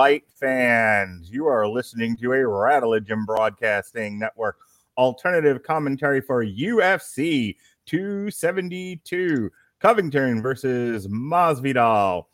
[0.00, 1.30] fight fans.
[1.30, 4.56] You are listening to a Rattlegion Broadcasting Network
[4.96, 12.24] alternative commentary for UFC 272 Covington versus Masvidal.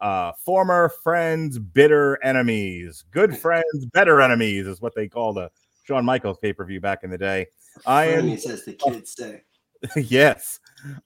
[0.00, 3.04] Uh, former friends, bitter enemies.
[3.10, 5.50] Good friends, better enemies is what they called the
[5.84, 7.48] Shawn Michaels pay per view back in the day.
[7.84, 9.42] I am, as the kids say.
[9.96, 10.60] yes,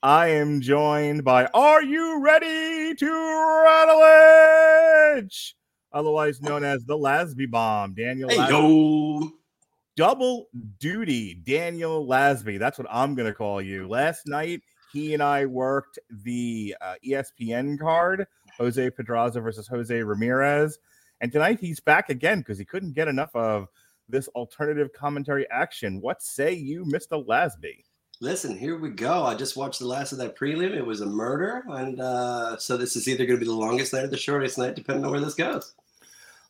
[0.05, 5.56] I am joined by Are You Ready to Rattleage?
[5.97, 8.29] Otherwise known as the Lasby Bomb, Daniel.
[8.29, 8.51] Hey, Lasby.
[8.51, 9.31] yo.
[9.97, 12.59] Double duty, Daniel Lasby.
[12.59, 13.89] That's what I'm going to call you.
[13.89, 14.61] Last night,
[14.93, 18.27] he and I worked the uh, ESPN card,
[18.59, 20.79] Jose Pedraza versus Jose Ramirez.
[21.23, 23.69] And tonight he's back again because he couldn't get enough of
[24.07, 26.03] this alternative commentary action.
[26.03, 27.27] What say you, Mr.
[27.27, 27.85] Lasby?
[28.21, 29.25] Listen, here we go.
[29.25, 30.75] I just watched the last of that prelim.
[30.75, 31.65] It was a murder.
[31.69, 34.59] And uh, so this is either going to be the longest night or the shortest
[34.59, 35.75] night, depending on where this goes.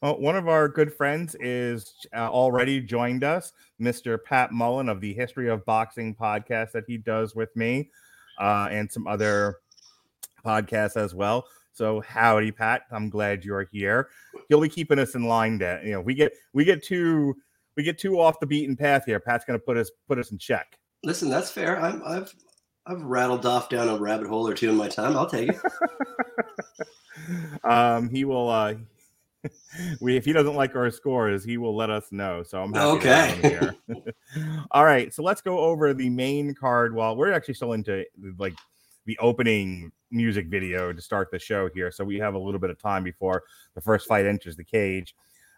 [0.03, 4.23] Well, one of our good friends is uh, already joined us, Mr.
[4.23, 7.91] Pat Mullen of the History of Boxing podcast that he does with me,
[8.39, 9.61] uh, and some other
[10.45, 11.47] podcasts as well.
[11.73, 12.83] So, howdy, Pat.
[12.91, 14.09] I'm glad you're here.
[14.49, 15.59] He'll be keeping us in line.
[15.59, 17.35] That you know, we get we get too
[17.77, 19.21] we get too off the beaten path here.
[19.21, 20.79] Pat's going to put us put us in check.
[21.05, 21.81] Listen, that's fair.
[21.81, 22.35] I'm, I've
[22.87, 25.17] I've rattled off down a rabbit hole or two in my time.
[25.17, 25.61] I'll take it.
[27.65, 28.51] um, he will.
[28.51, 28.75] uh
[30.01, 32.43] we if he doesn't like our scores, he will let us know.
[32.43, 33.49] So I'm happy to Okay.
[33.49, 33.75] here.
[34.71, 36.95] All right, so let's go over the main card.
[36.95, 38.05] While we're actually still into
[38.39, 38.55] like
[39.06, 42.71] the opening music video to start the show here, so we have a little bit
[42.71, 43.43] of time before
[43.75, 45.15] the first fight enters the cage.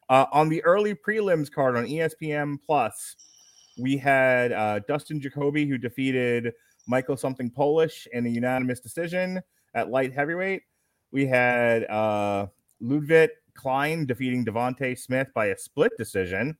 [0.09, 3.16] Uh, on the early prelims card on ESPN Plus,
[3.78, 6.53] we had uh, Dustin Jacoby who defeated
[6.87, 9.41] Michael something Polish in a unanimous decision
[9.75, 10.62] at light heavyweight.
[11.12, 12.47] We had uh,
[12.81, 16.56] Ludwig Klein defeating Devonte Smith by a split decision.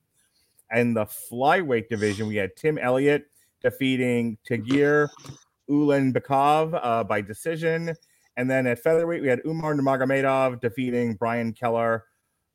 [0.71, 3.27] And the flyweight division, we had Tim Elliott
[3.63, 5.09] defeating Tagir
[5.71, 7.95] Ulanbekov uh, by decision.
[8.37, 12.05] And then at featherweight, we had Umar Nurmagomedov defeating Brian Keller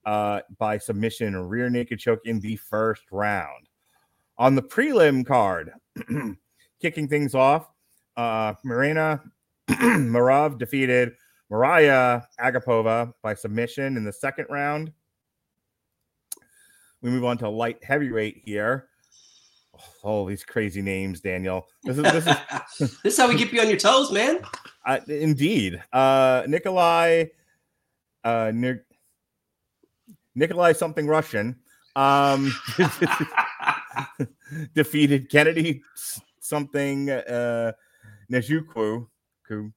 [0.06, 3.70] uh, by submission rear naked choke in the first round.
[4.38, 5.72] On the prelim card,
[6.82, 7.70] kicking things off,
[8.18, 9.22] uh, Marina
[9.80, 11.14] Marov defeated
[11.54, 14.92] Mariah Agapova by submission in the second round.
[17.04, 18.88] We move on to light heavyweight here.
[20.04, 21.68] Oh, these crazy names, Daniel.
[21.84, 24.40] This is this is this is how we keep you on your toes, man.
[24.88, 25.80] uh, indeed.
[25.94, 27.26] Uh, Nikolai,
[28.24, 28.82] uh, Ni-
[30.34, 31.56] Nikolai something Russian,
[31.96, 32.52] um,
[34.74, 35.84] defeated Kennedy
[36.40, 37.74] something uh,
[38.32, 39.08] Nejuku, ku-
[39.48, 39.74] ku-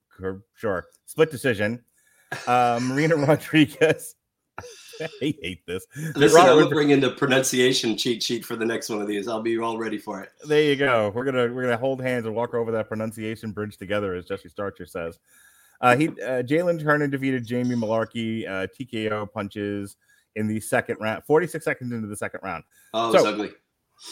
[0.54, 1.82] sure, split decision.
[2.46, 4.14] Uh, Marina Rodriguez.
[5.00, 5.84] I hate this.
[6.14, 9.28] Listen, I'm gonna bring in the pronunciation cheat sheet for the next one of these.
[9.28, 10.30] I'll be all ready for it.
[10.48, 11.12] There you go.
[11.14, 14.48] We're gonna we're gonna hold hands and walk over that pronunciation bridge together, as Jesse
[14.48, 15.18] Starcher says.
[15.82, 19.96] Uh, he uh, Jalin Turner defeated Jamie Mullarkey uh, TKO punches
[20.36, 22.64] in the second round, 46 seconds into the second round.
[22.94, 23.50] Oh, it's So- ugly.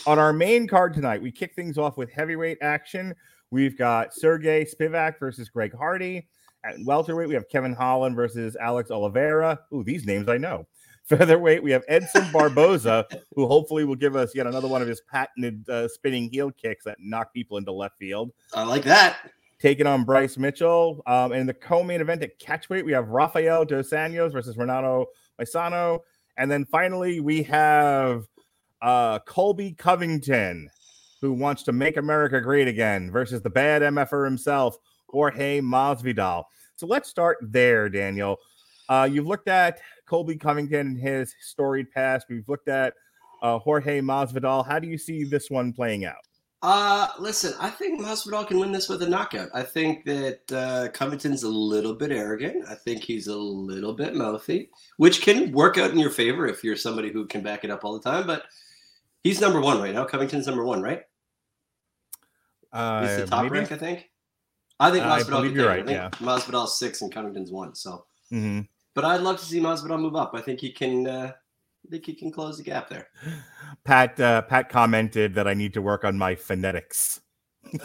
[0.06, 3.15] On our main card tonight, we kick things off with heavyweight action.
[3.55, 6.27] We've got Sergey Spivak versus Greg Hardy.
[6.65, 9.61] At welterweight, we have Kevin Holland versus Alex Oliveira.
[9.73, 10.67] Ooh, these names I know.
[11.05, 13.06] Featherweight, we have Edson Barboza,
[13.37, 16.85] who hopefully will give us yet another one of his patented uh, spinning heel kicks
[16.85, 18.33] that knock people into left field.
[18.55, 19.19] I like that.
[19.61, 21.01] Taking on Bryce Mitchell.
[21.06, 25.06] Um, and in the co-main event at catchweight, we have Rafael Dos Anjos versus Renato
[25.41, 26.01] Moicano.
[26.37, 28.27] And then finally, we have
[28.83, 30.71] uh, Colby Covington,
[31.20, 34.76] who wants to make America great again, versus the bad MFR himself,
[35.08, 36.44] Jorge Masvidal.
[36.76, 38.38] So let's start there, Daniel.
[38.88, 42.26] Uh, you've looked at Colby Covington and his storied past.
[42.28, 42.94] We've looked at
[43.43, 44.66] uh, Jorge Masvidal.
[44.66, 46.16] How do you see this one playing out?
[46.62, 49.50] Uh, listen, I think Masvidal can win this with a knockout.
[49.52, 52.64] I think that uh, Covington's a little bit arrogant.
[52.67, 56.64] I think he's a little bit mouthy, which can work out in your favor if
[56.64, 58.26] you're somebody who can back it up all the time.
[58.26, 58.44] But
[59.25, 60.05] he's number one right now.
[60.05, 61.03] Covington's number one, right?
[62.73, 63.59] Uh, he's the top maybe?
[63.59, 64.11] rank, I think.
[64.81, 65.31] I think I Masvidal.
[65.31, 67.75] believe can you're right, I think Masvidal's six and Covington's one.
[67.75, 68.69] So, Mhm.
[68.94, 70.32] but I'd love to see Masvidal move up.
[70.35, 71.06] I think he can.
[71.06, 71.32] Uh,
[71.87, 73.09] I think he can close the gap there.
[73.85, 77.20] Pat uh, Pat commented that I need to work on my phonetics.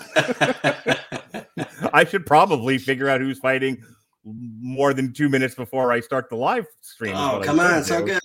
[1.94, 3.84] I should probably figure out who's fighting
[4.24, 7.16] more than two minutes before I start the live stream.
[7.16, 8.20] oh, come on, so good.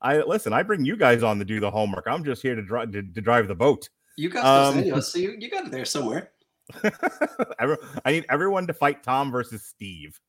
[0.00, 0.52] I listen.
[0.52, 2.06] I bring you guys on to do the homework.
[2.06, 3.88] I'm just here to drive to, to drive the boat.
[4.16, 6.30] You got Um, those anyway, so you, you got it there somewhere.
[6.84, 7.76] I
[8.12, 10.20] need everyone to fight Tom versus Steve.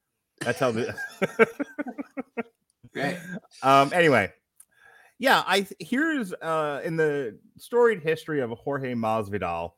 [0.41, 0.95] That's how the.
[2.93, 3.17] Great.
[3.61, 3.91] um.
[3.93, 4.31] Anyway,
[5.19, 5.43] yeah.
[5.45, 9.73] I here's uh in the storied history of Jorge Masvidal.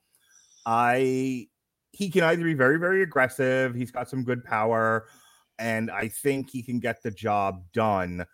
[0.66, 1.48] I
[1.92, 3.76] he can either be very very aggressive.
[3.76, 5.08] He's got some good power,
[5.60, 8.26] and I think he can get the job done.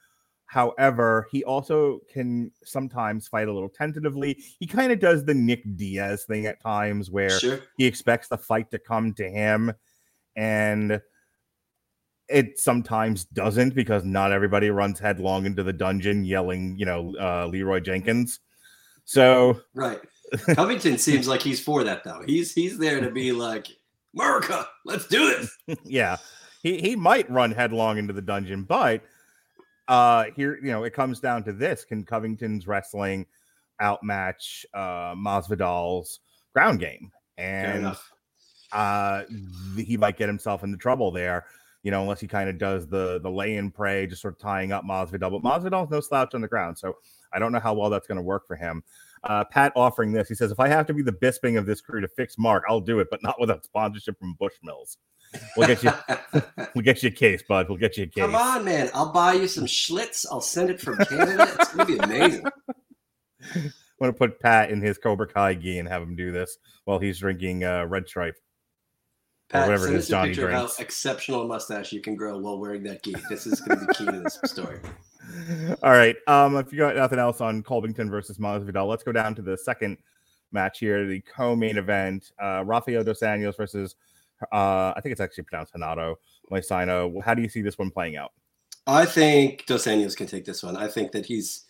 [0.48, 4.42] However, he also can sometimes fight a little tentatively.
[4.60, 7.60] He kind of does the Nick Diaz thing at times where Sure.
[7.78, 9.74] he expects the fight to come to him
[10.36, 11.02] and
[12.30, 17.48] it sometimes doesn't because not everybody runs headlong into the dungeon yelling you know uh,
[17.48, 18.40] leroy jenkins
[19.06, 20.00] so Right.
[20.56, 22.22] Covington seems like he's for that though.
[22.26, 23.68] He's he's there to be like,
[24.14, 25.80] America, let's do this.
[25.86, 26.18] yeah
[26.64, 29.02] he, he might run headlong into the dungeon but
[29.88, 33.26] uh here you know it comes down to this can covington's wrestling
[33.82, 36.20] outmatch uh masvidal's
[36.54, 37.12] ground game?
[37.38, 37.96] And
[38.72, 39.24] uh
[39.78, 41.46] he might get himself into trouble there
[41.84, 44.40] you know unless he kind of does the the lay and pray just sort of
[44.40, 46.98] tying up Masvidal but Masvidal's no slouch on the ground so
[47.32, 48.84] I don't know how well that's going to work for him.
[49.24, 51.80] Uh Pat offering this he says if I have to be the Bisping of this
[51.80, 54.98] crew to fix Mark I'll do it but not without sponsorship from Bushmills
[55.56, 55.92] we'll get you
[56.76, 58.90] we'll get you a case bud we'll get you a case Come on, man.
[58.94, 60.26] I'll buy you some Schlitz.
[60.32, 61.48] I'll send it from Canada.
[61.60, 62.46] It's gonna be amazing.
[63.56, 67.00] I'm to put Pat in his Cobra Kai gi and have him do this while
[67.00, 68.36] he's drinking uh red stripe
[69.50, 72.38] Pat, whatever send it is Johnny picture of how exceptional a mustache you can grow
[72.38, 73.16] while wearing that gi.
[73.30, 74.80] This is gonna be key to this story.
[75.84, 76.16] All right.
[76.28, 79.58] Um, if you got nothing else on Colbington versus Masvidal, let's go down to the
[79.58, 79.98] second
[80.52, 82.32] match here, the co-main event.
[82.42, 83.96] Uh, Rafael dos Anjos versus,
[84.52, 86.16] uh, I think it's actually pronounced Hanato
[86.52, 87.22] Moicano.
[87.24, 88.32] How do you see this one playing out?
[88.86, 90.78] I think Dos Anjos can take this one.
[90.78, 91.66] I think that he's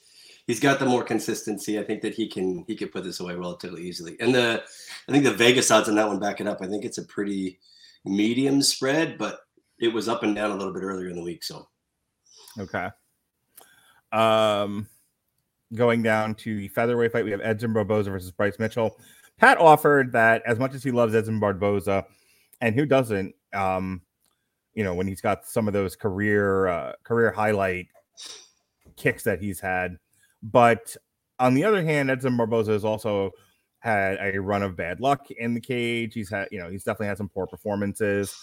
[0.46, 1.80] he's got the more consistency.
[1.80, 4.16] I think that he can he can put this away relatively easily.
[4.20, 4.64] And the
[5.08, 6.62] I think the Vegas odds on that one back it up.
[6.62, 7.60] I think it's a pretty
[8.06, 9.40] medium spread, but
[9.80, 11.44] it was up and down a little bit earlier in the week.
[11.44, 11.68] So
[12.60, 12.90] Okay.
[14.12, 14.88] Um,
[15.74, 18.98] going down to the featherweight fight, we have Edson Barboza versus Bryce Mitchell.
[19.38, 22.06] Pat offered that as much as he loves Edson Barboza,
[22.62, 24.02] and who doesn't, um,
[24.74, 27.88] you know, when he's got some of those career uh, career highlight
[28.96, 29.98] kicks that he's had,
[30.44, 30.96] but
[31.40, 33.32] on the other hand, Edson Barboza has also
[33.80, 36.14] had a run of bad luck in the cage.
[36.14, 38.36] He's had, you know, he's definitely had some poor performances.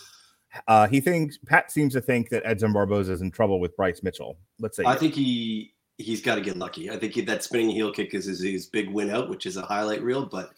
[0.68, 4.02] Uh, he thinks Pat seems to think that Edson Barboza is in trouble with Bryce
[4.02, 4.38] Mitchell.
[4.60, 6.90] Let's say I think he he's got to get lucky.
[6.90, 9.62] I think that spinning heel kick is his, his big win out, which is a
[9.62, 10.26] highlight reel.
[10.26, 10.52] But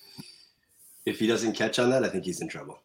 [1.07, 2.83] if he doesn't catch on that, I think he's in trouble.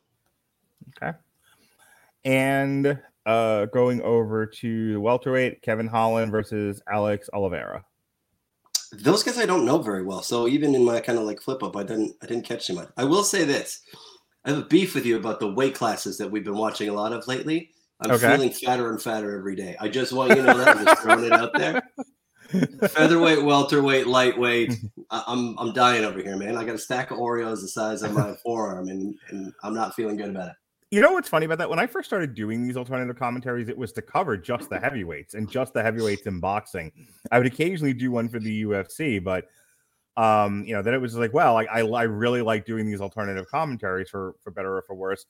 [2.23, 7.83] And uh, going over to the welterweight, Kevin Holland versus Alex Oliveira.
[8.93, 10.21] Those guys I don't know very well.
[10.21, 12.73] So even in my kind of like flip up, I didn't I didn't catch too
[12.73, 12.89] much.
[12.97, 13.81] I will say this.
[14.43, 16.93] I have a beef with you about the weight classes that we've been watching a
[16.93, 17.71] lot of lately.
[18.01, 18.33] I'm Okay.
[18.33, 19.77] feeling fatter and fatter every day.
[19.79, 21.81] I just want you to know that I'm just throwing it out there.
[22.89, 24.73] Featherweight, welterweight, lightweight.
[25.11, 26.57] I, I'm I'm dying over here, man.
[26.57, 29.95] I got a stack of Oreos the size of my forearm, and, and I'm not
[29.95, 30.55] feeling good about it.
[30.91, 31.69] You know what's funny about that?
[31.69, 35.35] When I first started doing these alternative commentaries, it was to cover just the heavyweights
[35.35, 36.91] and just the heavyweights in boxing.
[37.31, 39.47] I would occasionally do one for the UFC, but
[40.17, 42.99] um, you know, then it was like, well, like I, I really like doing these
[42.99, 45.25] alternative commentaries for for better or for worse,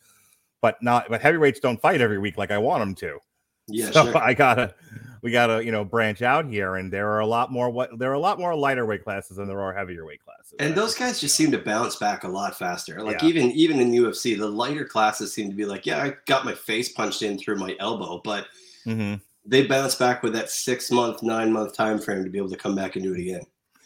[0.61, 3.19] but not but heavyweights don't fight every week like I want them to.
[3.67, 4.17] Yeah, so sure.
[4.21, 4.73] I gotta
[5.21, 8.09] we gotta you know branch out here, and there are a lot more what there
[8.09, 10.53] are a lot more lighter weight classes than there are heavier weight classes.
[10.59, 13.01] And those guys just seem to bounce back a lot faster.
[13.01, 13.27] Like Yeah.
[13.29, 16.53] even even in UFC, the lighter classes seem to be like, yeah, I got my
[16.53, 18.47] face punched in through my elbow, but
[18.85, 19.21] Mhm.
[19.45, 22.57] they bounce back with that six month, nine month time frame to be able to
[22.57, 23.41] come back and do it again.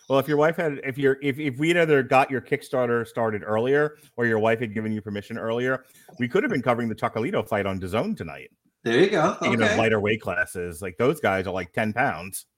[0.08, 3.42] Well, if your wife had, if you're, if if we'd either got your Kickstarter started
[3.44, 5.84] earlier or your wife had given you permission earlier,
[6.20, 8.52] we could have been covering the Chocolatito fight on DAZN tonight.
[8.86, 9.36] There you go.
[9.42, 12.46] Speaking of lighter weight classes, like those guys are like ten pounds.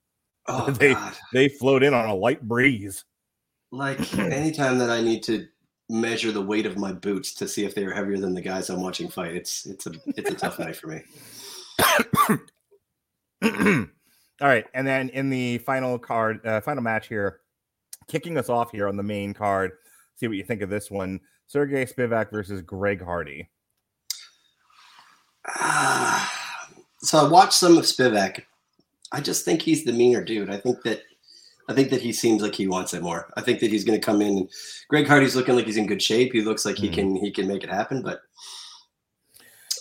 [0.50, 1.14] Oh, they- God.
[1.34, 3.04] They float in on a light breeze.
[3.74, 5.46] Like anytime that I need to
[5.90, 8.70] measure the weight of my boots to see if they are heavier than the guys
[8.70, 11.02] I'm watching fight, it's it's a it's a tough night for me.
[14.40, 17.42] All right, and then in the final card, uh, final match here,
[18.08, 19.72] kicking us off here on the main card.
[20.16, 23.50] See what you think of this one: Sergey Spivak versus Greg Hardy.
[27.00, 28.42] So I watched some of Spivak.
[29.12, 30.50] I just think he's the meaner dude.
[30.50, 31.04] I think that
[31.70, 33.32] I think that he seems like he wants it more.
[33.38, 34.38] I think that he's going to come in.
[34.38, 34.50] And
[34.90, 36.34] Greg Hardy's looking like he's in good shape.
[36.34, 36.94] He looks like he Mhm.
[36.94, 38.02] can he can make it happen.
[38.02, 38.22] But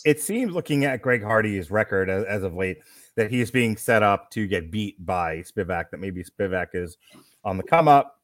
[0.04, 2.78] it seems looking at Greg Hardy's record as, as of late
[3.16, 5.90] that he's being set up to get beat by Spivak.
[5.90, 6.98] That maybe Spivak is
[7.44, 8.20] on the come up,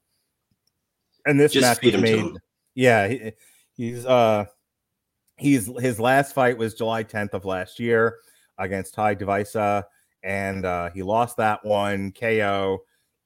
[1.24, 2.30] and this Just match was made.
[2.74, 3.32] Yeah, he,
[3.74, 4.44] he's uh
[5.42, 8.18] he's his last fight was July 10th of last year
[8.58, 9.84] against Tai Tuivasa,
[10.22, 12.78] and uh, he lost that one KO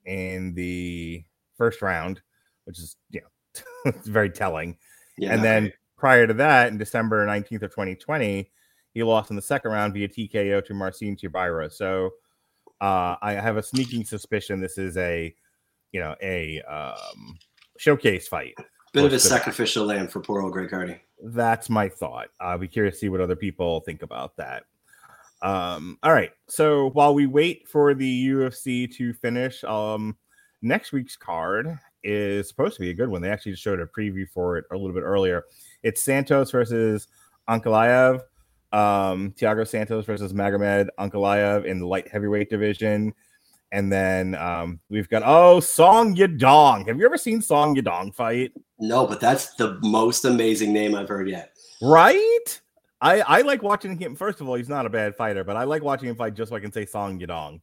[0.05, 1.25] in the
[1.57, 2.21] first round,
[2.65, 4.77] which is you know very telling
[5.19, 8.51] yeah, and then prior to that, in December 19th of 2020,
[8.93, 11.73] he lost in the second round via TKO to Marcin Tybura.
[11.73, 12.11] So
[12.81, 15.35] uh, I have a sneaking suspicion this is a,
[15.93, 17.39] you know, a um,
[17.79, 18.55] showcase fight.
[18.97, 19.35] Bit of a close to that.
[19.35, 21.01] sacrificial lamb for poor old Greg Hardy.
[21.23, 22.29] That's my thought.
[22.41, 24.65] I'll be curious to see what other people think about that.
[25.43, 26.33] Um, all right.
[26.49, 30.17] So while we wait for the UFC to finish, um,
[30.63, 33.23] next week's card is supposed to be a good one.
[33.23, 35.45] They actually showed a preview for it a little bit earlier.
[35.83, 37.09] It's Santos versus
[37.49, 38.21] Ankalaev.
[38.73, 43.15] Um, Thiago Santos versus Magomed Ankalaev in the light heavyweight division.
[43.73, 46.87] And then um, we've got oh Song Yadong.
[46.87, 48.53] Have you ever seen Song Yadong fight?
[48.79, 51.53] No, but that's the most amazing name I've heard yet.
[51.83, 52.61] Right?
[53.01, 54.15] I I like watching him.
[54.17, 56.51] First of all, he's not a bad fighter, but I like watching him fight just
[56.51, 57.61] so I can say Song Yadong.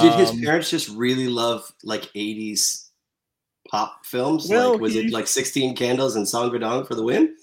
[0.00, 2.88] Did his Um, parents just really love like 80s
[3.70, 4.46] pop films?
[4.50, 7.34] Well, like was he- it like 16 Candles and Song Gadong for the win?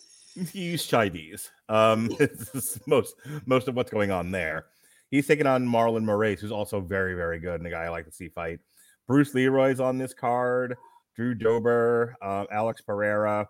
[0.51, 1.49] He's Chinese.
[1.69, 2.09] Um,
[2.87, 4.65] most most of what's going on there.
[5.13, 8.05] He's taking on Marlon Moraes, who's also very very good and a guy I like
[8.05, 8.59] to see fight.
[9.07, 10.75] Bruce Leroy's on this card.
[11.15, 13.47] Drew Dober, uh, Alex Pereira.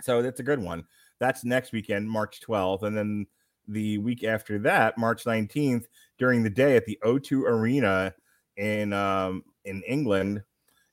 [0.00, 0.84] So that's a good one.
[1.20, 3.26] That's next weekend, March 12th, and then
[3.68, 5.84] the week after that, March 19th,
[6.18, 8.14] during the day at the O2 Arena
[8.56, 10.42] in um, in England.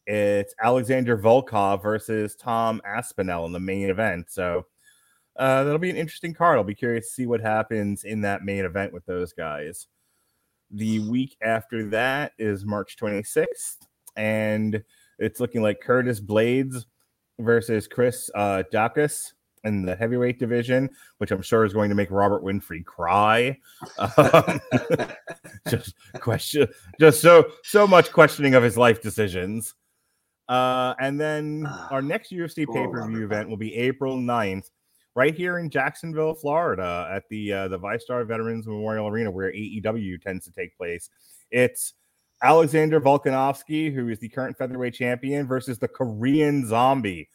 [0.08, 4.26] It's Alexander Volkov versus Tom Aspinall in the main event.
[4.30, 4.66] So
[5.38, 6.58] uh, that'll be an interesting card.
[6.58, 9.88] I'll be curious to see what happens in that main event with those guys.
[10.72, 13.78] The week after that is March 26th,
[14.16, 14.84] and
[15.20, 16.86] it's looking like Curtis Blaydes
[17.40, 22.12] versus Chris uh, Daukaus in the heavyweight division, which I'm sure is going to make
[22.12, 23.58] Robert Winfrey cry.
[23.98, 24.60] Um,
[25.70, 26.68] just question,
[27.00, 29.74] just so so much questioning of his life decisions.
[30.50, 34.70] Uh, and then our next UFC pay per view event will be April 9th,
[35.16, 40.22] right here in Jacksonville, Florida, at the uh, the VyStar Veterans Memorial Arena, where AEW
[40.22, 41.10] tends to take place.
[41.52, 41.94] It's
[42.42, 47.30] Alexander Volkanovski, who is the current featherweight champion, versus the Korean Zombie.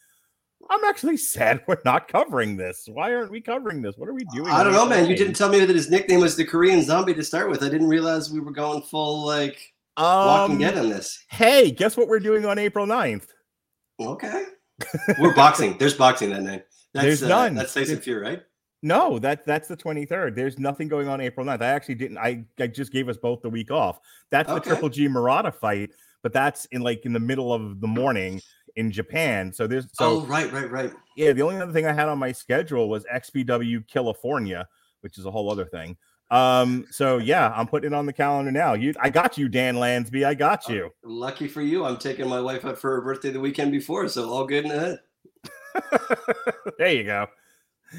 [0.69, 2.87] I'm actually sad we're not covering this.
[2.91, 3.95] Why aren't we covering this?
[3.97, 4.49] What are we doing?
[4.49, 5.09] I don't know, man.
[5.09, 7.63] You didn't tell me that his nickname was the Korean Zombie to start with.
[7.63, 11.25] I didn't realize we were going full like Walking Um, Dead on this.
[11.29, 13.27] hey, guess what we're doing on April 9th?
[13.99, 14.43] Okay,
[15.19, 15.77] we're boxing.
[15.77, 16.63] There's boxing that night.
[16.93, 17.55] That's, There's uh, none.
[17.55, 18.43] That's Tyson It's- Fury, right?
[18.81, 20.35] No, that that's the 23rd.
[20.35, 21.61] There's nothing going on April 9th.
[21.61, 22.17] I actually didn't.
[22.17, 23.99] I, I just gave us both the week off.
[24.31, 25.89] That's the Triple G Murata fight,
[26.23, 28.41] but that's in like in the middle of the morning
[28.77, 29.51] in Japan.
[29.51, 30.93] So there's so oh, right, right, right.
[31.17, 31.33] yeah.
[31.33, 34.65] The only other thing I had on my schedule was XPW California,
[35.01, 35.97] which is a whole other thing.
[36.31, 38.75] Um, so yeah, I'm putting it on the calendar now.
[38.75, 40.25] You, I got you, Dan Lansby.
[40.25, 40.91] I got you.
[41.03, 44.29] Lucky for you, I'm taking my wife out for her birthday the weekend before, so
[44.29, 44.99] all good in the head.
[46.77, 47.27] there you go.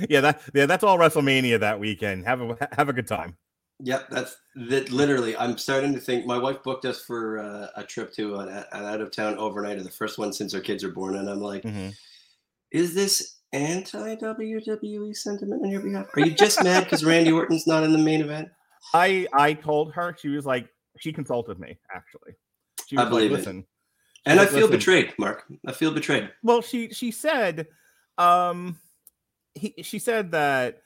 [0.08, 2.24] Yeah, that yeah, that's all WrestleMania that weekend.
[2.24, 3.36] Have a have a good time.
[3.82, 4.36] Yep, that's
[4.68, 4.90] that.
[4.92, 6.26] Literally, I'm starting to think.
[6.26, 9.78] My wife booked us for uh, a trip to an, an out of town overnight,
[9.78, 11.94] overnighter, the first one since our kids are born, and I'm like, Mhm.
[12.70, 16.06] is this anti WWE sentiment on your behalf?
[16.14, 18.48] Are you just mad because Randy Orton's not in the main event?
[18.94, 22.34] I I told her she was like she consulted me actually.
[22.86, 23.34] She I was believe it.
[23.34, 23.69] "Listen." She's
[24.26, 25.44] And I feel "Listen." betrayed, Mark.
[25.66, 26.30] I feel betrayed.
[26.42, 27.66] Well, she she said,
[28.18, 28.78] um,
[29.54, 30.82] he she said that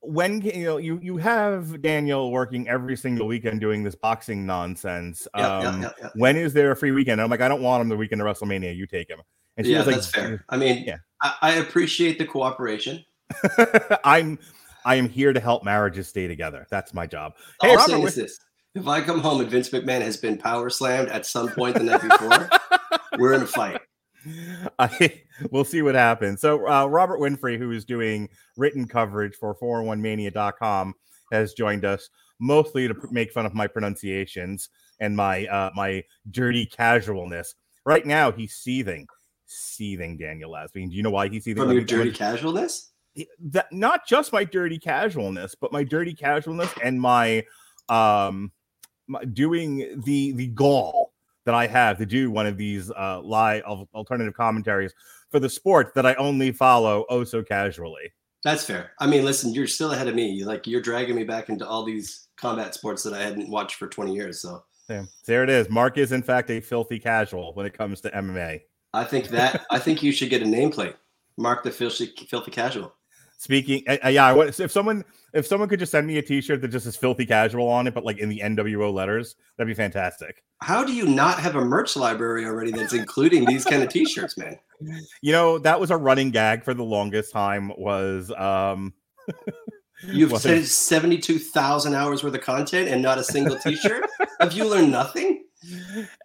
[0.00, 5.26] when you know you you have Daniel working every single weekend doing this boxing nonsense.
[5.34, 6.08] Um, yeah, yeah, yeah.
[6.14, 7.20] When is there a free weekend?
[7.20, 8.76] I'm like, I don't want him the weekend of WrestleMania.
[8.76, 9.20] You take him.
[9.56, 10.44] And she Yeah, was like, that's fair.
[10.50, 10.98] I mean, Yeah.
[11.22, 13.02] I, I appreciate the cooperation.
[14.04, 14.38] I'm
[14.84, 16.66] I am here to help marriages stay together.
[16.70, 17.32] That's my job.
[17.60, 18.38] Hey, I'm Robert, saying what- is this:
[18.76, 21.82] if I come home and Vince McMahon has been power slammed at some point the
[21.82, 22.48] night before,
[23.18, 23.80] we're in a fight.
[24.78, 26.40] I we'll see what happens.
[26.40, 30.94] So uh, Robert Winfrey, who is doing written coverage for 401mania.com,
[31.32, 34.68] has joined us mostly to make fun of my pronunciations
[35.00, 37.54] and my uh, my dirty casualness.
[37.84, 39.06] Right now, he's seething,
[39.46, 40.18] seething.
[40.18, 40.90] Daniel Lasby.
[40.90, 41.62] Do you know why he's seething?
[41.62, 42.90] From your dirty let casualness.
[43.40, 47.44] that not just my dirty casualness, but my dirty casualness and my
[47.88, 48.50] um
[49.32, 51.12] doing the the gall
[51.44, 54.92] that I have to do one of these uh live al- alternative commentaries
[55.30, 58.12] for the sport that I only follow oh so casually.
[58.44, 58.92] That's fair.
[59.00, 60.44] I mean, listen, you're still ahead of me.
[60.44, 63.88] Like you're dragging me back into all these combat sports that I hadn't watched for
[63.88, 64.40] 20 years.
[64.40, 65.68] So Yeah, there it is.
[65.68, 68.60] Mark is in fact a filthy casual when it comes to MMA.
[68.92, 70.94] I think that I think you should get a nameplate.
[71.36, 72.94] Mark the filthy filthy casual.
[73.38, 75.04] Speaking, uh, uh, yeah, I want if someone
[75.36, 77.94] if someone could just send me a T-shirt that just says "filthy casual" on it,
[77.94, 80.42] but like in the NWO letters, that'd be fantastic.
[80.62, 84.36] How do you not have a merch library already that's including these kind of t-shirts,
[84.36, 84.58] man?
[85.22, 87.72] You know, that was a running gag for the longest time.
[87.78, 88.92] Was um,
[90.06, 94.04] You've said 72,000 hours worth of content and not a single t-shirt?
[94.40, 95.44] have you learned nothing?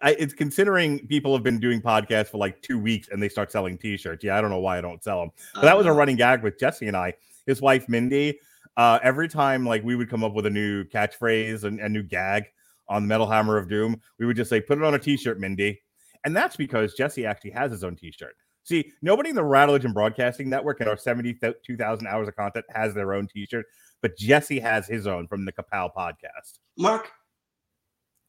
[0.02, 3.50] I, it's considering people have been doing podcasts for like two weeks and they start
[3.50, 4.22] selling T-shirts.
[4.22, 5.30] Yeah, I don't know why I don't sell them.
[5.54, 7.14] But that was a Uh, running gag with Jesse and I.
[7.46, 8.38] His wife Mindy.
[8.76, 12.02] Uh, every time like we would come up with a new catchphrase and a new
[12.02, 12.44] gag
[12.88, 15.38] on the Metal Hammer of Doom, we would just say, "Put it on a T-shirt,
[15.38, 15.80] Mindy,"
[16.24, 18.34] and that's because Jesse actually has his own T-shirt.
[18.64, 22.64] See, nobody in the Rattledge and Broadcasting Network and our seventy-two thousand hours of content
[22.70, 23.66] has their own T-shirt,
[24.00, 26.60] but Jesse has his own from the Kapow podcast.
[26.78, 27.10] Mark,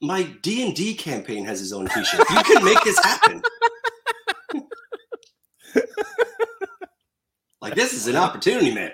[0.03, 2.29] my D&D campaign has his own t-shirt.
[2.29, 3.41] You can make this happen.
[7.61, 8.91] like this is an opportunity, man.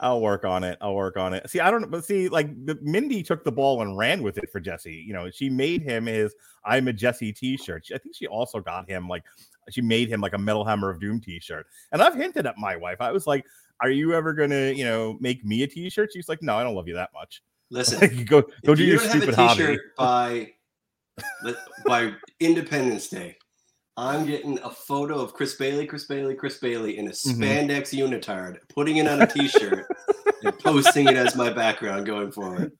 [0.00, 0.78] I'll work on it.
[0.80, 1.48] I'll work on it.
[1.48, 4.50] See, I don't know, but see, like Mindy took the ball and ran with it
[4.50, 5.04] for Jesse.
[5.06, 6.34] You know, she made him his
[6.64, 7.88] "I'm a Jesse" T-shirt.
[7.94, 9.24] I think she also got him like
[9.70, 11.66] she made him like a Metal Hammer of Doom T-shirt.
[11.92, 12.96] And I've hinted at my wife.
[13.00, 13.44] I was like,
[13.82, 16.74] "Are you ever gonna, you know, make me a T-shirt?" She's like, "No, I don't
[16.74, 17.42] love you that much.
[17.70, 20.52] Listen, go go do you your don't have a stupid hobby." by
[21.86, 23.36] by Independence Day,
[23.96, 27.42] I'm getting a photo of Chris Bailey, Chris Bailey, Chris Bailey in a Mm-hmm.
[27.42, 29.86] spandex unitard, putting it on a t-shirt
[30.42, 32.72] and posting it as my background going forward.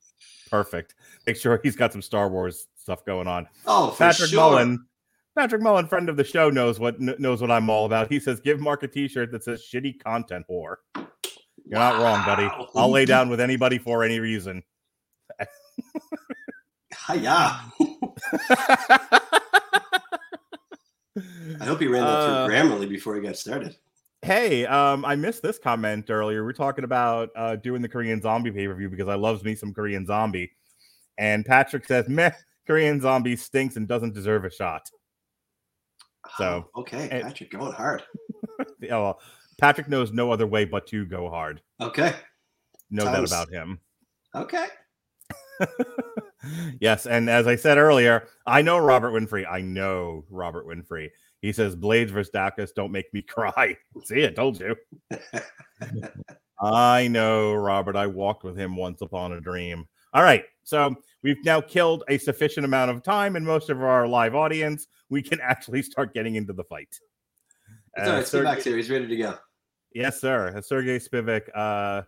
[0.50, 0.94] Perfect.
[1.26, 3.48] Make sure he's got some Star Wars stuff going on.
[3.66, 4.40] Oh, for Patrick sure.
[4.40, 4.86] Mullen.
[5.36, 8.10] Patrick Mullen, friend of the show, knows what kn- knows what I'm all about.
[8.10, 12.48] He says, "Give Mark a T-shirt that says shitty content whore." You're not wrong, buddy.
[12.74, 14.62] I'll lay down with anybody for any reason.
[17.08, 17.60] Hiya.
[21.60, 23.76] I hope he ran that Uh, through Grammarly before he got started.
[24.22, 26.44] hey, um, I missed this comment earlier.
[26.44, 29.42] We are talking about uh, doing the Korean Zombie pay per view because I loves
[29.44, 30.52] me some Korean Zombie,
[31.18, 32.30] and Patrick says, "Meh,
[32.66, 34.90] Korean Zombie stinks and doesn't deserve a shot."
[36.36, 38.02] So, Oh, okay, and- Patrick, going hard.
[38.80, 39.20] Yeah, well,
[39.58, 41.62] Patrick knows no other way but to go hard.
[41.80, 42.14] Okay,
[42.90, 43.80] Know Times- that about him.
[44.34, 44.66] okay.
[46.80, 49.44] yes, and as I said earlier, I know Robert Winfrey.
[49.50, 51.10] I know Robert Winfrey.
[51.42, 53.76] He says Blaydes versus Daukaus don't make me cry.
[54.04, 54.76] See, I told you.
[56.62, 57.96] I know Robert.
[57.96, 59.86] I walked with him once upon a dream.
[60.12, 64.06] All right, so we've now killed a sufficient amount of time in most of our
[64.08, 64.88] live audience.
[65.08, 66.98] We can actually start getting into the fight.
[67.96, 68.26] It's all Uh, right.
[68.26, 68.76] Sergey- Spivak's here.
[68.76, 69.34] He's ready to go.
[69.94, 70.52] Yes, sir.
[70.56, 72.02] Uh, Sergey Spivak uh,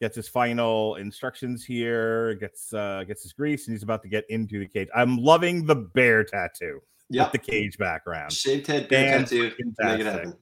[0.00, 4.24] gets his final instructions here, gets uh, gets his grease, and he's about to get
[4.28, 4.88] into the cage.
[4.94, 6.80] I'm loving the bear tattoo
[7.10, 7.32] Yep.
[7.32, 8.32] with the cage background.
[8.32, 9.52] Shaved head, beard tattoo.
[9.78, 10.34] Make it happen.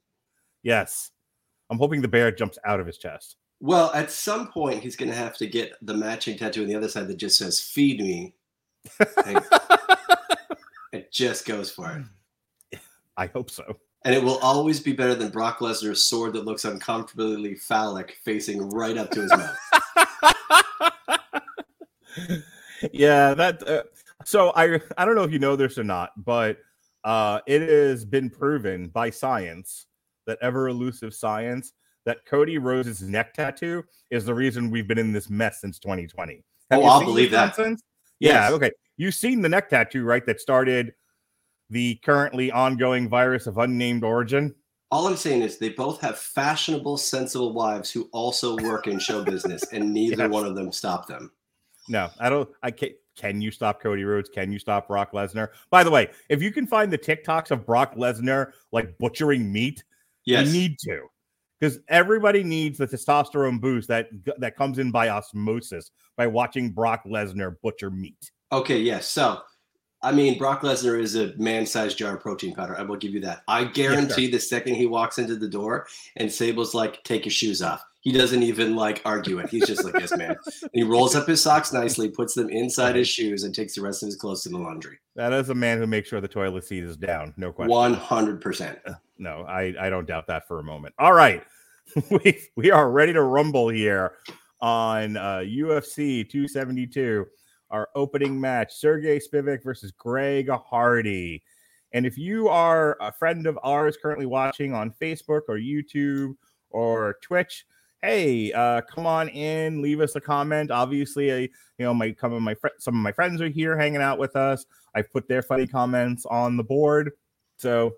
[0.62, 1.10] Yes.
[1.70, 3.36] I'm hoping the bear jumps out of his chest.
[3.60, 6.74] Well, at some point, he's going to have to get the matching tattoo on the
[6.74, 8.34] other side that just says "Feed me."
[10.92, 12.04] It just goes for
[12.72, 12.78] it,
[13.16, 13.78] I hope so.
[14.04, 18.68] And it will always be better than Brock Lesnar's sword that looks uncomfortably phallic, facing
[18.70, 19.56] right up to his mouth.
[22.92, 23.66] yeah, that.
[23.66, 23.82] Uh,
[24.24, 26.58] so I I don't know if you know this or not, but
[27.04, 29.86] uh, it has been proven by science
[30.26, 31.72] that ever elusive science
[32.04, 36.42] that Cody Rhodes's neck tattoo is the reason we've been in this mess since 2020.
[36.70, 37.56] Have Oh, I'll believe that.
[37.56, 37.82] nonsense?
[38.18, 38.52] Yeah, Yes.
[38.52, 38.70] okay.
[38.96, 40.24] You've seen the neck tattoo, right?
[40.26, 40.92] That started
[41.72, 44.54] the currently ongoing virus of unnamed origin.
[44.90, 49.24] All I'm saying is they both have fashionable, sensible wives who also work in show
[49.24, 50.30] business, and neither Yes.
[50.30, 51.32] one of them stop them.
[51.88, 52.48] No, I don't.
[52.62, 52.92] I can't.
[53.16, 54.28] Can you stop Cody Rhodes?
[54.28, 55.48] Can you stop Brock Lesnar?
[55.70, 59.82] By the way, if you can find the TikToks of Brock Lesnar like butchering meat,
[60.26, 60.46] Yes.
[60.46, 61.06] you need to,
[61.58, 64.08] because everybody needs the testosterone boost that
[64.38, 68.30] that comes in by osmosis by watching Brock Lesnar butcher meat.
[68.52, 69.06] Okay, yes.
[69.08, 69.40] So,
[70.02, 72.76] I mean, Brock Lesnar is a man-sized jar of protein powder.
[72.76, 73.42] I will give you that.
[73.46, 75.86] I guarantee the second he walks into the door
[76.16, 79.48] and Sable's like, "Take your shoes off," he doesn't even like argue it.
[79.48, 82.96] He's just like, "Yes, man." And he rolls up his socks nicely, puts them inside
[82.96, 84.98] his shoes, and takes the rest of his clothes to the laundry.
[85.14, 87.32] That is a man who makes sure the toilet seat is down.
[87.36, 87.70] No question.
[87.70, 88.78] One hundred percent.
[89.18, 90.94] No, I, I don't doubt that for a moment.
[90.98, 91.44] All right.
[92.10, 94.14] we, we are ready to rumble here
[94.60, 97.26] on uh, UFC 272,
[97.72, 101.42] our opening match Sergey Spivak versus Greg Hardy.
[101.92, 106.36] And if you are a friend of ours currently watching on Facebook or YouTube
[106.70, 107.66] or Twitch,
[108.02, 110.70] hey, uh, come on in, leave us a comment.
[110.70, 113.76] Obviously, I, you know, my some of my fr- some of my friends are here
[113.76, 114.66] hanging out with us.
[114.94, 117.12] I've put their funny comments on the board,
[117.56, 117.96] so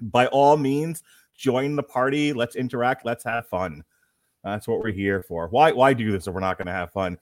[0.00, 1.02] by all means,
[1.36, 2.32] join the party.
[2.32, 3.04] Let's interact.
[3.04, 3.84] Let's have fun.
[4.44, 5.48] That's what we're here for.
[5.48, 7.18] Why why do this if we're not going to have fun?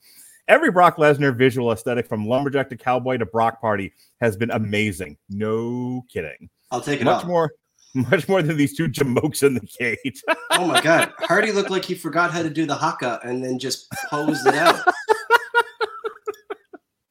[0.51, 5.17] Every Brock Lesnar visual aesthetic from lumberjack to cowboy to Brock party has been amazing.
[5.29, 6.49] No kidding.
[6.71, 7.53] I'll take it Much more
[7.93, 10.21] much more than these two jamokes in the cage.
[10.51, 13.57] Oh my god, Hardy looked like he forgot how to do the haka and then
[13.57, 14.83] just posed it out.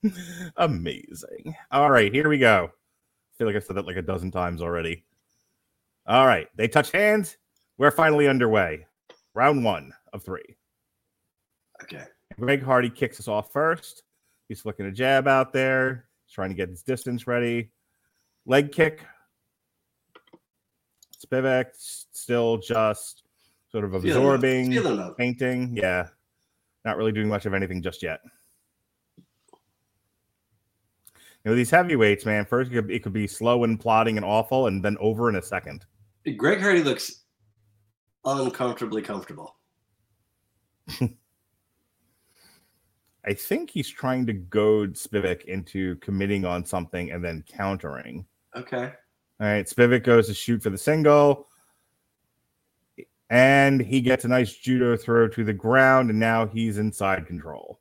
[0.59, 1.57] Amazing.
[1.71, 2.71] All right, here we go.
[2.71, 5.05] I feel like I said that like a dozen times already.
[6.07, 7.39] All right, they touch hands.
[7.79, 8.87] We're finally underway.
[9.33, 10.57] Round one of three.
[11.83, 12.05] Okay.
[12.39, 14.03] Greg Hardy kicks us off first.
[14.49, 16.07] He's flicking a jab out there.
[16.27, 17.71] He's trying to get his distance ready.
[18.47, 19.05] Leg kick.
[21.25, 23.25] Spivak still just
[23.71, 24.17] sort of Feeling him out.
[24.17, 25.77] absorbing, Feeling painting.
[25.77, 26.09] Yeah.
[26.85, 28.21] Not really doing much of anything just yet.
[31.45, 34.25] You know, these heavyweights, man, first it could, it could be slow and plotting and
[34.25, 35.85] awful, and then over in a second.
[36.37, 37.23] Greg Hardy looks
[38.25, 39.57] uncomfortably comfortable.
[43.27, 48.25] I think he's trying to goad Spivak into committing on something and then countering.
[48.57, 48.93] Okay.
[49.41, 51.49] All right, Spivak goes to shoot for the single,
[53.31, 57.81] and he gets a nice judo throw to the ground, and now he's inside control.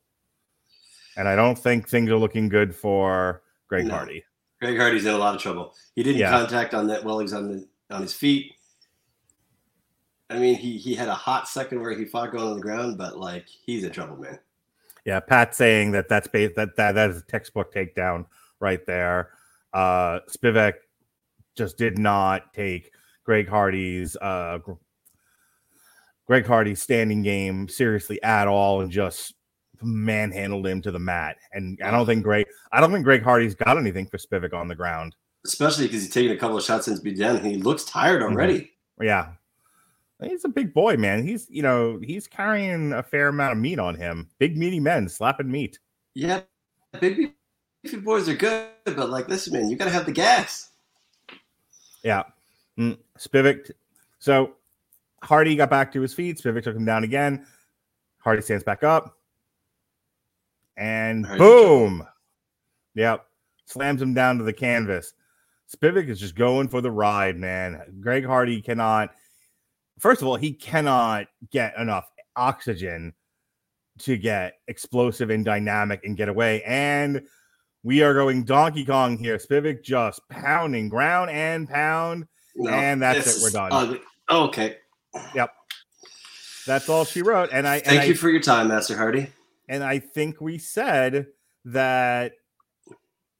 [1.16, 3.94] And I don't think things are looking good for Greg No.
[3.94, 4.24] Hardy.
[4.60, 5.74] Greg Hardy's in a lot of trouble.
[5.94, 6.30] He didn't Yeah.
[6.30, 8.54] contact on that while he's on the on his feet.
[10.30, 12.96] I mean, he he had a hot second where he fought going on the ground,
[12.96, 14.38] but like he's in trouble, man.
[15.06, 18.26] Yeah, Pat saying that that's based that that that is a textbook takedown
[18.60, 19.30] right there.
[19.72, 20.74] Uh Spivak
[21.56, 22.92] just did not take
[23.24, 24.58] Greg Hardy's uh
[26.26, 29.34] Greg Hardy's standing game seriously at all and just
[29.82, 31.36] manhandled him to the mat.
[31.52, 34.68] And I don't think Greg I don't think Greg Hardy's got anything for Spivak on
[34.68, 35.16] the ground.
[35.46, 38.32] Especially because he's taken a couple of shots since down, he looks tired Mm-hmm.
[38.34, 38.70] already.
[39.00, 39.32] Yeah.
[40.22, 41.26] He's a big boy, man.
[41.26, 44.28] He's you know, he's carrying a fair amount of meat on him.
[44.38, 45.78] Big meaty men slapping meat.
[46.14, 46.42] Yeah,
[47.00, 47.32] big
[47.82, 50.70] beefy boys are good, but like, listen, man, you got to have the gas.
[52.02, 52.24] Yeah.
[52.78, 53.70] Mm, Spivak.
[54.18, 54.54] So
[55.22, 56.38] Hardy got back to his feet.
[56.38, 57.46] Spivak took him down again.
[58.18, 59.16] Hardy stands back up.
[60.76, 62.06] And Hardy's in boom.
[62.94, 63.26] Yep.
[63.66, 65.14] Slams him down to the canvas.
[65.74, 67.80] Spivak is just going for the ride, man.
[68.00, 69.14] Greg Hardy cannot,
[70.00, 73.12] first of all, he cannot get enough oxygen
[74.00, 76.62] to get explosive and dynamic and get away.
[76.64, 77.22] And
[77.82, 79.36] we are going Donkey Kong here.
[79.38, 82.26] Spivak just pounding ground and pound.
[82.56, 83.70] No, And that's it, we're done.
[83.72, 84.00] ugly.
[84.28, 84.76] Oh, okay.
[85.34, 85.52] Yep.
[86.66, 87.50] That's all she wrote.
[87.52, 89.28] And I and Thank I, you for your time, Master Hardy.
[89.68, 91.26] and I think we said
[91.66, 92.32] that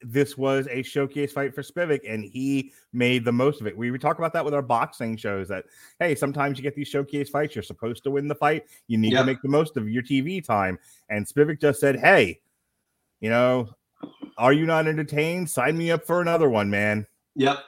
[0.03, 3.77] this was a showcase fight for Spivak, and he made the most of it.
[3.77, 5.65] We, we talk about that with our boxing shows that
[5.99, 9.11] hey, sometimes you get these showcase fights, you're supposed to win the fight, you need
[9.11, 10.77] to make the most of your TV time.
[11.09, 12.41] And Spivak just said, Hey,
[13.19, 13.69] you know,
[14.37, 15.49] are you not entertained?
[15.49, 17.05] Sign me up for another one, man.
[17.35, 17.59] Yep,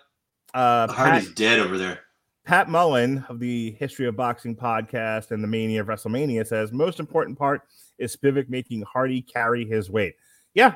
[0.54, 2.00] Uh Hardy's dead over there.
[2.46, 7.00] Pat Mullen of the History of Boxing podcast and the Mania of WrestleMania says most
[7.00, 7.62] important part
[8.00, 10.16] is Spivak making Hardy carry his weight.
[10.54, 10.76] Yeah,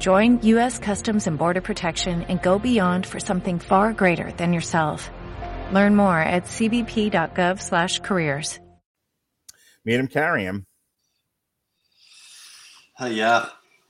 [0.00, 0.78] Join U.S.
[0.78, 5.10] Customs and Border Protection and go beyond for something far greater than yourself.
[5.72, 8.58] Learn more at cbp.gov/careers.
[9.84, 10.66] Made him carry him.
[13.00, 13.46] Uh, yeah,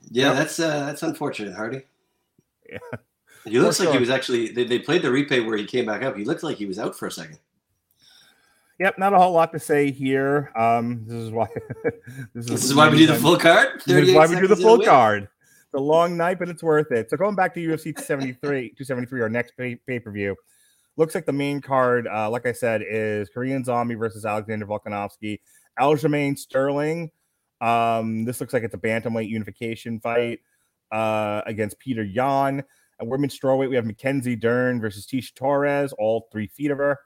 [0.09, 0.35] yeah, Yep.
[0.35, 1.83] that's uh, that's unfortunate, Hardy.
[2.69, 2.77] Yeah.
[3.43, 4.49] He looks For like he was actually.
[4.49, 6.15] They, they played the replay where he came back up.
[6.15, 7.39] He looked like he was out for a second.
[8.79, 10.51] Yep, not a whole lot to say here.
[10.55, 11.47] Um, this is why
[12.35, 13.81] this This is why we do the full card.
[13.87, 14.87] This is why we do the seconds in full win.
[14.87, 15.27] card.
[15.71, 17.09] It's a long night, but it's worth it.
[17.09, 18.41] So going back to UFC 273,
[18.77, 20.35] 273, our next pay per view,
[20.97, 25.39] looks like the main card, uh, like I said, is Korean Zombie versus Alexander Volkanovski,
[25.79, 27.09] Aljamain Sterling.
[27.61, 30.39] Um, this looks like it's a bantamweight unification fight
[30.91, 32.65] uh, against Peter Yan.
[32.99, 36.99] At women's strawweight, we have Mackenzie Dern versus Tecia Torres, all three feet of her.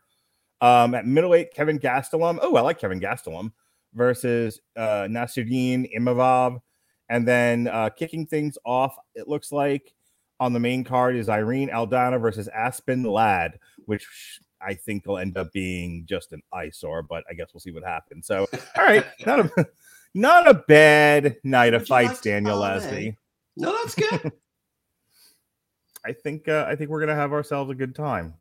[0.60, 2.40] Um, at middleweight, Kevin Gastelum.
[2.42, 3.52] Oh, I like Kevin Gastelum
[3.94, 6.62] versus uh, Nasiruddin Imavov.
[7.10, 9.94] And then uh, kicking things off, it looks like
[10.40, 15.38] on the main card is Irene Aldana versus Aspen Ladd, which I think will end
[15.38, 18.28] up being just an eyesore, but I guess we'll see what happens.
[18.28, 19.68] So, all right, not a
[20.14, 22.58] not a bad night of Would like fights, to Daniel?
[22.58, 23.18] Leslie.
[23.56, 24.32] No, that's good.
[26.06, 28.34] I think uh, I think we're gonna have ourselves a good time.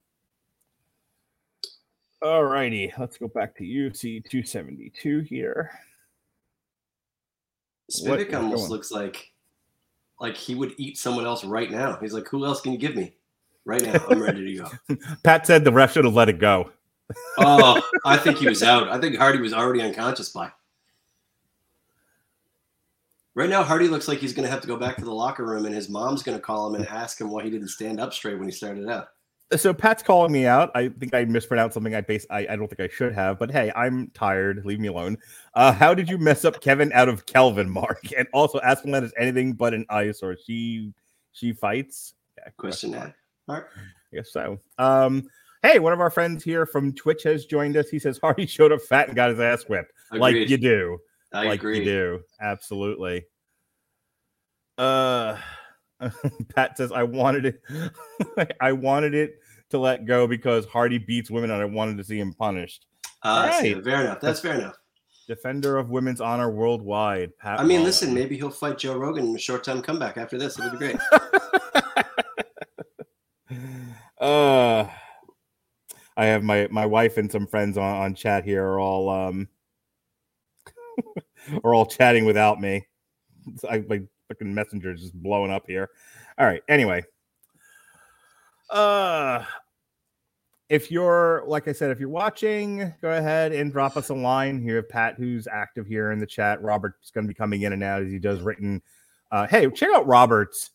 [2.23, 5.71] All righty, let's go back to UFC 272 here.
[7.91, 9.33] Spivak almost looks like
[10.21, 11.99] like he would eat someone else right now.
[12.01, 13.15] He's like, who else can you give me?
[13.65, 14.97] Right now, I'm ready to go.
[15.23, 16.71] Pat said the ref should have let it go.
[17.39, 18.89] Oh, I think he was out.
[18.89, 20.51] I think Hardy was already unconscious by.
[23.35, 25.45] Right now, Hardy looks like he's going to have to go back to the locker
[25.45, 28.01] room, and his mom's going to call him and ask him why he didn't stand
[28.01, 29.09] up straight when he started out.
[29.57, 30.71] So Pat's calling me out.
[30.75, 31.95] I think I mispronounced something.
[31.95, 32.27] I base.
[32.31, 33.39] I, I don't think I should have.
[33.39, 34.65] But hey, I'm tired.
[34.65, 35.19] Leave me alone.
[35.55, 38.01] Uh, how did you mess up Kevin out of Kelvin, Mark?
[38.17, 40.93] And also, Aspen is anything but an ice, or she
[41.33, 42.15] she fights.
[42.39, 43.13] Yeah, Question right.
[43.49, 44.61] I guess so.
[44.79, 45.29] Um,
[45.63, 47.89] hey, one of our friends here from Twitch has joined us.
[47.89, 50.99] He says Hardy showed up fat and got his ass whipped, like you do,
[51.33, 51.79] I like agree.
[51.81, 53.27] you do, absolutely.
[54.79, 55.37] Uh,
[56.55, 57.63] Pat says I wanted it.
[58.61, 59.39] I wanted it
[59.71, 62.87] to let go because Hardy beats women, and I wanted to see him punished.
[63.23, 63.75] Uh, I see.
[63.75, 63.85] Right.
[63.85, 64.21] Fair enough.
[64.21, 64.77] That's fair enough.
[65.27, 67.37] Defender of women's honor worldwide.
[67.39, 67.59] Pat.
[67.59, 70.59] I mean, listen, maybe he'll fight Joe Rogan in a short time comeback after this.
[70.59, 70.97] It'll be great.
[74.21, 74.87] uh
[76.17, 79.49] I have my my wife and some friends on, on chat here are all um
[81.65, 82.87] are all chatting without me.
[83.69, 84.05] I like
[84.35, 85.91] fucking messenger is just blowing up here.
[86.39, 86.63] All right.
[86.69, 87.05] Anyway.
[88.71, 89.45] Uh
[90.71, 94.61] if you're like I said, if you're watching, go ahead and drop us a line.
[94.61, 96.63] Here, Pat who's active here in the chat.
[96.63, 98.83] Robert's gonna be coming in and out as he does written.
[99.31, 100.71] Uh hey, check out Robert's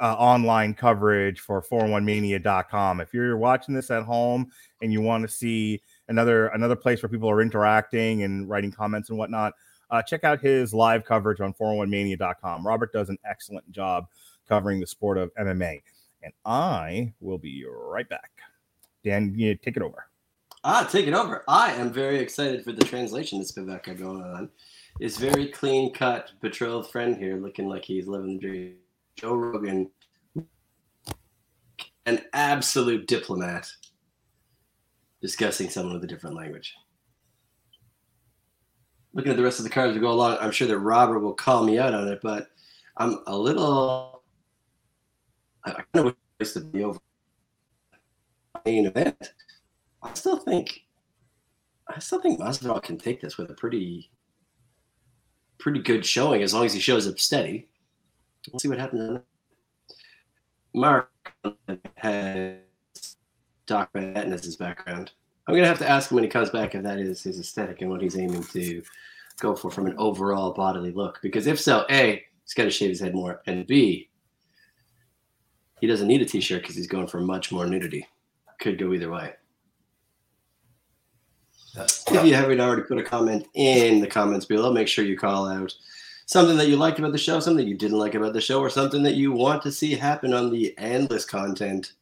[0.00, 3.00] uh, online coverage for 401mania.com.
[3.00, 7.08] If you're watching this at home and you want to see another another place where
[7.08, 9.54] people are interacting and writing comments and whatnot,
[9.90, 12.66] uh, check out his live coverage on 401mania.com.
[12.66, 14.06] Robert does an excellent job
[14.48, 15.82] covering the sport of MMA.
[16.22, 18.30] And I will be right back.
[19.04, 20.06] Dan, you take it over.
[20.64, 21.44] Ah, take it over.
[21.46, 24.50] I am very excited for the translation that's got going on.
[25.00, 28.74] His very clean cut betrothed friend here looking like he's living the dream.
[29.16, 29.90] Joe Rogan,
[32.06, 33.70] an absolute diplomat,
[35.22, 36.74] discussing someone with a different language.
[39.14, 41.34] Looking at the rest of the cards we go along, I'm sure that Robert will
[41.34, 42.48] call me out on it, but
[42.96, 44.22] I'm a little.
[45.64, 46.98] I kind of wish to be over.
[48.64, 49.32] Main event.
[50.02, 50.84] I still think
[51.88, 54.10] I still think Masvidal can take this with a pretty
[55.58, 57.66] pretty good showing as long as he shows up steady.
[58.52, 59.20] We'll see what happens.
[60.74, 61.10] Mark
[61.96, 62.58] has
[63.66, 65.12] Doc Van as his background.
[65.48, 67.80] I'm gonna have to ask him when he comes back if that is his aesthetic
[67.80, 68.82] and what he's aiming to
[69.40, 71.20] go for from an overall bodily look.
[71.22, 74.10] Because if so, A, he's got to shave his head more, and B,
[75.80, 78.06] he doesn't need a t-shirt because he's going for much more nudity.
[78.60, 79.32] Could go either way.
[81.76, 85.48] If you haven't already put a comment in the comments below, make sure you call
[85.48, 85.74] out
[86.26, 88.68] something that you liked about the show, something you didn't like about the show, or
[88.68, 91.92] something that you want to see happen on the endless content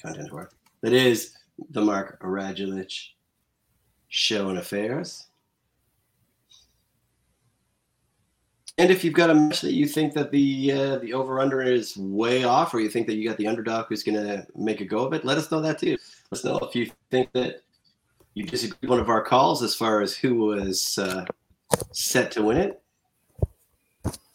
[0.00, 1.33] content work that is
[1.70, 3.10] the Mark Radulich
[4.08, 5.26] show and affairs.
[8.76, 11.62] And if you've got a match that you think that the uh, the over under
[11.62, 14.80] is way off, or you think that you got the underdog who's going to make
[14.80, 15.96] a go of it, let us know that too.
[16.30, 17.62] Let us know if you think that
[18.34, 21.24] you disagree with one of our calls as far as who was uh,
[21.92, 22.82] set to win it.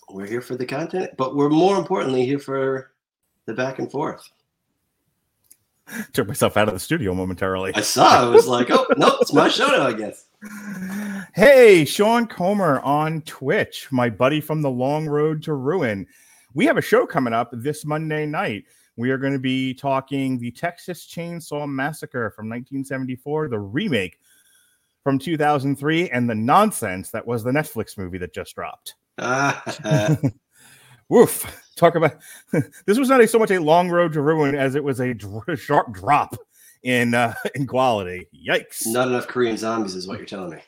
[0.10, 2.93] We're here for the content, but we're more importantly here for
[3.45, 4.27] the back and forth.
[6.13, 7.71] Took myself out of the studio momentarily.
[7.75, 8.28] I saw.
[8.28, 9.88] I was like, oh no, it's my show now.
[9.88, 10.25] I guess.
[11.36, 16.08] Hey, Sean Comer on Twitch, my buddy from the long road to ruin.
[16.54, 18.63] We have a show coming up this Monday night.
[18.95, 24.19] We are going to be talking the Texas Chainsaw Massacre from 1974, the remake
[25.04, 28.95] from 2003, and the nonsense that was the Netflix movie that just dropped.
[31.10, 31.68] Woof.
[31.80, 32.18] Talk about
[32.86, 35.13] this was not a, so much a long road to ruin as it was a
[35.13, 36.36] dr- sharp drop
[36.84, 38.28] in uh, in quality.
[38.36, 38.86] Yikes!
[38.86, 40.60] Not enough Korean zombies is what you're telling me.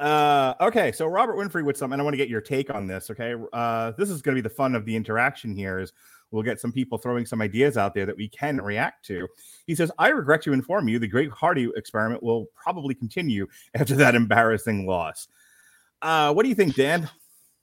[0.00, 2.88] Uh, okay, so Robert Winfrey with some, and I want to get your take on
[2.88, 3.08] this.
[3.08, 5.78] Okay, uh, this is going to be the fun of the interaction here.
[5.78, 5.92] Is
[6.32, 9.28] we'll get some people throwing some ideas out there that we can react to.
[9.68, 13.94] He says, "I regret to inform you, the Greg Hardy experiment will probably continue after
[13.94, 15.28] that embarrassing loss."
[16.02, 17.08] Uh, what do you think, Dan?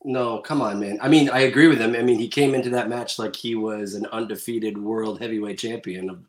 [0.06, 1.00] No, come on, man.
[1.02, 1.96] I mean, I agree with him.
[1.96, 6.26] I mean, he came into that match like he was an undefeated world heavyweight champion,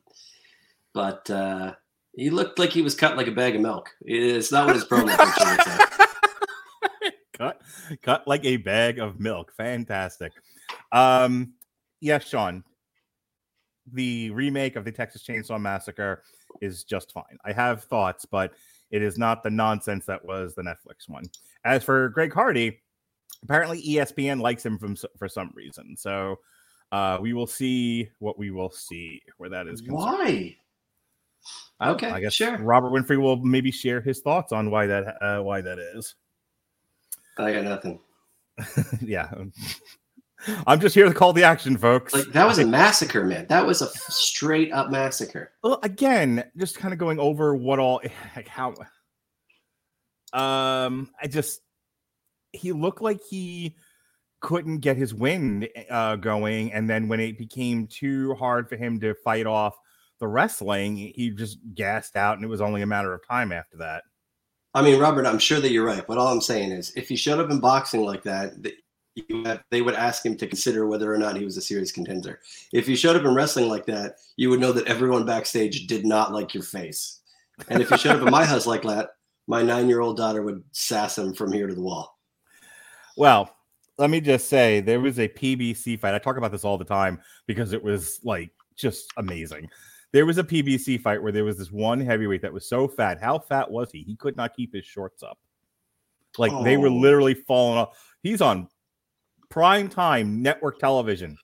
[0.92, 1.74] but uh,
[2.14, 3.90] he looked like he was cut like a bag of milk.
[4.02, 7.14] It's not what his promo picture looks like.
[7.32, 7.62] cut,
[8.02, 9.52] cut like a bag of milk.
[9.56, 10.32] Fantastic.
[10.92, 11.54] Um,
[12.00, 12.62] yes, Sean.
[13.92, 16.22] The remake of the Texas Chainsaw Massacre
[16.60, 17.38] is just fine.
[17.44, 18.54] I have thoughts, but
[18.90, 21.24] it is not the nonsense that was the Netflix one.
[21.64, 22.80] As for Greg Hardy,
[23.42, 25.96] apparently ESPN likes him from for some reason.
[25.96, 26.38] So
[26.92, 29.80] uh, we will see what we will see where that is.
[29.80, 29.98] Concerned.
[29.98, 30.56] Why?
[31.82, 32.56] Okay, I guess sure.
[32.58, 36.14] Robert Winfrey will maybe share his thoughts on why that uh, why that is.
[37.36, 38.00] I got nothing.
[39.00, 39.28] yeah.
[40.66, 42.14] I'm just here to call the action, folks.
[42.14, 43.46] Like that was a massacre, man.
[43.48, 45.52] That was a straight up massacre.
[45.62, 48.00] Well, again, just kind of going over what all
[48.36, 48.74] like how
[50.32, 51.60] um I just
[52.54, 53.76] he looked like he
[54.40, 59.00] couldn't get his wind uh, going, and then when it became too hard for him
[59.00, 59.74] to fight off
[60.20, 63.76] the wrestling, he just gassed out, and it was only a matter of time after
[63.78, 64.02] that.
[64.74, 67.16] I mean, Robert, I'm sure that you're right, but all I'm saying is, if he
[67.16, 68.54] showed up in boxing like that,
[69.70, 72.40] they would ask him to consider whether or not he was a serious contender.
[72.72, 76.04] If he showed up in wrestling like that, you would know that everyone backstage did
[76.04, 77.20] not like your face.
[77.68, 79.10] And if he showed up in my house like that,
[79.46, 82.13] my nine year old daughter would sass him from here to the wall.
[83.16, 83.54] Well,
[83.98, 86.14] let me just say there was a PBC fight.
[86.14, 89.68] I talk about this all the time because it was like just amazing.
[90.12, 93.20] There was a PBC fight where there was this one heavyweight that was so fat.
[93.20, 94.02] How fat was he?
[94.02, 95.38] He could not keep his shorts up.
[96.38, 96.62] Like oh.
[96.64, 96.94] they were Oh.
[96.94, 97.98] literally falling off.
[98.22, 98.68] He's on
[99.50, 101.36] prime time network television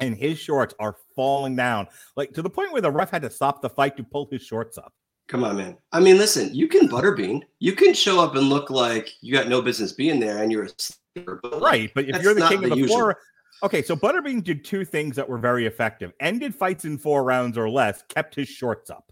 [0.00, 3.30] and his shorts are falling down like to the point where the ref had to
[3.30, 4.92] stop the fight to pull his shorts up.
[5.28, 5.76] Come on, man.
[5.92, 7.42] I mean, listen, you can butterbean.
[7.58, 10.64] You can show up and look like you got no business being there and you're
[10.64, 11.40] a sleeper.
[11.42, 11.90] But Right.
[11.94, 12.96] But if you're the king of the the usual.
[12.96, 13.16] floor,
[13.62, 13.80] okay.
[13.82, 17.70] So Butterbean did two things that were very effective: ended fights in four rounds or
[17.70, 19.10] less, kept his shorts up.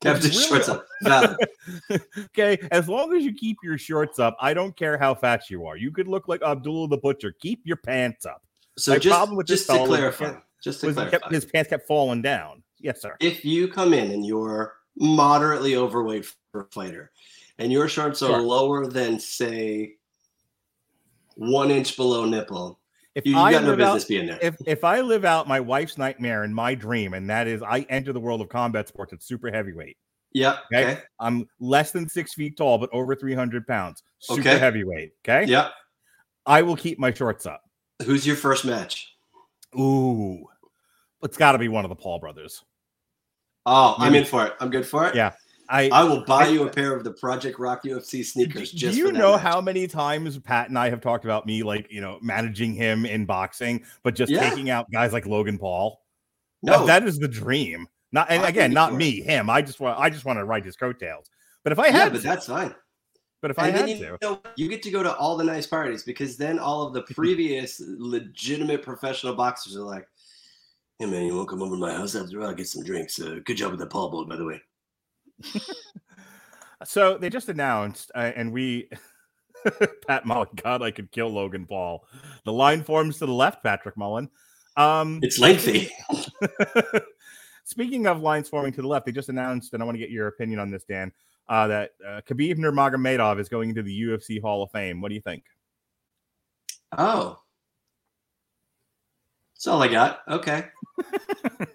[0.00, 1.36] Kept his is shorts really- up.
[2.38, 5.66] Okay, as long as you keep your shorts up, I don't care how fat you
[5.66, 5.76] are.
[5.76, 7.34] You could look like Abdullah the Butcher.
[7.40, 8.42] Keep your pants up.
[8.78, 11.44] So My just, problem with this just to fellow clarify, just to clarify, kept, his
[11.44, 12.62] pants kept falling down.
[12.78, 13.14] Yes, sir.
[13.20, 17.10] if you come in and you're moderately overweight for a fighter
[17.58, 18.40] and your shorts are Sure.
[18.42, 19.94] lower than say
[21.36, 22.78] one inch below nipple,
[23.14, 24.38] If you, you I got no live out, business being there.
[24.42, 27.80] if if I live out my wife's nightmare and my dream, and that is I
[27.88, 29.96] enter the world of combat sports at super heavyweight.
[30.32, 30.58] yeah.
[30.72, 30.92] Okay.
[30.92, 31.02] Okay.
[31.18, 34.02] I'm less than six feet tall, but over 300 pounds.
[34.18, 34.58] Super Okay.
[34.58, 35.12] heavyweight.
[35.24, 35.50] Okay.
[35.50, 35.70] Yeah.
[36.46, 37.62] I will keep my shorts up.
[38.04, 39.14] Who's your first match?
[39.78, 40.44] Ooh.
[41.22, 42.64] It's got to be one of the Paul brothers.
[43.66, 44.54] Oh, I'm in for it.
[44.60, 45.14] I'm good for it.
[45.14, 45.32] Yeah.
[45.68, 48.72] I, I will buy I- you a pair of the Project Rock UFC sneakers.
[48.72, 49.42] do Just you know match.
[49.42, 53.06] how many times Pat and I have talked about me, like, you know, managing him
[53.06, 54.48] in boxing, but just Yeah.
[54.50, 56.02] taking out guys like Logan Paul?
[56.62, 57.86] No, that is the dream.
[58.12, 59.48] Not and I'll again, not me, him.
[59.48, 61.26] I just want I just want to ride his coattails.
[61.62, 62.74] But if I Yeah, but to, that's fine.
[63.40, 65.66] but if I had you, to, know, you get to go to all the nice
[65.68, 70.08] parties because then all of the previous legitimate professional boxers are like,
[71.00, 73.20] "Hey man, you want to come over to my house after I'll get some drinks?
[73.20, 74.62] Uh, good job with the Paul boat, by the way."
[76.84, 78.88] So they just announced, uh, and we,
[80.06, 82.06] Pat Mullen, God, I could kill Logan Paul.
[82.44, 84.30] The line forms to the left, Patrick Mullen.
[84.76, 85.90] Um, It's lengthy.
[87.64, 90.10] Speaking of lines forming to the left, they just announced, and I want to get
[90.10, 91.12] your opinion on this, Dan,
[91.48, 95.02] uh, that uh, Khabib Nurmagomedov is going into the UFC Hall of Fame.
[95.02, 95.44] What do you think?
[96.96, 97.38] Oh,
[99.54, 100.20] that's all I got.
[100.26, 100.64] Okay.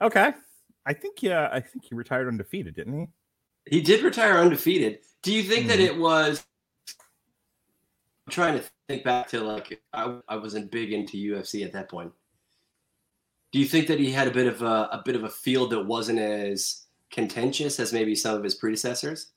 [0.00, 0.32] Okay,
[0.86, 3.06] I think yeah, I think he retired undefeated, didn't he?
[3.78, 5.00] He did retire undefeated.
[5.22, 5.86] Do you think that Mhm.
[5.86, 6.46] it was?
[8.26, 11.90] I'm trying to think back to like I, I wasn't big into UFC at that
[11.90, 12.12] point.
[13.50, 15.70] Do you think that he had a bit of a, a bit of a field
[15.70, 19.32] that wasn't as contentious as maybe some of his predecessors?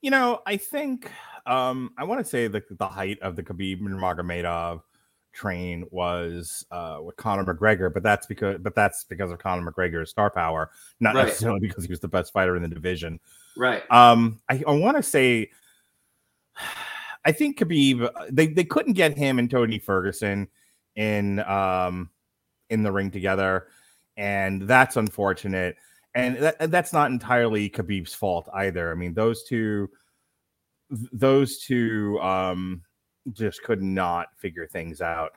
[0.00, 1.10] You know, I think
[1.46, 4.82] um, I want to say the the height of the Khabib Nurmagomedov
[5.36, 10.10] train was uh, with Conor McGregor, but that's because but that's because of Conor McGregor's
[10.10, 11.26] star power, not Right.
[11.26, 13.20] necessarily because he was the best fighter in the division.
[13.56, 13.82] Right.
[13.90, 15.50] Um, I, I want to say,
[17.24, 20.48] I think Khabib they they couldn't get him and Tony Ferguson
[20.96, 22.10] in um
[22.70, 23.68] in the ring together,
[24.16, 25.76] and that's unfortunate.
[26.14, 28.90] And that, that's not entirely Khabib's fault either.
[28.90, 29.90] I mean, those two,
[31.12, 32.80] those two, um,
[33.32, 35.32] just could not figure things out.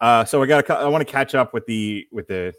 [0.00, 0.68] Uh, so I got.
[0.70, 2.52] I want to catch up with the with the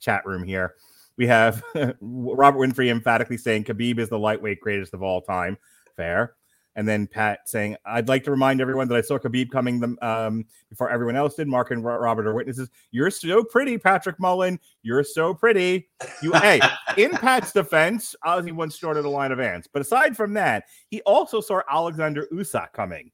[0.00, 0.74] chat room here.
[1.16, 1.62] We have
[2.00, 5.58] Robert Winfrey emphatically saying Khabib is the lightweight greatest of all time.
[5.96, 6.34] Fair.
[6.78, 9.96] And then Pat saying, I'd like to remind everyone that I saw Khabib coming the,
[10.00, 11.48] um, before everyone else did.
[11.48, 12.70] Mark and Robert are witnesses.
[12.92, 14.60] You're so pretty, Patrick Mullen.
[14.84, 15.88] You're so pretty.
[16.22, 16.60] You, hey,
[16.96, 19.66] in Pat's defense, Ozzy once started a line of ants.
[19.66, 23.10] But aside from that, he also saw Alexander Usyk coming.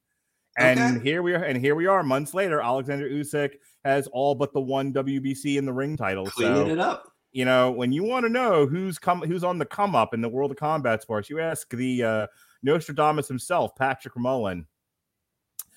[0.57, 1.03] And Okay.
[1.03, 2.61] here we are, and here we are, months later.
[2.61, 6.25] Alexander Usyk has all but the one WBC in the ring title.
[6.27, 7.11] Cleaning so it up.
[7.33, 10.21] you know, when you want to know who's come who's on the come up in
[10.21, 12.27] the world of combat sports, you ask the uh
[12.63, 14.65] Nostradamus himself, Patrick Mullen.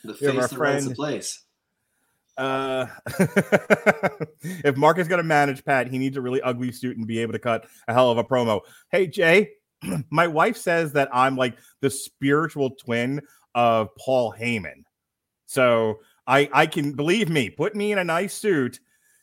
[0.04, 1.42] The face runs the friend- place.
[2.36, 2.86] Uh
[4.64, 7.32] if Mark is gonna manage Pat, he needs a really ugly suit and be able
[7.32, 8.60] to cut a hell of a promo.
[8.92, 9.50] Hey Jay,
[10.10, 13.22] my wife says that I'm like the spiritual twin
[13.58, 14.84] of Paul Heyman.
[15.46, 15.98] So
[16.28, 18.78] I I can believe me, put me in a nice suit,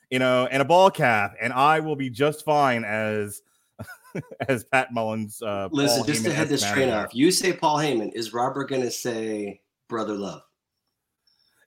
[0.10, 3.42] you know, and a ball cap, and I will be just fine as
[4.50, 5.42] as Pat Mullins.
[5.42, 8.12] Uh, Listen, Paul just to head this train off, you say Paul Heyman.
[8.14, 10.42] Is Robert going to say Brother Love?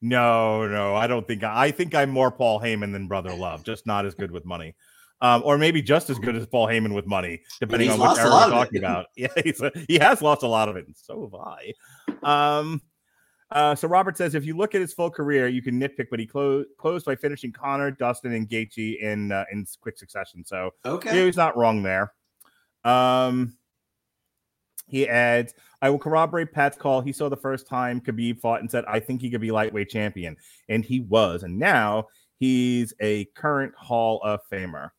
[0.02, 3.86] No, no, I don't think I think I'm more Paul Heyman than Brother Love, just
[3.86, 4.74] not as good with money.
[5.20, 8.30] Um, or maybe just as good as Paul Heyman with money, depending on what era
[8.30, 9.06] we're talking about.
[9.16, 11.72] Yeah, he's a, he has lost a lot of it, and so have I.
[12.22, 12.80] Um,
[13.50, 16.20] uh, so Robert says if you look at his full career, you can nitpick, but
[16.20, 20.44] he clo- closed by finishing Conor, Dustin, and Gaethje in uh, in quick succession.
[20.44, 21.16] So Okay.
[21.16, 22.12] yeah, he's not wrong there.
[22.84, 23.56] Um,
[24.86, 27.00] he adds, I will corroborate Pat's call.
[27.00, 29.90] He saw the first time Khabib fought and said, I think he could be lightweight
[29.90, 30.36] champion.
[30.68, 31.42] And he was.
[31.42, 32.06] And now
[32.38, 34.90] he's a current Hall of Famer.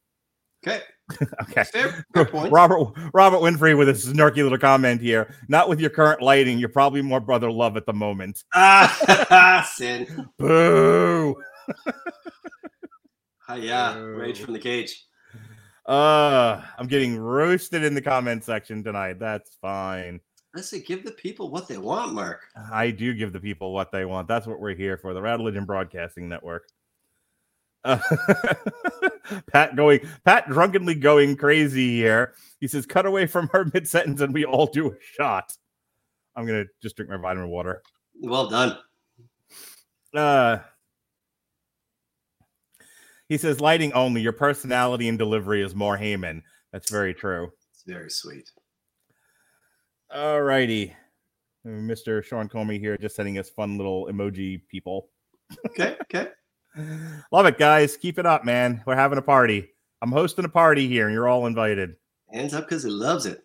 [0.63, 0.81] Okay.
[1.41, 1.63] Okay.
[1.63, 2.51] Fair, fair point.
[2.51, 5.33] Robert Robert Winfrey with a snarky little comment here.
[5.47, 6.59] Not with your current lighting.
[6.59, 8.43] You're probably more brother love at the moment.
[8.53, 10.29] Ah, sin.
[10.37, 11.35] Boo.
[13.47, 13.97] Ah, yeah.
[13.97, 15.05] Rage from the cage.
[15.87, 19.17] Uh, I'm getting roasted in the comment section tonight.
[19.19, 20.21] That's fine.
[20.55, 22.41] Listen, give the people what they want, Mark.
[22.71, 24.27] I do give the people what they want.
[24.27, 25.13] That's what we're here for.
[25.13, 26.67] The Rattlegion Broadcasting Network.
[27.83, 27.99] Uh,
[29.51, 32.33] Pat going, Pat drunkenly going crazy here.
[32.59, 35.53] He says, "Cut away from her mid sentence, and we all do a shot."
[36.35, 37.81] I'm gonna just drink my vitamin water.
[38.21, 38.77] Well done.
[40.13, 40.59] Uh,
[43.27, 44.21] he says, "Lighting only.
[44.21, 47.51] Your personality and delivery is more Heyman." That's very true.
[47.73, 48.49] It's very sweet.
[50.11, 50.95] All righty,
[51.65, 52.23] Mr.
[52.23, 55.09] Sean Comey here, just sending us fun little emoji people.
[55.67, 55.95] Okay.
[56.03, 56.29] Okay.
[57.31, 57.97] Love it, guys.
[57.97, 58.81] Keep it up, man.
[58.85, 59.69] We're having a party.
[60.01, 61.95] I'm hosting a party here, and you're all invited.
[62.31, 63.43] Hands up because he loves it.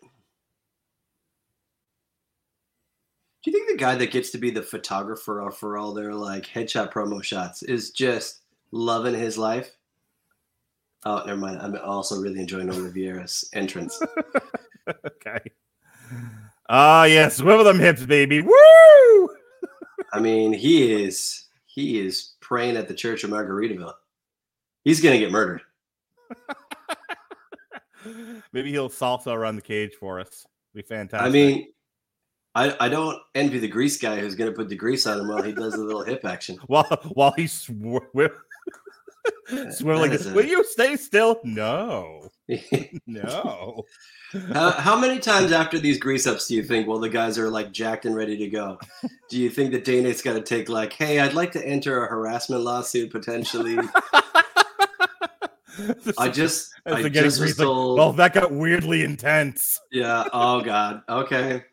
[3.43, 6.45] Do you think the guy that gets to be the photographer for all their like
[6.47, 9.71] headshot promo shots is just loving his life?
[11.05, 11.61] Oh, never mind.
[11.61, 14.01] I'm also really enjoying Oliveira's entrance.
[15.05, 15.39] okay.
[16.67, 17.37] Ah, yes.
[17.37, 18.41] Swivel them hips, baby.
[18.41, 19.29] Woo!
[20.13, 23.93] I mean, he is he is praying at the Church of Margaritaville.
[24.83, 25.61] He's gonna get murdered.
[28.53, 30.45] Maybe he'll salsa around the cage for us.
[30.75, 31.27] Be fantastic.
[31.27, 31.69] I mean,
[32.53, 35.41] I, I don't envy the grease guy who's to put the grease on him while
[35.41, 36.59] he does the little hip action.
[36.67, 36.83] while
[37.13, 37.69] while he's sw-
[39.49, 41.39] swiveling, that is a- will you stay still?
[41.43, 42.29] No,
[43.07, 43.85] no.
[44.53, 47.49] how, how many times after these grease ups do you think, well, the guys are
[47.49, 48.79] like jacked and ready to go?
[49.29, 52.07] Do you think that Dana's got to take like, hey, I'd like to enter a
[52.07, 53.77] harassment lawsuit potentially?
[56.17, 59.81] I just, I just was like, told, well, that got weirdly intense.
[59.91, 60.25] yeah.
[60.31, 61.01] Oh God.
[61.09, 61.63] Okay.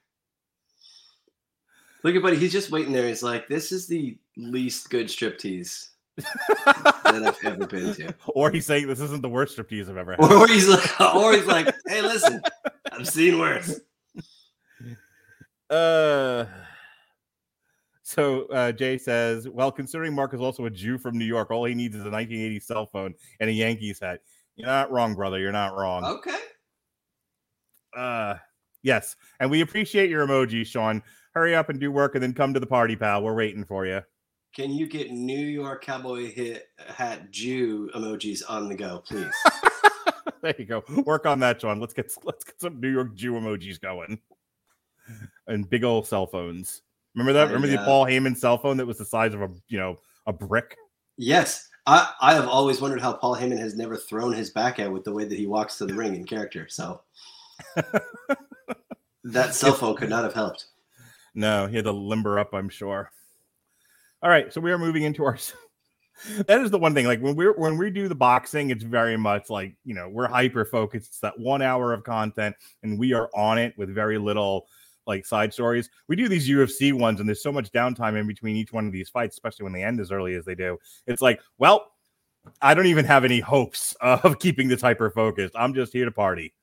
[2.03, 2.37] Look at buddy.
[2.37, 3.07] He's just waiting there.
[3.07, 8.15] He's like, this is the least good striptease that I've ever been to.
[8.29, 10.21] or he's saying this isn't the worst striptease I've ever had.
[10.21, 12.43] Or he's like, or he's like, hey, listen,
[12.91, 13.81] I've seen worse.
[15.71, 16.45] Uh,
[18.03, 21.65] so uh, Jay says, well, considering Mark is also a Jew from New York, all
[21.65, 24.21] he needs is a 1980 cell phone and a Yankees hat.
[24.57, 25.39] You're not wrong, brother.
[25.39, 26.05] You're not wrong.
[26.05, 26.37] Okay.
[27.97, 28.35] Uh,
[28.83, 31.03] yes, and we appreciate your emoji, Sean.
[31.33, 33.23] Hurry up and do work, and then come to the party, pal.
[33.23, 34.03] We're waiting for you.
[34.55, 39.33] Can you get New York cowboy hit hat Jew emojis on the go, please?
[40.43, 40.85] there you go.
[41.07, 41.81] Work on that, John.
[41.81, 44.21] Let's get let's get some New York Jew emojis going.
[45.47, 46.83] And big old cell phones.
[47.15, 47.49] Remember that?
[47.49, 49.79] I, Remember the uh, Paul Heyman cell phone that was the size of a you
[49.79, 50.77] know a brick?
[51.17, 51.69] yes.
[51.85, 55.03] I, I have always wondered how Paul Heyman has never thrown his back out with
[55.03, 56.69] the way that he walks to the ring in character.
[56.69, 57.01] So
[59.25, 60.67] that cell phone could not have helped.
[61.35, 63.11] No, he had to limber up, I'm sure.
[64.23, 65.37] All right, so we are moving into our.
[66.47, 67.07] that is the one thing.
[67.07, 70.29] Like when we're when we do the boxing, it's very much like you know we're
[70.29, 71.09] hyper focused.
[71.09, 74.67] It's that one hour of content, and we are on it with very little
[75.07, 75.91] like side stories.
[76.09, 78.93] We do these UFC ones, and there's so much downtime in between each one of
[78.93, 80.79] these fights, especially when they end as early as they do.
[81.09, 81.91] It's like, well,
[82.61, 85.55] I don't even have any hopes of keeping this hyper focused.
[85.57, 86.55] I'm just here to party.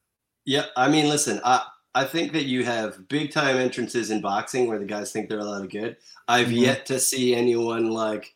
[0.45, 1.65] Yeah, I mean, listen, I
[1.95, 5.39] I think that you have big time entrances in boxing where the guys think they're
[5.39, 5.97] a lot of good.
[6.27, 6.61] I've Mhm.
[6.61, 8.33] yet to see anyone like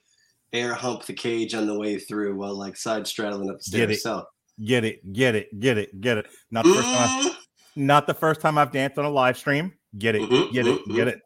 [0.52, 3.92] air hump the cage on the way through while like side straddling up the Get
[3.92, 4.02] it.
[4.02, 4.28] So
[4.64, 6.28] Get it, get it, get it, get it.
[6.52, 7.10] Not the first time.
[7.10, 7.36] Mm,
[7.76, 9.74] Not the first time I've danced on a live stream.
[9.98, 11.22] Get it, Mhm, get it, mhm, get it.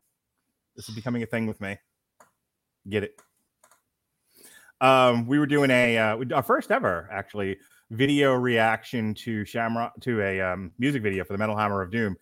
[0.78, 1.78] This is becoming a thing with me.
[2.88, 3.20] Get it.
[4.80, 7.58] Um, we were doing a uh, our first ever actually
[7.92, 12.16] video reaction to Shamrock to a um, music video for the Metal Hammer of Doom.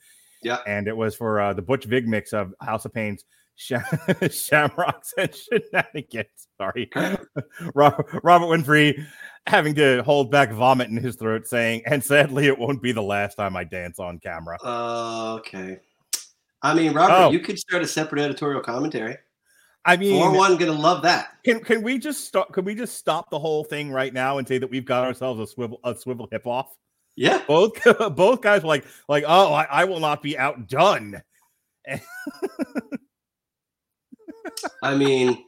[0.43, 0.59] Yeah.
[0.67, 3.83] and it was for uh, the Butch Vig mix of House of Pain's Sham-
[4.29, 6.47] Shamrocks and Shenanigans.
[6.59, 6.89] Sorry,
[7.73, 9.03] Robert, Robert Winfrey
[9.47, 13.01] having to hold back vomit in his throat, saying, "And sadly, it won't be the
[13.01, 14.57] last time I dance on camera."
[15.37, 15.77] okay.
[16.61, 17.31] I mean, Robert, Oh.
[17.31, 19.17] you could start a separate editorial commentary.
[19.85, 21.29] I mean, For one, gonna love that.
[21.43, 22.51] Can can we just stop?
[22.51, 25.39] Can we just stop the whole thing right now and say that we've got ourselves
[25.39, 26.75] a swivel a swivel hip off?
[27.15, 27.41] Yeah.
[27.47, 27.73] Both
[28.15, 31.21] both guys were like like oh I, I will not be outdone.
[34.81, 35.45] I mean,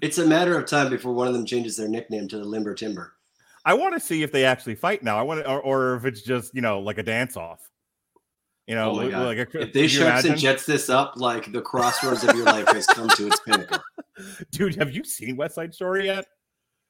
[0.00, 2.74] it's a matter of time before one of them changes their nickname to the Limber
[2.74, 3.14] Timber.
[3.64, 5.18] I want to see if they actually fight now.
[5.18, 7.67] I want to, or, or if it's just you know like a dance off.
[8.68, 12.22] You know, Oh like a, If they sharks and jets this up, like the crossroads
[12.22, 13.78] of your life has come to its pinnacle.
[14.50, 16.26] dude, have you seen West Side Story yet?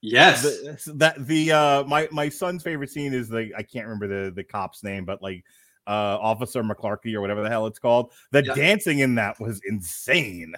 [0.00, 0.42] Yes.
[0.42, 4.32] The, that the uh my my son's favorite scene is the I can't remember the
[4.32, 5.44] the cop's name, but like
[5.86, 8.12] uh Officer McClarky or whatever the hell it's called.
[8.32, 8.54] The Yeah.
[8.54, 10.54] dancing in that was insane.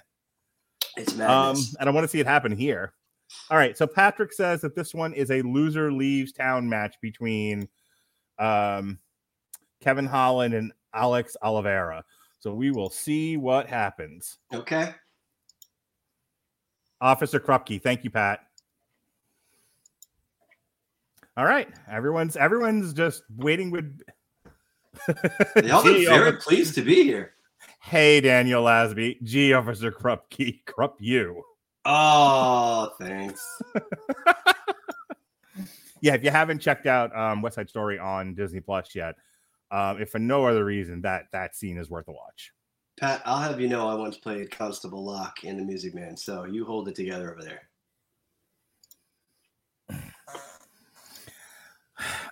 [0.97, 1.75] it's Um, madness.
[1.79, 2.93] and I want to see it happen here.
[3.51, 7.69] All right, so Patrick says that this one is a loser leaves town match between
[8.39, 8.97] um
[9.81, 12.03] Kevin Holland and Alex Oliveira.
[12.39, 14.37] So we will see what happens.
[14.53, 14.93] okay.
[16.99, 18.41] Officer Krupke, thank you, Pat.
[21.35, 23.99] All right, everyone's everyone's just waiting with.
[25.55, 27.33] They all look very pleased to be here.
[27.81, 31.43] Hey, Daniel Lasby, G Officer Krupke, Krupp you.
[31.85, 33.43] Oh, thanks.
[36.01, 39.15] Yeah, if you haven't checked out um, West Side Story on Disney Plus yet,
[39.71, 42.51] um, if for no other reason, that that scene is worth a watch.
[42.99, 46.43] Pat, I'll have you know I once played Constable Locke in The Music Man, so
[46.43, 47.69] you hold it together over there.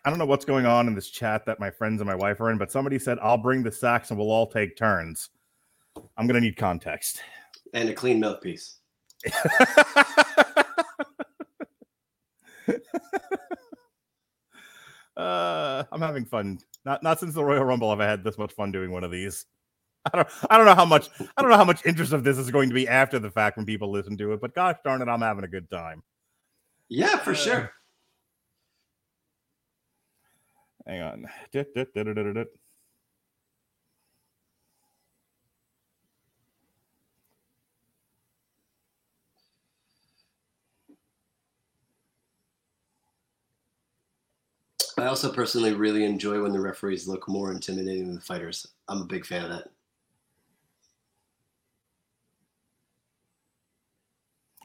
[0.05, 2.41] I don't know what's going on in this chat that my friends and my wife
[2.41, 5.29] are in, but somebody said I'll bring the sax and we'll all take turns.
[6.17, 7.21] I'm gonna need context.
[7.73, 8.77] And a clean mouthpiece.
[15.17, 16.59] uh, I'm having fun.
[16.85, 19.11] Not not since the Royal Rumble have I had this much fun doing one of
[19.11, 19.45] these.
[20.11, 22.37] I don't I don't know how much I don't know how much interest of this
[22.37, 25.01] is going to be after the fact when people listen to it, but gosh darn
[25.01, 26.03] it, I'm having a good time.
[26.87, 27.71] Yeah, for Uh, sure.
[30.87, 31.25] Hang on.
[44.99, 48.67] I also personally really enjoy when the referees look more intimidating than the fighters.
[48.87, 49.67] I'm a big fan of that.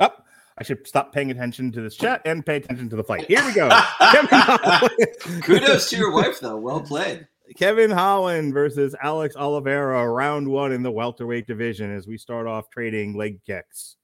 [0.00, 0.16] Up.
[0.18, 0.24] Oh,
[0.58, 3.26] I should stop paying attention to this chat and pay attention to the fight.
[3.26, 3.68] Here we go.
[5.42, 6.56] Kudos to your wife, though.
[6.56, 7.26] Well played.
[7.56, 12.70] Kevin Holland versus Alex Oliveira, round one in the welterweight division as we start off
[12.70, 13.96] trading leg kicks.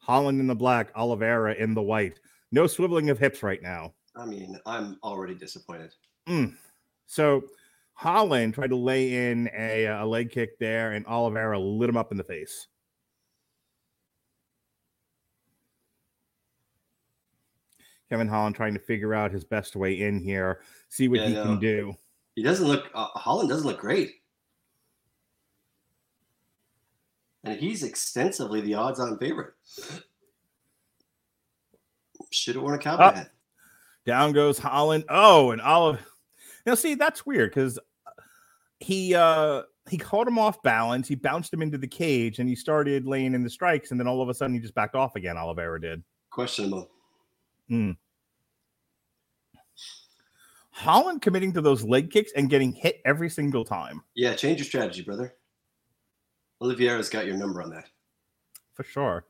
[0.00, 2.18] Holland in the black, Oliveira in the white.
[2.54, 3.94] No swiveling of hips right now.
[4.14, 5.92] I mean, I'm already disappointed.
[6.28, 6.54] Mm.
[7.04, 7.42] So
[7.94, 12.12] Holland tried to lay in a, a leg kick there, and Oliveira lit him up
[12.12, 12.68] in the face.
[18.08, 21.34] Kevin Holland trying to figure out his best way in here, see what Yeah, he
[21.34, 21.42] no.
[21.42, 21.94] can do.
[22.36, 22.88] He doesn't look.
[22.94, 24.12] Uh, Holland doesn't look great,
[27.42, 29.54] and he's extensively the odds-on favorite.
[32.34, 33.14] Should have worn a cowboy Up.
[33.14, 33.30] hat.
[34.06, 35.04] Down goes Holland.
[35.08, 36.00] Oh, and Olive.
[36.66, 37.78] Now, see, that's weird because
[38.80, 41.06] he uh he caught him off balance.
[41.06, 44.06] He bounced him into the cage, and he started laying in the strikes, and then
[44.06, 45.36] all of a sudden he just backed off again.
[45.36, 46.02] Oliveira did.
[46.30, 46.90] Questionable.
[50.70, 54.66] Holland committing to those leg kicks and getting hit every single time Yeah, change your
[54.66, 55.34] strategy, brother.
[56.60, 57.88] Oliveira's got your number on that.
[58.74, 59.24] for sure.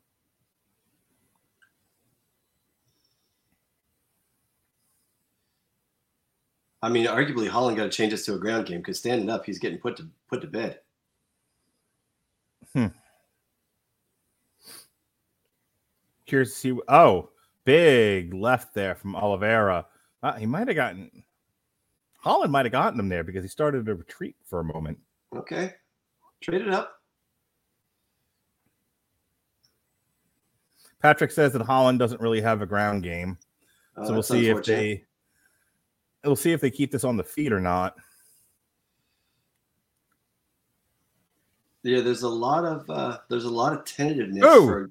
[6.85, 9.47] I mean, arguably Holland got to change this to a ground game because standing up,
[9.47, 10.81] he's getting put to put to bed.
[16.27, 16.79] Curious to see.
[16.87, 17.31] Oh,
[17.65, 19.87] big left there from Oliveira.
[20.23, 21.23] Uh, he might have gotten
[22.19, 24.99] Holland might have gotten him there because he started to retreat for a moment.
[25.35, 25.73] Okay,
[26.43, 27.01] trade it up.
[31.01, 33.39] Patrick says that Holland doesn't really have a ground game,
[33.97, 35.05] Oh, so we'll see if they
[36.25, 37.95] we'll see if they keep this on the feet or not.
[41.83, 44.45] Yeah, there's a lot of uh, there's a lot of tentativeness.
[44.45, 44.67] Ooh.
[44.67, 44.91] For,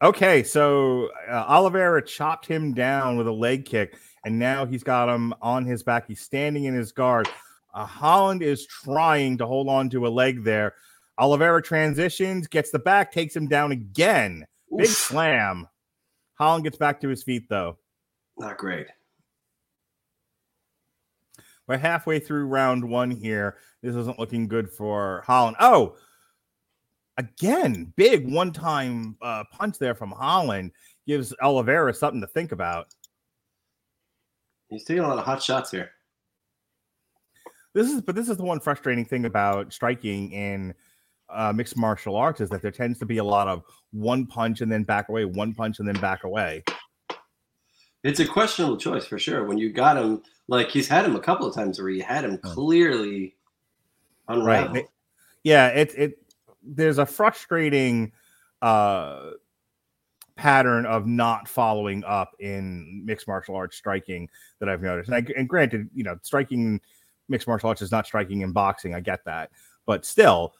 [0.00, 5.12] Okay, so uh, Oliveira chopped him down with a leg kick, and now he's got
[5.12, 6.06] him on his back.
[6.06, 7.28] He's standing in his guard.
[7.74, 10.74] Uh, Holland is trying to hold on to a leg there.
[11.18, 14.46] Oliveira transitions, gets the back, takes him down again.
[14.76, 15.66] Big slam.
[16.34, 17.76] Holland gets back to his feet, though.
[18.38, 18.86] not great.
[21.68, 23.58] We're halfway through round one here.
[23.82, 25.56] This isn't looking good for Holland.
[25.60, 25.96] Oh,
[27.18, 30.72] again, big one time uh, punch there from Holland
[31.06, 32.86] gives Oliveira something to think about.
[34.70, 35.90] He's taking a lot of hot shots here.
[37.74, 40.74] This is, but this is the one frustrating thing about striking in
[41.28, 43.62] uh, mixed martial arts is that there tends to be a lot of
[43.92, 46.64] one punch and then back away, one punch and then back away.
[48.04, 49.44] It's a questionable choice for sure.
[49.44, 52.24] When you got him, like he's had him a couple of times where he had
[52.24, 53.36] him clearly
[54.28, 54.76] unraveled.
[54.76, 54.86] Right.
[55.44, 56.18] Yeah, it it
[56.62, 58.12] there's a frustrating
[58.60, 59.30] uh
[60.38, 64.28] pattern of not following up in mixed martial arts striking
[64.60, 65.10] that I've noticed.
[65.10, 66.80] And, I, and granted, you know, striking
[67.28, 68.94] mixed martial arts is not striking in boxing.
[68.94, 69.50] I get that,
[69.84, 70.54] but still,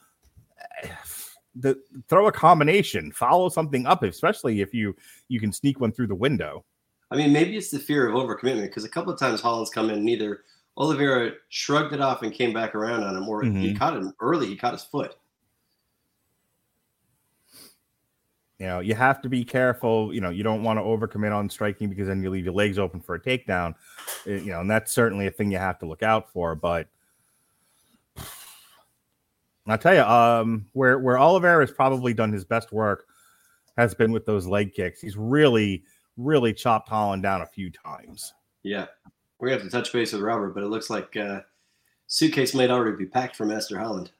[1.55, 4.95] the throw a combination, follow something up, especially if you
[5.29, 6.63] you can sneak one through the window.
[7.11, 9.89] I mean, maybe it's the fear of overcommitment because a couple of times Holland's come
[9.89, 10.43] in and either
[10.77, 13.77] Oliveira shrugged it off and came back around on him, or he Mhm.
[13.77, 14.47] caught him early.
[14.47, 15.15] He caught his foot.
[18.59, 20.13] You know, you have to be careful.
[20.13, 22.77] You know, you don't want to overcommit on striking because then you leave your legs
[22.77, 23.73] open for a takedown.
[24.27, 26.55] Uh, You know, and that's certainly a thing you have to look out for.
[26.55, 26.87] But
[29.67, 33.05] I'll tell you, um, where where Oliveira has probably done his best work
[33.77, 34.99] has been with those leg kicks.
[34.99, 35.83] He's really,
[36.19, 38.33] really chopped Holland down a few times.
[38.61, 38.85] Yeah,
[39.39, 41.41] we have to touch base with Robert, but it looks like uh,
[42.07, 44.11] suitcase might already be packed for Master Holland.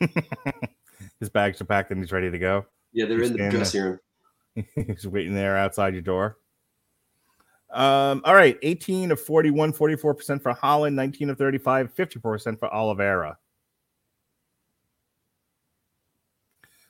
[1.20, 2.64] His bags are packed and he's ready to go.
[2.92, 4.00] Yeah, they're He's in the dressing room.
[4.74, 6.38] He's waiting there outside your door.
[7.70, 13.36] Um, all right, 18 of 41, 44% for Holland, 19 of 35, 54% for Oliveira.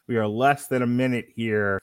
[0.06, 1.82] We are less than a minute here,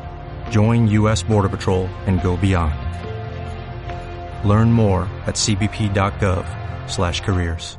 [0.51, 1.23] join U.S.
[1.23, 2.75] Border Patrol and go beyond.
[4.47, 7.77] Learn more at cbp.gov slash careers.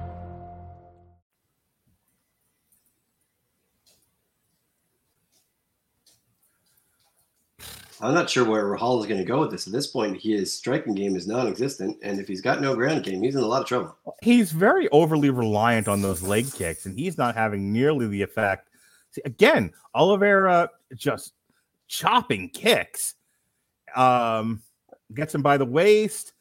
[8.02, 9.68] I'm not sure where Hall is going to go with this.
[9.68, 13.22] At this point, his striking game is non-existent, and if he's got no ground game,
[13.22, 13.96] he's in a lot of trouble.
[14.20, 18.68] He's very overly reliant on those leg kicks, and he's not having nearly the effect.
[19.12, 21.32] See, again, Oliveira just
[21.92, 23.14] chopping kicks.
[23.94, 24.62] Um,
[25.14, 26.32] gets him by the waist,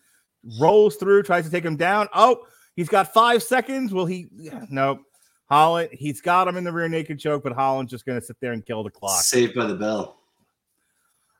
[0.60, 2.08] rolls through, tries to take him down.
[2.14, 2.46] Oh,
[2.76, 3.94] he's got five seconds.
[3.94, 4.28] Will he?
[4.70, 5.02] Nope.
[5.50, 8.38] Holland, he's got him in the rear naked choke, but Holland's just going to sit
[8.40, 9.22] there and kill the clock.
[9.22, 10.18] Saved by the bell.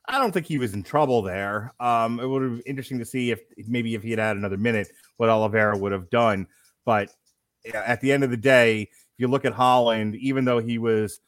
[0.06, 1.72] I don't think he was in trouble there.
[1.80, 4.58] Um, it would have been interesting to see if maybe if he had had another
[4.58, 6.46] minute, what Oliveira would have done.
[6.84, 7.08] But
[7.72, 11.20] at the end of the day, if you look at Holland, even though he was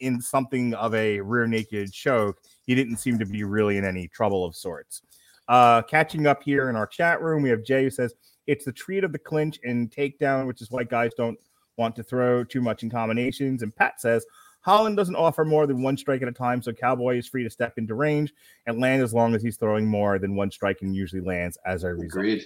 [0.00, 4.08] in something of a rear naked choke, he didn't seem to be really in any
[4.08, 5.02] trouble of sorts.
[5.48, 8.14] Uh, catching up here in our chat room, we have Jay who says
[8.46, 11.38] it's the treat of the clinch and takedown, which is why guys don't
[11.76, 13.62] want to throw too much in combinations.
[13.62, 14.24] And Pat says
[14.62, 17.50] Holland doesn't offer more than one strike at a time, so Cowboy is free to
[17.50, 18.32] step into range
[18.66, 21.84] and land as long as he's throwing more than one strike and usually lands as
[21.84, 22.06] a result.
[22.12, 22.44] Agreed.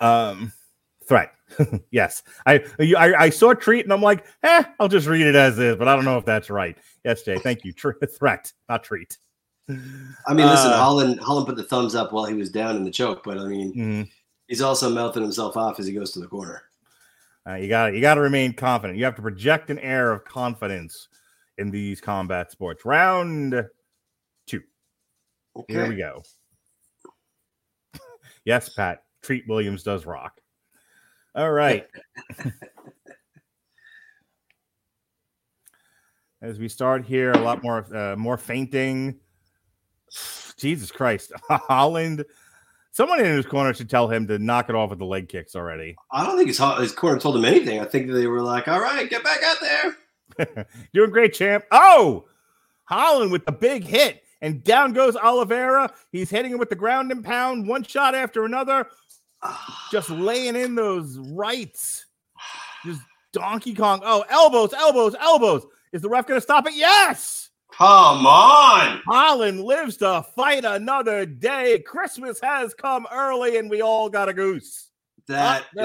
[0.00, 0.52] Um,
[1.06, 1.32] threat.
[1.90, 5.58] yes, I, I I saw treat and I'm like, eh, I'll just read it as
[5.58, 6.76] is, but I don't know if that's right.
[7.04, 7.72] Yes, Jay, thank you.
[7.72, 9.18] Tr- threat, not treat.
[9.68, 9.74] I
[10.34, 12.90] mean, listen, Uh, Holland Holland put the thumbs up while he was down in the
[12.90, 14.10] choke, but I mean, mhm.
[14.48, 16.62] he's also melting himself off as he goes to the corner.
[17.48, 18.98] Uh, you got you got to remain confident.
[18.98, 21.08] You have to project an air of confidence
[21.58, 22.84] in these combat sports.
[22.84, 23.66] Round
[24.46, 24.62] two.
[25.56, 25.72] Okay.
[25.72, 26.22] Here we go.
[28.44, 29.04] yes, Pat.
[29.22, 30.40] Treat Williams does rock.
[31.34, 31.86] All right.
[36.42, 39.20] As we start here, a lot more uh, more fainting.
[40.56, 42.24] Jesus Christ, Holland.
[42.90, 45.56] Someone in his corner should tell him to knock it off with the leg kicks
[45.56, 45.96] already.
[46.10, 47.80] I don't think his, his corner told him anything.
[47.80, 50.66] I think they were like, all right, get back out there.
[50.92, 51.64] Doing great, champ.
[51.70, 52.26] Oh,
[52.84, 54.22] Holland with the big hit.
[54.42, 55.94] And down goes Oliveira.
[56.10, 58.88] He's hitting him with the ground and pound, one shot after another,
[59.90, 62.06] just laying in those rights.
[62.84, 63.00] Just
[63.32, 64.00] Donkey Kong.
[64.04, 65.66] Oh, elbows, elbows, elbows.
[65.92, 66.74] Is the ref going to stop it?
[66.74, 67.50] Yes.
[67.72, 69.00] Come on.
[69.06, 71.78] Holland lives to fight another day.
[71.86, 74.90] Christmas has come early and we all got a goose.
[75.28, 75.80] That is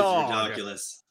[0.50, 1.04] ridiculous.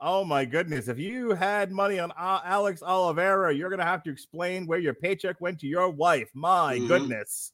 [0.00, 0.88] Oh my goodness.
[0.88, 4.78] If you had money on uh, Alex Oliveira, you're going to have to explain where
[4.78, 6.28] your paycheck went to your wife.
[6.34, 6.88] My Mhm.
[6.88, 7.52] goodness.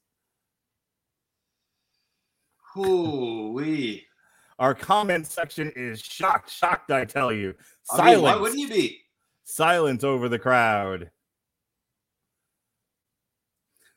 [4.63, 7.53] Our comment section is shocked, shocked, I tell you.
[7.91, 8.15] I Silence.
[8.15, 9.01] mean, why wouldn't you be?
[9.43, 11.11] Silence over the crowd.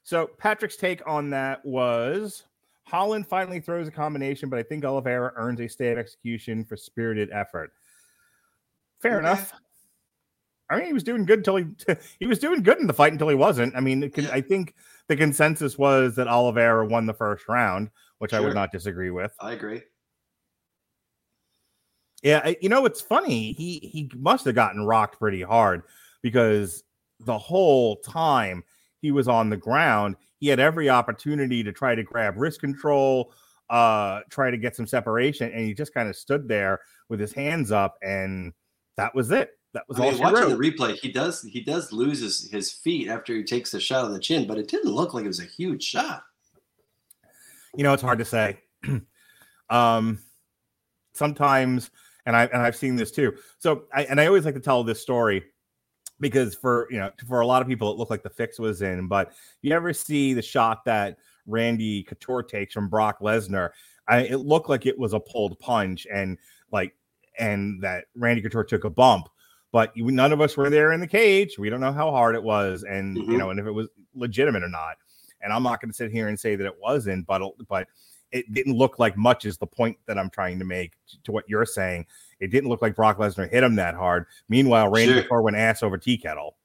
[0.01, 2.45] So Patrick's take on that was
[2.81, 6.75] Holland finally throws a combination, but I think Oliveira earns a stay of execution for
[6.75, 7.71] spirited effort.
[9.03, 9.27] Fair Okay.
[9.27, 9.53] enough.
[10.71, 11.65] I mean, he was doing good until he
[12.19, 13.75] he was doing good in the fight until he wasn't.
[13.75, 14.73] I mean, can, I think
[15.09, 19.31] the consensus was that Oliveira won the first round, which I would not disagree with.
[19.39, 19.83] I agree.
[22.25, 23.53] Yeah, you know it's funny.
[23.53, 25.83] He he must have gotten rocked pretty hard
[26.23, 26.83] because
[27.19, 28.63] the whole time
[28.99, 33.31] he was on the ground, he had every opportunity to try to grab wrist control,
[33.69, 37.31] uh, try to get some separation, and he just kind of stood there with his
[37.31, 38.53] hands up, and
[38.97, 39.51] that was it.
[39.73, 40.57] That was I all mean, watching wrote.
[40.57, 44.03] the replay, he does he does lose his, his feet after he takes the shot
[44.03, 46.23] on the chin, but it didn't look like it was a huge shot.
[47.77, 48.57] you know it's hard to say
[49.69, 50.17] um
[51.13, 51.91] sometimes
[52.25, 54.83] and i and i've seen this too so i and i always like to tell
[54.83, 55.43] this story
[56.19, 58.81] because for you know for a lot of people it looked like the fix was
[58.81, 63.69] in but you ever see the shot that randy couture takes from brock lesnar
[64.07, 66.37] I, it looked like it was a pulled punch and
[66.71, 66.95] like
[67.37, 69.29] and that Randy Couture took a bump.
[69.71, 71.59] But none of us were there in the cage.
[71.59, 73.31] We don't know how hard it was, and mm-hmm.
[73.31, 74.95] you know, and if it was legitimate or not.
[75.41, 77.87] And I'm not going to sit here and say that it wasn't, but but
[78.31, 79.45] it didn't look like much.
[79.45, 82.05] Is the point that I'm trying to make to what you're saying?
[82.39, 84.25] It didn't look like Brock Lesnar hit him that hard.
[84.49, 85.41] Meanwhile, Randy sure.
[85.41, 86.57] Went ass over tea kettle,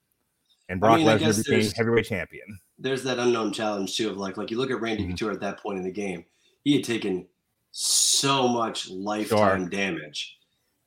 [0.69, 2.59] and Brock I mean, Lesnar became heavyweight champion.
[2.79, 5.13] There's that unknown challenge too of like like you look at Randy mm-hmm.
[5.13, 6.25] Couture at that point in the game,
[6.65, 7.27] he had taken
[7.73, 9.69] so much lifetime sure.
[9.69, 10.39] damage.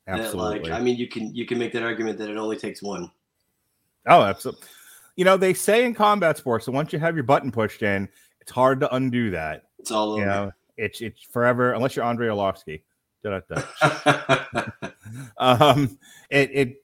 [0.08, 0.60] Absolutely.
[0.60, 2.82] That, like, I mean, you can you can make that argument that it only takes
[2.82, 3.10] one.
[4.08, 4.68] Oh, absolutely.
[5.16, 8.10] You know, they say in combat sports that once you have your button pushed in,
[8.42, 9.64] it's hard to undo that.
[9.80, 10.22] It's all over.
[10.22, 12.82] You know, it's it's forever unless you're Andrei Arlovski.
[15.38, 15.98] um,
[16.30, 16.76] it it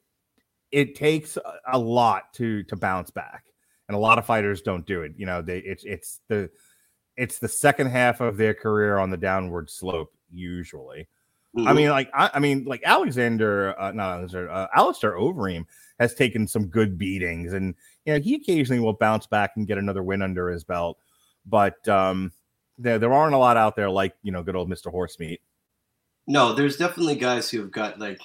[0.72, 1.38] it takes
[1.72, 3.46] a lot to to bounce back,
[3.88, 5.14] and a lot of fighters don't do it.
[5.18, 6.50] You know, they it's it's the
[7.18, 11.08] it's the second half of their career on the downward slope usually.
[11.58, 11.68] Mm-hmm.
[11.68, 15.66] I mean, like I, I, mean, like Alexander, uh, not Alexander, uh, Alistair Overeem
[16.00, 17.76] has taken some good beatings, and
[18.06, 21.00] you know he occasionally will bounce back and get another win under his belt.
[21.46, 22.32] But um,
[22.80, 25.40] there there aren't a lot out there like you know good old Mister Horsemeat.
[26.28, 28.22] No, there's definitely guys who have got like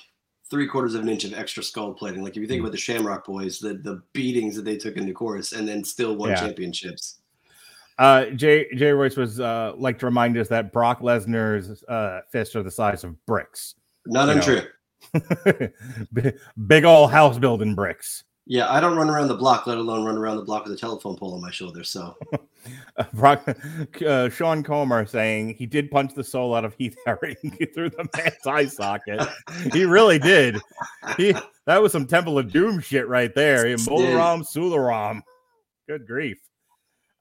[0.51, 2.23] three quarters of an inch of extra skull plating.
[2.23, 2.65] Like if you think mm.
[2.65, 5.85] about the Shamrock Boys, the the beatings that they took in the course, and then
[5.85, 6.37] still won yeah.
[6.37, 7.19] championships.
[7.99, 12.57] Uh, Jay Jay Royce was uh, like to remind us that Brock Lesnar's uh, fists
[12.57, 13.75] are the size of bricks.
[14.07, 14.63] Not untrue.
[16.67, 18.25] Big old house building bricks.
[18.47, 20.77] Yeah, I don't run around the block, let alone run around the block with a
[20.77, 21.83] telephone pole on my shoulder.
[21.83, 22.15] So,
[22.97, 23.37] uh,
[24.07, 27.37] uh, Sean Comer saying he did punch the soul out of Heath Herring
[27.75, 29.27] through the man's eye socket.
[29.73, 30.59] he really did.
[31.17, 31.35] He
[31.67, 33.65] that was some Temple of Doom shit right there.
[33.77, 35.23] Bolaram Sularam.
[35.89, 36.39] Good grief.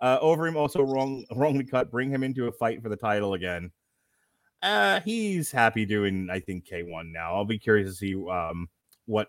[0.02, 1.90] Uh, him also wrong wrongly cut.
[1.90, 3.72] Bring him into a fight for the title again.
[4.64, 7.36] Uh, he's happy doing, I think, K1 now.
[7.36, 8.70] I'll be curious to see um,
[9.06, 9.28] what,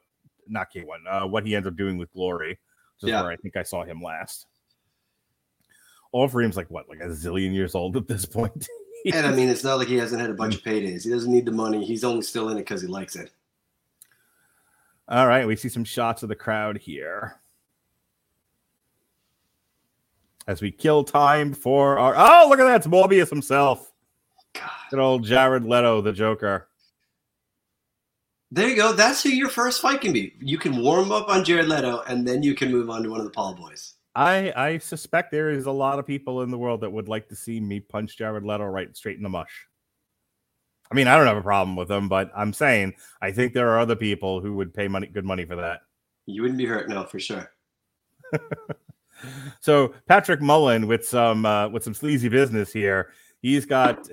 [0.49, 2.59] not K1, uh, what he ends up doing with Glory,
[3.01, 3.23] which yeah.
[3.23, 4.47] where I think I saw him last.
[6.13, 8.69] Overeem's like what, like a zillion years old at this point.
[9.13, 11.05] and I mean, it's not like he hasn't had a bunch of paydays.
[11.05, 11.85] He doesn't need the money.
[11.85, 13.33] He's only still in it because he likes it.
[15.09, 17.41] All right, we see some shots of the crowd here
[20.47, 22.15] as we kill time for our.
[22.17, 22.77] Oh, look at that!
[22.77, 23.93] It's Morbius himself.
[24.55, 24.71] God.
[24.91, 26.69] Good old Jared Leto, the Joker.
[28.55, 28.93] There you go.
[28.93, 30.33] That's who your first fight can be.
[30.39, 33.19] You can warm up on Jared Leto, and then you can move on to one
[33.19, 33.95] of the Paul boys.
[34.15, 37.29] I I suspect there is a lot of people in the world that would like
[37.31, 39.67] to see me punch Jared Leto right straight in the mush.
[40.89, 43.71] I mean, I don't have a problem with him, but I'm saying I think there
[43.71, 45.81] are other people who would pay money, good money for that.
[46.27, 47.51] You wouldn't be hurt, no, for sure.
[49.61, 53.11] so Patrick Mullen with some uh, with some sleazy business here.
[53.43, 54.09] He's got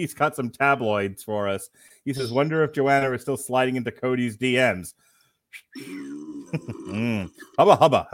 [0.00, 1.68] he's got some tabloids for us.
[2.04, 4.94] He says, "Wonder if Joanna is still sliding into Cody's DMs."
[5.78, 7.30] mm.
[7.58, 8.08] Hubba hubba.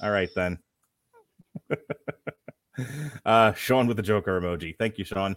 [0.00, 0.58] All right then.
[3.24, 4.76] uh, Sean with the Joker emoji.
[4.78, 5.36] Thank you, Sean.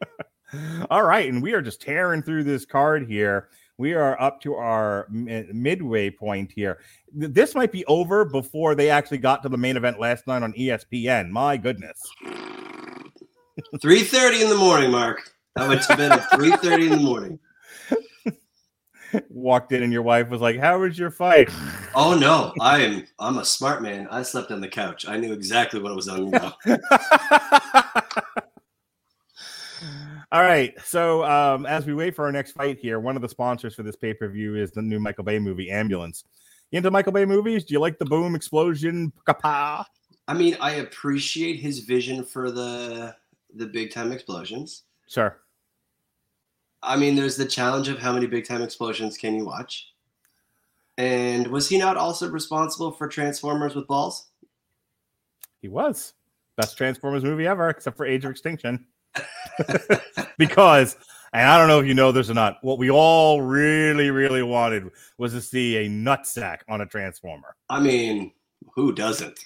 [0.90, 3.48] All right, and we are just tearing through this card here.
[3.76, 6.78] We are up to our midway point here.
[7.12, 10.52] This might be over before they actually got to the main event last night on
[10.52, 11.30] ESPN.
[11.30, 12.00] My goodness.
[12.24, 15.28] 3.30 in the morning, Mark.
[15.56, 17.38] I went to bed at 3.30 in the morning.
[19.28, 21.50] Walked in and your wife was like, How was your fight?
[21.96, 24.08] Oh no, I am I'm a smart man.
[24.10, 25.06] I slept on the couch.
[25.06, 26.32] I knew exactly what I was on.
[30.34, 30.74] All right.
[30.84, 33.84] So um, as we wait for our next fight here, one of the sponsors for
[33.84, 36.24] this pay per view is the new Michael Bay movie, Ambulance.
[36.72, 37.62] You into Michael Bay movies?
[37.62, 43.14] Do you like the boom, explosion, I mean, I appreciate his vision for the
[43.54, 44.82] the big time explosions.
[45.06, 45.38] Sure.
[46.82, 49.92] I mean, there's the challenge of how many big time explosions can you watch?
[50.98, 54.30] And was he not also responsible for Transformers with balls?
[55.62, 56.14] He was.
[56.56, 58.84] Best Transformers movie ever, except for Age of Extinction.
[60.38, 60.96] because,
[61.32, 64.42] and I don't know if you know this or not, what we all really, really
[64.42, 67.56] wanted was to see a nutsack on a transformer.
[67.68, 68.32] I mean,
[68.74, 69.38] who doesn't?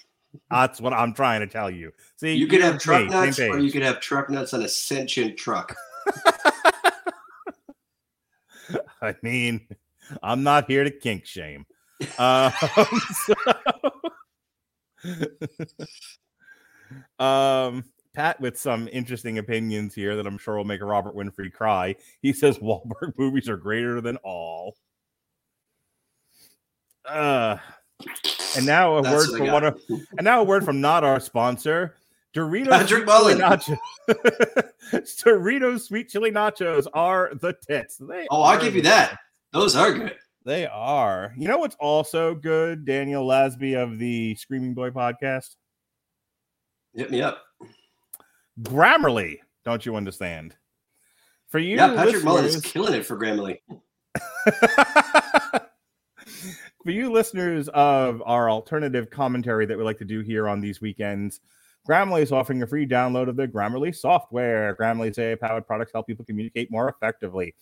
[0.51, 1.91] That's what I'm trying to tell you.
[2.17, 5.37] See, you could have truck nuts, or you could have truck nuts on a sentient
[5.37, 5.75] truck.
[9.01, 9.67] I mean,
[10.21, 11.65] I'm not here to kink shame.
[12.17, 12.51] Um,
[13.25, 13.33] so,
[17.19, 21.51] um, Pat with some interesting opinions here that I'm sure will make a Robert Winfrey
[21.51, 21.95] cry.
[22.21, 24.75] He says Wahlberg movies are greater than all.
[27.05, 27.57] Uh,
[28.55, 31.19] and now a That's word from one of, and now a word from not our
[31.19, 31.95] sponsor.
[32.35, 33.37] Doritos Patrick sweet Mullen.
[33.37, 34.69] chili nachos.
[35.23, 37.97] Doritos sweet chili nachos are the tits.
[37.97, 39.17] They Oh, I'll give you that.
[39.51, 40.15] Those are good.
[40.45, 41.33] They are.
[41.37, 42.85] You know what's also good?
[42.85, 45.55] Daniel Lasby of the Screaming Boy podcast.
[46.95, 47.43] Hit me up.
[48.61, 49.39] Grammarly.
[49.65, 50.55] Don't you understand?
[51.47, 53.59] For you, yeah, Patrick Mullen is killing it for Grammarly.
[56.83, 60.79] For you listeners of our alternative commentary that we like to do here on these
[60.79, 61.41] weekends,
[61.87, 64.77] Grammarly is offering a free download of their Grammarly software.
[64.79, 67.53] Grammarly's AI powered products help people communicate more effectively.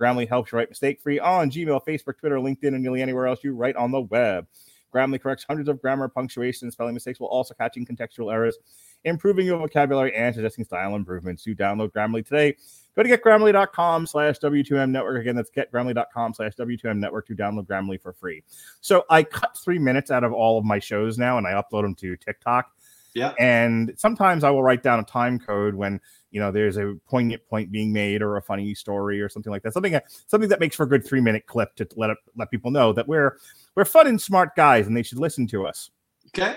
[0.00, 3.42] Grammarly helps you write mistake free on Gmail, Facebook, Twitter, LinkedIn, and nearly anywhere else
[3.42, 4.46] you write on the web.
[4.94, 8.58] Grammarly corrects hundreds of grammar, punctuation, and spelling mistakes while also catching contextual errors,
[9.04, 11.46] improving your vocabulary, and suggesting style improvements.
[11.46, 12.56] You download Grammarly today,
[12.96, 15.20] go to getgrammarly.com slash W2M network.
[15.20, 18.42] Again, that's getgrammarly.com slash W2M network to download Grammarly for free.
[18.80, 21.82] So I cut three minutes out of all of my shows now and I upload
[21.82, 22.72] them to TikTok.
[23.16, 23.32] Yeah.
[23.38, 26.00] And sometimes I will write down a time code when
[26.32, 29.62] you know there's a poignant point being made or a funny story or something like
[29.62, 29.72] that.
[29.72, 32.70] Something something that makes for a good three minute clip to let it, let people
[32.70, 33.38] know that we're
[33.74, 35.90] we're fun and smart guys and they should listen to us.
[36.28, 36.56] Okay.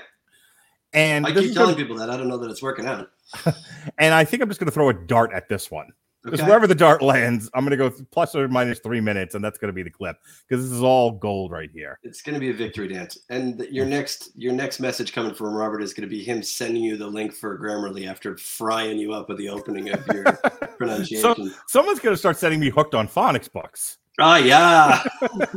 [0.93, 2.09] And I keep telling gonna- people that.
[2.09, 3.09] I don't know that it's working out.
[3.97, 5.91] and I think I'm just going to throw a dart at this one.
[6.21, 6.47] Because Okay.
[6.49, 9.57] wherever the dart lands, I'm going to go plus or minus three minutes, and that's
[9.57, 10.17] going to be the clip
[10.49, 11.97] because this is all gold right here.
[12.03, 15.53] It's going to be a victory dance, and your next your next message coming from
[15.53, 19.13] Robert is going to be him sending you the link for Grammarly after frying you
[19.13, 20.25] up with the opening of your
[20.77, 21.21] pronunciation.
[21.35, 23.97] So someone's going to start sending me hooked on phonics books.
[24.19, 25.01] Ah, yeah.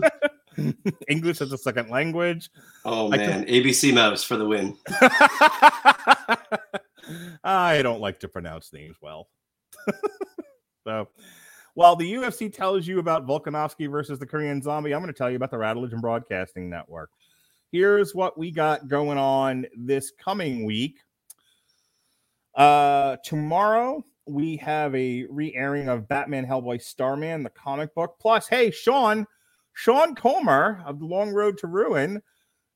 [1.08, 2.50] English as a second language.
[2.84, 4.76] Oh I man, ABC Mouse for the win.
[7.44, 9.28] I don't like to pronounce names well.
[10.84, 11.08] so,
[11.74, 15.30] while the UFC tells you about Volkanovski versus the Korean Zombie, I'm going to tell
[15.30, 17.10] you about the Rattledge and Broadcasting Network.
[17.70, 21.00] Here's what we got going on this coming week.
[22.54, 28.16] Uh, tomorrow we have a re-airing of Batman Hellboy Starman, the comic book.
[28.20, 29.26] Plus, hey, Sean,
[29.74, 32.20] Sean Comer of the Long Road to Ruin,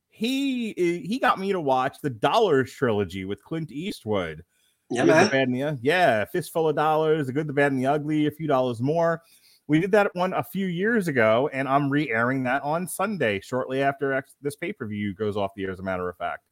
[0.09, 4.42] he eh, he got me to watch the Dollars trilogy with Clint Eastwood.
[4.90, 7.72] Yeah, The Good, the bad, and the yeah, fistful of dollars, the good, the bad,
[7.72, 9.20] and the ugly, a few dollars more.
[9.66, 13.82] We did that one a few years ago, and I'm re-airing that on Sunday, shortly
[13.82, 15.72] after this pay-per-view goes off the air.
[15.72, 16.44] As a matter of fact,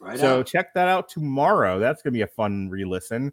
[0.00, 0.46] Right so out.
[0.46, 1.78] check that out tomorrow.
[1.78, 3.30] That's gonna be a fun re-listen.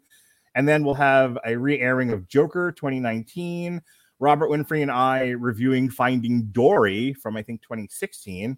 [0.54, 3.80] And then we'll have a re-airing of Joker 2019.
[4.20, 8.56] Robert Winfrey and I reviewing Finding Dory from I think 2016.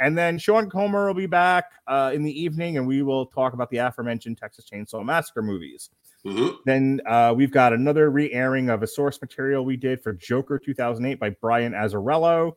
[0.00, 3.52] And then Sean Comer will be back uh, in the evening, and we will talk
[3.52, 5.90] about the aforementioned Texas Chainsaw Massacre movies.
[6.24, 6.56] Mhm.
[6.64, 11.20] Then uh, we've got another re-airing of a source material we did for Joker 2008
[11.20, 12.56] by Brian Azzarello.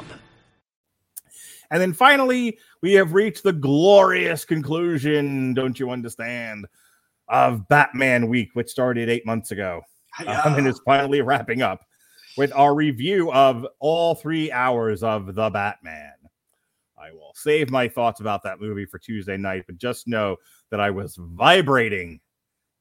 [1.71, 6.67] And then finally, we have reached the glorious conclusion, don't you understand,
[7.29, 9.81] of Batman Week, which started eight months ago.
[10.19, 11.81] Um, and is finally wrapping up
[12.37, 16.13] with our review of all three hours of The Batman.
[16.97, 20.35] I will save my thoughts about that movie for Tuesday night, but just know
[20.69, 22.19] that I was vibrating,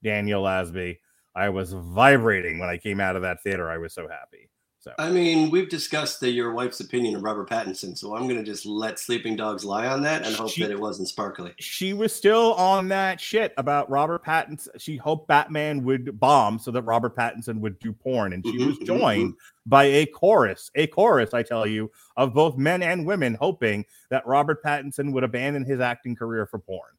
[0.03, 0.99] Daniel Lasby.
[1.35, 3.71] I was vibrating when I came out of that theater.
[3.71, 4.51] I was so happy.
[4.83, 8.39] So I mean, we've discussed the, your wife's opinion of Robert Pattinson, so I'm going
[8.39, 11.53] to just let sleeping dogs lie on that and hope She- that it wasn't sparkly.
[11.59, 14.69] she was still on that shit about Robert Pattinson.
[14.79, 18.67] She hoped Batman would bomb so that Robert Pattinson would do porn, and she Mhm,
[18.69, 19.35] was mhm, joined
[19.67, 24.27] by a chorus, a chorus, I tell you, of both men and women hoping that
[24.27, 26.93] Robert Pattinson would abandon his acting career for porn.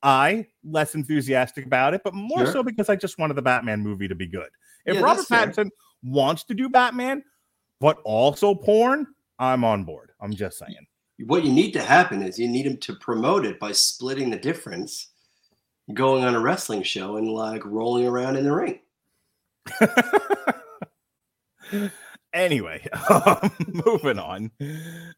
[0.00, 2.52] I less enthusiastic about it, but more Sure.
[2.52, 4.50] so because I just wanted the Batman movie to be good.
[4.86, 5.70] If Yeah, Robert Pattinson fair.
[6.04, 7.24] Wants to do Batman,
[7.80, 9.06] but also porn,
[9.38, 10.10] I'm on board.
[10.20, 10.86] I'm just saying.
[11.26, 14.38] What you need to happen is you need him to promote it by splitting the
[14.38, 15.10] difference,
[15.92, 18.80] going on a wrestling show and like rolling around in the ring.
[22.34, 23.50] anyway, um,
[23.86, 24.50] moving on.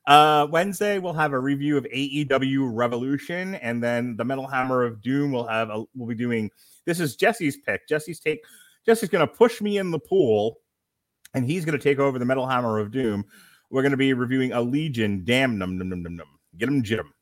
[0.07, 5.01] Uh, Wednesday we'll have a review of AEW Revolution, and then the Metal Hammer of
[5.01, 5.33] Doom.
[5.33, 6.51] will have a, we'll be doing.
[6.85, 7.89] This is Jesse's pick.
[7.89, 8.41] Jesse's take.
[8.85, 10.59] Jesse's going to push me in the pool,
[11.37, 13.25] and he's going to take over the Metal Hammer of Doom.
[13.71, 15.23] We're going to be reviewing a Legion.
[15.25, 16.27] Damn num num num num num.
[16.57, 17.13] Get him, jit 'em.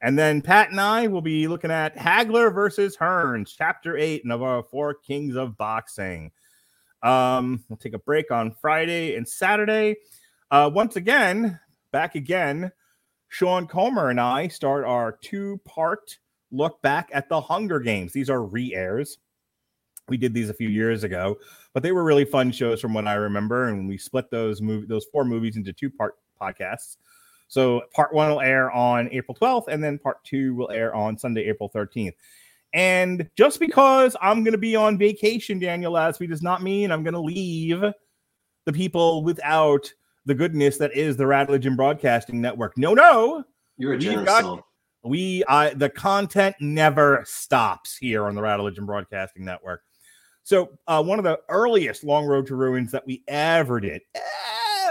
[0.00, 4.40] And then Pat and I will be looking at Hagler versus Hearns, chapter eight of
[4.40, 6.30] our Four Kings of Boxing.
[7.02, 9.96] Um, we'll take a break on Friday and Saturday.
[10.50, 11.58] Uh, once again,
[11.92, 12.70] back again,
[13.28, 16.18] Sean Comer and I start our two part
[16.52, 18.12] look back at the Hunger Games.
[18.12, 19.18] These are re airs.
[20.08, 21.36] We did these a few years ago,
[21.72, 23.68] but they were really fun shows from what I remember.
[23.68, 26.96] And we split those movie, those four movies into two part podcasts.
[27.48, 31.18] So part one will air on April 12th, and then part two will air on
[31.18, 32.14] Sunday, April 13th.
[32.72, 37.02] And just because I'm going to be on vacation, Daniel Lasby, does not mean I'm
[37.02, 37.82] going to leave
[38.64, 39.92] the people without
[40.26, 42.78] the goodness that is the Rattledge and Broadcasting Network.
[42.78, 43.44] No, no.
[43.76, 44.66] You're a generous got- soul.
[45.02, 49.82] We, I, the content never stops here on the Rattledge and Broadcasting Network.
[50.42, 54.02] So, uh, one of the earliest Long Road to Ruins that we ever did,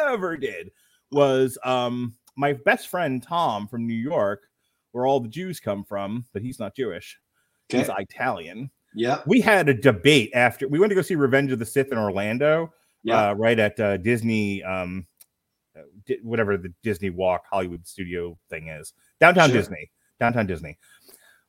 [0.08, 0.72] ever did,
[1.12, 4.44] was um, my best friend Tom from New York,
[4.92, 7.20] where all the Jews come from, but he's not Jewish.
[7.68, 8.72] He's Italian.
[8.96, 9.22] Yeah.
[9.28, 11.98] We had a debate after we went to go see Revenge of the Sith in
[11.98, 12.74] Orlando,
[13.04, 13.30] Yeah.
[13.30, 15.06] uh, right at uh, Disney, um,
[15.78, 15.82] uh,
[16.24, 19.58] whatever the Disney Walk Hollywood studio thing is, downtown Sure.
[19.60, 20.78] Disney, downtown Disney.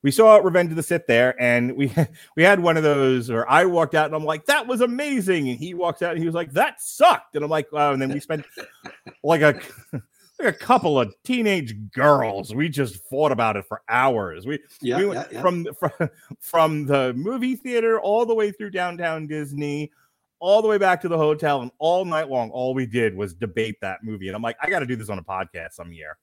[0.02, 1.92] We saw Revenge of the Sith there, and we
[2.36, 5.48] we had one of those where I walked out and I'm like, "That was amazing,"
[5.48, 8.00] and he walks out and he was like, "That sucked," and I'm like, "Wow!" And
[8.00, 8.46] then we spent
[9.22, 9.60] like a
[9.92, 12.54] like a couple of teenage girls.
[12.54, 14.46] We just fought about it for hours.
[14.46, 14.96] We yeah.
[14.96, 15.42] we yeah, went yeah.
[15.42, 19.92] from, from from the movie theater all the way through downtown Disney,
[20.38, 23.34] all the way back to the hotel, and all night long, all we did was
[23.34, 24.28] debate that movie.
[24.28, 26.16] And I'm like, I got to do this on a podcast some year.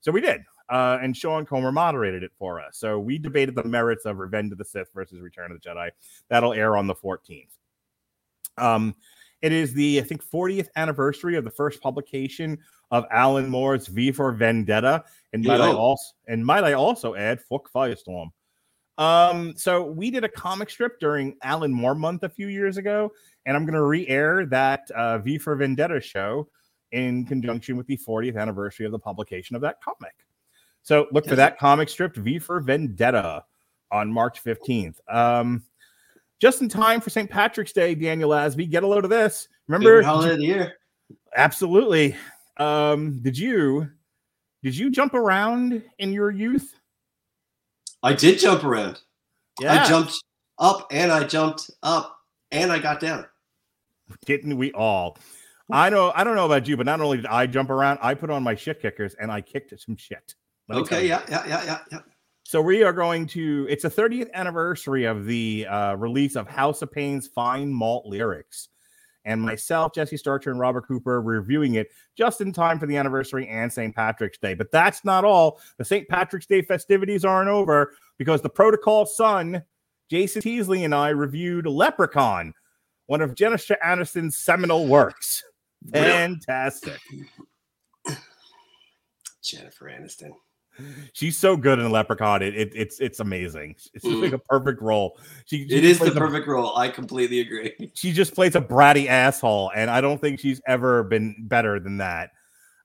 [0.00, 0.42] So we did.
[0.70, 2.78] Uh, and Sean Comer moderated it for us.
[2.78, 5.90] So we debated the merits of Revenge of the Sith versus Return of the Jedi.
[6.30, 7.48] That'll air on the 14th.
[8.56, 8.94] Um,
[9.42, 12.58] it is the I think 40th anniversary of the first publication
[12.90, 15.04] of Alan Moore's V for Vendetta,
[15.34, 18.28] and might I also and might I also add Fuck Firestorm.
[18.96, 23.12] Um, so we did a comic strip during Alan Moore month a few years ago,
[23.44, 26.48] and I'm going to re-air that uh, V for Vendetta show
[26.92, 30.14] in conjunction with the 40th anniversary of the publication of that comic.
[30.84, 33.42] So look for that comic strip, V for Vendetta,
[33.90, 34.96] on March 15th.
[35.08, 35.64] Um,
[36.40, 37.28] just in time for St.
[37.28, 38.68] Patrick's Day, Daniel Asby.
[38.70, 39.48] Get a load of this.
[39.66, 40.74] Remember, Favorite holiday of the year.
[41.34, 42.14] absolutely.
[42.58, 43.88] Um, did you
[44.62, 46.74] did you jump around in your youth?
[48.02, 49.00] I did jump around.
[49.60, 50.22] Yeah, I jumped
[50.58, 52.18] up and I jumped up
[52.52, 53.26] and I got down.
[54.26, 55.16] didn't we all?
[55.72, 56.12] I know.
[56.14, 58.42] I don't know about you, but not only did I jump around, I put on
[58.42, 60.34] my shit kickers and I kicked some shit.
[60.68, 61.06] Let Okay.
[61.06, 61.22] Yeah.
[61.28, 61.46] Yeah.
[61.46, 61.64] Yeah.
[61.64, 61.78] Yeah.
[61.92, 61.98] Yeah.
[62.44, 63.66] So we are going to.
[63.70, 68.68] It's the 30th anniversary of the uh, release of House of Pain's Fine Malt Lyrics,
[69.24, 73.48] and myself, Jesse Starcher, and Robert Cooper reviewing it just in time for the anniversary
[73.48, 73.94] and St.
[73.94, 74.54] Patrick's Day.
[74.54, 75.60] But that's not all.
[75.78, 76.06] The St.
[76.08, 79.62] Patrick's Day festivities aren't over because the Protocol son,
[80.10, 82.52] Jason Teasley, and I reviewed Leprechaun,
[83.06, 85.42] one of Jennifer Aniston's seminal works.
[85.92, 87.00] Fantastic.
[89.42, 90.30] Jennifer Aniston.
[91.12, 92.42] She's so good in Leprechaun.
[92.42, 93.76] It, it it's it's amazing.
[93.94, 94.22] It's just Mm.
[94.22, 95.18] like a perfect role.
[95.46, 96.76] She, she It is the a- perfect role.
[96.76, 97.90] I completely agree.
[97.94, 101.98] she just plays a bratty asshole, and I don't think she's ever been better than
[101.98, 102.30] that.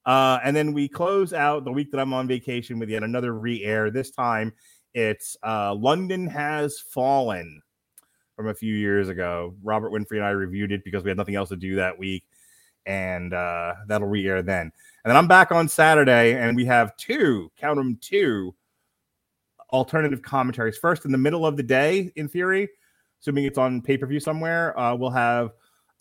[0.06, 3.34] Uh, and then we close out the week that I'm on vacation with yet another
[3.34, 3.92] re-air.
[3.92, 4.54] This time
[4.94, 7.62] it's uh, London Has Fallen
[8.36, 9.54] from a few years ago.
[9.62, 12.24] Robert Winfrey and I reviewed it because we had nothing else to do that week,
[12.86, 14.72] and uh, that'll re-air then.
[15.04, 18.54] And then I'm back on Saturday, and we have two, count them two,
[19.72, 20.78] alternative commentaries.
[20.78, 22.70] First, in the middle of the day, in theory,
[23.22, 25.52] assuming it's on pay per view somewhere, uh, we'll have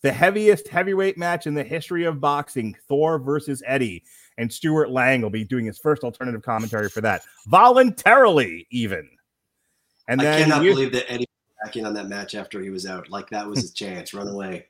[0.01, 4.03] the heaviest heavyweight match in the history of boxing Thor versus Eddie.
[4.37, 9.09] And Stuart Lang will be doing his first alternative commentary for that, voluntarily, even.
[10.07, 12.69] And I cannot you- believe that Eddie was back in on that match after he
[12.69, 13.09] was out.
[13.09, 14.13] Like that was his chance.
[14.13, 14.67] Run away.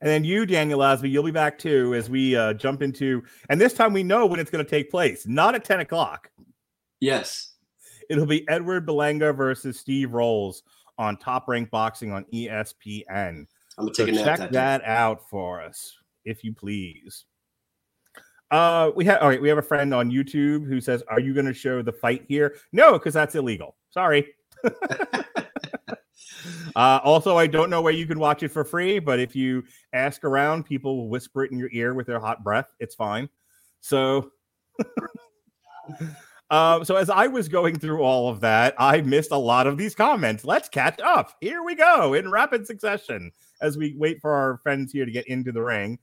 [0.00, 3.60] And then you, Daniel Asby, you'll be back too as we uh, jump into, and
[3.60, 6.30] this time we know when it's going to take place, not at 10 o'clock.
[7.00, 7.54] Yes.
[8.08, 10.62] It'll be Edward Belanga versus Steve Rolls
[10.98, 13.46] on Top Rank Boxing on ESPN.
[13.78, 17.24] I'm gonna So take a nap check that, that, out for us, if you please.
[18.50, 19.40] Uh, we have all right.
[19.40, 22.24] We have a friend on YouTube who says, "Are you going to show the fight
[22.26, 23.76] here?" No, because that's illegal.
[23.90, 24.26] Sorry.
[26.76, 29.64] uh, also, I don't know where you can watch it for free, but if you
[29.92, 32.68] ask around, people will whisper it in your ear with their hot breath.
[32.80, 33.28] It's fine.
[33.80, 34.30] So,
[36.50, 39.76] uh, so as I was going through all of that, I missed a lot of
[39.76, 40.44] these comments.
[40.44, 41.36] Let's catch up.
[41.40, 45.26] Here we go in rapid succession as we wait for our friends here to get
[45.26, 45.98] into the ring.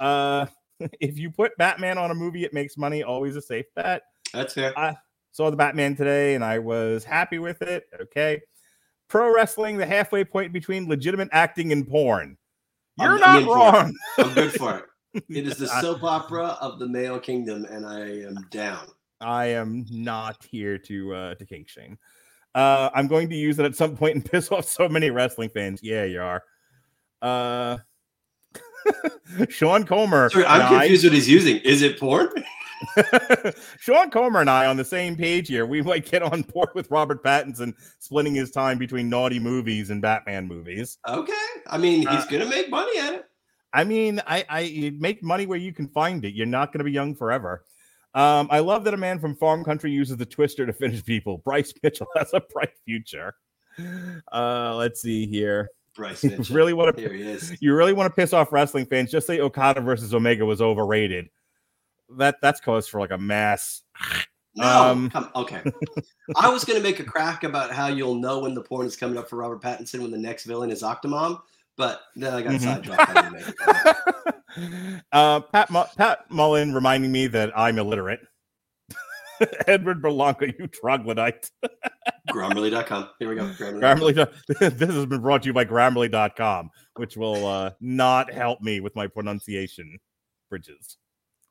[0.00, 0.46] Uh,
[1.00, 3.02] if you put Batman on a movie, it makes money.
[3.02, 4.02] Always a safe bet.
[4.32, 4.78] That's fair.
[4.78, 4.96] I-
[5.32, 7.88] saw the Batman today and I was happy with it.
[8.00, 8.40] Okay.
[9.10, 12.38] Pro wrestling, the halfway point between legitimate acting and porn.
[12.98, 13.56] You're I'm- not I'm in for it.
[13.58, 13.94] wrong.
[14.18, 14.84] I'm good for it.
[15.28, 18.86] It is the soap opera of the male kingdom, and I am down.
[19.20, 21.98] I am not here to uh to kink shame.
[22.54, 25.50] Uh I'm going to use it at some point and piss off so many wrestling
[25.50, 25.80] fans.
[25.82, 26.42] Yeah, you are.
[27.20, 27.78] Uh
[29.48, 30.30] Sean Comer.
[30.30, 31.56] Sorry, I'm and I- confused what he's using.
[31.58, 32.28] Is it porn?
[33.80, 35.66] Sean Comer and I on the same page here.
[35.66, 40.00] We might get on board with Robert Pattinson splitting his time between naughty movies and
[40.02, 40.98] Batman movies.
[41.08, 41.32] Okay.
[41.68, 43.24] I mean, he's Uh, gonna make money at it.
[43.72, 46.34] I mean, I, I make money where you can find it.
[46.34, 47.64] You're not going to be young forever.
[48.14, 51.38] Um, I love that a man from farm country uses the twister to finish people.
[51.38, 53.32] Bryce Mitchell has a bright future.
[54.32, 55.68] Uh, let's see here.
[55.94, 56.52] Bryce Mitchell.
[56.56, 57.56] really want to Here he is.
[57.60, 59.12] you really want to piss off wrestling fans?
[59.12, 61.28] Just say Okada versus Omega was overrated.
[62.18, 63.82] That that's cause for like a mass.
[64.56, 65.62] No, Um, come okay.
[66.36, 69.16] I was gonna make a crack about how you'll know when the porn is coming
[69.16, 71.40] up for Robert Pattinson when the next villain is Octomom,
[71.76, 72.60] but then I got Mhm.
[72.64, 73.16] sidetracked.
[73.16, 75.04] I didn't make it.
[75.12, 78.20] uh, Pat Mu- Pat Mullen reminding me that I'm illiterate.
[79.68, 81.50] Edward Berlanca, you troglodyte.
[82.30, 83.08] Grammarly.com.
[83.18, 83.44] Here we go.
[83.58, 83.80] Grammarly.
[84.14, 84.32] Grammarly.
[84.78, 88.94] this has been brought to you by Grammarly.com, which will uh, not help me with
[88.96, 89.98] my pronunciation
[90.50, 90.98] bridges.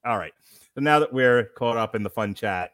[0.06, 0.34] All right.
[0.76, 2.72] So now that we're caught up in the fun chat,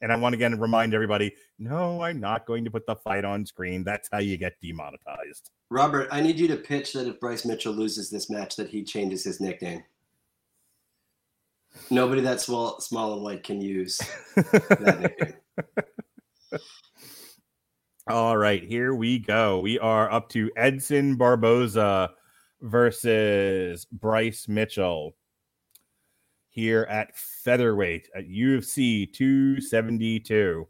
[0.00, 3.24] and I want to again remind everybody no, I'm not going to put the fight
[3.24, 3.82] on screen.
[3.82, 5.50] That's how you get demonetized.
[5.70, 8.84] Robert, I need you to pitch that if Bryce Mitchell loses this match, that he
[8.84, 9.82] changes his nickname.
[11.90, 13.98] Nobody that small, small and white can use
[14.34, 16.60] that nickname.
[18.08, 19.58] All right, here we go.
[19.58, 22.10] We are up to Edson Barboza
[22.60, 25.16] versus Bryce Mitchell
[26.56, 30.66] here at featherweight at UFC 272.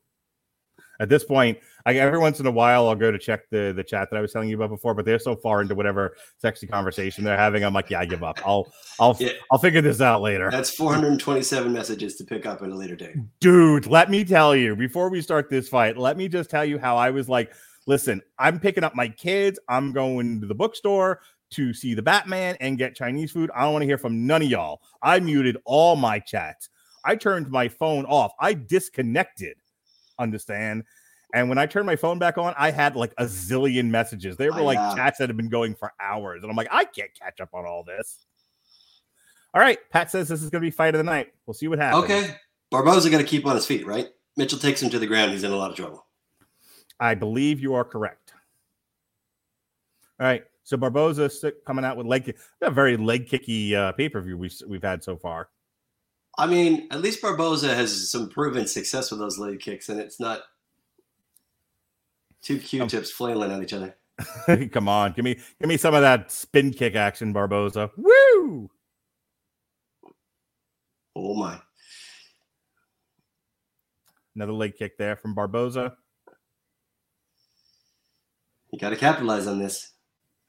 [0.98, 3.84] At this point, I every once in a while I'll go to check the the
[3.84, 6.66] chat that I was telling you about before, but they're so far into whatever sexy
[6.66, 7.64] conversation they're having.
[7.64, 8.40] I'm like, yeah, I give up.
[8.44, 9.32] I'll I'll Yeah.
[9.52, 10.50] I'll figure this out later.
[10.50, 13.16] That's 427 messages to pick up at a later date.
[13.40, 16.78] Dude, let me tell you before we start this fight, let me just tell you
[16.78, 17.52] how I was like,
[17.86, 19.60] listen, I'm picking up my kids.
[19.68, 23.50] I'm going to the bookstore to see the Batman and get Chinese food.
[23.54, 24.80] I don't want to hear from none of y'all.
[25.02, 26.68] I muted all my chats.
[27.04, 28.32] I turned my phone off.
[28.40, 29.56] I disconnected.
[30.18, 30.84] Understand?
[31.34, 34.36] And when I turned my phone back on, I had like a zillion messages.
[34.36, 36.42] They were like chats that had been going for hours.
[36.42, 38.26] And I'm like, I can't catch up on all this.
[39.54, 39.78] All right.
[39.90, 41.32] Pat says this is going to be fight of the night.
[41.44, 42.04] We'll see what happens.
[42.04, 42.36] Okay.
[42.70, 44.08] Barboza got to keep on his feet, right?
[44.36, 45.32] Mitchell takes him to the ground.
[45.32, 46.06] He's in a lot of trouble.
[46.98, 48.32] I believe you are correct.
[50.18, 50.44] All right.
[50.66, 51.30] So Barboza
[51.64, 52.38] coming out with leg kick.
[52.60, 55.48] A very leg kicky uh, pay per view we've, we've had so far.
[56.36, 60.18] I mean, at least Barboza has some proven success with those leg kicks, and it's
[60.18, 60.40] not
[62.42, 63.96] two Q-tips flailing at each other.
[64.72, 67.92] Come on, give me give me some of that spin kick action, Barboza.
[67.96, 68.68] Woo!
[71.14, 71.60] Oh my!
[74.34, 75.96] Another leg kick there from Barboza.
[78.72, 79.92] You got to capitalize on this.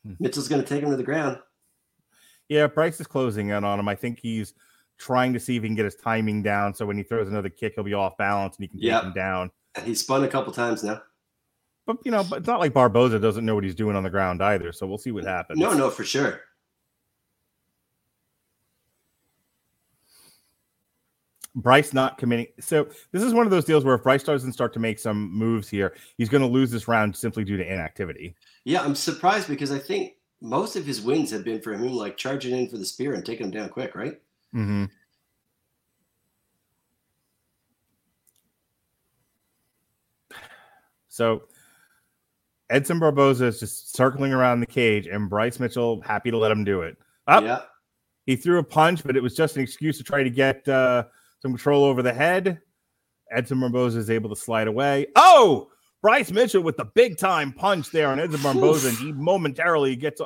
[0.08, 0.14] Hmm.
[0.20, 1.38] Mitchell's going to take him to the ground.
[2.50, 3.88] Yeah, Bryce is closing in on him.
[3.88, 4.54] I think he's
[4.98, 6.74] trying to see if he can get his timing down.
[6.74, 9.04] So when he throws another kick, he'll be off balance and he can take Yep.
[9.04, 9.52] him down.
[9.76, 11.02] And he's spun a couple times now.
[11.86, 14.10] But you know, but it's not like Barboza doesn't know what he's doing on the
[14.10, 14.72] ground either.
[14.72, 15.60] So we'll see what happens.
[15.60, 16.42] No, no, for sure.
[21.56, 22.48] Bryce not committing.
[22.60, 25.32] So this is one of those deals where if Bryce doesn't start to make some
[25.32, 28.36] moves here, he's going to lose this round simply due to inactivity.
[28.68, 32.18] Yeah, I'm surprised because I think most of his wins have been for him, like
[32.18, 34.19] charging in for the spear and taking him down quick, right?
[34.53, 34.84] Mm-hmm.
[41.07, 41.44] So
[42.69, 46.65] Edson Barboza is just circling around the cage, and Bryce Mitchell happy to let him
[46.65, 46.98] do it.
[47.27, 47.61] Up, Yeah.
[48.26, 51.06] he threw a punch, but it was just an excuse to try to get uh,
[51.41, 52.60] some control over the head.
[53.31, 55.07] Edson Barboza is able to slide away.
[55.15, 55.69] Oh,
[56.02, 60.22] Bryce Mitchell with the big time punch there on Edson Barboza, and he momentarily gets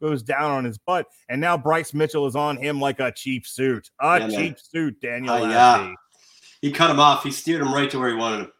[0.00, 3.46] goes down on his butt, and now Bryce Mitchell is on him like a cheap
[3.46, 4.30] suit, a Yeah, man.
[4.30, 5.00] cheap suit.
[5.00, 5.94] Daniel, Uh, yeah.
[6.60, 7.22] He cut him off.
[7.22, 8.52] He steered him right to where he wanted him.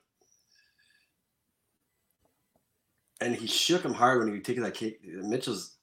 [3.20, 5.01] And he shook him hard when he took that kick.
[5.05, 5.76] Mitchell's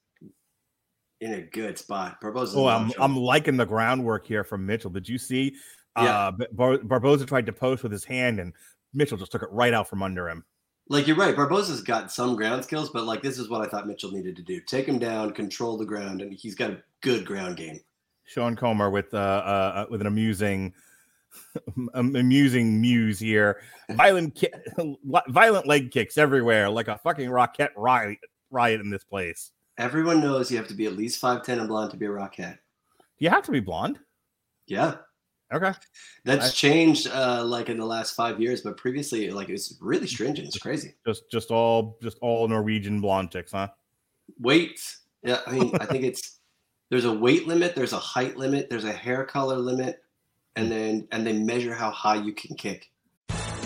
[1.20, 2.20] in a good spot.
[2.22, 3.02] Barboza's in Oh, a lot of I'm.
[3.12, 4.92] I'm liking the groundwork here from Mitchell.
[4.92, 5.56] Did you see?
[5.98, 6.28] Yeah.
[6.28, 8.54] Uh, Bar- Barboza tried to post with his hand, and
[8.94, 10.44] Mitchell just took it right out from under him.
[10.90, 11.36] Like you're right.
[11.36, 14.42] Barboza's got some ground skills, but like this is what I thought Mitchell needed to
[14.42, 17.80] do: take him down, control the ground, and he's got a good ground game.
[18.26, 20.74] Sean Comer with uh, uh with an amusing
[21.94, 23.62] amusing muse here.
[23.92, 24.50] Violent, ki-
[25.28, 28.18] violent leg kicks everywhere, like a fucking rocket riot,
[28.50, 29.52] riot in this place.
[29.78, 32.58] Everyone knows you have to be at least 5'10 and blonde to be a Rockette.
[33.18, 34.00] Do you have to be blonde?
[34.68, 34.96] Yeah.
[35.54, 35.72] Okay.
[36.26, 40.48] That's changed uh like in the last five years, but previously like it's really stringent.
[40.48, 40.96] It's crazy.
[41.06, 43.70] Just, just all, just all Norwegian blonde chicks, huh?
[44.40, 44.82] Weight.
[45.22, 46.40] Yeah, I mean, I think it's
[46.90, 50.04] there's a weight limit, there's a height limit, there's a hair color limit,
[50.56, 52.92] and then and they measure how high you can kick.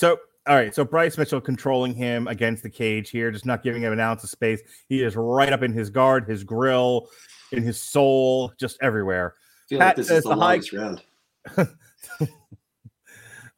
[0.00, 0.16] So,
[0.46, 0.74] all right.
[0.74, 4.24] So Bryce Mitchell controlling him against the cage here, just not giving him an ounce
[4.24, 4.62] of space.
[4.88, 7.10] He is right up in his guard, his grill,
[7.52, 9.34] in his soul, just everywhere.
[9.36, 11.02] I feel Pat like this is the the high- round.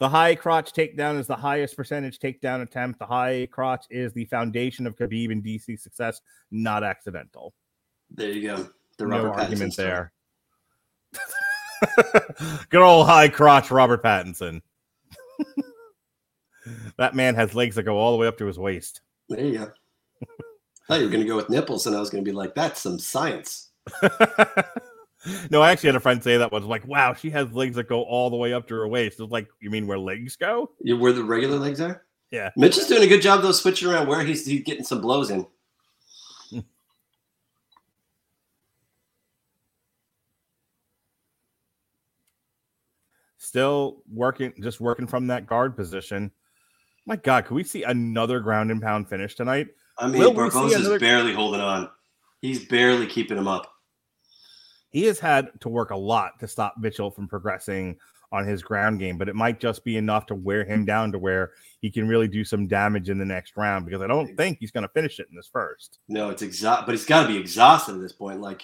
[0.01, 2.99] The high crotch takedown is the highest percentage takedown attempt.
[2.99, 6.21] The high crotch is the foundation of Khabib and DC success,
[6.51, 7.55] not accidental.
[8.11, 8.69] There you go.
[8.99, 9.89] The no Robert Pattinson argument story.
[9.89, 10.13] there.
[12.71, 14.63] Good old high crotch Robert Pattinson.
[16.97, 19.01] that man has legs that go all the way up to his waist.
[19.29, 19.73] There you go.
[20.23, 20.27] I
[20.89, 22.55] thought you were going to go with nipples, and I was going to be like,
[22.55, 23.71] "That's some science."
[25.51, 27.89] no, I actually had a friend say that was like, wow, she has legs that
[27.89, 29.21] go all the way up to her waist.
[29.21, 30.71] It's like, you mean where legs go?
[30.81, 32.05] You where the regular legs are?
[32.31, 32.51] Yeah.
[32.57, 35.31] Mitch is doing a good job though, switching around where he's he's getting some blows
[35.31, 35.47] in.
[43.39, 46.31] Still working, just working from that guard position.
[47.07, 49.69] My God, can we see another ground and pound finish tonight?
[49.99, 51.91] I mean, Will we see Barboza's another- barely holding on.
[52.41, 53.73] He's barely keeping him up.
[54.91, 57.99] He has had to work a lot to stop Mitchell from progressing
[58.31, 61.19] on his ground game, but it might just be enough to wear him down to
[61.19, 64.59] where he can really do some damage in the next round because I don't think
[64.59, 65.99] he's going to finish it in this first.
[66.09, 68.41] No, it's exhaust, but he's got to be exhausted at this point.
[68.41, 68.63] Like,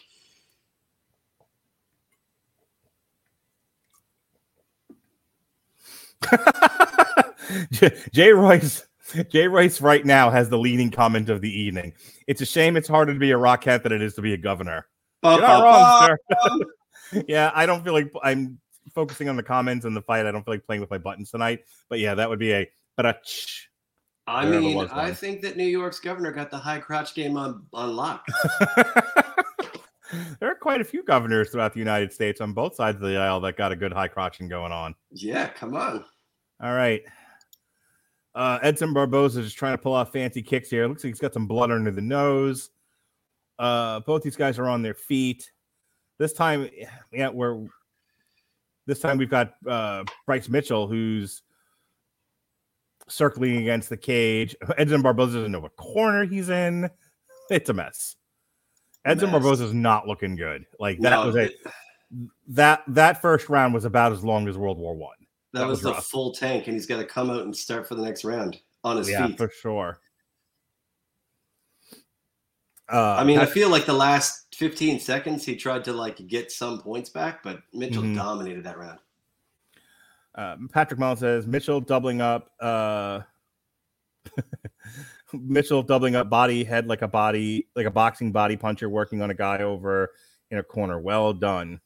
[7.71, 8.87] J- Jay Royce,
[9.29, 11.93] Jay Royce, right now has the leading comment of the evening.
[12.27, 14.39] It's a shame it's harder to be a Rockette than it is to be a
[14.39, 14.87] governor.
[15.23, 16.59] You're not wrong, uh-huh.
[17.13, 17.25] sir.
[17.29, 18.59] yeah, I don't feel like I'm
[18.95, 20.27] focusing on the comments and the fight.
[20.27, 21.65] I don't feel like playing with my buttons tonight.
[21.89, 23.19] But yeah, that would be a but a.
[24.27, 27.97] I mean, I think that New York's governor got the high crotch game on on
[27.97, 28.27] lock.
[30.41, 33.17] there are quite a few governors throughout the United States on both sides of the
[33.17, 34.95] aisle that got a good high crotching going on.
[35.11, 36.05] Yeah, come on.
[36.63, 37.03] All right.
[38.35, 40.87] Uh, Edson Barboza just trying to pull off fancy kicks here.
[40.87, 42.71] Looks like he's got some blood under the nose.
[43.59, 45.51] Uh, both these guys are on their feet.
[46.19, 46.69] This time,
[47.13, 47.67] yeah, we're
[48.87, 51.43] this time we've got uh, Bryce Mitchell who's
[53.09, 54.55] circling against the cage.
[54.79, 56.89] Edson Barboza doesn't know what corner he's in.
[57.51, 58.15] It's a mess.
[59.07, 60.67] Edson Barboza is not looking good.
[60.79, 61.57] Like that No, was a it-
[62.49, 65.17] that that first round was about as long as World War One.
[65.53, 67.89] That, that was, was the full tank, and he's got to come out and start
[67.89, 69.39] for the next round on his Yeah, feet.
[69.39, 69.99] for sure.
[72.91, 76.51] Uh, I mean, I feel like the last 15 seconds he tried to like get
[76.51, 78.15] some points back, but Mitchell Mhm.
[78.15, 78.99] dominated that round.
[80.35, 82.53] uh, Patrick Mullen says Mitchell doubling up.
[82.61, 83.21] Uh,
[85.33, 89.31] Mitchell doubling up body head like a body like a boxing body puncher working on
[89.31, 90.11] a guy over
[90.51, 90.99] in a corner.
[91.01, 91.81] Well done.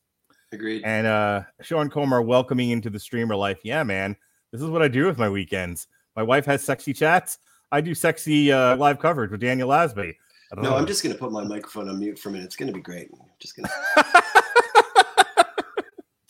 [0.53, 0.83] Agreed.
[0.85, 3.61] And uh, Sean Comer welcoming into the streamer life.
[3.65, 4.17] Yeah, man,
[4.53, 5.89] this is what I do with my weekends.
[6.15, 7.39] My wife has sexy chats.
[7.71, 10.15] I do sexy uh, live coverage with Daniel Lasby.
[10.57, 10.77] No, know.
[10.77, 12.45] I'm just gonna put my microphone on mute for a minute.
[12.45, 13.09] It's gonna be great.
[13.13, 13.71] I'm just gonna.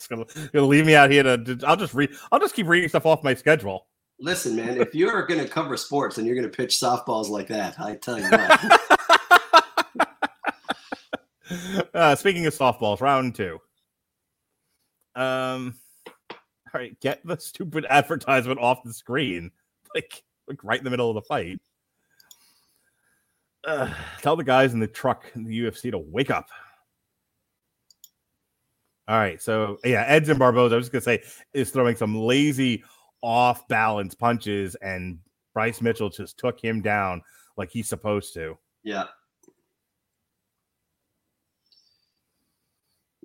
[0.03, 2.67] It's gonna, gonna leave me out here to, to- I'll just read I'll just keep
[2.67, 3.87] reading stuff off my schedule.
[4.19, 7.95] Listen, man, if you're gonna cover sports and you're gonna pitch softballs like that, I
[7.95, 8.81] tell you what.
[11.93, 13.59] uh, speaking of softballs, round two.
[15.15, 15.75] Um,
[16.29, 16.37] All
[16.73, 19.51] right, get the stupid advertisement off the screen,
[19.93, 21.59] like like right in the middle of the fight.
[23.65, 26.47] Uh, tell the guys in the truck in the UFC to wake up.
[29.07, 30.75] All right, so yeah, Edson Barboza.
[30.75, 31.23] I was just gonna say
[31.53, 32.83] is throwing some lazy,
[33.21, 35.19] off balance punches, and
[35.53, 37.21] Bryce Mitchell just took him down
[37.57, 38.57] like he's supposed to.
[38.83, 39.05] Yeah.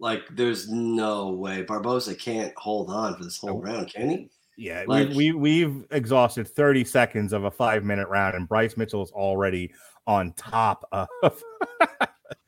[0.01, 4.31] Like, there's no way Barboza can't hold on for this whole round, can he?
[4.57, 8.77] Yeah, Like- we, we we've exhausted 30 seconds of a five minute round, and Bryce
[8.77, 9.73] Mitchell is already
[10.07, 11.09] on top of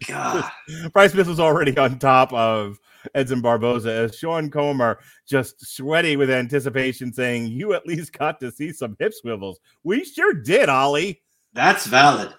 [0.08, 0.44] God.
[0.92, 2.78] Bryce Mitchell's already on top of
[3.14, 8.50] Edson Barboza as Sean Comer just sweaty with anticipation, saying, You at least got to
[8.50, 9.60] see some hip swivels.
[9.84, 11.22] We sure did, Ollie.
[11.52, 12.34] That's valid.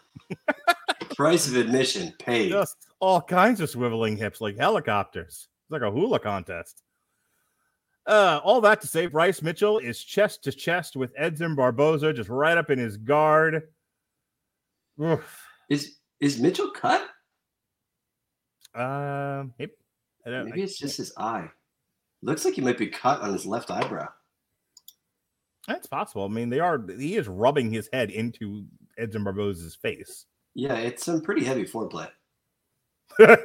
[1.15, 2.49] Price of admission paid.
[2.49, 5.47] Just all kinds of swiveling hips like helicopters.
[5.63, 6.83] It's like a hula contest.
[8.07, 12.29] Uh, all that to say, Bryce Mitchell is chest to chest with Edson Barboza, just
[12.29, 13.63] right up in his guard.
[15.01, 15.47] Oof.
[15.69, 17.07] Is is Mitchell cut?
[18.73, 19.71] Um, yep.
[20.25, 21.49] I Maybe it's just his eye.
[22.21, 24.07] Looks like he might be cut on his left eyebrow.
[25.67, 26.25] That's possible.
[26.25, 26.83] I mean, they are.
[26.97, 28.65] He is rubbing his head into
[29.01, 30.25] Edson Barboza's face.
[30.53, 32.09] Yeah, it's some pretty heavy foreplay.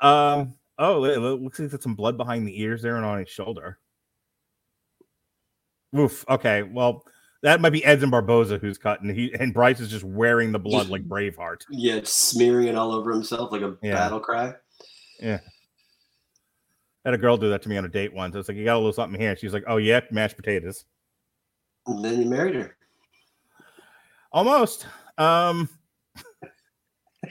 [0.00, 0.54] um.
[0.76, 3.78] Oh, it looks like there's some blood behind the ears there and on his shoulder.
[5.96, 6.24] Oof.
[6.28, 6.64] Okay.
[6.64, 7.04] Well,
[7.44, 9.14] that might be Edson Barboza who's cutting.
[9.14, 11.62] He and Bryce is just wearing the blood like Braveheart.
[11.70, 13.92] Yeah, smearing it all over himself like a Yeah.
[13.94, 14.54] battle cry.
[15.22, 15.38] I
[17.04, 18.34] had a girl do that to me on a date once.
[18.34, 19.36] It's like you got a little something here.
[19.36, 20.84] She's like, "Oh yeah, mashed potatoes."
[21.86, 22.76] And then you married her.
[24.32, 24.86] Almost.
[25.18, 25.68] Um.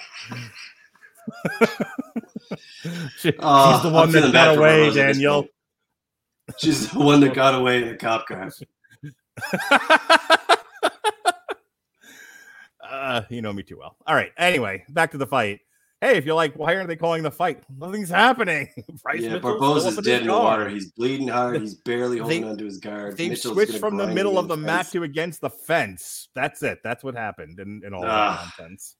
[3.18, 5.48] she, Oh, she's the one that got away, Barboza at this Daniel.
[6.58, 8.52] She's the one that got away in the cop car.
[12.90, 13.96] uh, you know me too well.
[14.06, 14.32] All right.
[14.38, 15.62] Anyway, back to the fight.
[16.04, 17.64] Hey, if you're like, why aren't they calling the fight?
[17.78, 18.68] Nothing's happening.
[19.04, 20.68] Bryce yeah, Mitchell's Barboza's still up in dead in the water.
[20.68, 21.62] He's bleeding hard.
[21.62, 23.18] He's barely holding They- onto his guard.
[23.18, 26.28] Mitchell's switched from the middle of the mat to against the fence.
[26.36, 26.80] That's it.
[26.84, 28.54] That's what happened in, in all that Ah.
[28.60, 28.98] nonsense.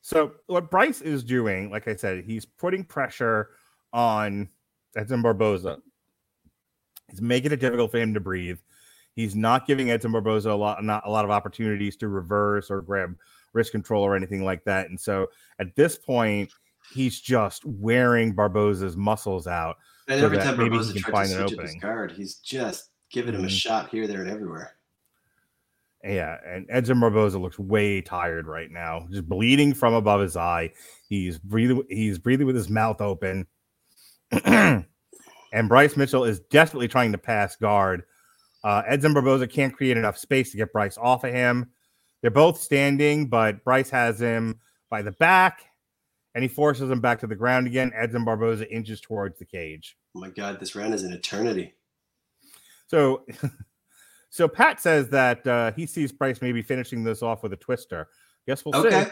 [0.00, 3.50] So what Bryce is doing, like I said, he's putting pressure
[3.92, 4.48] on
[4.96, 5.76] Edson Barboza.
[7.10, 8.60] He's making it difficult for him to breathe.
[9.18, 12.82] He's not giving Edson Barboza a lot, not a lot of opportunities to reverse or
[12.82, 13.16] grab
[13.52, 14.90] wrist control or anything like that.
[14.90, 15.26] And so
[15.58, 16.52] at this point,
[16.94, 19.76] he's just wearing Barboza's muscles out.
[20.06, 23.40] And so every time Barboza find to switch up his guard, he's just giving him
[23.40, 23.58] a Mhm.
[23.58, 24.74] shot here, there, and everywhere.
[26.04, 30.72] Yeah, and Edson Barboza looks way tired right now, just bleeding from above his eye.
[31.08, 31.82] He's breathing.
[31.88, 33.48] He's breathing with his mouth open.
[34.44, 34.84] and
[35.66, 38.04] Bryce Mitchell is desperately trying to pass guard.
[38.64, 41.70] Uh, Edson Barboza can't create enough space to get Bryce off of him.
[42.22, 44.58] They're both standing, but Bryce has him
[44.90, 45.60] by the back,
[46.34, 47.92] and he forces him back to the ground again.
[47.94, 49.96] Edson Barboza inches towards the cage.
[50.16, 51.74] Oh my God, this round is an eternity.
[52.88, 53.24] So,
[54.30, 58.08] so Pat says that uh, he sees Bryce maybe finishing this off with a twister.
[58.46, 59.04] Guess we'll Okay.
[59.04, 59.10] see.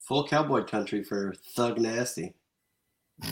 [0.00, 2.34] Full cowboy country for Thug Nasty.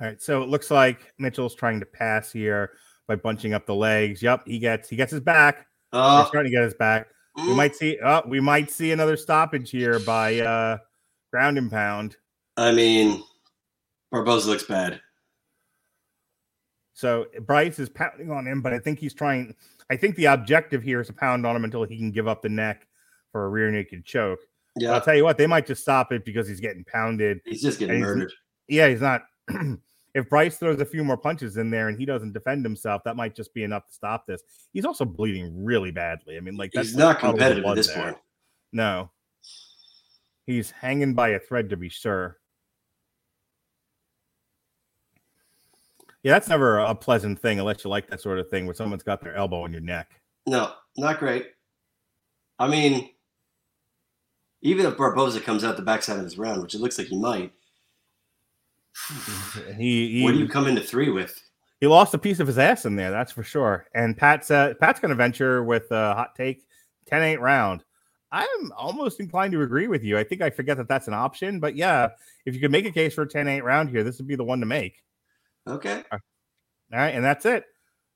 [0.00, 2.70] All right, so it looks like Mitchell's trying to pass here
[3.08, 4.22] by bunching up the legs.
[4.22, 5.58] Yep, he gets he gets his back.
[5.58, 5.64] He's
[6.00, 7.08] Oh, starting to get his back.
[7.36, 7.98] We might see.
[8.04, 10.78] Oh, we might see another stoppage here by uh,
[11.32, 12.16] ground and pound.
[12.56, 13.22] I mean,
[14.10, 15.00] Barboza looks bad.
[16.94, 19.54] So Bryce is pounding on him, but I think he's trying.
[19.90, 22.42] I think the objective here is to pound on him until he can give up
[22.42, 22.86] the neck
[23.32, 24.40] for a rear naked choke.
[24.76, 27.40] But I'll tell you what, they might just stop it because he's getting pounded.
[27.44, 28.32] he's just getting he's- murdered.
[28.68, 29.22] Yeah, he's not.
[30.14, 33.16] if Bryce throws a few more punches in there and he doesn't defend himself, that
[33.16, 34.42] might just be enough to stop this.
[34.72, 36.36] He's also bleeding really badly.
[36.36, 38.02] I mean, like that's He's not competitive at this there.
[38.02, 38.16] point.
[38.72, 39.10] No,
[40.46, 42.38] he's hanging by a thread to be sure.
[46.22, 49.04] Yeah, that's never a pleasant thing unless you like that sort of thing where someone's
[49.04, 50.20] got their elbow on your neck.
[50.46, 51.46] No, not great.
[52.58, 53.10] I mean,
[54.62, 57.18] even if Barboza comes out the backside of this round, which it looks like he
[57.18, 57.52] might,
[59.76, 61.40] He he, what do you come into three with?
[61.80, 63.86] he lost a piece of his ass in there, that's for sure.
[63.94, 66.64] And Pat's uh, Pat's going to venture with a hot take
[67.10, 67.84] 10-8 round.
[68.32, 70.18] I'm almost inclined to agree with you.
[70.18, 72.08] I think I forget that that's an option, but yeah,
[72.44, 74.44] if you could make a case for a 10-8 round here, this would be the
[74.44, 75.02] one to make.
[75.66, 76.02] Okay.
[76.12, 76.18] All
[76.90, 77.64] right, and that's it.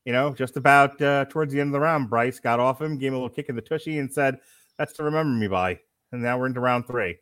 [0.04, 2.98] you know, just about uh, towards the end of the round, Bryce got off him,
[2.98, 4.38] gave him a little kick in the tushy, and said,
[4.78, 5.78] "That's to remember me by."
[6.10, 7.18] And now we're into round three.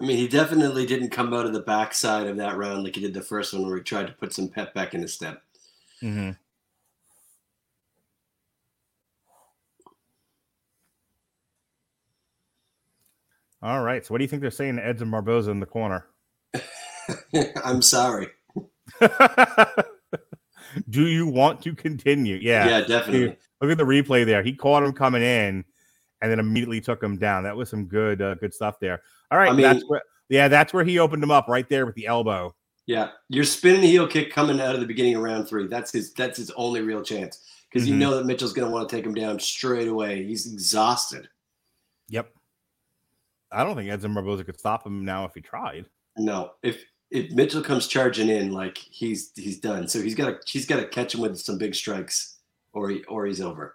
[0.00, 3.00] I mean, he definitely didn't come out of the backside of that round like he
[3.00, 5.42] did the first one, where he tried to put some pep back in his step.
[6.02, 6.30] Mm-hmm.
[13.62, 14.04] All right.
[14.04, 16.06] So, what do you think they're saying to Edson Barboza in the corner?
[17.64, 18.28] I'm sorry.
[20.90, 22.38] do you want to continue?
[22.42, 22.68] Yeah.
[22.68, 23.38] Yeah, definitely.
[23.60, 24.42] Look at the replay there.
[24.42, 25.64] He caught him coming in
[26.20, 27.44] and then immediately took him down.
[27.44, 29.00] That was some good, uh, good stuff there.
[29.34, 29.50] All right.
[29.50, 32.06] I mean- that's where, yeah, that's where he opened him up right there with the
[32.06, 32.54] elbow.
[32.86, 35.66] Yeah, you're spinning heel kick coming out of the beginning of round three.
[35.66, 36.12] That's his.
[36.12, 37.98] That's his only real chance because you Mhm.
[37.98, 40.22] know that Mitchell's going to want to take him down straight away.
[40.24, 41.28] He's exhausted.
[42.10, 42.32] Yep.
[43.50, 45.86] I don't think Edson Barboza could stop him now if he tried.
[46.16, 49.88] No, if if Mitchell comes charging in, like he's he's done.
[49.88, 52.36] So he's got to he's got to catch him with some big strikes,
[52.72, 53.74] or he or he's over.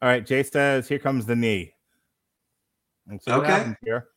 [0.00, 0.24] All right.
[0.24, 1.74] Jay says, here comes the knee.
[3.10, 3.74] Let's see what Okay.
[3.84, 4.08] here.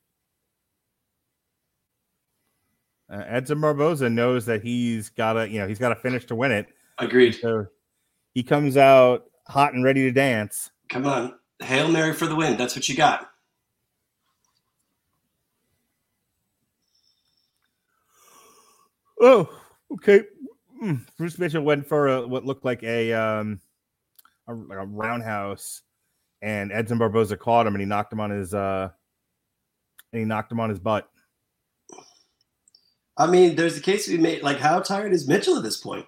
[3.09, 6.35] Uh, Edson Barboza knows that he's got to, you know, he's got to finish to
[6.35, 6.67] win it.
[6.97, 7.35] Agreed.
[7.35, 7.67] So
[8.34, 10.71] he comes out hot and ready to dance.
[10.89, 12.57] Come on, hail mary for the win.
[12.57, 13.29] That's what you got.
[19.19, 19.49] Oh,
[19.91, 20.23] okay.
[20.84, 23.59] Mm, Bruce Mitchell went for a, what looked like a um
[24.47, 25.81] a, like a roundhouse,
[26.41, 28.89] and Edson Barboza caught him, and he knocked him on his uh,
[30.13, 31.09] and he knocked him on his butt.
[33.18, 34.44] I mean, there's a case to be made.
[34.44, 36.06] Like, how tired is Mitchell at this point?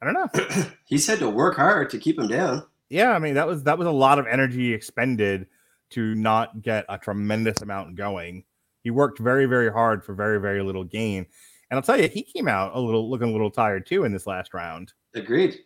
[0.00, 0.64] I don't know.
[0.86, 2.64] He's had to work hard to keep him down.
[2.88, 5.46] Yeah, I mean that was that was a lot of energy expended
[5.90, 8.44] to not get a tremendous amount going.
[8.82, 11.26] He worked very very hard for very very little gain,
[11.70, 14.12] and I'll tell you, he came out a little looking a little tired too in
[14.12, 14.92] this last round.
[15.14, 15.60] Agreed.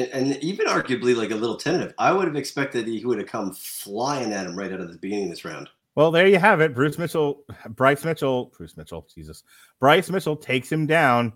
[0.00, 1.94] And, and even arguably like a little tentative.
[1.98, 4.98] I would have expected he would have come flying at him right out of the
[4.98, 5.68] beginning of this round.
[5.94, 6.74] Well, there you have it.
[6.74, 9.42] Bruce Mitchell, Bryce Mitchell, Bruce Mitchell, Jesus,
[9.80, 11.32] Bryce Mitchell takes him down.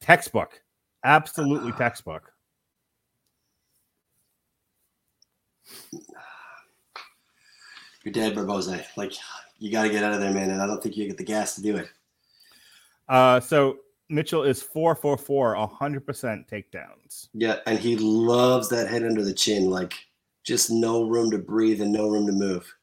[0.00, 0.62] Textbook,
[1.04, 2.32] absolutely textbook.
[8.04, 8.82] You're dead, Barboza.
[8.96, 9.12] Like,
[9.58, 10.50] you got to get out of there, man.
[10.50, 11.86] And I don't think you get the gas to do it.
[13.10, 13.76] Uh, so
[14.10, 17.28] Mitchell is four four four, hundred percent takedowns.
[17.32, 17.58] Yeah.
[17.66, 19.70] And he loves that head under the chin.
[19.70, 19.94] Like,
[20.42, 22.74] just no room to breathe and no room to move.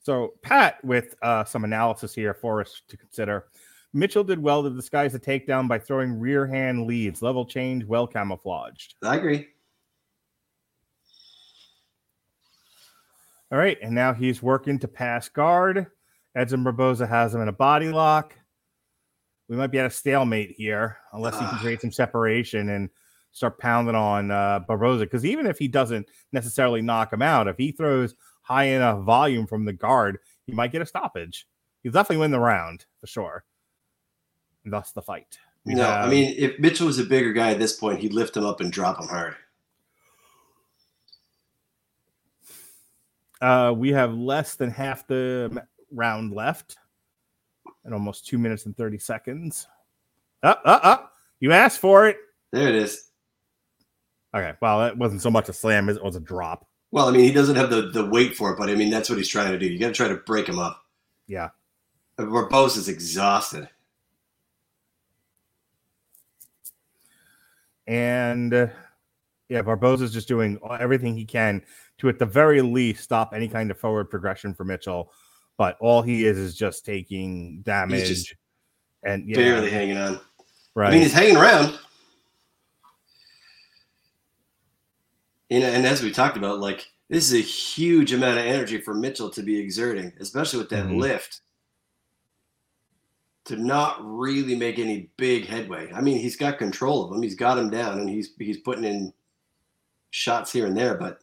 [0.00, 3.46] So, Pat, with uh, some analysis here for us to consider,
[3.92, 8.06] Mitchell did well to disguise the takedown by throwing rear hand leads, level change, well
[8.06, 8.94] camouflaged.
[9.02, 9.48] I agree.
[13.52, 15.88] All right, and now he's working to pass guard.
[16.34, 18.34] Edson Barboza has him in a body lock.
[19.52, 22.88] We might be at a stalemate here unless he can create some separation and
[23.32, 25.04] start pounding on uh, Barboza.
[25.04, 29.46] Because even if he doesn't necessarily knock him out, if he throws high enough volume
[29.46, 31.46] from the guard, he might get a stoppage.
[31.82, 33.44] He'll definitely win the round for sure.
[34.64, 35.36] And thus the fight.
[35.66, 38.46] No, I mean, if Mitchell was a bigger guy at this point, he'd lift him
[38.46, 39.36] up and drop him hard.
[43.42, 46.78] Uh, we have less than half the round left,
[47.84, 49.66] and almost two minutes and thirty seconds.
[50.42, 51.12] Up, up, up!
[51.40, 52.16] You asked for it.
[52.52, 53.10] There it is.
[54.34, 56.66] Okay, well, that wasn't so much a slam as it was a drop.
[56.90, 59.08] Well, I mean, he doesn't have the, the weight for it, but I mean, that's
[59.08, 59.66] what he's trying to do.
[59.66, 60.84] You got to try to break him up.
[61.26, 61.50] Yeah.
[62.18, 63.68] Barboza's exhausted.
[67.86, 68.66] And uh,
[69.48, 71.62] yeah, Barboza's just doing everything he can
[71.98, 75.12] to, at the very least, stop any kind of forward progression for Mitchell.
[75.62, 78.34] But all he is is just taking damage just
[79.04, 80.18] and yeah, Barely hanging on.
[80.74, 80.88] right.
[80.88, 81.78] I mean, he's hanging around.
[85.52, 88.92] And, and as we talked about, like, this is a huge amount of energy for
[88.92, 90.98] Mitchell to be exerting, especially with that Mhm.
[90.98, 91.42] lift.
[93.44, 95.92] To not really make any big headway.
[95.92, 97.22] I mean, he's got control of him.
[97.22, 99.12] He's got him down, and he's he's putting in
[100.10, 100.96] shots here and there.
[100.96, 101.20] But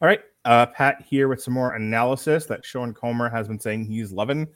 [0.00, 0.22] All right.
[0.46, 4.46] Uh, Pat here with some more analysis that Sean Comer has been saying he's loving.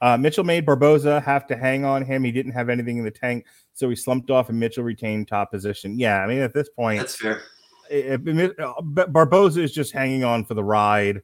[0.00, 2.24] Uh, Mitchell made Barboza have to hang on him.
[2.24, 5.50] He didn't have anything in the tank, so he slumped off, and Mitchell retained top
[5.50, 5.98] position.
[5.98, 7.42] Yeah, I mean, at this point, that's fair.
[7.90, 11.22] if- if- uh, Barboza is just hanging on for the ride,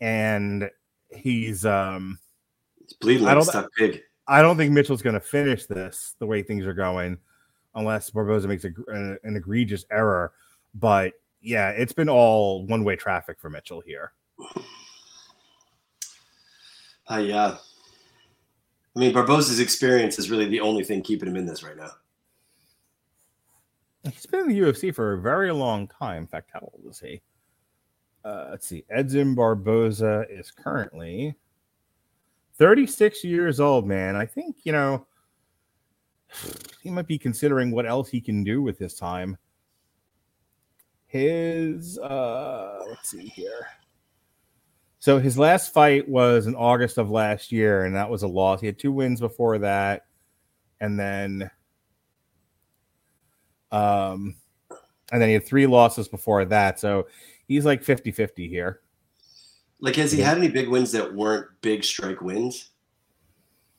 [0.00, 0.70] and
[1.10, 1.66] he's.
[1.66, 2.18] um
[2.80, 4.02] He's bleeding I don't- stuck pig.
[4.26, 7.18] I don't think Mitchell's going to finish this the way things are going,
[7.74, 10.32] unless Barboza makes a, an, an egregious error.
[10.74, 14.12] But yeah, it's been all one way traffic for Mitchell here.
[17.10, 17.56] Uh, yeah.
[18.96, 21.90] I mean, Barboza's experience is really the only thing keeping him in this right now.
[24.04, 26.22] He's been in the UFC for a very long time.
[26.22, 27.20] In fact, how old is he?
[28.24, 28.84] Uh, let's see.
[28.90, 31.34] Edson Barboza is currently
[32.58, 34.16] 36 years old, man.
[34.16, 35.06] I think, you know,
[36.82, 39.36] he might be considering what else he can do with his time.
[41.10, 43.66] His, uh, let's see here.
[45.00, 48.60] So his last fight was in August of last year, and that was a loss.
[48.60, 50.06] He had two wins before that,
[50.80, 51.50] and then,
[53.72, 54.36] um,
[55.10, 56.78] and then he had three losses before that.
[56.78, 57.08] So
[57.48, 58.80] he's like 50 50 here.
[59.80, 62.68] Like, has he had any big wins that weren't big strike wins?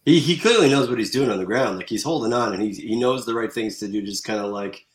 [0.03, 1.77] He, he clearly knows what he's doing on the ground.
[1.77, 4.01] Like he's holding on and he's, he knows the right things to do.
[4.01, 4.85] Just kind of like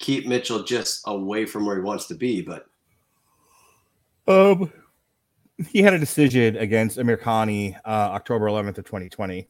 [0.00, 2.42] keep Mitchell just away from where he wants to be.
[2.42, 2.66] But
[4.26, 4.72] um,
[5.68, 9.48] he had a decision against Amirkhani uh, October 11th of 2020.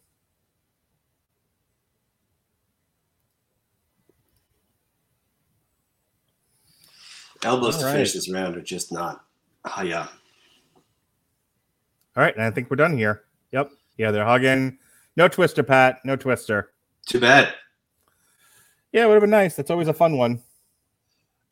[7.44, 7.93] elbows All to right.
[7.93, 9.24] finish this round are just not.
[9.64, 10.06] Oh, yeah.
[12.16, 13.22] All right, and I think we're done here.
[13.52, 13.70] Yep.
[13.97, 14.78] Yeah, they're hugging.
[15.16, 15.98] No twister, Pat.
[16.05, 16.72] No twister.
[17.06, 17.55] Too bad.
[18.92, 19.54] Yeah, it would have been nice.
[19.54, 20.40] That's always a fun one.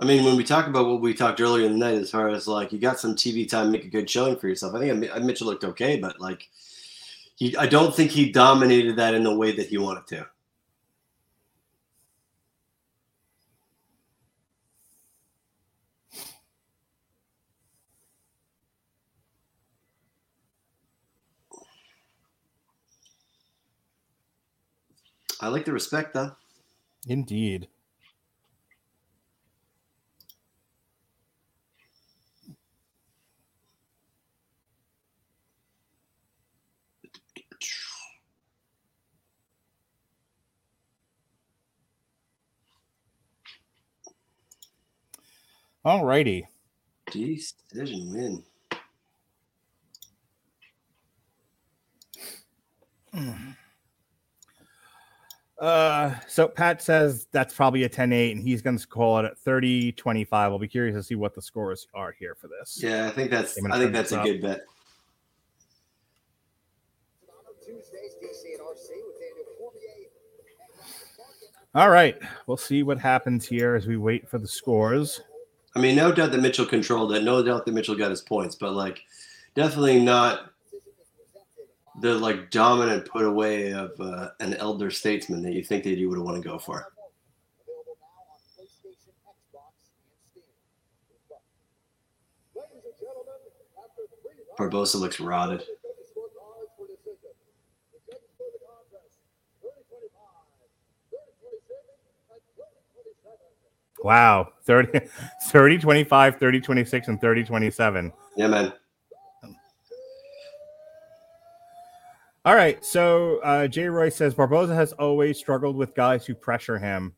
[0.00, 2.28] I mean, when we talk about what we talked earlier in the night, as far
[2.28, 4.74] as like you got some TV time, make a good showing for yourself.
[4.74, 6.48] I think I, uh, Mitchell looked okay, but like
[7.36, 10.26] he, I don't think he dominated that in the way that he wanted to.
[25.40, 26.32] I like the respect, though.
[27.08, 27.68] Indeed.
[45.84, 46.46] All righty.
[47.12, 48.44] Decision win.
[53.12, 53.57] Hmm.
[55.58, 59.36] Uh, so Pat says that's probably a 10-8, and he's going to call it at
[59.44, 60.28] 30-25.
[60.32, 62.80] I'll be curious to see what the scores are here for this.
[62.80, 64.24] Yeah, I think that's I think that's a up.
[64.24, 64.60] good bet.
[71.74, 72.16] All right,
[72.46, 75.20] we'll see what happens here as we wait for the scores.
[75.76, 77.22] I mean, no doubt that Mitchell controlled it.
[77.22, 79.02] No doubt that Mitchell got his points, but like,
[79.54, 80.52] definitely not
[82.00, 86.08] the like dominant put away of uh, an elder statesman that you think that you
[86.08, 86.92] would want to go for.
[94.56, 95.62] Barboza looks rotted.
[104.02, 104.48] Wow.
[104.64, 105.00] 30,
[105.48, 108.12] 30 25, 30 26, and 30 27.
[108.36, 108.72] Yeah, man.
[112.48, 112.82] All right.
[112.82, 117.12] So uh, Jay Roy says Barboza has always struggled with guys who pressure him.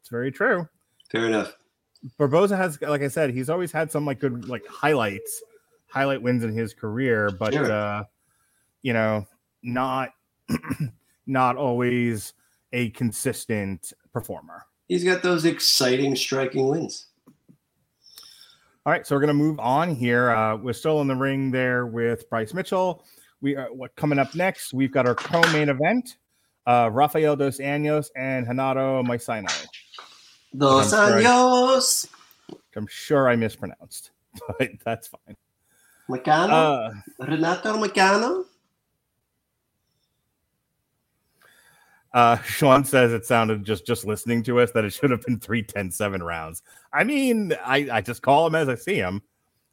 [0.00, 0.66] It's very true.
[1.12, 1.54] Fair enough.
[2.16, 5.42] Barboza has, like I said, he's always had some like good like highlights,
[5.88, 7.70] highlight wins in his career, but sure.
[7.70, 8.04] uh,
[8.80, 9.26] you know,
[9.62, 10.12] not
[11.26, 12.32] not always
[12.72, 14.64] a consistent performer.
[14.88, 17.08] He's got those exciting striking wins.
[18.86, 20.30] All right, so we're gonna move on here.
[20.30, 23.04] Uh, we're still in the ring there with Bryce Mitchell.
[23.40, 24.72] We are what coming up next.
[24.72, 26.16] We've got our co-main event:
[26.66, 29.66] uh, Rafael dos Anjos and Renato Moicano.
[30.56, 32.08] Dos Anjos.
[32.74, 34.10] I'm sure I mispronounced,
[34.58, 35.36] but that's fine.
[36.08, 36.50] Moicano.
[36.50, 38.44] Uh, Renato Moicano.
[42.16, 45.38] Uh, Sean says it sounded just just listening to us that it should have been
[45.38, 46.62] three ten seven rounds.
[46.90, 49.20] I mean, I, I just call him as I see him.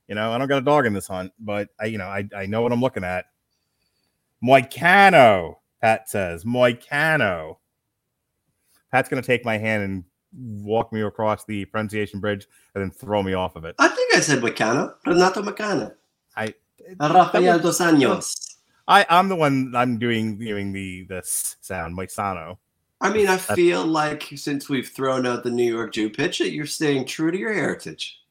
[0.10, 2.28] You know, I don't got a dog in this hunt, but I you know I,
[2.36, 3.28] I know what I'm looking at.
[4.44, 6.44] Moicano, Pat says.
[6.44, 7.58] Moicano.
[8.92, 10.04] Pat's going to take my hand and
[10.66, 13.76] walk me across the pronunciation bridge and then throw me off of it.
[13.80, 14.94] I think I said Moicano.
[15.06, 15.94] Renato Moicano.
[16.36, 16.54] I
[17.00, 18.56] Rafael dos Anjos.
[18.88, 22.58] I, I'm the one I'm doing doing the this sound, Moicano.
[23.00, 26.54] I mean, I feel like since we've thrown out the New York Jew pitch, it
[26.54, 28.23] you're staying true to your heritage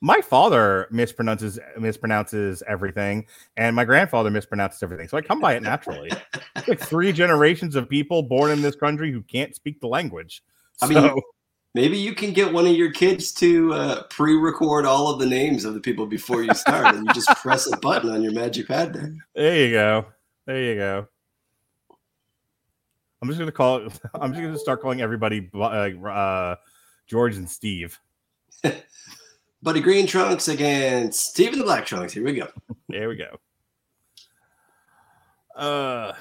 [0.00, 5.08] my father mispronounces mispronounces everything, and my grandfather mispronounces everything.
[5.08, 6.10] So I come by it naturally.
[6.68, 10.42] like three generations of people born in this country who can't speak the language.
[10.82, 11.20] I mean,
[11.76, 15.66] Maybe you can get one of your kids to uh, pre-record all of the names
[15.66, 18.66] of the people before you start, and you just press a button on your magic
[18.66, 19.14] pad there.
[19.34, 20.06] There you go.
[20.46, 21.06] There you go.
[23.20, 24.00] I'm just gonna call it.
[24.14, 26.56] I'm just gonna start calling everybody uh, uh,
[27.06, 28.00] George and Steve.
[29.66, 32.12] Buddy Green Trunks against Steve the Black Trunks.
[32.12, 32.46] Here we go.
[32.88, 33.36] There we go.
[35.56, 36.12] Uh,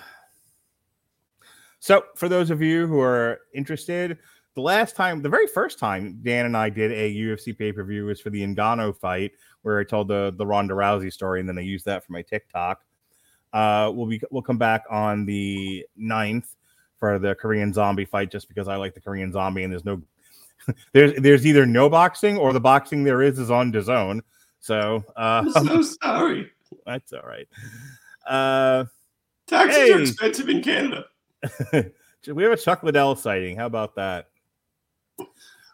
[1.80, 4.18] so for those of you who are interested,
[4.56, 7.84] the last time, the very first time Dan and I did a UFC pay per
[7.84, 11.48] view was for the Ngannou fight, where I told the the Ronda Rousey story, and
[11.48, 12.82] then I used that for my TikTok.
[13.54, 16.56] Uh, we'll be we'll come back on the 9th
[16.98, 20.02] for the Korean Zombie fight, just because I like the Korean Zombie, and there's no
[20.94, 24.22] there's there's either no boxing or the boxing there is is on DAZN.
[24.60, 26.52] So uh, I'm so sorry.
[26.86, 27.48] That's all right.
[28.28, 28.86] Uh,
[29.48, 29.94] Taxes hey.
[29.94, 31.06] are expensive in Canada.
[32.34, 33.56] we have a Chuck Liddell sighting.
[33.58, 34.30] How about that?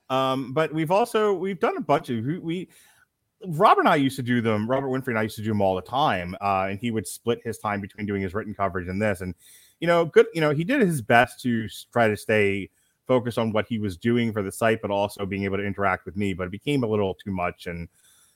[0.09, 2.69] Um, but we've also we've done a bunch of we, we
[3.47, 4.69] Robert and I used to do them.
[4.69, 7.07] Robert Winfrey and I used to do them all the time, uh, and he would
[7.07, 9.21] split his time between doing his written coverage and this.
[9.21, 9.33] And
[9.79, 10.27] you know, good.
[10.33, 12.69] You know, he did his best to try to stay
[13.11, 16.05] focused on what he was doing for the site, but also being able to interact
[16.05, 16.33] with me.
[16.33, 17.89] But it became a little too much, and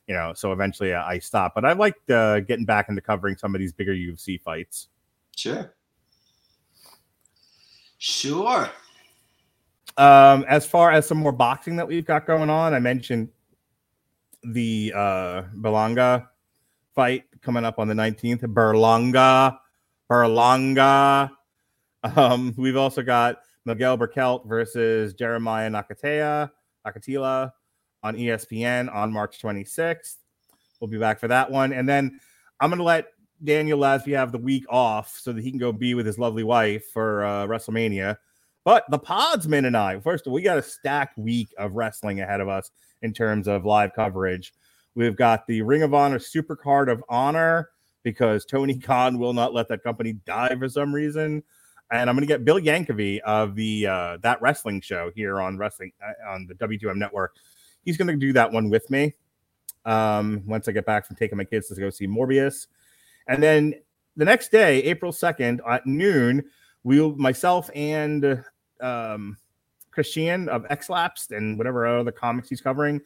[0.06, 1.56] you know, so eventually I stopped.
[1.56, 4.89] But I liked uh, getting back into covering some of these bigger UFC fights.
[5.34, 5.73] Sure.
[7.97, 8.69] Sure.
[9.95, 13.30] Um, as far as some more boxing that we've got going on, I mentioned
[14.43, 16.27] the uh Berlanga
[16.93, 18.41] fight coming up on the 19th.
[18.41, 19.57] Berlanga.
[20.11, 21.31] Berlanga.
[22.03, 26.52] Um, we've also got Miguel Berchelt versus Jeremiah Nakatea,
[26.86, 27.52] Nakathila
[28.04, 30.18] on ESPN on March 26th.
[30.80, 31.74] We'll be back for that one.
[31.74, 32.20] And then
[32.60, 33.08] I'm going to let
[33.44, 36.44] Daniel Lasby have the week off so that he can go be with his lovely
[36.44, 38.18] wife for uh, WrestleMania.
[38.64, 42.22] But the Podsman and I, first of all, we got a stacked week of wrestling
[42.22, 42.72] ahead of us
[43.02, 44.54] in terms of live coverage.
[44.96, 47.70] We've got the Ring of Honor Super Card of Honor
[48.04, 51.44] because Tony Khan will not let that company die for some reason.
[51.91, 55.57] And I'm going to get Bill Yankovic of the uh, that wrestling show here on
[55.57, 57.36] wrestling uh, on the W2M network.
[57.84, 59.14] He's going to do that one with me
[59.86, 62.68] um, once I get back from taking my kids to go see Morbius.
[63.28, 63.76] And then
[64.16, 66.44] the next day, April 2nd at noon,
[66.84, 68.44] we'll myself and
[68.82, 69.38] um,
[69.91, 73.02] Christian of X Lapsed and whatever other comics he's covering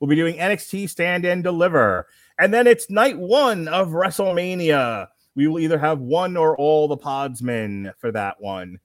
[0.00, 2.08] will be doing NXT Stand and Deliver.
[2.38, 5.08] And then it's night one of WrestleMania.
[5.34, 8.78] We will either have one or all the podsmen for that one.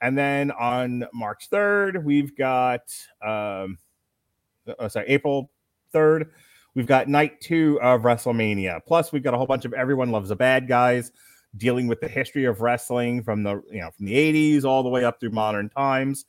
[0.00, 2.82] And then on March 3rd, we've got
[3.20, 3.78] um
[4.78, 5.50] oh, sorry, April
[5.94, 6.30] 3rd,
[6.78, 8.80] We've got night two of WrestleMania.
[8.86, 11.10] Plus, we've got a whole bunch of everyone loves the bad guys
[11.56, 14.88] dealing with the history of wrestling from the you know from the 80s all the
[14.88, 16.24] way up through modern times.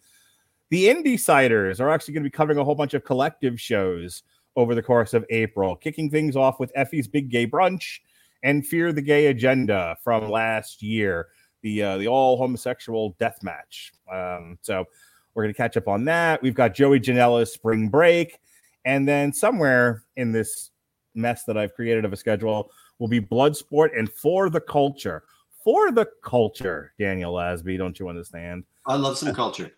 [0.72, 4.24] The Indie Siders are actually going to be covering a whole bunch of collective shows
[4.56, 8.00] over the course of April, kicking things off with Effy's Big Gay Brunch
[8.44, 11.28] and Fear the Gay Agenda from last year,
[11.62, 13.92] the uh, the all homosexual death match.
[14.12, 14.86] Um, so
[15.34, 16.42] we're going to catch up on that.
[16.42, 18.40] We've got Joey Janela's Spring Break.
[18.86, 20.72] And then somewhere in this
[21.16, 25.24] mess that I've created of a schedule will be Bloodsport and For the Culture.
[25.64, 28.64] For the Culture, Daniel Lasby, don't you understand?
[28.86, 29.72] I love some culture.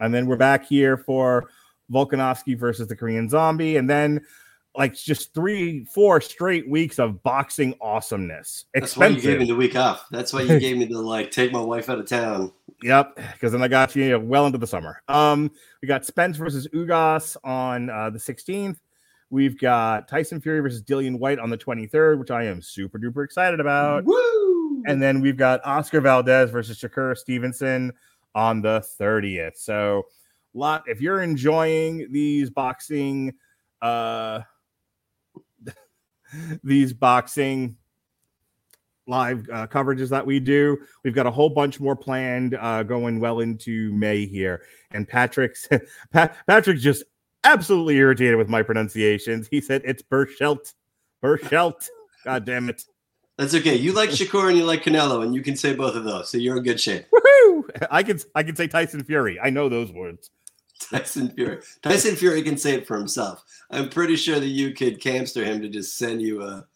[0.00, 1.48] And then we're back here for
[1.90, 3.76] Volkanovski versus the Korean Zombie.
[3.76, 4.20] And then
[4.76, 8.66] like just three, four straight weeks of boxing awesomeness.
[8.74, 8.80] Expensive.
[8.80, 10.06] That's why you gave me the week off.
[10.10, 12.52] That's why you gave me the like take my wife out of town.
[12.82, 15.02] Yep, because then I got you well into the summer.
[15.08, 15.50] Um,
[15.82, 18.78] we got Spence versus Ugas on uh, the 16th.
[19.28, 23.24] We've got Tyson Fury versus Dillian Whyte on the 23rd, which I am super duper
[23.24, 24.04] excited about.
[24.04, 24.82] Woo!
[24.86, 27.92] And then we've got Oscar Valdez versus Shakur Stevenson
[28.34, 29.56] on the 30th.
[29.56, 30.06] So,
[30.52, 33.32] lot if you're enjoying these boxing
[33.82, 34.40] uh
[36.62, 37.76] these boxing
[39.06, 40.78] live uh, coverages that we do.
[41.04, 44.62] We've got a whole bunch more planned uh, going well into May here.
[44.92, 45.68] And Patrick's
[46.12, 47.04] Pat, Patrick's just
[47.44, 49.48] absolutely irritated with my pronunciations.
[49.50, 50.72] He said it's Berchelt.
[51.22, 51.88] Berchelt.
[52.24, 52.84] God damn it.
[53.36, 53.74] That's okay.
[53.74, 56.36] You like Shakur and you like Canelo, and you can say both of those, so
[56.36, 57.06] you're in good shape.
[57.10, 57.86] Woohoo!
[57.90, 59.40] I can I can say Tyson Fury.
[59.40, 60.30] I know those words.
[60.80, 61.62] Tyson Fury.
[61.82, 63.44] Tyson Fury can say it for himself.
[63.70, 66.66] I'm pretty sure that you could camster him to just send you a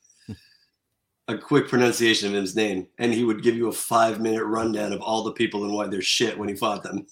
[1.28, 4.93] a quick pronunciation of his name, and he would give you a five minute rundown
[4.93, 7.06] of all the people and why they're shit when he fought them.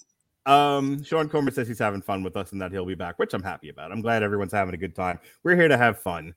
[0.45, 3.33] Um, Sean Comer says he's having fun with us and that he'll be back, which
[3.33, 3.93] I'm happy about.
[3.93, 5.19] I'm glad everyone's having a good time.
[5.45, 6.35] We're here to have fun.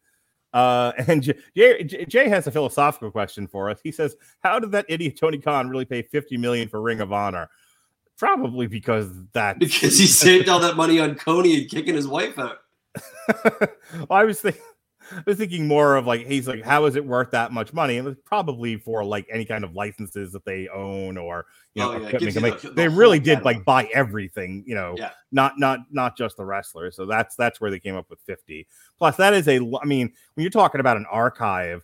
[0.54, 1.24] Uh, and
[1.56, 3.80] Jay, Jay has a philosophical question for us.
[3.84, 7.12] He says, "How did that idiot Tony Khan really pay 50 million for Ring of
[7.12, 7.50] Honor?"
[8.18, 12.38] Probably because that because he saved all that money on Coney and kicking his wife
[12.40, 12.58] out.
[13.62, 14.62] well, I was thinking
[15.12, 17.98] I was thinking more of like he's like, how is it worth that much money?
[17.98, 21.92] And it's probably for like any kind of licenses that they own or you know
[21.92, 22.36] Oh, yeah, equipment.
[22.36, 23.46] you the- the they really did catalog.
[23.58, 25.12] like buy everything, you know, Yeah.
[25.32, 26.92] not not not just the wrestler.
[26.92, 28.66] So that's that's where they came up with 50.
[28.98, 31.84] Plus, that is a I mean, when you're talking about an archive,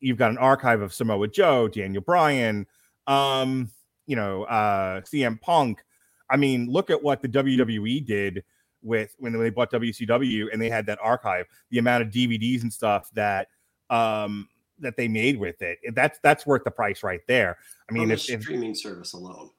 [0.00, 2.66] you've got an archive of Samoa Joe, Daniel Bryan,
[3.06, 3.70] um,
[4.06, 5.84] you know, uh, CM Punk.
[6.30, 8.44] I mean, look at what the WWE did
[8.82, 12.72] with when they bought WCW and they had that archive, the amount of DVDs and
[12.72, 13.48] stuff that
[13.90, 14.48] um
[14.80, 15.78] that they made with it.
[15.94, 17.56] That's that's worth the price right there.
[17.88, 19.50] I mean, if, if streaming service alone.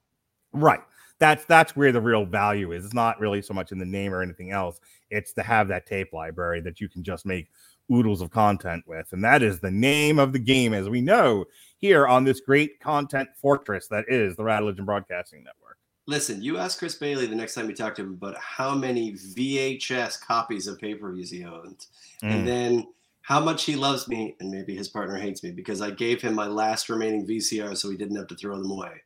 [0.53, 0.82] Right.
[1.20, 2.86] That's that's where the real value is.
[2.86, 4.80] It's not really so much in the name or anything else.
[5.10, 7.49] It's to have that tape library that you can just make
[7.91, 9.11] oodles of content with.
[9.11, 11.45] And that is the name of the game, as we know,
[11.78, 15.78] here on this great content fortress that is the Rattlage and Broadcasting Network.
[16.07, 19.14] Listen, you ask Chris Bailey the next time you talk to him about how many
[19.14, 21.88] VHS copies of pay per views he owns,
[22.24, 22.32] Mm.
[22.32, 22.88] and then
[23.22, 26.34] how much he loves me, and maybe his partner hates me because I gave him
[26.34, 29.03] my last remaining VCR so he didn't have to throw them away.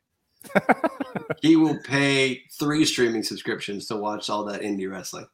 [1.42, 5.26] he will pay three streaming subscriptions to watch all that indie wrestling.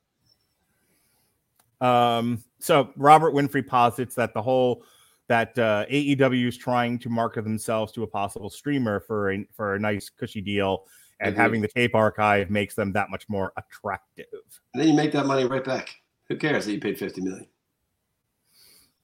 [1.81, 4.85] Um, so Robert Winfrey posits that the whole
[5.29, 9.75] that uh, AEW is trying to market themselves to a possible streamer for a for
[9.75, 10.87] a nice cushy deal,
[11.21, 11.43] and Agreed.
[11.43, 14.27] having the tape archive makes them that much more attractive.
[14.75, 15.95] And then you make that money right back.
[16.29, 17.47] Who cares that you paid 50 million?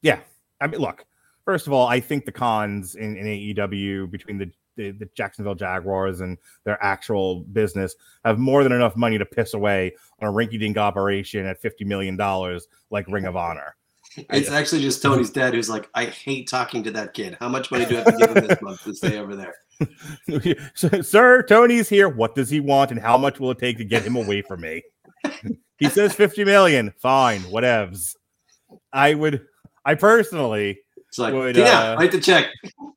[0.01, 0.21] Yeah.
[0.61, 1.05] I mean, look,
[1.45, 5.55] first of all, I think the Khans in, in AEW between the, the, the Jacksonville
[5.55, 7.95] Jaguars and their actual business
[8.25, 11.87] have more than enough money to piss away on a rinky dink operation at $50
[11.87, 12.17] million
[12.91, 13.77] like Ring of Honor.
[14.31, 17.37] It's actually just Tony's dad who's like, I hate talking to that kid.
[17.39, 19.55] How much money do I have to give him this month to stay over there?
[21.03, 22.09] Sir, Tony's here.
[22.09, 24.63] What does he want and how much will it take to get him away from
[24.63, 24.83] me?
[25.79, 26.95] he says 50 million.
[26.99, 28.17] Fine, whatevs.
[28.93, 29.47] I would,
[29.85, 30.81] I personally,
[31.17, 32.51] It's like, Would, Tina, uh, write the check.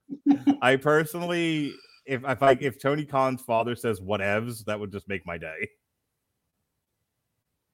[0.62, 1.74] I personally,
[2.06, 5.70] if if I if Tony Khan's father says whatevs, that would just make my day.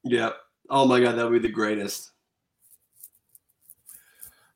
[0.04, 0.30] Yeah.
[0.70, 2.12] Oh my God, that would be the greatest.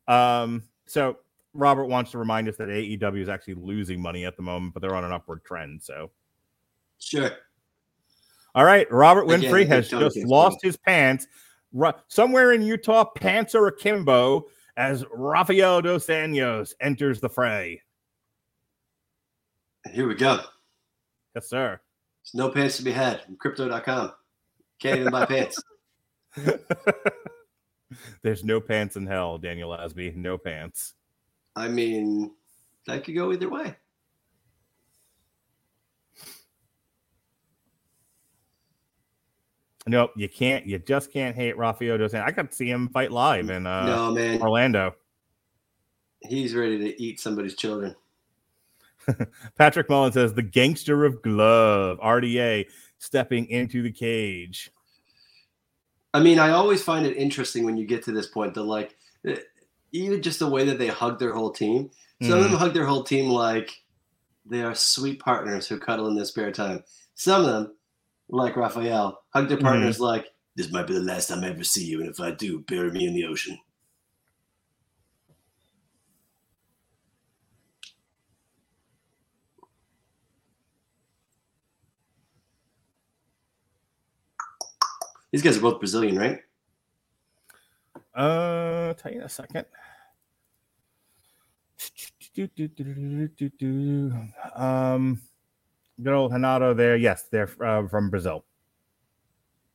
[0.06, 1.16] Um, so
[1.54, 4.82] Robert wants to remind us that AEW is actually losing money at the moment, but
[4.82, 5.82] they're on an upward trend.
[5.82, 6.12] So,
[7.00, 7.32] Sure.
[8.54, 11.26] all right, Robert Winfrey think has just lost his pants.
[12.06, 14.46] Somewhere in Utah, pants are akimbo
[14.80, 17.82] as Rafael dos Anjos enters the fray.
[19.92, 20.40] Here we go.
[21.34, 21.78] Yes, sir.
[22.24, 24.12] There's no pants to be had from crypto.com.
[24.80, 25.62] Can't even buy pants.
[28.22, 30.16] There's no pants in hell, Daniel Asby.
[30.16, 30.94] No pants.
[31.54, 32.30] I mean,
[32.86, 33.76] that could go either way.
[39.86, 40.66] Nope, you can't.
[40.66, 42.24] You just can't hate Rafael dos Anjos.
[42.24, 44.40] I got to see him fight live in uh, no, man.
[44.42, 44.94] Orlando.
[46.20, 47.96] He's ready to eat somebody's children.
[49.56, 52.66] Patrick Mullen says the gangster of glove, RDA,
[52.98, 54.70] stepping into the cage.
[56.12, 58.96] I mean, I always find it interesting when you get to this point that, like,
[59.24, 59.36] eh,
[59.92, 61.90] even just the way that they hug their whole team.
[62.22, 63.80] Some of them hug their whole team like
[64.44, 66.84] they are sweet partners who cuddle in their spare time.
[67.14, 67.74] Some of them,
[68.30, 70.26] like Raphael, hug their partners like,
[70.56, 72.00] this might be the last time I ever see you.
[72.00, 73.58] And if I do, bury me in the ocean.
[85.32, 86.40] These guys are both Brazilian, right?
[88.14, 89.64] Uh, tell you in a second.
[94.56, 95.20] Um,
[96.02, 96.96] Good old Hanato there.
[96.96, 98.44] Yes, they're uh, from Brazil.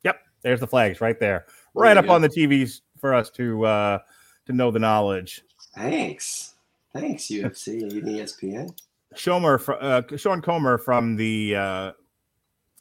[0.03, 2.13] Yep, there's the flags right there, right There up go.
[2.13, 3.99] on the TVs for us to uh
[4.45, 5.41] to know the knowledge.
[5.75, 6.53] Thanks.
[6.93, 8.69] Thanks, UFC and ESPN.
[9.15, 11.91] Shomer, uh, Sean Comer from the uh,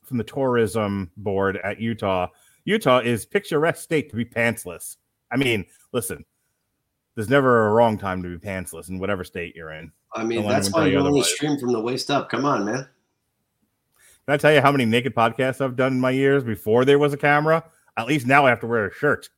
[0.05, 2.29] from the tourism board at Utah.
[2.65, 4.97] Utah is picturesque state to be pantsless.
[5.33, 6.25] I mean, listen,
[7.15, 9.91] there's never a wrong time to be pantsless in whatever state you're in.
[10.15, 11.35] I mean, Don't that's why you only otherwise.
[11.35, 12.31] stream from the waist up.
[12.31, 12.89] Come on, man.
[14.27, 16.99] Can I tell you how many naked podcasts I've done in my years before there
[16.99, 17.63] was a camera?
[17.97, 19.29] At least now I have to wear a shirt.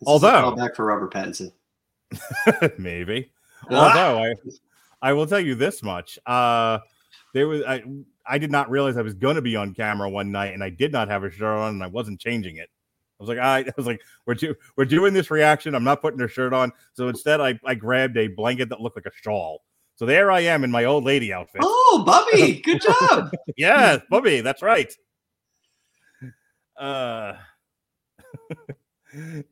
[0.00, 1.50] This Although- callback for Robert Pattinson.
[2.78, 3.32] Maybe.
[3.70, 3.88] Ah!
[3.88, 4.34] Although I,
[5.02, 6.18] I will tell you this much.
[6.26, 6.78] Uh,
[7.34, 7.82] there was I,
[8.26, 10.70] I did not realize I was going to be on camera one night, and I
[10.70, 12.70] did not have a shirt on, and I wasn't changing it.
[13.18, 15.74] I was like, I, I was like, we're do, we're doing this reaction.
[15.74, 18.96] I'm not putting a shirt on, so instead, I, I grabbed a blanket that looked
[18.96, 19.62] like a shawl.
[19.96, 21.62] So there I am in my old lady outfit.
[21.64, 23.30] Oh, Bubby, good job.
[23.56, 24.92] yeah, Bubby, that's right.
[26.78, 27.34] Uh,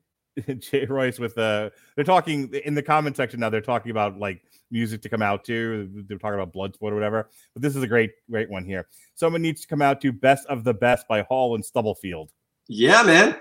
[0.59, 3.49] Jay Royce with uh they're talking in the comment section now.
[3.51, 5.89] They're talking about like music to come out to.
[6.09, 7.31] They're talking about Bloodsport or whatever.
[7.55, 8.89] But this is a great, great one here.
[9.15, 12.31] Someone needs to come out to "Best of the Best" by Hall and Stubblefield.
[12.69, 13.37] yeah, man.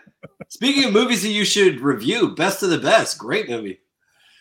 [0.49, 3.17] Speaking of movies that you should review, Best of the Best.
[3.17, 3.80] Great movie.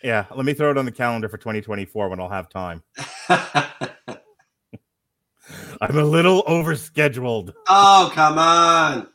[0.03, 2.83] Yeah, let me throw it on the calendar for 2024 when I'll have time.
[3.29, 3.69] I'm
[5.97, 7.53] a little overscheduled.
[7.69, 9.07] oh, come on.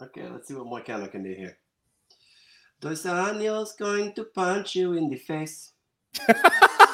[0.00, 1.58] Okay, let's see what more Moicano can do here.
[2.80, 5.72] Dos Anjos going to punch you in the face.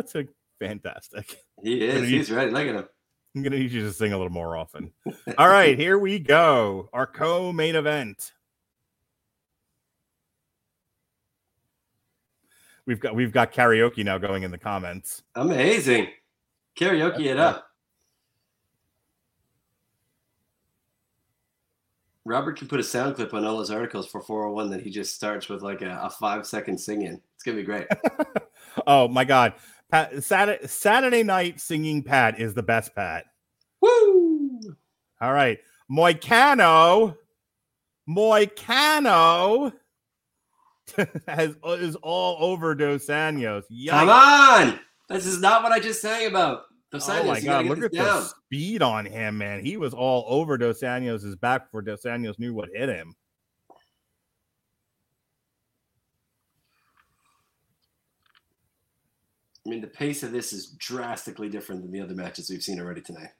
[0.00, 0.26] That's a
[0.58, 1.44] fantastic.
[1.62, 2.08] He is.
[2.08, 2.50] He's ready.
[2.50, 2.88] Look at him.
[3.36, 4.92] I'm gonna need you to sing a little more often.
[5.38, 6.88] All right, here we go.
[6.94, 8.32] Our co-main event.
[12.86, 15.22] We've got we've got karaoke now going in the comments.
[15.34, 16.08] Amazing.
[16.78, 17.66] Karaoke it up.
[22.24, 25.14] Robert can put a sound clip on all his articles for 401 that he just
[25.14, 27.20] starts with like a, a five second sing in.
[27.34, 27.86] It's going to be great.
[28.86, 29.54] Oh my god.
[29.90, 33.24] Pat, Saturday, Saturday night singing Pat is the best Pat.
[33.80, 34.60] Woo!
[35.20, 35.58] All right.
[35.90, 37.16] Moicano.
[38.08, 39.72] Moicano
[41.28, 43.64] has is all over Dos Anjos.
[43.88, 44.80] Come on.
[45.08, 46.62] This is not what I just sang about.
[46.90, 49.64] Dos Oh my god, look at this the speed on him, man.
[49.64, 53.14] He was all over Dos Anjos' back before Dos Anjos knew what hit him.
[59.66, 62.80] I mean, the pace of this is drastically different than the other matches we've seen
[62.80, 63.30] already tonight.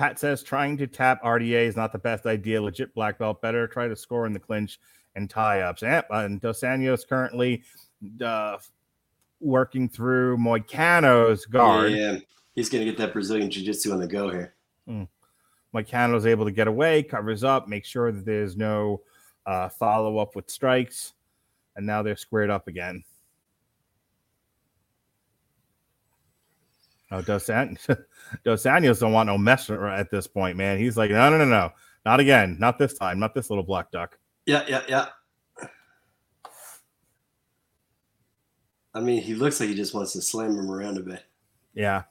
[0.00, 2.62] Pat says trying to tap RDA is not the best idea.
[2.62, 3.66] Legit black belt better.
[3.66, 4.78] Try to score in the clinch
[5.14, 5.82] and tie ups.
[5.82, 7.62] Yep, and Dos Anjos currently
[8.24, 8.58] uh,
[9.40, 11.92] working through Moicano's guard.
[11.92, 12.18] Yeah,
[12.54, 14.54] he's going to get that Brazilian Jiu Jitsu on the go here.
[15.74, 19.02] Moicano's able to get away, covers up, make sure that there's no
[19.46, 21.12] uh, follow up with strikes,
[21.76, 23.04] and now they're squared up again.
[27.12, 27.78] Oh, Dos, An-
[28.44, 30.78] Dos Anjos don't want no mess at this point, man.
[30.78, 31.70] He's like, no, no, no, no,
[32.04, 34.18] not again, not this time, not this little black duck.
[34.50, 35.06] Yeah, yeah, yeah.
[38.92, 41.22] I mean, he looks like he just wants to slam him around a bit.
[41.72, 42.02] Yeah.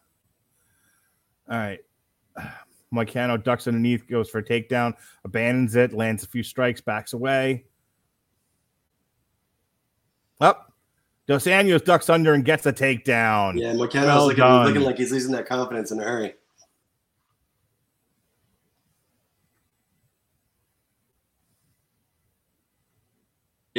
[1.52, 1.80] All right.
[2.96, 4.94] Moicano ducks underneath, goes for a takedown,
[5.26, 7.66] abandons it, lands a few strikes, backs away.
[10.40, 10.72] Up.
[11.28, 13.60] Dos Anjos ducks under and gets a takedown.
[13.60, 14.66] Yeah, Moicano's Well looking, done.
[14.66, 16.36] looking like he's losing that confidence in a hurry.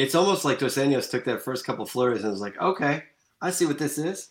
[0.00, 3.02] It's almost like Dos Anjos took that first couple flurries and was like, okay,
[3.42, 4.30] I see what this is.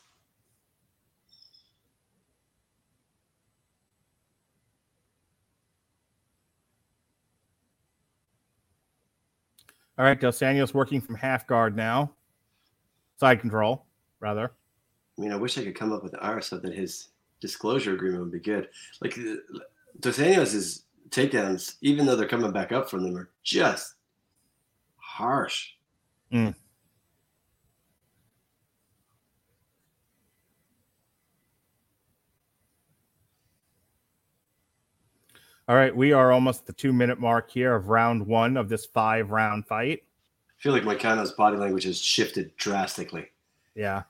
[9.99, 12.13] All right, Dos Anjos working from half guard now.
[13.17, 13.85] Side control,
[14.19, 14.51] rather.
[15.19, 17.09] I mean, I wish I could come up with an R so that his
[17.41, 18.69] disclosure agreement would be good.
[19.01, 19.35] Like uh,
[19.99, 20.81] Dos Anjos'
[21.11, 23.93] takedowns, even though they're coming back up from them, are just
[25.19, 25.71] harsh.
[26.31, 26.55] Mm.
[35.67, 38.85] All right, we are almost the two minute mark here of round one of this
[38.85, 39.99] five round fight.
[40.01, 43.27] I feel like my kind of body language has shifted drastically.
[43.75, 44.03] Yeah.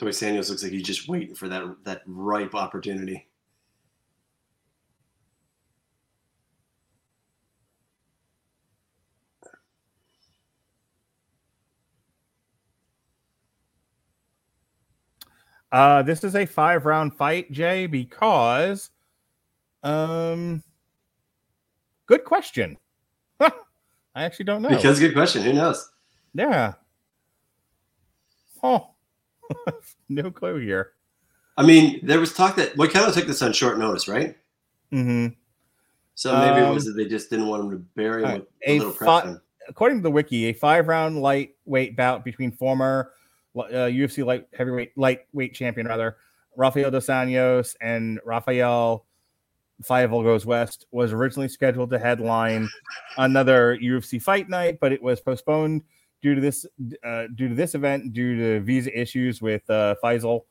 [0.00, 3.26] Dos Anjos looks like he's just waiting for that that ripe opportunity.
[15.70, 18.90] Uh, this is a five round fight, Jay, because,
[19.82, 20.62] um,
[22.06, 22.78] good question.
[23.40, 23.52] I
[24.14, 24.70] actually don't know.
[24.70, 25.42] Because good question.
[25.42, 25.90] Who knows?
[26.32, 26.72] yeah.
[28.62, 28.94] Oh,
[30.08, 30.92] no clue here.
[31.56, 34.36] I mean, there was talk that Moicano took this on short notice, right?
[34.92, 35.34] Mm-hmm.
[36.14, 38.48] So maybe Um, it was that they just didn't want him to bury him with
[38.66, 39.36] a a fi-
[39.68, 43.12] According to the wiki, a five round lightweight bout between former
[43.56, 46.16] uh, UFC light heavyweight lightweight champion rather
[46.56, 49.06] Rafael dos Anjos and Rafael
[49.82, 52.68] Fievel goes west was originally scheduled to headline
[53.16, 55.82] another UFC fight night, but it was postponed
[56.22, 56.66] due to this
[57.04, 60.42] uh, due to this event due to visa issues with uh, Faisal.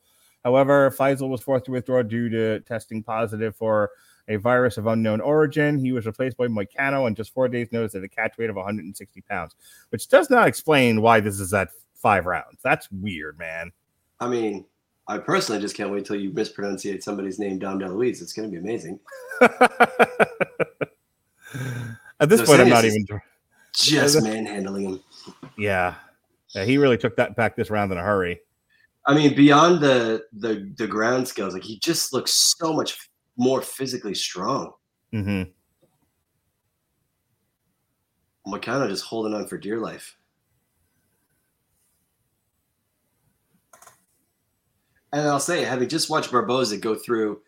[0.44, 3.90] However, Faisal was forced to withdraw due to testing positive for
[4.28, 5.78] a virus of unknown origin.
[5.78, 8.56] He was replaced by Moicano on just four days' notice at a catch weight of
[8.56, 9.54] 160 pounds,
[9.90, 12.58] which does not explain why this is at five rounds.
[12.62, 13.72] That's weird, man.
[14.20, 14.64] I mean,
[15.08, 18.22] I personally just can't wait till you mispronunciate somebody's name, Dom DeLuise.
[18.22, 19.00] It's going to be amazing.
[22.20, 23.06] At this point, I'm not even.
[23.72, 25.00] Just manhandling him.
[25.56, 25.94] Yeah.
[26.54, 28.40] yeah, he really took that back this round in a hurry.
[29.06, 33.62] I mean, beyond the the the ground skills, like he just looks so much more
[33.62, 34.72] physically strong.
[35.12, 35.42] Mm hmm
[38.46, 40.16] Moicano just holding on for dear life.
[45.12, 47.40] And I'll say, having just watched Barboza go through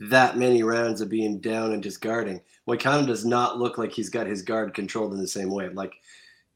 [0.00, 4.08] that many rounds of being down and just guarding, Moicano does not look like he's
[4.08, 5.68] got his guard controlled in the same way.
[5.68, 5.94] Like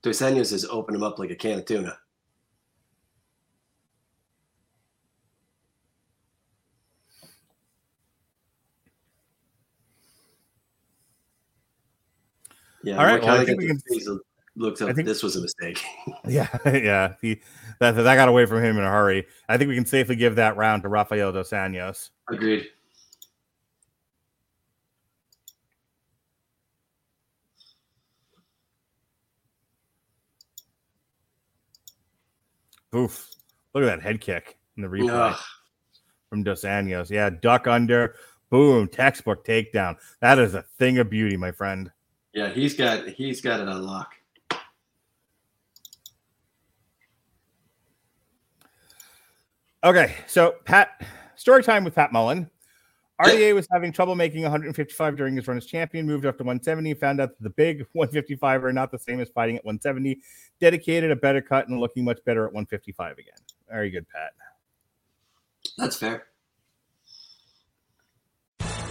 [0.03, 1.99] Dos Anjos has opened him up like a can of tuna.
[12.83, 13.81] Yeah, All right, well, I think we can-
[14.57, 14.89] looks up.
[14.89, 15.83] I think- this was a mistake.
[16.29, 17.15] Yeah, yeah.
[17.21, 17.41] He,
[17.81, 19.27] that, that got away from him in a hurry.
[19.49, 22.11] I think we can safely give that round to Rafael dos Anjos.
[22.29, 22.69] Agreed.
[32.95, 33.29] Oof.
[33.75, 35.41] Look at that head kick in the replay Ugh.
[36.31, 37.11] from Dos Anjos.
[37.11, 38.15] Yeah, duck under.
[38.51, 38.89] Boom.
[38.89, 39.97] Textbook takedown.
[40.21, 41.91] That is a thing of beauty, my friend.
[42.33, 44.15] Yeah, he's got he's got it on lock.
[49.85, 51.07] Okay, so Pat,
[51.37, 52.51] story time with Pat Mullen.
[53.21, 56.95] RDA was having trouble making 155 during his run as champion, moved up to 170,
[56.95, 60.21] found out that the big 155 are not the same as fighting at 170.
[60.61, 63.35] Dedicated a better cut and looking much better at 155 again.
[63.69, 64.33] Very good, Pat.
[65.77, 66.28] That's fair.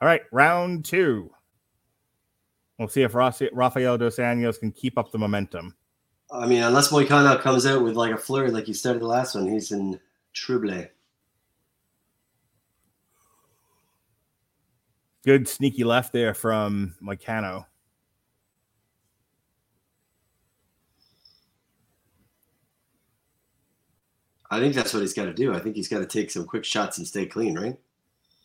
[0.00, 1.30] All right, round two.
[2.78, 5.74] We'll see if Rafael dos Anjos can keep up the momentum.
[6.30, 9.34] I mean, unless Moicano comes out with like a flurry like he started the last
[9.34, 9.98] one, he's in
[10.34, 10.84] trouble.
[15.24, 17.64] Good sneaky left there from Moicano.
[24.50, 25.54] I think that's what he's got to do.
[25.54, 27.76] I think he's got to take some quick shots and stay clean, right?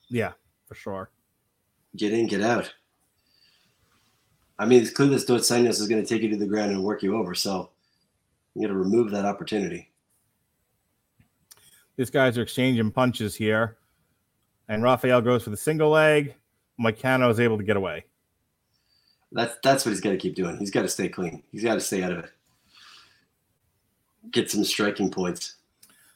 [0.10, 0.32] Yeah,
[0.66, 1.12] for sure.
[1.96, 2.74] Get in, get out.
[4.58, 6.72] I mean, it's clear that Dos Anjos is going to take you to the ground
[6.72, 7.34] and work you over.
[7.34, 7.72] So
[8.54, 9.90] you got to remove that opportunity.
[11.98, 13.78] These guys are exchanging punches here.
[14.70, 16.36] And Rafael goes for the single leg.
[16.80, 18.06] Moicano is able to get away.
[19.32, 20.58] That's that's what he's got to keep doing.
[20.58, 21.44] He's got to stay clean.
[21.52, 22.32] He's got to stay out of it.
[24.32, 25.56] Get some striking points.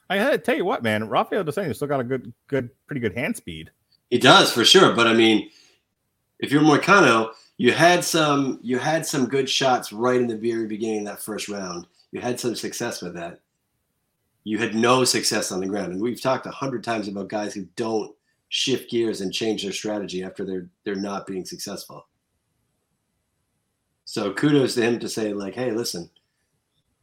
[0.08, 2.70] I had to tell you what, man, Rafael Dos Anjos still got a good, good,
[2.86, 3.70] pretty good hand speed.
[4.10, 4.94] He does for sure.
[4.94, 5.50] But I mean,
[6.38, 10.66] if you're Moicano, you had some you had some good shots right in the very
[10.66, 11.86] beginning of that first round.
[12.12, 13.40] You had some success with that.
[14.44, 15.92] You had no success on the ground.
[15.92, 18.14] And we've talked a hundred times about guys who don't
[18.48, 22.06] shift gears and change their strategy after they're they're not being successful.
[24.04, 26.08] So kudos to him to say, like, hey, listen,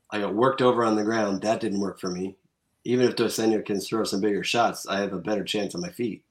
[0.09, 1.41] I got worked over on the ground.
[1.41, 2.37] That didn't work for me.
[2.85, 5.81] Even if Dos Anjos can throw some bigger shots, I have a better chance on
[5.81, 6.23] my feet.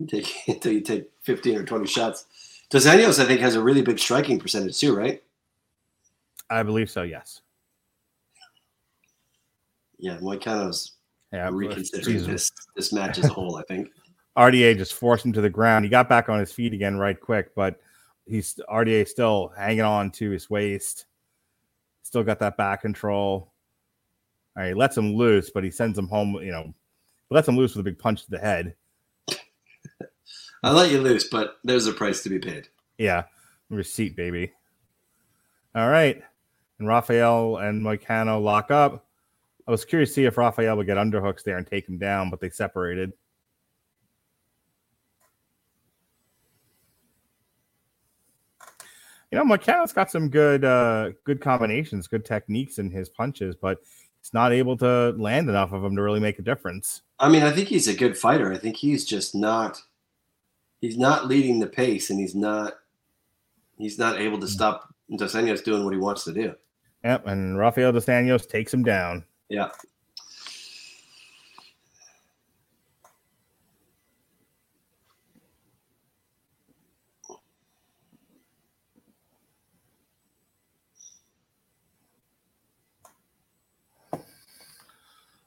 [0.00, 2.26] You take until you take 15 or 20 shots.
[2.70, 5.22] Dos Anjos, I think, has a really big striking percentage too, right?
[6.48, 7.42] I believe so, yes.
[9.98, 10.92] Yeah, Moicano's
[11.32, 12.26] Yeah, reconsidering Jesus.
[12.26, 13.56] this this match as a whole.
[13.56, 13.90] I think.
[14.38, 15.84] RDA just forced him to the ground.
[15.84, 17.80] He got back on his feet again right quick, but
[18.26, 21.06] he's RDA still hanging on to his waist.
[22.02, 23.52] Still got that back control.
[24.56, 26.34] All right, he lets him loose, but he sends him home.
[26.36, 26.74] You know,
[27.28, 28.74] lets him loose with a big punch to the head.
[30.62, 32.68] I let you loose, but there's a price to be paid.
[32.98, 33.24] Yeah,
[33.70, 34.52] receipt, baby.
[35.74, 36.22] All right,
[36.78, 39.06] and Raphael and Moicano lock up.
[39.66, 42.28] I was curious to see if Raphael would get underhooks there and take him down,
[42.28, 43.12] but they separated.
[49.30, 53.78] You know, Moicano's got some good, uh, good combinations, good techniques in his punches, but
[54.20, 57.02] he's not able to land enough of them to really make a difference.
[57.20, 58.52] I mean, I think he's a good fighter.
[58.52, 59.80] I think he's just not.
[60.80, 62.74] He's not leading the pace, and he's not.
[63.76, 64.50] He's not able to mm.
[64.50, 66.54] stop Dos Anjos doing what he wants to do.
[67.04, 69.24] Yep, and Rafael Dos Anjos takes him down.
[69.48, 69.70] Yeah.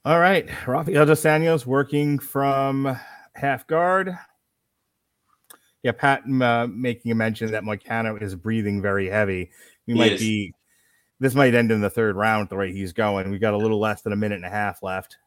[0.06, 3.00] All right, Rafael Dos Anjos working from
[3.36, 4.18] half guard.
[5.84, 9.52] Yeah, Pat uh, making a mention that Moicano is breathing very heavy.
[9.86, 10.20] We He might is.
[10.20, 10.54] be.
[11.20, 13.30] This might end in the third round the way he's going.
[13.30, 15.18] We got a little less than a minute and a half left.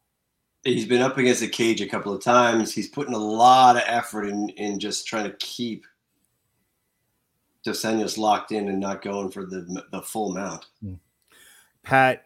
[0.63, 2.73] He's been up against the cage a couple of times.
[2.73, 5.85] He's putting a lot of effort in in just trying to keep
[7.63, 10.65] Dos Anjos locked in and not going for the the full mount.
[11.83, 12.23] Pat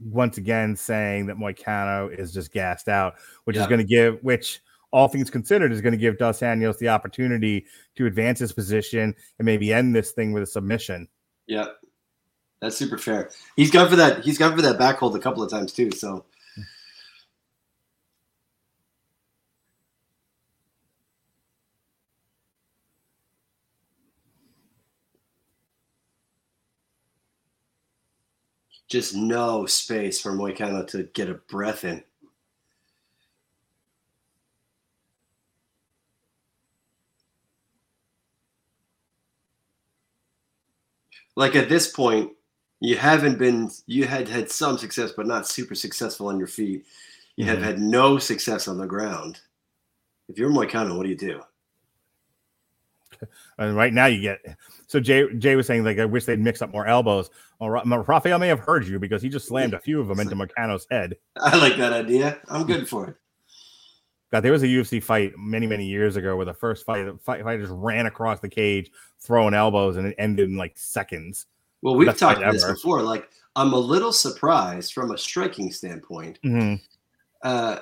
[0.00, 4.60] once again saying that Moicano is just gassed out, which is going to give, which
[4.90, 7.66] all things considered, is going to give Dos Anjos the opportunity
[7.96, 11.08] to advance his position and maybe end this thing with a submission.
[11.46, 11.66] Yeah,
[12.60, 13.30] that's super fair.
[13.56, 14.24] He's gone for that.
[14.24, 15.90] He's gone for that back hold a couple of times too.
[15.92, 16.24] So
[28.88, 32.02] just no space for Moicano to get a breath in.
[41.38, 42.32] Like at this point,
[42.80, 46.84] you haven't been you had had some success, but not super successful on your feet.
[47.36, 47.62] You have Mhm.
[47.62, 49.38] had no success on the ground.
[50.28, 51.40] If you're Moicano, what do you do?
[53.58, 54.40] And right now you get
[54.88, 57.30] so Jay Jay was saying like I wish they'd mix up more elbows.
[57.60, 60.18] Well, Ra- Rafael may have heard you because he just slammed a few of them
[60.20, 61.16] into Moicano's head.
[61.36, 62.40] I like that idea.
[62.48, 63.16] I'm good for it.
[64.30, 67.16] God, there was a UFC fight many many years ago where the first fight the
[67.18, 68.90] fight, fighters ran across the cage
[69.20, 71.46] throwing elbows and it ended in like seconds.
[71.82, 73.02] Well, we've Best talked about this before.
[73.02, 76.38] Like, I'm a little surprised from a striking standpoint.
[76.44, 76.80] Mhm.
[77.42, 77.78] Uh,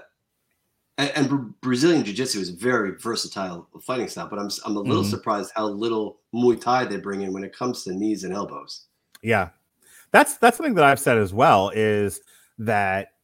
[0.98, 4.80] and, and Brazilian Jiu Jitsu is a very versatile fighting style, but I'm I'm a
[4.80, 5.10] little Mhm.
[5.10, 8.86] surprised how little Muay Thai they bring in when it comes to knees and elbows.
[9.22, 9.48] Yeah,
[10.12, 11.70] that's that's something that I've said as well.
[11.74, 12.20] Is
[12.58, 13.14] that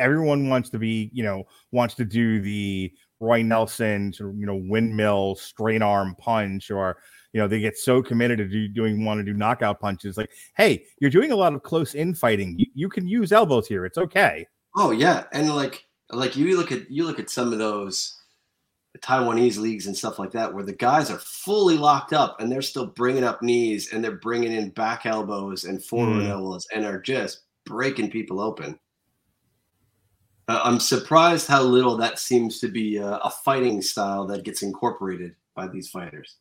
[0.00, 4.46] everyone wants to be, you know, wants to do the Roy Nelson, sort of, you
[4.46, 6.96] know, windmill straight arm punch, or
[7.32, 10.16] you know, they get so committed to do, doing want to do knockout punches.
[10.16, 12.56] Like, hey, you're doing a lot of close in fighting.
[12.58, 13.84] You, you can use elbows here.
[13.84, 14.46] It's okay.
[14.76, 18.16] Oh yeah, and like like you look at you look at some of those
[18.98, 22.62] Taiwanese leagues and stuff like that, where the guys are fully locked up and they're
[22.62, 26.30] still bringing up knees and they're bringing in back elbows and forward Mm.
[26.30, 28.78] elbows and are just breaking people open.
[30.50, 34.62] Uh, I'm surprised how little that seems to be a, a fighting style that gets
[34.64, 36.38] incorporated by these fighters.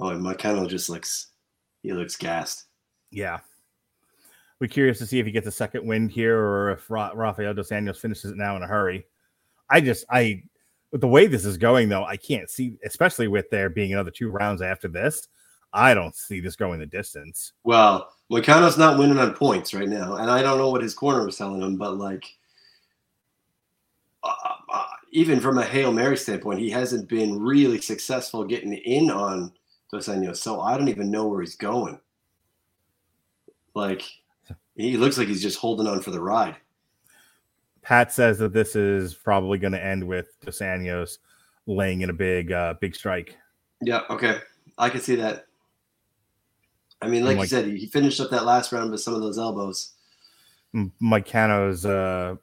[0.00, 1.32] Oh, and Moicano just looks
[1.82, 2.68] he looks gassed.
[3.10, 3.40] Yeah.
[4.60, 7.52] We're curious to see if he gets a second wind here or if Ra- Rafael
[7.52, 9.04] dos Anjos finishes it now in a hurry.
[9.68, 10.44] I just I
[10.92, 14.10] with the way this is going though, I can't see, especially with there being another
[14.10, 15.28] two rounds after this.
[15.72, 17.54] I don't see this going the distance.
[17.64, 21.24] Well, Moicano's not winning on points right now, and I don't know what his corner
[21.24, 22.26] was telling him, but like,
[24.22, 24.34] uh,
[24.72, 29.50] uh, even from a hail mary standpoint, he hasn't been really successful getting in on
[29.90, 31.98] Dos Anjos, so I don't even know where he's going.
[33.74, 34.02] Like,
[34.76, 36.56] he looks like he's just holding on for the ride.
[37.82, 41.18] Pat says that this is probably going to end with Dos Anjos
[41.66, 43.36] laying in a big, uh, big strike.
[43.80, 44.38] Yeah, okay,
[44.78, 45.46] I can see that.
[47.00, 49.20] I mean, like, like you said, he finished up that last round with some of
[49.20, 49.94] those elbows.
[51.02, 52.36] Moicano's, uh,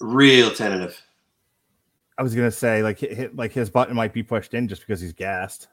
[0.00, 1.00] real tentative.
[2.18, 5.00] I was gonna say like hit, like his button might be pushed in just because
[5.00, 5.68] he's gassed.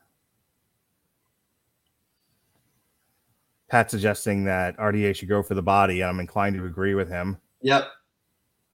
[3.69, 7.10] Pat suggesting that RDA should go for the body, and I'm inclined to agree with
[7.10, 7.38] him.
[7.61, 7.89] Yep.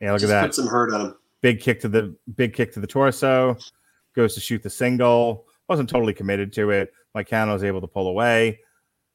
[0.04, 0.46] Yeah, look Just at that.
[0.48, 1.16] Put some hurt on him.
[1.40, 3.58] big kick to the big kick to the torso,
[4.14, 5.46] goes to shoot the single.
[5.70, 6.92] Wasn't totally committed to it.
[7.16, 8.60] Moicano was able to pull away.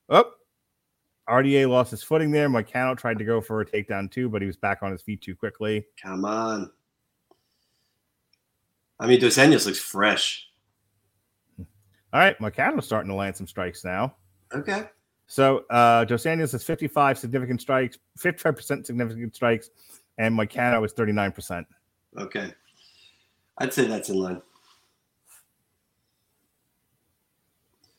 [0.09, 0.25] Oh,
[1.29, 2.49] RDA lost his footing there.
[2.49, 5.21] Moicano tried to go for a takedown too, but he was back on his feet
[5.21, 5.87] too quickly.
[6.03, 6.71] Come on.
[8.99, 10.49] I mean, Dos Anjos looks fresh.
[11.59, 11.67] All
[12.21, 14.15] right, Moicano's starting to land some strikes now.
[14.55, 14.85] Okay.
[15.27, 19.69] So uh Dos Anjos has 55 significant strikes, 55% significant strikes,
[20.19, 21.65] and my Moicano was 39%.
[22.19, 22.53] Okay.
[23.59, 24.43] I'd say that's in line.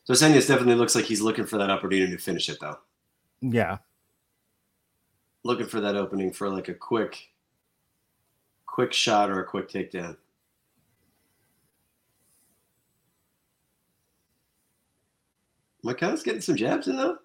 [0.03, 2.77] So Senius definitely looks like he's looking for that opportunity to finish it, though.
[3.41, 3.77] Yeah.
[5.43, 7.29] Looking for that opening for like a quick,
[8.65, 10.17] quick shot or a quick takedown.
[15.83, 17.19] My Moicano's getting some jabs in though.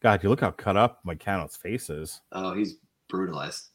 [0.00, 2.20] God, you look how cut up Moicano's face is.
[2.32, 2.78] Oh, he's
[3.08, 3.71] brutalized.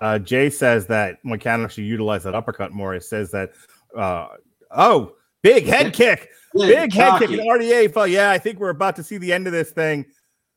[0.00, 2.94] Uh, Jay says that Moicano should utilize that uppercut more.
[2.94, 3.52] He says that,
[3.96, 4.28] uh,
[4.70, 5.12] oh,
[5.42, 7.30] big head kick, big head kick.
[7.30, 8.06] And RDA fell.
[8.06, 10.06] Yeah, I think we're about to see the end of this thing.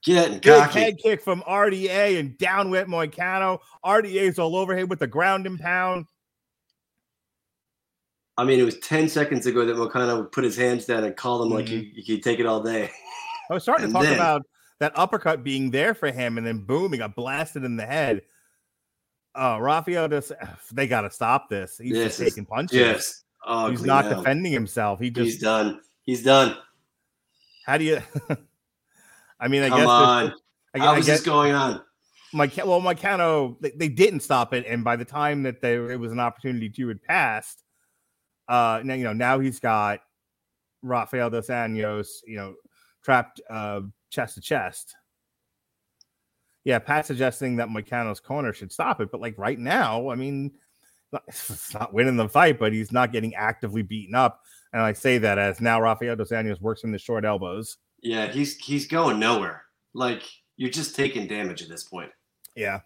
[0.03, 0.79] Get Big cocky.
[0.79, 3.59] head kick from RDA and down with Moicano.
[3.85, 6.07] RDA's all over him with the ground and pound.
[8.37, 11.45] I mean, it was 10 seconds ago that Moicano put his hands down and called
[11.45, 11.69] him like Mhm.
[11.71, 12.89] you, you could take it all day.
[13.49, 14.41] I was starting to talk then- about
[14.79, 18.23] that uppercut being there for him, and then boom, he got blasted in the head.
[19.35, 20.31] Uh, Rafael just
[20.73, 21.77] they got to stop this.
[21.77, 22.77] He's Yes, just taking punches.
[22.77, 23.23] Yes.
[23.45, 24.99] Oh, He's not defending himself.
[24.99, 25.81] He He's done.
[26.03, 26.57] He's done.
[27.65, 27.99] how do you?
[29.39, 30.33] I mean, I Come guess on.
[30.75, 31.81] I, How I is guess this going on?
[32.33, 35.99] my well, Moicano they, they didn't stop it, and by the time that there it
[35.99, 37.63] was an opportunity to had passed,
[38.47, 39.99] uh, now you know now he's got
[40.81, 42.55] Rafael dos Anjos, you know,
[43.03, 44.95] trapped uh chest to chest.
[46.63, 50.51] Yeah, Pat suggesting that Moicano's corner should stop it, but like right now, I mean,
[51.27, 54.43] it's not winning the fight, but he's not getting actively beaten up.
[54.71, 57.77] And I say that as now Rafael dos Anjos works in the short elbows.
[58.01, 59.63] Yeah, he's he's going nowhere.
[59.93, 60.23] Like
[60.57, 62.11] you're just taking damage at this point.
[62.55, 62.79] Yeah,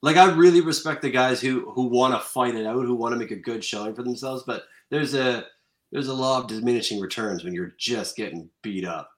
[0.00, 3.12] Like I really respect the guys who who want to fight it out, who want
[3.12, 5.46] to make a good showing for themselves, but there's a
[5.90, 9.10] there's a law of diminishing returns when you're just getting beat up.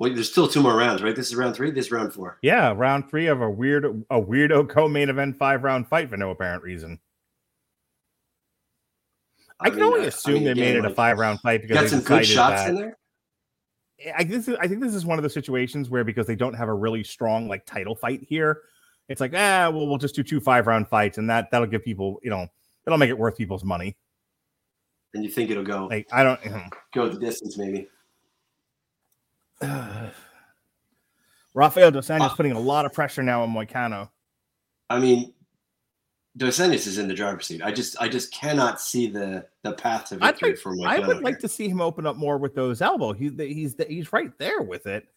[0.00, 1.14] Well, there's still two more rounds, right?
[1.14, 1.70] This is round three.
[1.70, 2.38] This is round four.
[2.40, 6.30] Yeah, round three of a weird, a weirdo co-main event five round fight for no
[6.30, 6.98] apparent reason.
[9.60, 11.18] I, can mean, only I- I assume mean, they again, made it a like, five
[11.18, 12.96] round fight because Got some good shots that- in there.
[14.16, 16.54] I this is, I think this is one of the situations where because they don't
[16.54, 18.62] have a really strong like title fight here,
[19.10, 21.84] it's like ah well we'll just do two five round fights and that that'll give
[21.84, 22.46] people you know
[22.86, 23.98] it'll make it worth people's money.
[25.12, 26.40] And you think it'll go Like I don't.
[26.94, 27.86] go the distance, maybe.
[31.54, 34.08] Rafael dos Anjos Uh, putting a lot of pressure now on Moicano.
[34.88, 35.32] I mean,
[36.36, 37.60] Dos Anjos is in the driver's seat.
[37.62, 40.86] I just I just cannot see the the path to victory for Moicano.
[40.86, 43.12] I would like to see him open up more with those elbow.
[43.12, 45.08] He's he's he's right there with it.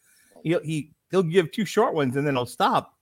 [0.42, 2.96] He'll he he'll give two short ones and then he'll stop.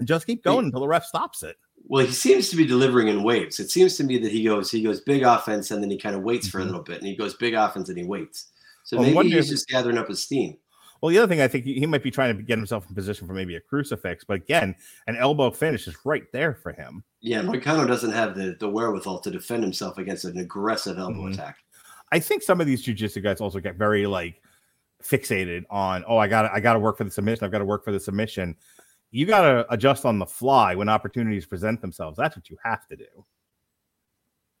[0.00, 1.56] And just keep going until the ref stops it.
[1.86, 3.60] Well, he seems to be delivering in waves.
[3.60, 6.16] It seems to me that he goes he goes big offense and then he kind
[6.16, 6.66] of waits for a Mhm.
[6.66, 8.50] little bit and he goes big offense and he waits.
[8.88, 10.56] So Well, maybe wonder he's just gathering up his steam.
[11.02, 13.26] Well, the other thing I think he, might be trying to get himself in position
[13.26, 14.74] for maybe a crucifix, but again,
[15.06, 17.04] an elbow finish is right there for him.
[17.20, 21.34] Yeah, Moicano doesn't have the, the wherewithal to defend himself against an aggressive elbow Mhm.
[21.34, 21.58] attack.
[22.12, 24.40] I think some of these jujitsu guys also get very like
[25.04, 27.44] fixated on, oh, I got I got to work for the submission.
[27.44, 28.56] I've got to work for the submission.
[29.10, 32.16] You got to adjust on the fly when opportunities present themselves.
[32.16, 33.26] That's what you have to do.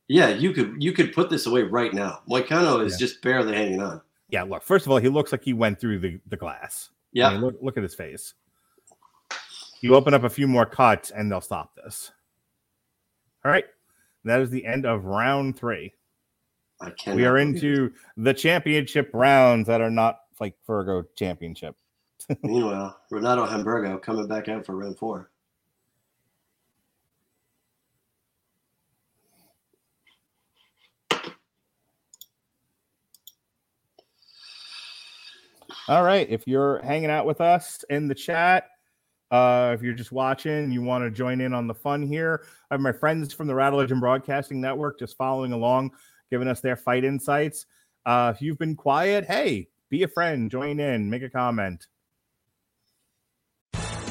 [0.06, 2.20] Yeah, you could you could put this away right now.
[2.30, 3.06] Moicano is Yeah.
[3.06, 4.02] just barely hanging on.
[4.28, 4.62] Yeah, look.
[4.62, 6.90] First of all, he looks like he went through the, the glass.
[6.90, 8.34] I Yeah, mean, look look at his face.
[9.80, 12.10] You open up a few more cuts, and they'll stop this.
[13.44, 13.64] All right,
[14.24, 15.94] that is the end of round three.
[16.80, 17.16] I can.
[17.16, 21.76] we are into the championship rounds that are not like Virgo championship.
[22.42, 25.30] Meanwhile, Renato Hamburgo coming back out for round four.
[35.88, 36.28] All right.
[36.28, 38.68] If you're hanging out with us in the chat,
[39.30, 42.44] uh, if you're just watching, you want to join in on the fun here.
[42.70, 45.92] I have my friends from the Rattle Legend Broadcasting Network just following along,
[46.30, 47.64] giving us their fight insights.
[48.04, 51.86] Uh, if you've been quiet, hey, be a friend, join in, make a comment.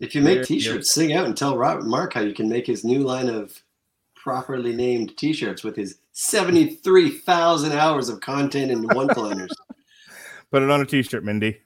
[0.00, 2.66] If you make There- T-shirts, sing out and tell Robert Mark how you can make
[2.66, 3.62] his new line of
[4.14, 9.50] properly named T-shirts with his seventy-three thousand hours of content and one-liners.
[10.50, 11.58] Put it on a t-shirt, Mindy.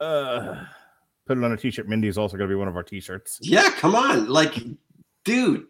[0.00, 0.64] Uh,
[1.26, 1.86] put it on a t-shirt.
[1.86, 3.38] Mindy is also going to be one of our t-shirts.
[3.42, 4.54] yeah, come on, like,
[5.24, 5.66] dude.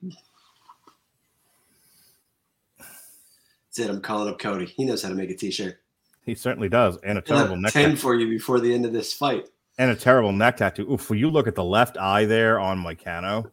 [2.79, 3.91] That's it.
[3.91, 4.67] I'm calling up Cody.
[4.67, 5.81] He knows how to make a T-shirt.
[6.29, 7.97] He certainly does, and a terrible neck ten tattoo.
[7.97, 9.49] for you before the end of this fight.
[9.79, 10.87] and a terrible neck tattoo.
[10.93, 11.09] Oof!
[11.09, 13.51] Will you look at the left eye there on Moicano?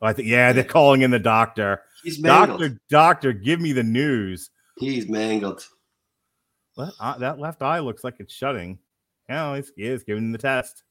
[0.00, 1.82] I think yeah, they're calling in the doctor.
[2.02, 2.60] He's mangled.
[2.60, 4.48] Doctor, doctor, give me the news.
[4.78, 5.66] He's mangled.
[6.74, 6.94] What?
[6.98, 8.78] Uh, that left eye looks like it's shutting.
[9.28, 10.84] Yeah, he's, he is giving the test.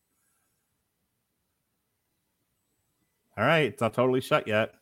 [3.35, 4.76] All right, it's not totally shut yet.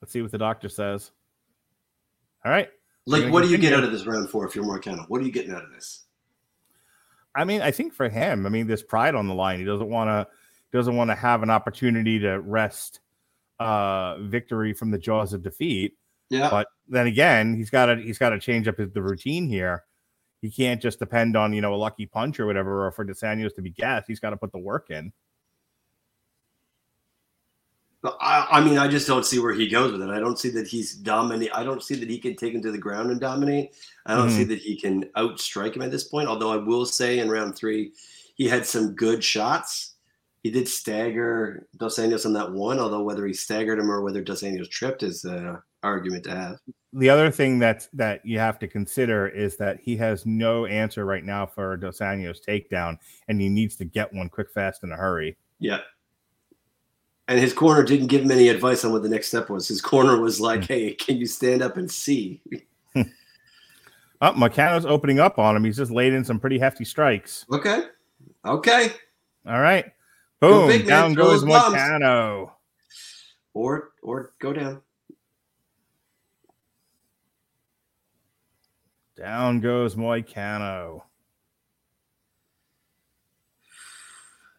[0.00, 1.10] Let's see what the doctor says.
[2.44, 2.68] All right.
[3.06, 5.04] Like, what do you get out of this round four if you're Moicano?
[5.08, 6.04] What are you getting out of this?
[7.34, 9.58] I mean, I think for him, I mean, there's pride on the line.
[9.58, 10.26] He doesn't want to
[10.72, 13.00] doesn't want to have an opportunity to wrest
[13.58, 15.94] uh victory from the jaws of defeat.
[16.30, 16.48] Yeah.
[16.48, 19.84] But then again, he's got to he's got to change up his, the routine here.
[20.40, 23.54] He can't just depend on you know a lucky punch or whatever, or for DeSantis
[23.56, 24.06] to be gassed.
[24.08, 25.12] He's got to put the work in.
[28.02, 30.08] I, I mean, I just don't see where he goes with it.
[30.08, 31.50] I don't see that he's dominate.
[31.54, 33.74] I don't see that he can take him to the ground and dominate.
[34.06, 34.36] I don't Mhm.
[34.36, 36.28] see that he can outstrike him at this point.
[36.28, 37.92] Although I will say in round three,
[38.36, 39.96] he had some good shots.
[40.42, 42.78] He did stagger Dos Anjos on that one.
[42.78, 46.56] Although whether he staggered him or whether Dos Anjos tripped is an argument to have.
[46.94, 51.04] The other thing that's that you have to consider is that he has no answer
[51.04, 52.96] right now for Dos Anjos takedown,
[53.28, 55.36] and he needs to get one quick, fast, in a hurry.
[55.58, 55.80] Yeah.
[57.30, 59.68] And his corner didn't give him any advice on what the next step was.
[59.68, 60.44] His corner was Hmm.
[60.44, 62.42] like, "Hey, can you stand up and see?"
[64.22, 65.64] Oh, Moicano's opening up on him.
[65.64, 67.46] He's just laid in some pretty hefty strikes.
[67.50, 67.84] Okay,
[68.44, 68.92] okay.
[69.46, 69.86] All right.
[70.42, 70.68] Go Boom.
[70.68, 70.88] big, man.
[70.88, 72.48] Down goes those
[73.54, 74.82] Or or go down.
[79.16, 81.04] Down goes Moicano.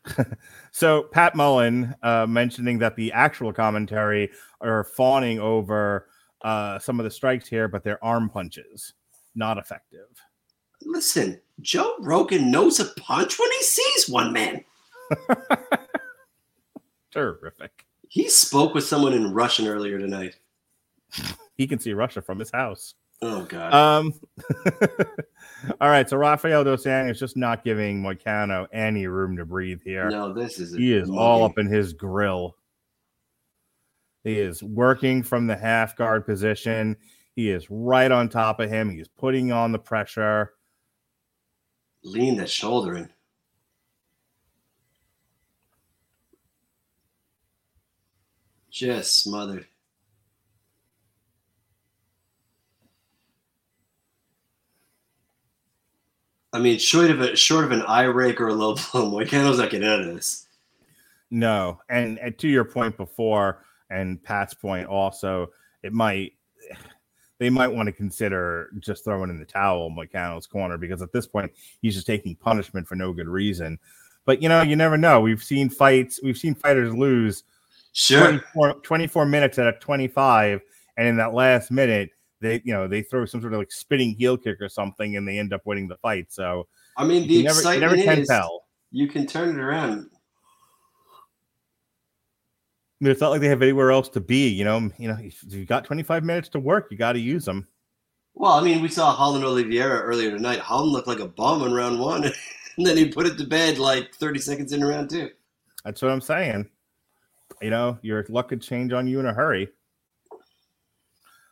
[0.82, 4.32] so Pat Mullen uh, mentioning that the actual commentary
[4.62, 6.08] are fawning over
[6.42, 8.96] uh, some of the strikes here, but they're arm punches,
[9.36, 10.08] not effective.
[10.82, 14.66] Listen, Joe Rogan knows a punch when he sees one, man.
[17.12, 17.86] Terrific.
[18.08, 20.40] He spoke with someone in Russian earlier tonight.
[21.58, 22.96] He can see Russia from his house.
[23.22, 23.74] Oh God.
[23.74, 24.14] Um.
[25.80, 26.10] all right.
[26.10, 30.10] So Rafael dos Anjos is just not giving Moicano any room to breathe here.
[30.10, 32.56] no, this is he is all up in his grill.
[34.24, 36.98] He is working from the half guard position.
[37.36, 38.90] He is right on top of him.
[38.90, 40.54] He's putting on the pressure.
[42.04, 43.12] Lean that shoulder in.
[48.70, 49.68] Just smothered.
[56.54, 59.60] I mean, short of a short of an eye rake or a low blow, Moicano's
[59.60, 60.48] not getting out of this.
[61.30, 65.48] No, and, and to your point before, and Pat's point also,
[65.84, 66.34] it might
[67.40, 71.26] they might want to consider just throwing in the towel Moicano's corner because at this
[71.26, 71.52] point
[71.82, 73.80] he's just taking punishment for no good reason.
[74.26, 75.22] But you know, you never know.
[75.22, 77.44] We've seen fights, we've seen fighters lose
[77.94, 78.40] Sure.
[78.54, 80.62] 24, 24 minutes at a 25,
[80.98, 82.12] and in that last minute,
[82.42, 85.28] they you know they throw some sort of like spinning heel kick or something, and
[85.28, 86.32] they end up winning the fight.
[86.32, 88.66] So I mean, the you never, you excitement never can is tell.
[88.92, 90.10] you can turn it around.
[93.02, 94.50] I mean, it's not like they have anywhere else to be.
[94.50, 97.46] You know, you know, if you got 25 minutes to work, you got to use
[97.46, 97.68] them.
[98.36, 100.60] Well, I mean, we saw Holland Oliveira earlier tonight.
[100.60, 102.26] Holland looked like a bum in round one,
[102.78, 105.30] and then he put it to bed like 30 seconds in round two.
[105.84, 106.70] That's what I'm saying.
[107.62, 109.70] You know, your luck could change on you in a hurry.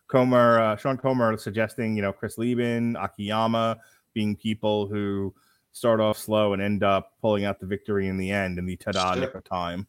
[0.09, 3.77] Comer, uh, Sean Comer suggesting, you know, Chris Leben, Akiyama
[4.13, 5.33] being people who
[5.71, 8.75] start off slow and end up pulling out the victory in the end in the
[8.75, 9.21] ta-da Sure.
[9.21, 9.87] nick of time.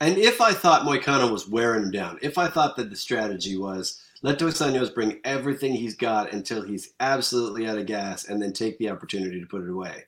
[0.00, 3.56] And if I thought Moicano was wearing him down, if I thought that the strategy
[3.56, 8.42] was let Dos Anjos bring everything he's got until he's absolutely out of gas and
[8.42, 10.04] then take the opportunity to put it away.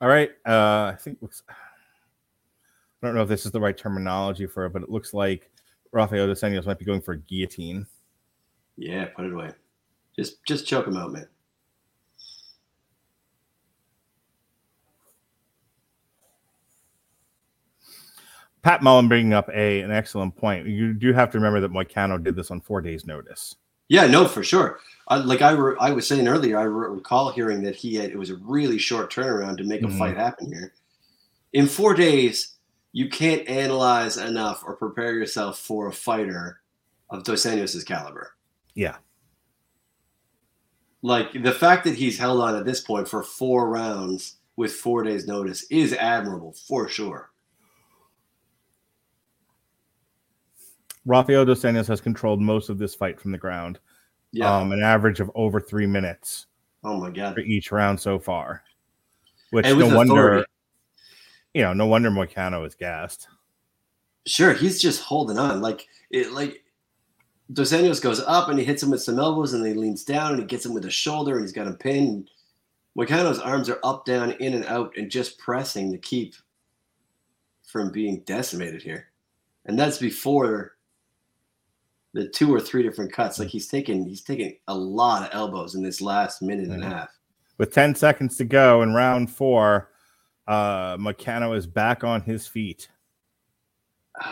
[0.00, 0.30] All right.
[0.46, 1.42] Uh, I think looks.
[1.48, 5.49] I don't know if this is the right terminology for it, but it looks like
[5.92, 7.86] Rafael dos Anjos might be going for a guillotine.
[8.76, 9.50] Yeah, put it away.
[10.16, 11.26] Just just choke him out, man.
[18.62, 20.66] Pat Mullen bringing up a an excellent point.
[20.66, 23.56] You do have to remember that Moicano did this on four days' notice.
[23.88, 24.78] Yeah, no, for sure.
[25.08, 28.10] I, like I, re- I was saying earlier, I re- recall hearing that he had
[28.10, 29.98] it was a really short turnaround to make a Mhm.
[29.98, 30.72] fight happen here.
[31.52, 32.56] In four days,
[32.92, 36.60] you can't analyze enough or prepare yourself for a fighter
[37.10, 38.32] of Dos Anjos' caliber.
[38.74, 38.96] Yeah.
[41.02, 45.02] Like the fact that he's held on at this point for four rounds with four
[45.02, 47.30] days' notice is admirable for sure.
[51.06, 53.78] Rafael dos Anjos has controlled most of this fight from the ground.
[54.32, 54.54] Yeah.
[54.54, 56.46] Um, an average of over three minutes
[56.84, 57.34] oh my god.
[57.34, 58.62] for each round so far.
[59.50, 60.46] Which no with wonder, authority.
[61.54, 63.28] You know, no wonder Moicano is gassed.
[64.26, 65.60] Sure, he's just holding on.
[65.60, 66.62] Like it like
[67.52, 70.04] Dos Anjos goes up and he hits him with some elbows and then he leans
[70.04, 72.30] down and he gets him with a shoulder and he's got him pinned.
[72.98, 76.34] Moicano's arms are up, down, in and out and just pressing to keep
[77.66, 79.06] from being decimated here.
[79.66, 80.76] And that's before
[82.12, 83.38] the two or three different cuts.
[83.38, 86.86] Like he's taking he's taking a lot of elbows in this last minute and a
[86.86, 86.90] Mhm.
[86.92, 87.08] half.
[87.58, 89.90] With 10 seconds to go in round four,
[90.50, 92.88] uh, Moicano is back on his feet,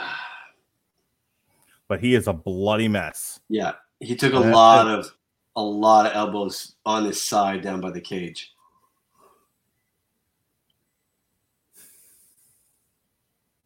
[1.88, 3.38] but he is a bloody mess.
[3.48, 5.12] Yeah, he took a That- lot of
[5.54, 8.52] a lot of elbows on his side down by the cage.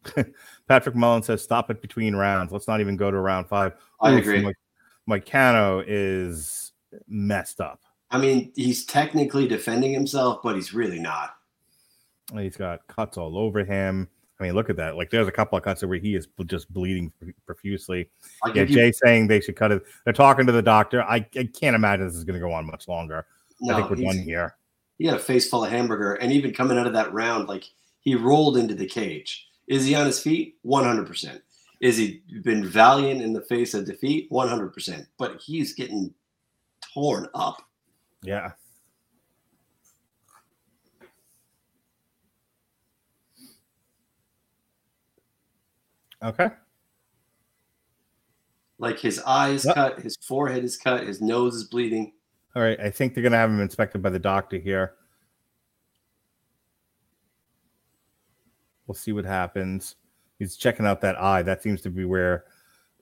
[0.67, 2.51] Patrick Mullen says, "Stop it between rounds.
[2.51, 3.73] Let's not even go to round five.
[4.01, 4.41] I Oof, agree.
[4.41, 4.51] Mo-
[5.09, 6.71] Moicano is
[7.07, 7.81] messed up.
[8.11, 11.35] I mean, he's technically defending himself, but he's really not.
[12.37, 14.07] He's got cuts all over him.
[14.39, 14.97] I mean, look at that.
[14.97, 17.13] Like, there's a couple of cuts where he is just bleeding
[17.45, 18.09] profusely.
[18.47, 19.83] Yeah, give you, Jay saying they should cut it.
[20.03, 21.03] They're talking to the doctor.
[21.03, 23.25] I, I can't imagine this is going to go on much longer.
[23.69, 24.55] I think we're done here.
[24.97, 27.65] he had a face full of hamburger, and even coming out of that round, like
[27.99, 29.47] he rolled into the cage.
[29.67, 30.57] Is he on his feet?
[30.63, 31.41] One hundred percent.
[31.79, 34.27] Is he been valiant in the face of defeat?
[34.29, 35.07] One hundred percent.
[35.17, 36.13] But he's getting
[36.93, 37.61] torn up.
[38.23, 38.51] Yeah.
[46.23, 46.49] Okay.
[48.79, 49.75] Like his eyes Yep.
[49.75, 52.13] cut, his forehead is cut, his nose is bleeding.
[52.55, 52.79] All right.
[52.79, 54.93] I think they're going to have him inspected by the doctor here.
[58.87, 59.95] We'll see what happens.
[60.39, 61.41] He's checking out that eye.
[61.41, 62.45] That seems to be where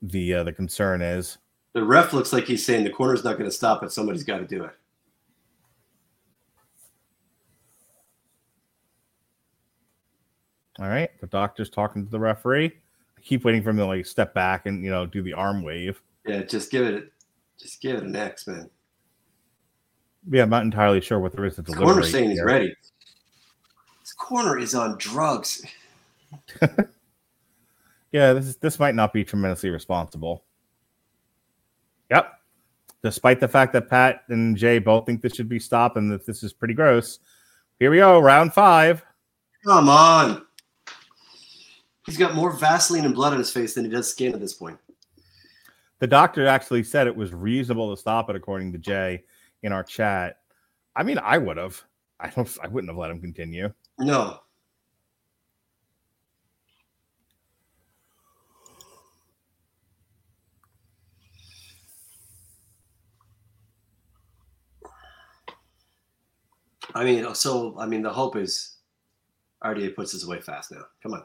[0.00, 1.38] the uh, the concern is.
[1.74, 3.90] The ref looks like he's saying the corner's not going to stop it.
[3.92, 4.72] Somebody's got to do it.
[10.78, 11.10] All right.
[11.20, 12.72] The doctor's talking to the referee.
[13.22, 16.00] Keep waiting for him to like step back and you know do the arm wave.
[16.26, 17.12] Yeah, just give it,
[17.58, 18.70] just give it an X, man.
[20.30, 21.84] Yeah, I'm not entirely sure what there is to deliver.
[21.84, 22.74] Corner saying he's ready.
[24.00, 25.64] This corner is on drugs.
[28.12, 30.44] yeah, this is, this might not be tremendously responsible.
[32.10, 32.32] Yep.
[33.02, 36.24] Despite the fact that Pat and Jay both think this should be stopped and that
[36.24, 37.18] this is pretty gross.
[37.80, 39.04] Here we go, round five.
[39.64, 40.46] Come on.
[42.04, 44.54] He's got more Vaseline and blood on his face than he does skin at this
[44.54, 44.78] point.
[46.00, 49.22] The doctor actually said it was reasonable to stop it, according to Jay
[49.62, 50.40] in our chat.
[50.96, 51.80] I mean, I would have.
[52.18, 52.48] I don't.
[52.62, 53.72] I wouldn't have let him continue.
[53.98, 54.40] No.
[66.94, 68.76] I mean, so I mean, the hope is
[69.64, 70.82] RDA puts this away fast now.
[71.02, 71.24] Come on.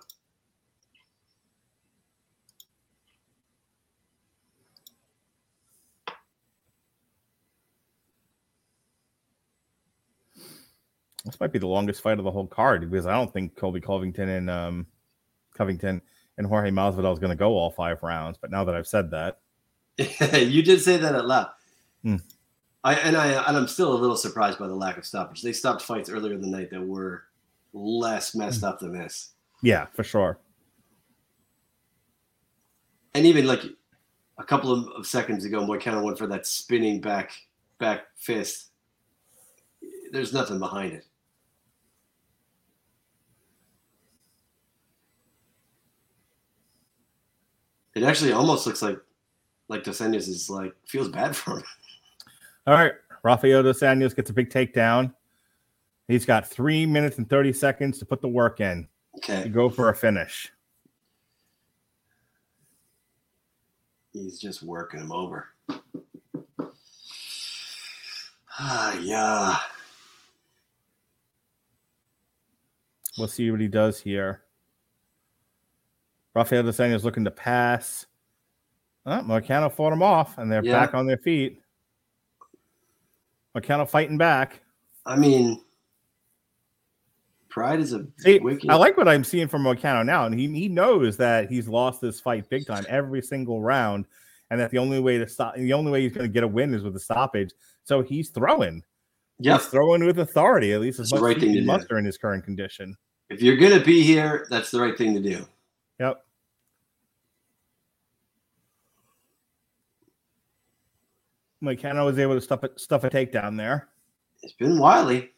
[11.28, 13.82] This might be the longest fight of the whole card because I don't think Colby
[13.82, 14.88] Covington and um,
[15.54, 16.02] Covington
[16.38, 18.38] and Jorge Masvidal is going to go all five rounds.
[18.40, 19.40] But now that I've said that,
[19.98, 21.50] you did say that out loud.
[22.04, 22.16] Hmm.
[22.84, 25.42] I and I and I'm still a little surprised by the lack of stoppage.
[25.42, 27.24] They stopped fights earlier in the night that were
[27.74, 29.32] less messed up than this.
[29.62, 30.40] Yeah, for sure.
[33.14, 33.64] And even like
[34.38, 37.32] a couple of, of seconds ago, Moicano went for that spinning back
[37.80, 38.68] back fist.
[40.12, 41.07] There's nothing behind it.
[47.98, 49.00] It actually almost looks like
[49.70, 51.64] like Dos Anjos is like feels bad for him.
[52.68, 52.94] All right,
[53.24, 55.14] Rafael Dos Anjos gets a big takedown.
[56.08, 58.88] He's got three minutes and thirty seconds to put the work in
[59.18, 59.44] Okay.
[59.44, 60.52] to go for a finish.
[64.14, 65.48] He's just working him over.
[68.60, 69.58] Ah, yeah.
[73.18, 74.42] We'll see what he does here.
[76.38, 78.06] Rafael Dos Anjos looking to pass.
[79.08, 80.74] Oh, fought him off, and they're Yeah.
[80.86, 81.62] back on their feet.
[83.56, 84.62] Moicano fighting back.
[85.06, 85.64] I mean,
[87.50, 88.70] pride is a See, wicked.
[88.70, 92.02] I like what I'm seeing from Moicano now, and he he knows that he's lost
[92.02, 94.06] this fight big time every single round,
[94.52, 96.48] and that the only way to stop, the only way he's going to get a
[96.48, 97.52] win is with a stoppage.
[97.84, 98.84] So he's throwing.
[99.40, 99.60] Yep.
[99.62, 101.66] He's throwing with authority, at least as That's much right as he thing to do.
[101.66, 102.96] muster in his current condition.
[103.30, 105.46] If you're gonna be here, that's the right thing to do.
[106.00, 106.24] Yep.
[111.64, 113.90] Moicano was able to stuff it, stuff a takedown there.
[114.44, 115.32] It's been wily.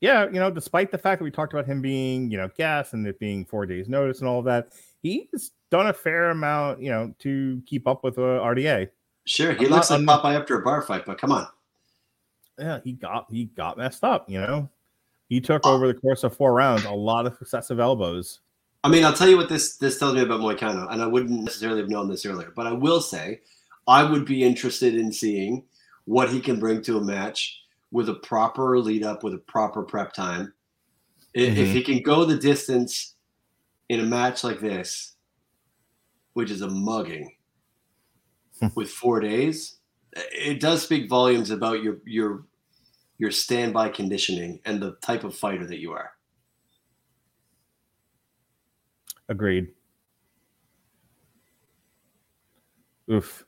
[0.00, 2.92] Yeah, you know, despite the fact that we talked about him being, you know, gas
[2.92, 4.72] and it being four days notice and all of that,
[5.02, 8.88] he's done a fair amount, you know, to keep up with uh, RDA.
[9.24, 11.46] Sure, he I'm looks not- like I'm- after a bar fight, but come on.
[12.58, 14.68] Yeah, he got he got messed up, you know.
[15.28, 18.40] He took over the course of four rounds a lot of successive elbows.
[18.84, 21.42] I mean, I'll tell you what this this tells me about Moicano, and I wouldn't
[21.42, 23.40] necessarily have known this earlier, but I will say
[23.86, 25.64] I would be interested in seeing
[26.04, 29.82] what he can bring to a match with a proper lead up, with a proper
[29.82, 30.52] prep time.
[31.36, 31.72] I- If mm-hmm.
[31.72, 33.14] he can go the distance
[33.88, 35.14] in a match like this,
[36.32, 37.34] which is a mugging
[38.60, 38.68] hmm.
[38.74, 39.76] with four days,
[40.12, 42.44] it does speak volumes about your your
[43.18, 46.10] your standby conditioning and the type of fighter that you are.
[49.28, 49.68] Agreed.
[53.10, 53.45] Oof.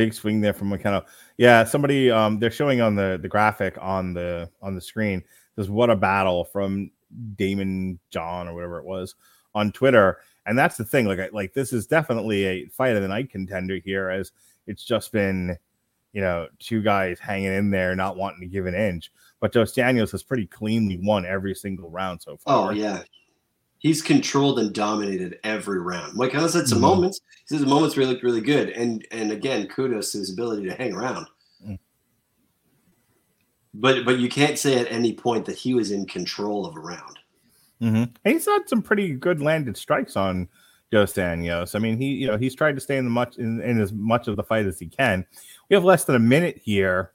[0.00, 1.04] Big swing there from McKenna.
[1.36, 5.22] Yeah, somebody um they're showing on the the graphic on the on the screen.
[5.56, 6.90] Says what a battle from
[7.36, 9.14] Daymond John or whatever it was
[9.54, 10.20] on Twitter.
[10.46, 11.04] And that's the thing.
[11.06, 14.32] Like like this is definitely a fight of the night contender here as
[14.66, 15.58] it's just been
[16.12, 19.12] you know, two guys hanging in there, not wanting to give an inch.
[19.38, 22.70] But Dos Anjos has pretty cleanly won every single round so far.
[22.70, 23.02] Oh yeah,
[23.80, 26.14] he's controlled and dominated every round.
[26.14, 26.82] Mike kind of had some Mhm.
[26.82, 27.20] moments.
[27.48, 30.68] He said the moments he looked really good, and and again, kudos to his ability
[30.68, 31.26] to hang around.
[31.66, 31.78] Mm.
[33.74, 36.80] But but you can't say at any point that he was in control of a
[36.80, 37.18] round.
[37.82, 38.28] Mm-hmm.
[38.28, 40.48] He's had some pretty good landed strikes on
[40.90, 41.74] Dos Anjos.
[41.74, 43.92] I mean, he you know he's tried to stay in the much in, in as
[43.92, 45.24] much of the fight as he can.
[45.68, 47.12] We have less than a minute here.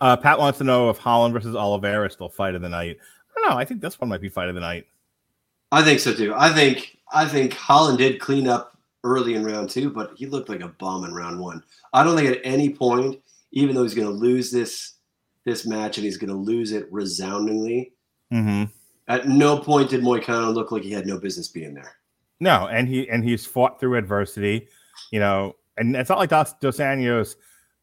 [0.00, 2.98] Uh, Pat wants to know if Holland versus Oliveira is still fight of the night.
[3.00, 3.56] I don't know.
[3.56, 4.86] I think this one might be fight of the night.
[5.72, 6.34] I think so too.
[6.36, 10.48] I think I think Holland did clean up early in round two, but he looked
[10.48, 11.62] like a bum in round one.
[11.92, 13.20] I don't think at any point,
[13.52, 14.94] even though he's going to lose this
[15.44, 17.92] this match and he's going to lose it resoundingly,
[18.32, 18.64] Mm-hmm.
[19.08, 21.96] At no point did Moicano look like he had no business being there.
[22.40, 24.68] No, and he and he's fought through adversity,
[25.10, 27.36] you know, and it's not like Dos, Dos Anjos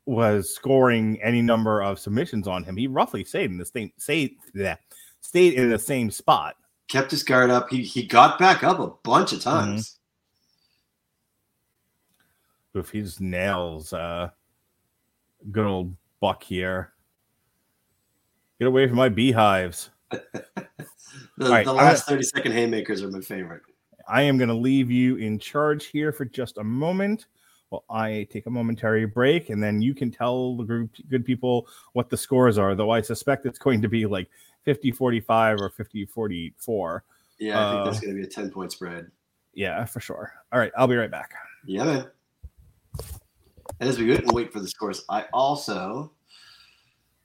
[0.06, 2.78] was scoring any number of submissions on him.
[2.78, 4.76] He roughly stayed in the same stayed, yeah,
[5.22, 6.56] stayed in the same spot.
[6.88, 7.70] Kept his guard up.
[7.70, 9.98] He he got back up a bunch of times.
[12.74, 12.80] Mm-hmm.
[12.80, 14.30] If he nails uh
[15.52, 16.94] good old buck here.
[18.60, 19.90] Get away from my beehives.
[20.10, 20.22] the,
[21.38, 23.62] right, the last gonna, 30 second haymakers are my favorite.
[24.08, 27.28] I am going to leave you in charge here for just a moment
[27.70, 31.68] while I take a momentary break, and then you can tell the group good people
[31.94, 34.30] what the scores are, though I suspect it's going to be like
[34.64, 37.04] 50 45 or 50 44.
[37.38, 39.12] Yeah, I think uh, that's going to be a 10 point spread.
[39.54, 40.34] Yeah, for sure.
[40.52, 41.34] All right, I'll be right back.
[41.66, 42.08] Yeah, man.
[43.80, 46.12] And as we go and wait for the scores, I also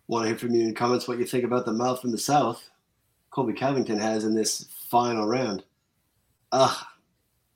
[0.08, 2.18] want to hear from you in comments what you think about the mouth from the
[2.18, 2.70] south
[3.30, 5.62] Colby Covington has in this final round.
[6.52, 6.84] Ah, uh,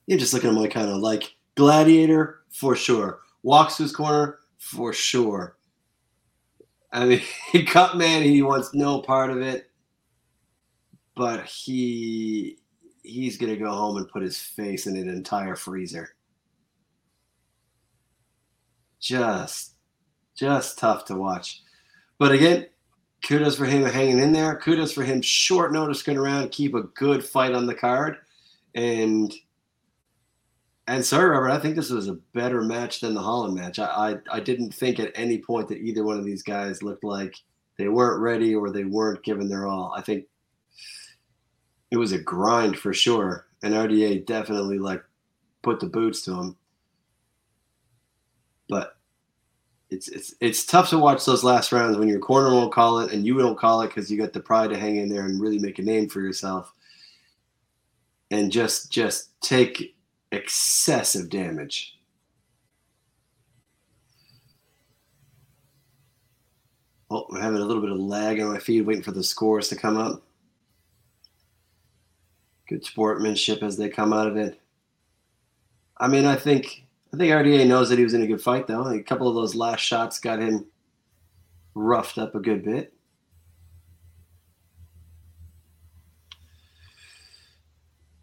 [0.06, 4.39] you're just looking at my kind of like gladiator for sure, walks to his corner
[4.58, 5.57] for sure.
[6.92, 7.23] I mean,
[7.66, 9.70] cut man, he wants no part of it,
[11.16, 12.58] but he
[13.02, 16.10] he's gonna go home and put his face in an entire freezer.
[19.00, 19.73] Just,
[20.36, 21.60] just tough to watch.
[22.18, 22.66] But again,
[23.26, 24.57] kudos for him hanging in there.
[24.57, 28.18] Kudos for him short notice going around, keep a good fight on the card.
[28.74, 29.34] And
[30.86, 33.78] and sorry, Robert, I think this was a better match than the Holland match.
[33.78, 33.86] I,
[34.30, 37.36] I, I didn't think at any point that either one of these guys looked like
[37.78, 39.94] they weren't ready or they weren't giving their all.
[39.96, 40.26] I think
[41.90, 43.46] it was a grind for sure.
[43.62, 45.02] And RDA definitely like
[45.62, 46.56] put the boots to him.
[48.68, 48.96] But
[49.90, 53.12] it's it's it's tough to watch those last rounds when your corner won't call it
[53.12, 55.40] and you don't call it because you got the pride to hang in there and
[55.40, 56.72] really make a name for yourself
[58.30, 59.93] and just just take
[60.34, 61.98] excessive damage
[67.10, 69.68] oh we're having a little bit of lag on my feed waiting for the scores
[69.68, 70.22] to come up
[72.68, 74.60] good sportsmanship as they come out of it
[75.98, 78.66] i mean i think I think RDA knows that he was in a good fight,
[78.66, 78.88] though.
[78.88, 80.66] A couple of those last shots got him
[81.76, 82.92] roughed up a good bit.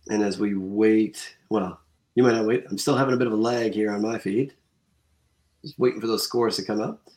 [0.09, 1.80] And as we wait, well,
[2.15, 2.65] you might not wait.
[2.69, 4.53] I'm still having a bit of a lag here on my feed.
[5.64, 7.07] Just waiting for those scores to come up.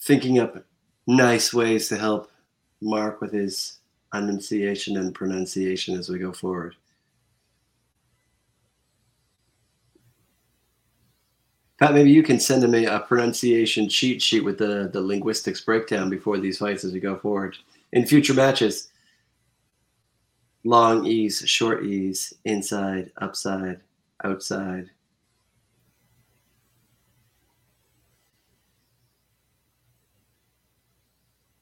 [0.00, 0.64] Thinking up
[1.06, 2.30] nice ways to help
[2.80, 3.78] Mark with his
[4.14, 6.74] enunciation and pronunciation as we go forward.
[11.78, 15.62] Pat, maybe you can send him a, a, pronunciation cheat sheet with the, the linguistics
[15.62, 17.56] breakdown before these fights as we go forward.
[17.92, 18.89] In future matches,
[20.64, 23.80] long E's, short E's, inside, upside,
[24.24, 24.90] outside.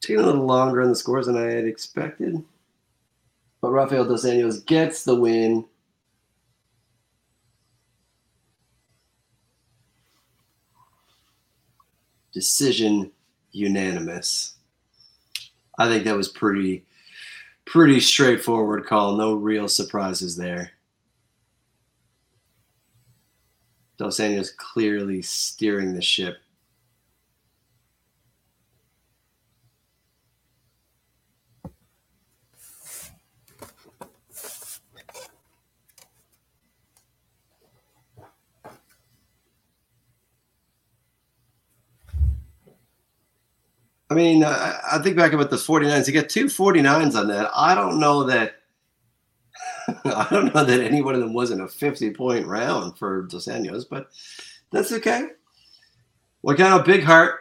[0.00, 2.42] Taking a little longer on the scores than I had expected.
[3.60, 5.64] But Rafael Dos Anjos gets the win
[12.32, 13.10] decision
[13.52, 14.54] unanimous.
[15.78, 16.84] I think that was pretty
[17.68, 19.16] pretty straightforward call.
[19.16, 20.72] No real surprises there.
[23.98, 26.38] Dos Anjos clearly steering the ship.
[44.10, 46.06] I mean, I, I think back about the 49ers.
[46.06, 47.50] You get two 49s on that.
[47.54, 48.56] I don't know that.
[50.04, 53.46] I don't know that any one of them wasn't a 50 point round for Dos
[53.46, 54.08] Anjos, but
[54.70, 55.28] that's okay.
[56.40, 57.40] What kind of big heart?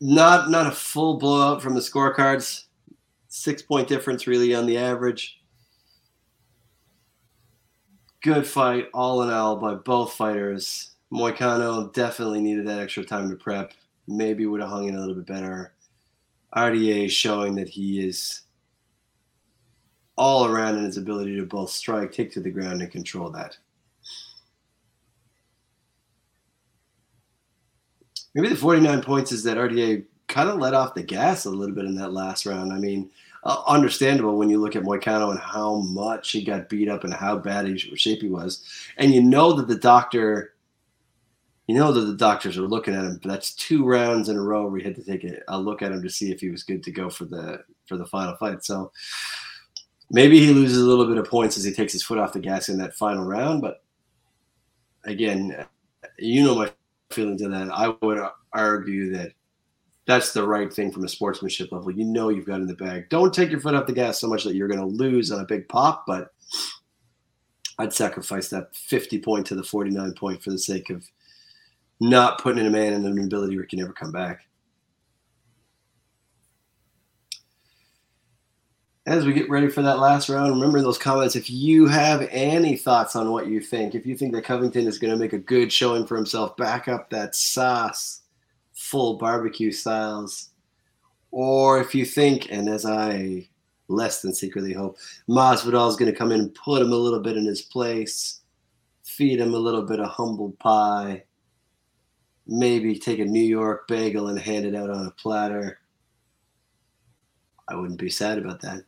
[0.00, 2.64] Not not a full blowout from the scorecards.
[3.28, 5.40] Six point difference really on the average.
[8.22, 10.90] Good fight, all in all, by both fighters.
[11.12, 13.72] Moicano definitely needed that extra time to prep.
[14.08, 15.72] Maybe would have hung in a little bit better.
[16.56, 18.42] RDA is showing that he is
[20.16, 23.56] all around in his ability to both strike, take to the ground, and control that.
[28.34, 31.74] Maybe the 49 points is that RDA kind of let off the gas a little
[31.74, 32.72] bit in that last round.
[32.72, 33.10] I mean,
[33.44, 37.14] uh, understandable when you look at Moicano and how much he got beat up and
[37.14, 38.64] how bad he, shape he was.
[38.96, 40.54] And you know that the doctor
[41.66, 43.18] you know that the doctors are looking at him.
[43.22, 45.82] But that's two rounds in a row where we had to take a, a, look
[45.82, 48.36] at him to see if he was good to go for the for the final
[48.36, 48.64] fight.
[48.64, 48.92] So
[50.10, 52.40] maybe he loses a little bit of points as he takes his foot off the
[52.40, 53.62] gas in that final round.
[53.62, 53.82] But
[55.04, 55.66] again,
[56.18, 56.72] you know my
[57.10, 57.70] feelings on that.
[57.72, 58.20] I would
[58.52, 59.32] argue that
[60.06, 61.90] that's the right thing from a sportsmanship level.
[61.90, 63.08] You know you've got in the bag.
[63.08, 65.40] Don't take your foot off the gas so much that you're going to lose on
[65.40, 66.28] a big pop, but
[67.78, 71.04] I'd sacrifice that 50 point to the 49 point for the sake of
[72.00, 74.40] not putting in a man in an ability where he can never come back.
[79.06, 81.36] As we get ready for that last round, remember those comments.
[81.36, 84.98] If you have any thoughts on what you think, if you think that Covington is
[84.98, 88.22] going to make a good showing for himself, back up that sauce
[88.76, 90.50] full barbecue styles.
[91.30, 93.48] Or if you think, and as I
[93.88, 97.20] less than secretly hope, Masvidal is going to come in and put him a little
[97.20, 98.40] bit in his place,
[99.04, 101.24] feed him a little bit of humble pie,
[102.46, 105.78] maybe take a New York bagel and hand it out on a platter.
[107.68, 108.84] I wouldn't be sad about that.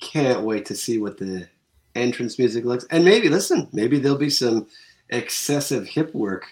[0.00, 1.48] Can't wait to see what the
[1.94, 2.84] entrance music looks.
[2.90, 4.68] And maybe, listen, maybe there'll be some
[5.10, 6.46] excessive hip work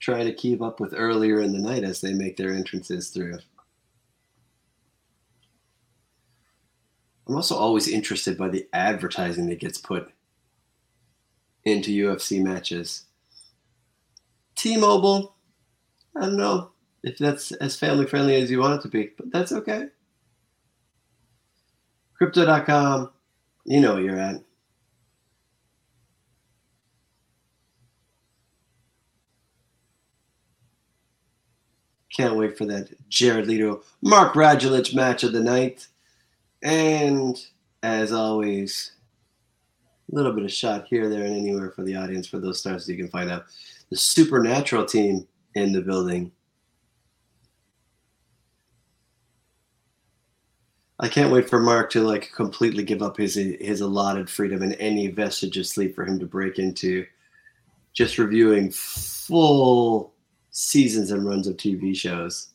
[0.00, 3.38] trying to keep up with earlier in the night as they make their entrances through.
[7.26, 10.10] I'm also always interested by the advertising that gets put
[11.72, 13.04] into UFC matches.
[14.56, 15.34] T-Mobile,
[16.16, 16.72] I don't know
[17.02, 19.88] if that's as family friendly as you want it to be, but that's okay.
[22.14, 23.10] Crypto.com,
[23.64, 24.42] you know where you're at.
[32.16, 35.86] Can't wait for that Jared Leto, Mark Radulich match of the night.
[36.62, 37.40] And
[37.84, 38.90] as always,
[40.10, 42.92] little bit of shot here, there, and anywhere for the audience for those stars so
[42.92, 43.46] you can find out.
[43.90, 46.32] The supernatural team in the building.
[51.00, 54.74] I can't wait for Mark to like completely give up his his allotted freedom and
[54.80, 57.06] any vestige of sleep for him to break into
[57.92, 60.12] just reviewing full
[60.50, 62.48] seasons and runs of TV shows.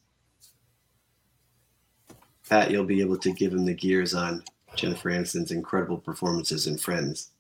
[2.49, 4.43] Pat, you'll be able to give him the gears on
[4.75, 7.31] Jennifer Aniston's incredible performances in Friends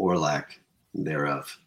[0.00, 0.58] or lack
[0.94, 1.58] thereof.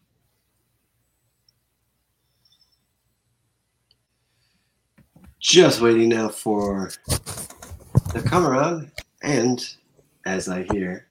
[5.39, 6.89] Just waiting now for
[8.13, 9.63] the come around, and
[10.25, 11.09] as I hear,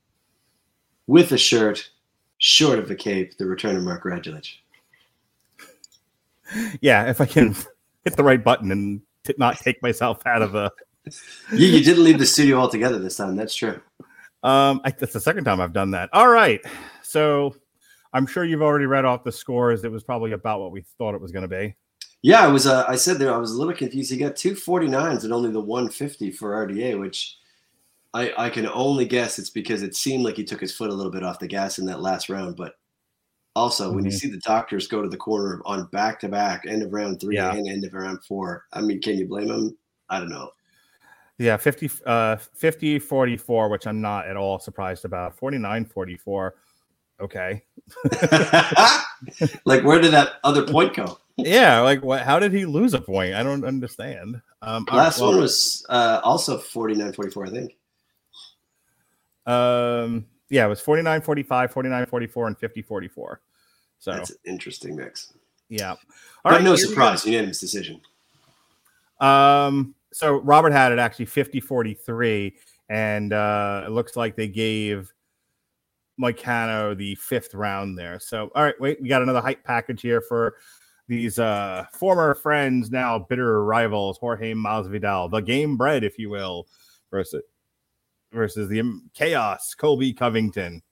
[1.06, 1.90] with a shirt
[2.38, 4.54] short of a cape, the return of Mark Radulich.
[6.80, 7.54] Yeah, if I can
[8.04, 10.72] hit the right button and t- not take myself out of a.
[11.52, 13.36] you, you didn't leave the studio altogether this time.
[13.36, 13.80] That's true.
[14.42, 16.10] Um, I, that's the second time I've done that.
[16.12, 16.60] All right.
[17.12, 17.54] So
[18.14, 19.84] I'm sure you've already read off the scores.
[19.84, 21.76] It was probably about what we thought it was going to be.
[22.22, 22.66] Yeah, I was.
[22.66, 23.34] Uh, I said there.
[23.34, 24.10] I was a little confused.
[24.10, 27.36] He got two 49s and only the 150 for RDA, which
[28.14, 30.94] I I can only guess it's because it seemed like he took his foot a
[30.94, 32.56] little bit off the gas in that last round.
[32.56, 32.76] But
[33.56, 33.96] also, mm-hmm.
[33.96, 34.16] when you mm-hmm.
[34.16, 37.36] see the doctors go to the corner on back to back, end of round three
[37.36, 37.52] yeah.
[37.52, 39.76] and end of round four, I mean, can you blame him?
[40.08, 40.52] I don't know.
[41.38, 45.36] Yeah, 50, uh, 50 44, which I'm not at all surprised about.
[45.36, 46.54] 49 44
[47.22, 47.62] okay.
[49.64, 51.18] like, where did that other point go?
[51.36, 52.22] yeah, like what?
[52.22, 53.34] How did he lose a point?
[53.34, 54.40] I don't understand.
[54.60, 57.76] Um, Last well, one was uh, also 49 44, I think.
[59.46, 63.40] Um, yeah, it was 49 45, 49 44, and 50 44.
[63.98, 65.32] So that's an interesting mix.
[65.68, 65.90] Yeah.
[65.92, 65.98] All
[66.44, 68.00] but right, no surprise, unanimous decision.
[69.20, 72.54] Um, so Robert had it actually 50 43,
[72.90, 75.12] and uh, it looks like they gave
[76.20, 78.18] Moicano the fifth round there.
[78.20, 80.56] So, all right, wait, we got another hype package here for
[81.08, 86.66] these uh, former friends, now bitter rivals, Jorge Masvidal, the Gamebred, if you will,
[87.10, 87.42] versus
[88.32, 88.82] versus the
[89.14, 90.82] chaos, Colby Covington,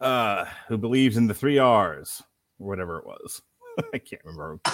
[0.00, 2.22] uh, who believes in the three R's
[2.58, 3.42] or whatever it was.
[3.94, 4.60] I can't remember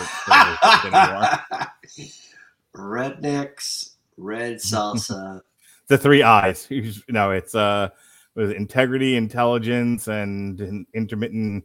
[2.74, 5.40] Rednecks, red salsa.
[5.88, 6.68] the three eyes.
[7.08, 7.90] No, it's uh
[8.38, 11.64] with integrity, intelligence, and intermittent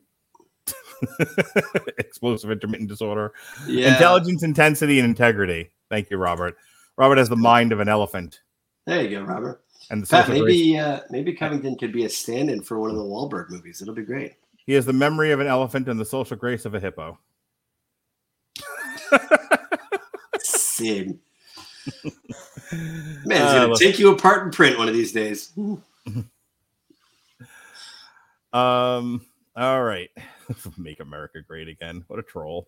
[1.99, 3.31] explosive intermittent disorder.
[3.67, 3.93] Yeah.
[3.93, 5.69] Intelligence, intensity, and integrity.
[5.91, 6.57] Thank you, Robert.
[6.97, 8.41] Robert has the mind of an elephant.
[8.87, 9.63] There you go, Robert.
[9.91, 13.03] And the Pat, maybe uh, maybe Covington could be a stand-in for one of the
[13.03, 13.83] Wahlberg movies.
[13.83, 14.33] It'll be great.
[14.65, 17.19] He has the memory of an elephant and the social grace of a hippo.
[20.39, 21.19] Sid.
[22.71, 25.53] Man, it's gonna uh, take you apart in print one of these days.
[28.53, 29.25] Um.
[29.55, 30.09] All right.
[30.77, 32.03] Make America great again.
[32.07, 32.67] What a troll.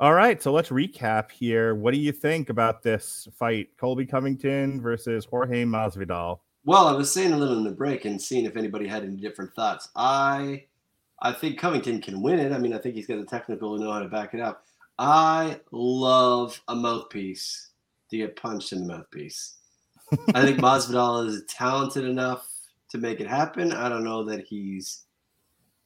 [0.00, 1.74] All right, so let's recap here.
[1.74, 6.38] What do you think about this fight, Colby Covington versus Jorge Masvidal?
[6.64, 9.16] Well, I was saying a little in the break and seeing if anybody had any
[9.16, 9.90] different thoughts.
[9.94, 10.64] I,
[11.20, 12.50] I think Covington can win it.
[12.50, 14.64] I mean, I think he's got the technical to know how to back it up.
[14.98, 17.72] I love a mouthpiece
[18.10, 19.58] to get punched in the mouthpiece.
[20.34, 22.48] I think Masvidal is talented enough
[22.90, 23.72] to make it happen.
[23.72, 25.04] I don't know that he's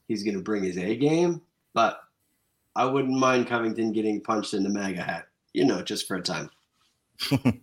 [0.07, 1.41] he's going to bring his A game,
[1.73, 1.99] but
[2.75, 6.21] I wouldn't mind Covington getting punched in the MAGA hat, you know, just for a
[6.21, 6.49] time.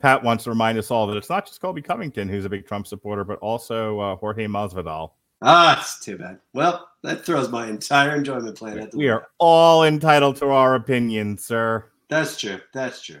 [0.00, 2.66] Pat wants to remind us all that it's not just Colby Covington who's a big
[2.66, 5.12] Trump supporter, but also uh, Jorge Masvidal.
[5.42, 6.38] Ah, it's too bad.
[6.52, 10.74] Well, that throws my entire enjoyment plan at the We are all entitled to our
[10.74, 11.84] opinion, sir.
[12.08, 12.60] That's true.
[12.72, 13.20] That's true.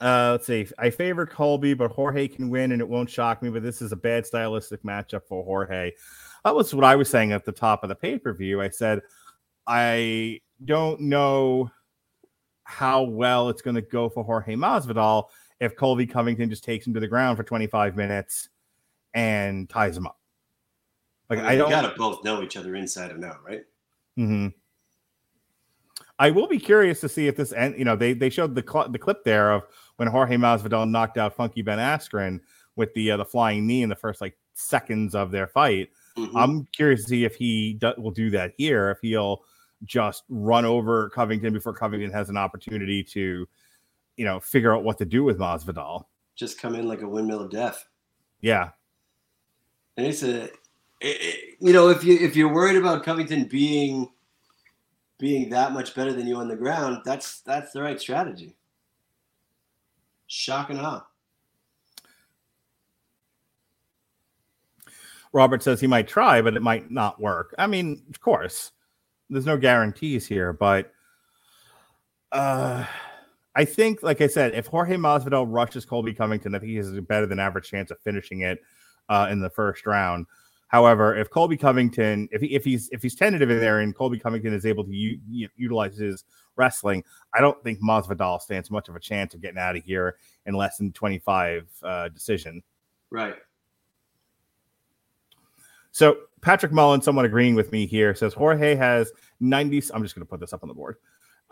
[0.00, 0.66] Uh, let's see.
[0.78, 3.50] I favor Colby, but Jorge can win, and it won't shock me.
[3.50, 5.92] But this is a bad stylistic matchup for Jorge.
[6.44, 8.60] That was what I was saying at the top of the pay per view.
[8.60, 9.00] I said
[9.66, 11.70] I don't know
[12.64, 15.24] how well it's going to go for Jorge Masvidal
[15.60, 18.48] if Colby Covington just takes him to the ground for 25 minutes
[19.12, 20.18] and ties him up.
[21.30, 21.70] Like I, mean, I don't.
[21.70, 23.62] gotta both know each other inside and out, right?
[24.16, 24.48] hmm
[26.18, 27.76] I will be curious to see if this end.
[27.76, 29.64] You know, they they showed the cl- the clip there of
[29.96, 32.40] when Jorge Masvidal knocked out Funky Ben Askren
[32.76, 35.90] with the uh, the flying knee in the first like seconds of their fight.
[36.16, 36.30] Mhm.
[36.34, 38.90] I'm curious to see if he do- will do that here.
[38.90, 39.42] If he'll
[39.84, 43.46] just run over Covington before Covington has an opportunity to,
[44.16, 46.04] you know, figure out what to do with Masvidal.
[46.36, 47.84] Just come in like a windmill of death.
[48.40, 48.70] Yeah,
[49.96, 50.50] And it's a, it-
[51.00, 54.08] it- you know, if you if you're worried about Covington being
[55.18, 58.56] being that much better than you on the ground, that's that's the right strategy.
[60.34, 61.06] Shock and awe.
[65.32, 67.54] Robert says he might try, but it might not work.
[67.56, 68.72] I mean, of course,
[69.30, 70.92] there's no guarantees here, but
[72.32, 72.84] uh,
[73.54, 76.92] I think, like I said, if Jorge Masvidal rushes Colby Covington, I think he has
[76.92, 78.58] a better than average chance of finishing it
[79.08, 80.26] uh, in the first round.
[80.74, 84.18] However, if Colby Covington, if he, if he's if he's tentative in there and Colby
[84.18, 86.24] Covington is able to u- u- utilize his
[86.56, 90.16] wrestling, I don't think Masvidal stands much of a chance of getting out of here
[90.46, 92.60] in less than 25 uh, decision.
[93.12, 93.36] Right.
[95.92, 99.76] So Patrick Mullen, someone agreeing with me here, says Jorge has 90.
[99.94, 100.96] I'm just going to put this up on the board.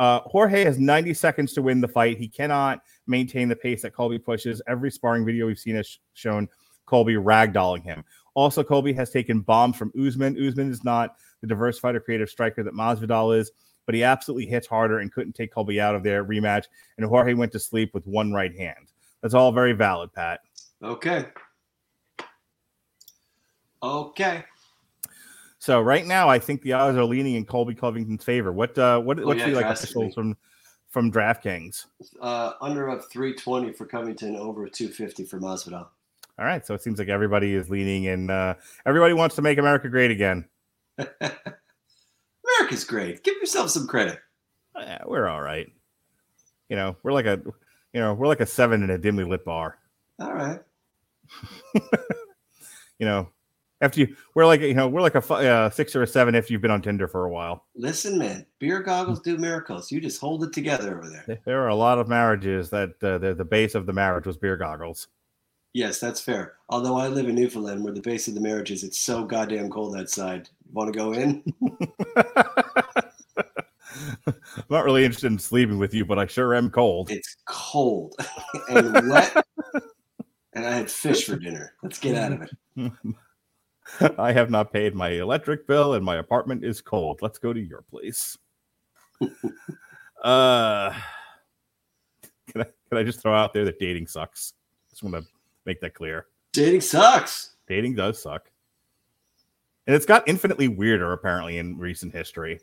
[0.01, 2.19] Uh, Jorge has 90 seconds to win the fight.
[2.19, 4.61] He cannot maintain the pace that Colby pushes.
[4.67, 6.49] Every sparring video we've seen has shown
[6.87, 8.05] Colby ragdolling him.
[8.35, 10.37] Also, Colby has taken bombs from Usman.
[10.37, 13.53] Usman is not the diversified or creative striker that Masvidal is,
[13.87, 16.65] but he absolutely hits harder and couldn't take Colby out of their rematch.
[16.97, 18.93] And Jorge went to sleep with one right hand.
[19.21, 20.41] That's all very valid, Pat.
[20.83, 21.27] Okay.
[23.83, 24.45] Okay.
[25.59, 28.53] So right now, I think the odds are leaning in Colby Covington's favor.
[28.53, 30.37] What uh, what Oh, what's yeah, the like officials from
[30.89, 31.87] from DraftKings?
[32.21, 35.89] Uh, under up 320 for Covington, over 250 for Masvidal.
[36.43, 38.29] All right, so it seems like everybody is leaning in.
[38.29, 38.55] Uh,
[38.85, 40.45] everybody wants to make America great again.
[40.99, 43.23] America's great.
[43.23, 44.19] Give yourself some credit.
[44.77, 45.71] Eh, we're all right.
[46.69, 47.41] You know, we're like a
[47.93, 49.79] you know we're like a seven in a dimly lit bar.
[50.19, 50.59] All right.
[52.99, 53.29] You know,
[53.81, 56.53] after you we're like you know we're like a uh, six or a seven if
[56.53, 57.65] you've been on Tinder for a while.
[57.75, 59.91] Listen, man, beer goggles do miracles.
[59.91, 61.41] You just hold it together over there.
[61.45, 64.37] There are a lot of marriages that uh, the the base of the marriage was
[64.37, 65.09] beer goggles.
[65.75, 66.55] Yes, that's fair.
[66.69, 69.71] Although I live in Newfoundland, where the base of the marriage is, it's so goddamn
[69.71, 70.49] cold outside.
[70.73, 71.43] Want to go in?
[74.27, 74.35] I'm
[74.71, 77.11] not really interested in sleeping with you, but I sure am cold.
[77.11, 78.15] It's cold
[78.69, 79.35] and wet,
[80.53, 81.75] and I had fish for dinner.
[81.83, 82.43] Let's get out of
[82.77, 82.93] it.
[84.19, 87.21] I have not paid my electric bill and my apartment is cold.
[87.21, 88.39] Let's go to your place.
[90.23, 90.91] uh,
[92.49, 94.55] can I can I just throw out there that dating sucks?
[94.91, 95.25] Just want to
[95.67, 96.27] make that clear.
[96.53, 97.51] Dating sucks.
[97.67, 98.51] Dating does suck,
[99.87, 102.61] and it's got infinitely weirder apparently in recent history.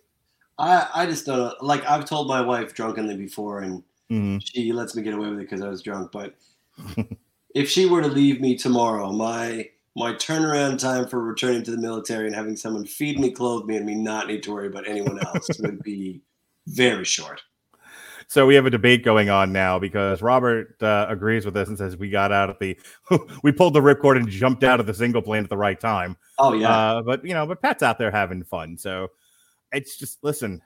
[0.57, 1.59] I I just don't.
[1.63, 4.41] Like I've told my wife drunkenly before, and Mhm.
[4.43, 6.11] she lets me get away with it because I was drunk.
[6.11, 6.35] But
[7.55, 11.77] if she were to leave me tomorrow, my my turnaround time for returning to the
[11.77, 14.87] military and having someone feed me, clothe me, and me not need to worry about
[14.87, 16.21] anyone else would be
[16.67, 17.41] very short.
[18.29, 21.75] So we have a debate going on now because Robert uh, agrees with this and
[21.75, 22.77] says we got out of the
[23.43, 26.15] we pulled the ripcord and jumped out of the single plane at the right time.
[26.37, 28.77] Oh yeah, Uh, but you know, but Pat's out there having fun.
[28.77, 29.07] So
[29.71, 30.61] it's just listen.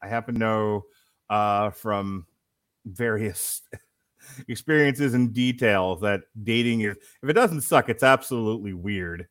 [0.00, 0.84] I happen to know
[1.28, 2.24] uh, from
[2.84, 3.62] various
[4.48, 9.26] experiences and details that dating is if it doesn't suck, it's absolutely weird.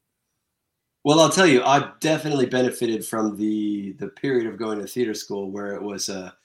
[1.05, 5.13] Well, I'll tell you, I definitely benefited from the the period of going to theater
[5.13, 6.35] school where it was a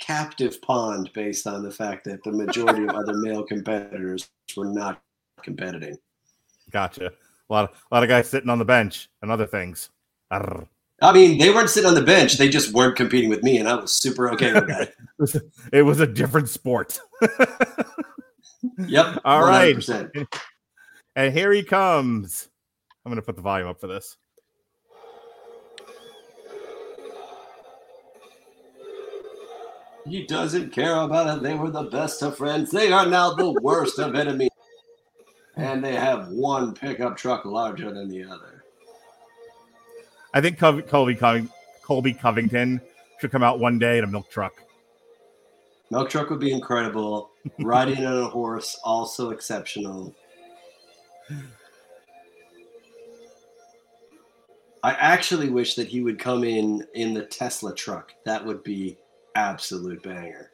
[0.00, 5.00] captive pond based on the fact that the majority of other male competitors were not
[5.42, 5.96] competing.
[6.70, 7.06] Gotcha.
[7.06, 9.90] A lot of a lot of guys sitting on the bench and other things.
[10.30, 10.66] Arr.
[11.02, 13.68] I mean, they weren't sitting on the bench; they just weren't competing with me, and
[13.68, 14.92] I was super okay with that.
[15.72, 16.98] It was a different sport.
[18.78, 19.20] Yep.
[19.24, 19.76] All right.
[19.76, 20.26] 100%.
[21.16, 22.48] And here he comes.
[23.04, 24.16] I'm going to put the volume up for this.
[30.06, 31.42] He doesn't care about it.
[31.42, 32.70] They were the best of friends.
[32.70, 34.50] They are now the worst of enemies.
[35.56, 38.64] And they have one pickup truck larger than the other.
[40.32, 41.50] I think Col- Colby Coving-
[41.82, 42.80] Colby Covington
[43.20, 44.54] should come out one day in a milk truck.
[45.90, 47.30] Milk truck would be incredible.
[47.58, 50.14] Riding on a horse, also exceptional.
[54.82, 58.12] I actually wish that he would come in in the Tesla truck.
[58.24, 58.96] That would be
[59.34, 60.50] absolute banger.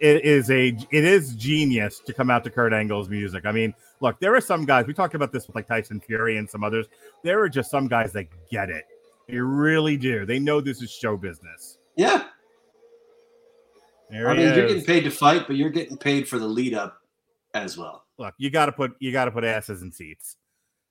[0.00, 3.44] It is a it is genius to come out to Kurt Angle's music.
[3.46, 6.36] I mean, look, there are some guys we talked about this with like Tyson Fury
[6.36, 6.86] and some others.
[7.24, 8.84] There are just some guys that get it.
[9.28, 10.24] They really do.
[10.24, 11.78] They know this is show business.
[11.96, 12.24] Yeah,
[14.08, 16.74] There I mean, you're getting paid to fight, but you're getting paid for the lead
[16.74, 17.02] up
[17.54, 18.04] as well.
[18.18, 20.36] look, you got to put you got to put asses in seats,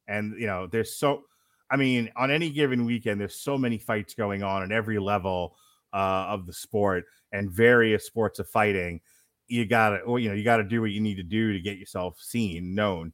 [0.08, 1.24] and you know there's so.
[1.70, 5.56] I mean, on any given weekend, there's so many fights going on at every level
[5.94, 9.02] uh, of the sport and various sports of fighting.
[9.48, 11.60] You gotta, well, you know, you got to do what you need to do to
[11.60, 13.14] get yourself seen, known.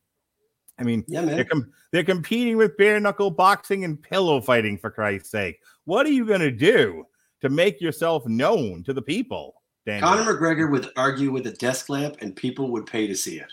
[0.79, 4.89] I mean, Yeah, they're com- they're competing with bare knuckle boxing and pillow fighting for
[4.89, 5.59] Christ's sake.
[5.85, 7.05] What are you gonna do
[7.41, 9.61] to make yourself known to the people?
[9.85, 10.07] Daniel?
[10.09, 13.51] Conor McGregor would argue with a desk lamp, and people would pay to see it.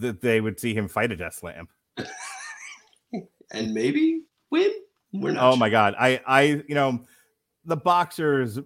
[0.00, 1.70] that they would see him fight a desk lamp.
[3.50, 4.70] And maybe win.
[5.12, 5.58] We're not Oh sure.
[5.58, 5.94] my god.
[5.98, 7.00] I I you know
[7.68, 8.58] the boxers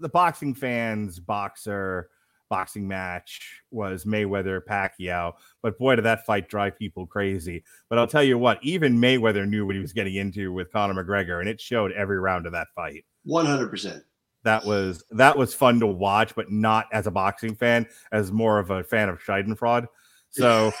[0.00, 2.08] the boxing fans boxer
[2.48, 7.64] boxing match was Mayweather Pacquiao, but boy did that fight drive people crazy.
[7.88, 11.02] But I'll tell you what, even Mayweather knew what he was getting into with Conor
[11.02, 13.04] McGregor and it showed every round of that fight.
[13.26, 14.02] 100%.
[14.44, 18.58] That was that was fun to watch, but not as a boxing fan, as more
[18.58, 19.86] of a fan of Schadenfreude.
[20.30, 20.72] So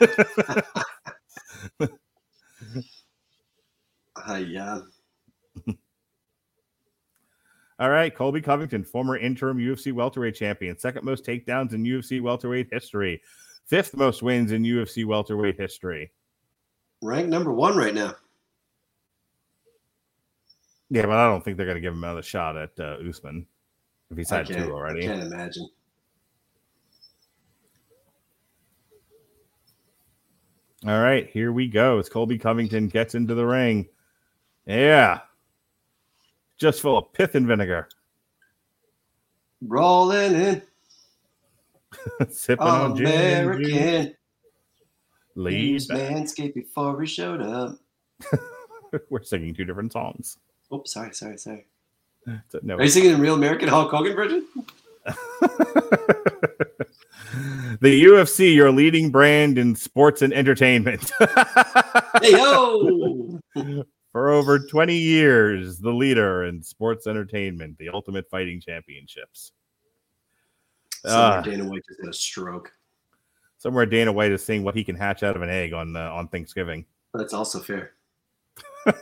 [4.28, 4.80] Uh, yeah.
[7.78, 12.68] All right, Colby Covington, former interim UFC welterweight champion, second most takedowns in UFC welterweight
[12.70, 13.20] history,
[13.66, 16.12] fifth most wins in UFC welterweight history.
[17.00, 18.14] Ranked number one right now.
[20.90, 23.46] Yeah, but I don't think they're going to give him another shot at uh, Usman
[24.10, 25.04] if he's had two already.
[25.04, 25.68] I can't imagine.
[30.86, 31.98] All right, here we go.
[31.98, 33.88] As Colby Covington gets into the ring,
[34.66, 35.20] yeah,
[36.62, 37.88] just full of pith and vinegar,
[39.60, 40.62] Rolling in.
[42.30, 43.50] sipping on gin, and.
[43.50, 44.14] American.
[45.34, 45.88] Leaves.
[45.88, 47.78] Manscaped before he showed up.
[49.10, 50.38] We're singing two different songs.
[50.70, 51.66] Oh, sorry, sorry, sorry.
[52.48, 54.46] So, no, Are you singing the real American Hulk Hogan version?
[57.80, 61.10] the UFC, your leading brand in sports and entertainment.
[62.20, 63.40] Hey, yo!
[64.12, 69.52] For over 20 years, the leader in sports entertainment, the Ultimate Fighting Championships.
[71.04, 71.40] Somewhere Ah.
[71.40, 72.70] Dana White just had a stroke.
[73.58, 76.12] Somewhere Dana White is seeing what he can hatch out of an egg on uh,
[76.12, 76.84] on Thanksgiving.
[77.14, 77.94] That's also fair.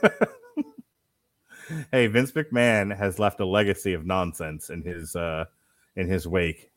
[1.91, 5.45] Hey, Vince McMahon has left a legacy of nonsense in his uh
[5.95, 6.69] in his wake.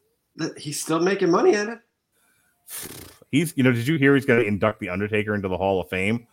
[0.56, 1.78] He's still making money at it.
[3.32, 5.80] He's, you know, did you hear he's going to induct the Undertaker into the Hall
[5.80, 6.28] of Fame?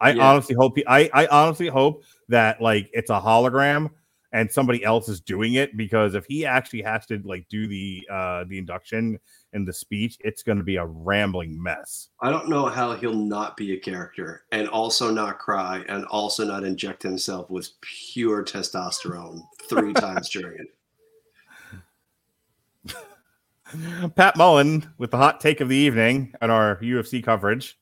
[0.00, 0.28] I Yeah.
[0.28, 3.90] honestly hope he, I, I honestly hope that like it's a hologram
[4.32, 8.06] and somebody else is doing it because if he actually has to like do the
[8.12, 9.18] uh the induction
[9.52, 12.08] and the speech, it's going to be a rambling mess.
[12.20, 16.44] I don't know how he'll not be a character and also not cry and also
[16.44, 20.66] not inject himself with pure testosterone three times during it.
[24.14, 27.78] Pat Mullen with the hot take of the evening on our UFC coverage.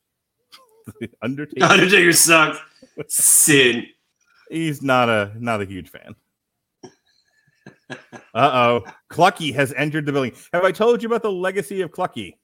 [1.21, 1.65] Undertaker.
[1.65, 2.59] Undertaker sucks.
[3.07, 3.87] Sin.
[4.49, 6.15] He's not a not a huge fan.
[7.89, 7.93] Uh
[8.33, 8.85] oh.
[9.11, 10.33] Clucky has entered the building.
[10.53, 12.35] Have I told you about the legacy of Clucky?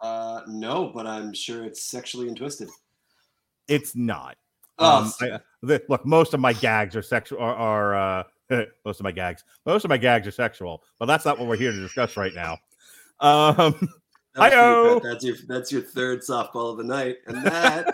[0.00, 2.68] Uh, no, but I'm sure it's sexually and twisted.
[3.66, 4.36] It's not.
[4.78, 5.04] Oh.
[5.04, 7.40] Um, I, the, look, most of my gags are sexual.
[7.40, 8.24] Are, are uh,
[8.84, 9.44] most of my gags?
[9.66, 12.34] Most of my gags are sexual, but that's not what we're here to discuss right
[12.34, 12.58] now.
[13.20, 13.88] Um,
[14.36, 15.00] Hi-oh.
[15.02, 17.92] That's your that's your third softball of the night, and that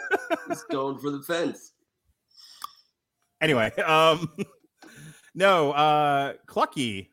[0.50, 1.72] is going for the fence.
[3.40, 4.34] Anyway, um,
[5.34, 7.10] no, uh, Clucky.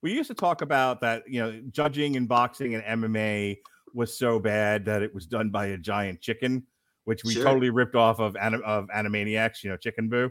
[0.00, 3.56] We used to talk about that, you know, judging in boxing and MMA
[3.94, 6.64] was so bad that it was done by a giant chicken,
[7.02, 7.42] which we sure.
[7.42, 10.30] totally ripped off of of Animaniacs, you know, Chicken Boo.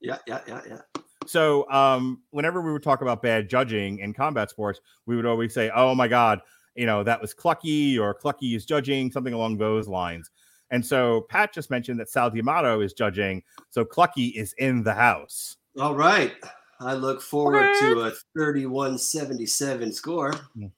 [0.00, 1.02] Yeah, yeah, yeah, yeah.
[1.26, 5.52] So, um, whenever we would talk about bad judging in combat sports, we would always
[5.52, 6.40] say, "Oh my God,
[6.78, 10.30] you know, that was Clucky or Clucky is judging, something along those lines."
[10.70, 14.94] And so Pat just mentioned that Sal D'Amato is judging, so Clucky is in the
[14.94, 15.56] house.
[15.78, 16.34] All right.
[16.80, 20.32] I look forward to a 31-77 score.
[20.56, 20.70] Mm.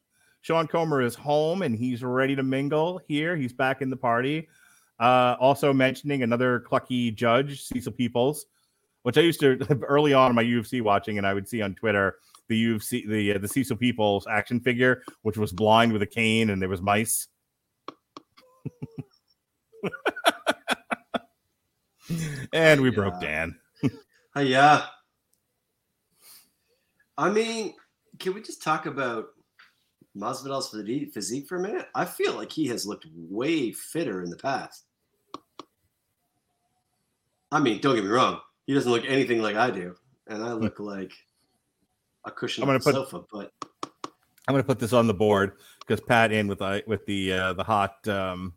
[0.42, 3.36] Sean Comer is home and he's ready to mingle here.
[3.36, 4.48] He's back in the party.
[4.98, 8.46] Uh, also mentioning another clucky judge, Cecil Peoples,
[9.02, 11.74] which I used to early on in my UFC watching, and I would see on
[11.74, 12.16] Twitter
[12.50, 16.50] the UFC the uh, the Cecil Peoples action figure, which was blind with a cane
[16.50, 17.28] and there was mice.
[22.52, 22.94] and we yeah.
[22.94, 23.56] broke Dan.
[24.36, 24.84] yeah.
[27.16, 27.74] I mean,
[28.18, 29.28] can we just talk about
[30.16, 30.70] Masvidal's
[31.12, 31.86] physique for a minute?
[31.94, 34.84] I feel like he has looked way fitter in the past.
[37.52, 38.40] I mean, don't get me wrong.
[38.66, 39.94] He doesn't look anything like I do,
[40.26, 41.12] and I look like
[42.24, 43.22] a cushion I'm gonna put, sofa.
[43.32, 43.52] But
[44.50, 47.32] I'm going to put this on the board because Pat in with the with the
[47.32, 48.54] uh, the hot um,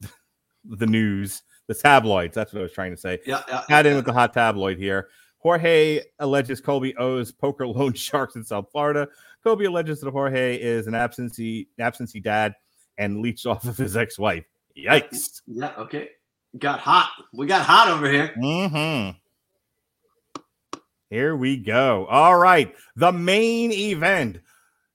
[0.64, 2.34] the news, the tabloids.
[2.34, 3.18] That's what I was trying to say.
[3.26, 3.62] Yeah, yeah.
[3.68, 3.96] Pat in yeah.
[3.96, 5.08] with the hot tabloid here.
[5.38, 9.08] Jorge alleges Colby owes poker loan sharks in South Florida.
[9.42, 12.54] Colby alleges that Jorge is an absentee absentee dad
[12.98, 14.44] and leached off of his ex-wife.
[14.78, 15.42] Yikes.
[15.46, 16.10] Yeah, okay.
[16.58, 17.10] Got hot.
[17.32, 18.32] We got hot over here.
[18.38, 19.18] Mm-hmm.
[21.10, 22.06] Here we go.
[22.06, 22.74] All right.
[22.96, 24.40] The main event.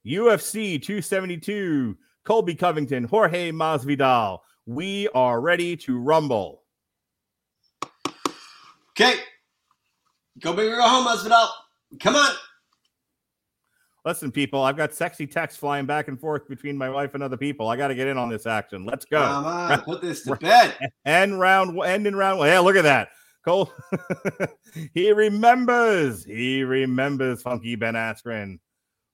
[0.06, 1.98] UFC 272.
[2.24, 4.40] Colby Covington, Jorge Masvidal.
[4.66, 6.64] We are ready to rumble.
[8.92, 9.16] Okay.
[10.40, 11.48] Go big or go home, Masvidal.
[12.00, 12.36] Come on.
[14.04, 17.38] Listen, people, I've got sexy texts flying back and forth between my wife and other
[17.38, 17.68] people.
[17.68, 18.84] I got to get in on this action.
[18.84, 19.22] Let's go.
[19.22, 20.76] Come on, put this to bed.
[21.06, 22.40] End round, end in round.
[22.40, 23.10] Yeah, look at that.
[23.44, 23.72] Cole,
[24.94, 26.24] he remembers.
[26.24, 28.60] He remembers Funky Ben Askren,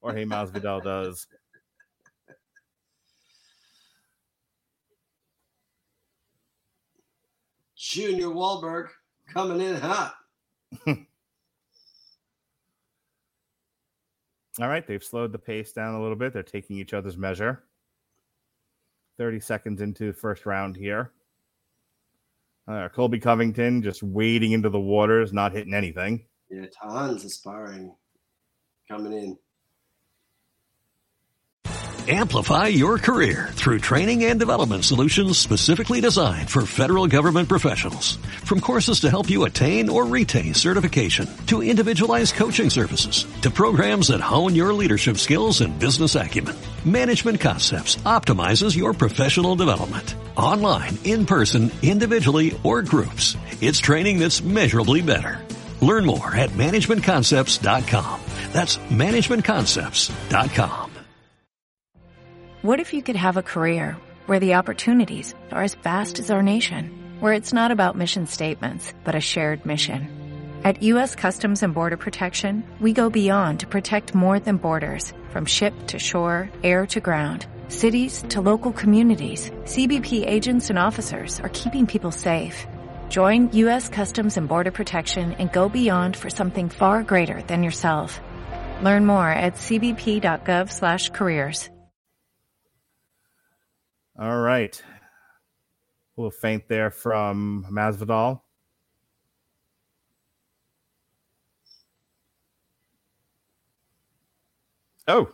[0.01, 1.27] or Hey Masvidal does.
[7.77, 8.89] Junior Wahlberg
[9.31, 10.15] coming in hot.
[10.87, 10.97] All
[14.67, 16.33] right, they've slowed the pace down a little bit.
[16.33, 17.63] They're taking each other's measure.
[19.17, 21.11] 30 seconds into the first round here.
[22.67, 26.25] Uh, Colby Covington just wading into the waters, not hitting anything.
[26.49, 27.95] Yeah, tons of sparring
[28.89, 29.37] coming in.
[32.09, 38.15] Amplify your career through training and development solutions specifically designed for federal government professionals.
[38.45, 44.07] From courses to help you attain or retain certification, to individualized coaching services, to programs
[44.07, 46.55] that hone your leadership skills and business acumen,
[46.85, 50.15] Management Concepts optimizes your professional development.
[50.37, 55.41] Online, in person, individually, or groups, it's training that's measurably better.
[55.81, 58.21] Learn more at managementconcepts.com.
[58.53, 60.91] That's managementconcepts.com.
[62.61, 66.41] What if you could have a career where the opportunities are as vast as our
[66.41, 70.09] nation, where it's not about mission statements, but a shared mission?
[70.63, 71.15] At U.S.
[71.15, 75.99] Customs and Border Protection, we go beyond to protect more than borders from ship to
[75.99, 79.51] shore, air to ground, cities to local communities.
[79.63, 82.67] CBP agents and officers are keeping people safe.
[83.07, 83.87] Join U.S.
[83.87, 88.19] Customs and Border Protection and go beyond for something far greater than yourself.
[88.81, 91.69] Learn more at cbp.gov slash careers.
[94.19, 94.81] All right.
[96.17, 98.41] A little faint there from Masvidal.
[105.07, 105.29] Oh.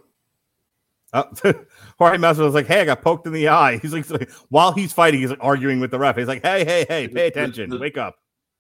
[1.14, 1.24] Uh,
[2.00, 3.78] Jorge Masvidal's like, hey, I got poked in the eye.
[3.82, 6.18] He's like, while he's fighting, he's like arguing with the ref.
[6.18, 8.16] He's like, hey, hey, hey, pay attention, wake up.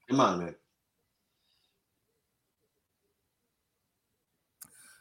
[0.09, 0.56] Come on, man.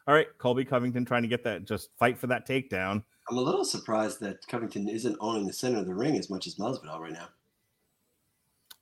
[0.08, 3.04] All right, Colby Covington trying to get that, just fight for that takedown.
[3.30, 6.48] I'm a little surprised that Covington isn't owning the center of the ring as much
[6.48, 7.28] as Masvidal right now.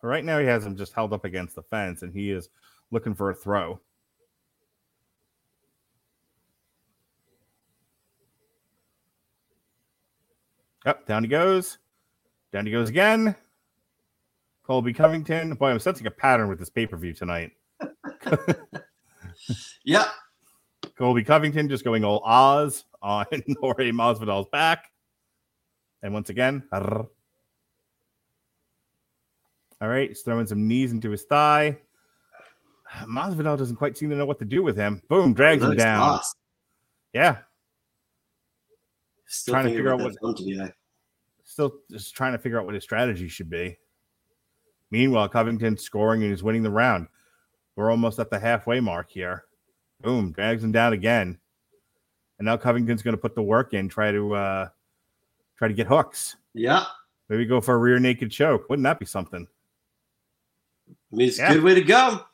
[0.03, 2.49] Right now, he has him just held up against the fence, and he is
[2.91, 3.81] looking for a throw.
[10.87, 11.79] Up, down he goes.
[12.53, 13.35] Down he goes again.
[14.65, 15.55] Colby Covington.
[15.55, 17.53] Boy, I'm sensing a pattern with this pay per view tonight.
[19.85, 20.07] yep.
[20.97, 23.27] Colby Covington just going all Oz on
[23.61, 24.91] Jorge Masvidal's back.
[26.03, 27.09] And once again, all
[29.81, 31.79] right, he's throwing some knees into his thigh.
[33.05, 35.03] Masvidal doesn't quite seem to know what to do with him.
[35.09, 36.01] Boom, drags him down.
[36.01, 36.37] Lost.
[37.13, 37.39] Yeah.
[39.33, 40.15] Still trying to figure out what.
[41.45, 43.79] Still just trying to figure out what his strategy should be.
[44.91, 47.07] Meanwhile, Covington's scoring and he's winning the round.
[47.77, 49.45] We're almost at the halfway mark here.
[50.01, 51.39] Boom, drags him down again.
[52.39, 54.69] And now Covington's going to put the work in, try to uh
[55.57, 56.35] try to get hooks.
[56.53, 56.87] Yeah.
[57.29, 58.69] Maybe go for a rear naked choke.
[58.69, 59.47] Wouldn't that be something?
[60.91, 61.53] I mean, it's yeah.
[61.53, 62.25] a good way to go.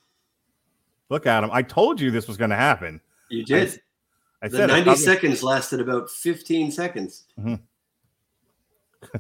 [1.11, 1.51] Look at him.
[1.53, 3.03] I told you this was going to happen.
[3.29, 3.83] You did.
[4.43, 7.25] I, I said 90 seconds lasted about 15 seconds.
[7.39, 7.55] Mm-hmm.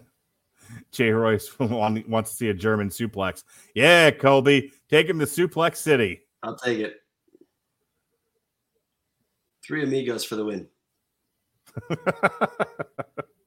[0.92, 3.44] Jay Royce wants to see a German suplex.
[3.74, 6.22] Yeah, Colby, take him to Suplex City.
[6.42, 6.96] I'll take it.
[9.64, 10.68] Three amigos for the win.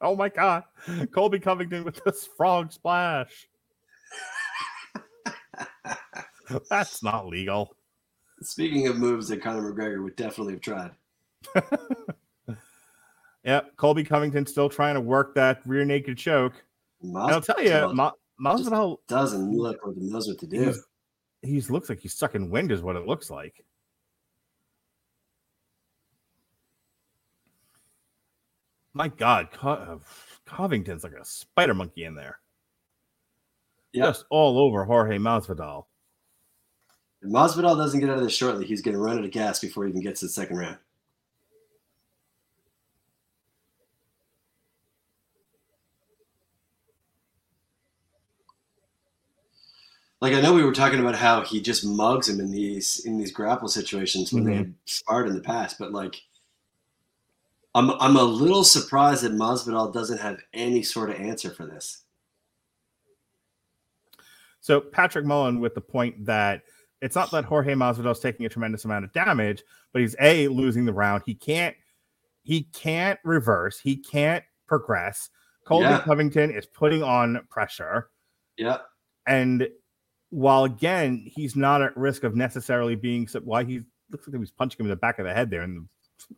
[0.02, 0.64] oh my god.
[1.12, 3.48] Colby Covington with this frog splash.
[6.70, 7.76] That's not legal.
[8.42, 10.92] Speaking of moves that Conor McGregor would definitely have tried.
[13.44, 16.54] yep, Colby Covington still trying to work that rear naked choke.
[17.16, 18.12] I'll tell you, Ma-
[18.42, 20.74] Masvidal doesn't look like he knows what to do.
[21.42, 23.64] He looks like he's sucking wind, is what it looks like.
[28.94, 29.98] My God, Co- uh,
[30.46, 32.40] Covington's like a spider monkey in there.
[33.94, 34.06] Yep.
[34.06, 35.86] Just all over Jorge Masvidal.
[37.22, 39.60] If Masvidal doesn't get out of this shortly, he's going to run out of gas
[39.60, 40.78] before he even gets to the second round.
[50.22, 53.18] Like I know we were talking about how he just mugs him in these in
[53.18, 54.52] these grapple situations when mm-hmm.
[54.52, 56.22] they had sparred in the past, but like
[57.74, 62.04] I'm I'm a little surprised that Masvidal doesn't have any sort of answer for this.
[64.60, 66.64] So Patrick Mullen with the point that
[67.02, 70.50] it's not that Jorge Masvidal is taking a tremendous amount of damage, but he's a
[70.50, 71.24] losing the round.
[71.26, 71.76] He can't
[72.44, 73.80] he can't reverse.
[73.80, 75.30] He can't progress.
[75.66, 76.00] Colby yeah.
[76.00, 78.10] Covington is putting on pressure.
[78.58, 78.80] Yeah.
[79.28, 79.70] And
[80.30, 84.52] while again he's not at risk of necessarily being why he looks like he was
[84.52, 85.88] punching him in the back of the head there, and,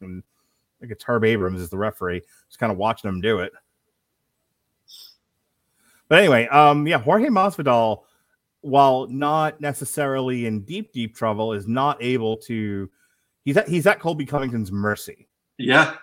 [0.02, 3.40] and I think it's Herb Abrams is the referee, just kind of watching him do
[3.40, 3.52] it.
[6.08, 8.03] But anyway, um, yeah, Jorge Masvidal
[8.61, 12.90] while not necessarily in deep, deep trouble, is not able to.
[13.44, 15.28] He's at, he's at Colby Covington's mercy.
[15.58, 15.95] Yeah,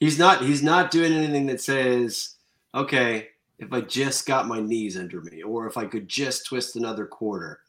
[0.00, 0.42] he's not.
[0.42, 2.36] He's not doing anything that says,
[2.74, 3.28] "Okay,
[3.62, 7.06] if I just got my knees under me, or if I could just twist another
[7.06, 7.60] quarter."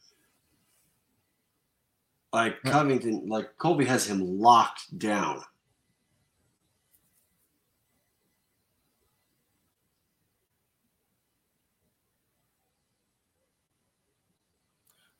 [2.32, 5.40] Like Covington, like Colby has him locked down.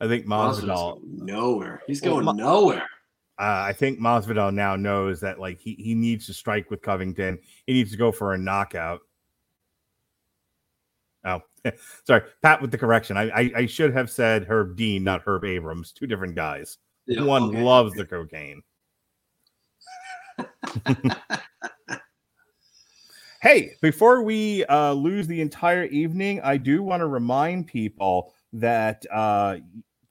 [0.01, 1.81] I think Masvidal nowhere.
[1.87, 2.87] He's going well, nowhere.
[3.39, 7.39] Uh, I think Masvidal now knows that like he, he needs to strike with Covington.
[7.65, 8.99] He needs to go for a knockout.
[11.25, 11.41] Oh,
[12.05, 13.17] sorry, Pat with the correction.
[13.17, 15.91] I, I, I should have said Herb Dean, not Herb Abrams.
[15.91, 16.77] Two different guys.
[17.07, 17.61] Yeah, One okay.
[17.61, 18.61] loves the cocaine.
[23.41, 29.05] hey, before we uh, lose the entire evening, I do want to remind people that
[29.11, 29.57] uh,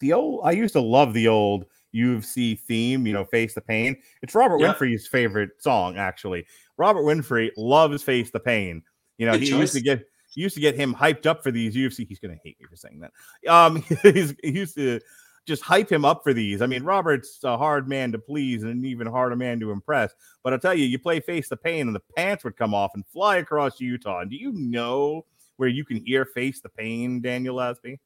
[0.00, 3.96] the old I used to love the old UFC theme, you know, Face the Pain.
[4.22, 4.74] It's Robert yeah.
[4.74, 6.46] Winfree's favorite song, actually.
[6.76, 8.82] Robert Winfrey loves Face the Pain.
[9.18, 9.60] You know, Good he choice.
[9.60, 10.04] used to get
[10.40, 12.06] used to get him hyped up for these UFC.
[12.06, 13.12] He's gonna hate me for saying that.
[13.50, 15.00] Um, he's, he used to
[15.46, 16.62] just hype him up for these.
[16.62, 20.12] I mean, Robert's a hard man to please and an even harder man to impress.
[20.42, 22.92] But I'll tell you, you play Face the Pain and the pants would come off
[22.94, 24.20] and fly across Utah.
[24.20, 27.98] And do you know where you can hear Face the Pain, Daniel Lasby?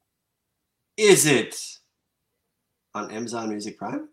[0.96, 1.56] Is it
[2.94, 4.08] on Amazon Music Prime?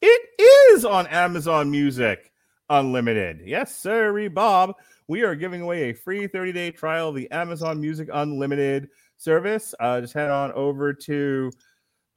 [0.00, 2.32] It is on Amazon Music.
[2.70, 3.40] Unlimited.
[3.44, 4.74] Yes, sir, Bob.
[5.08, 9.74] We are giving away a free 30 day trial of the Amazon Music Unlimited service.
[9.80, 11.50] Uh, just head on over to.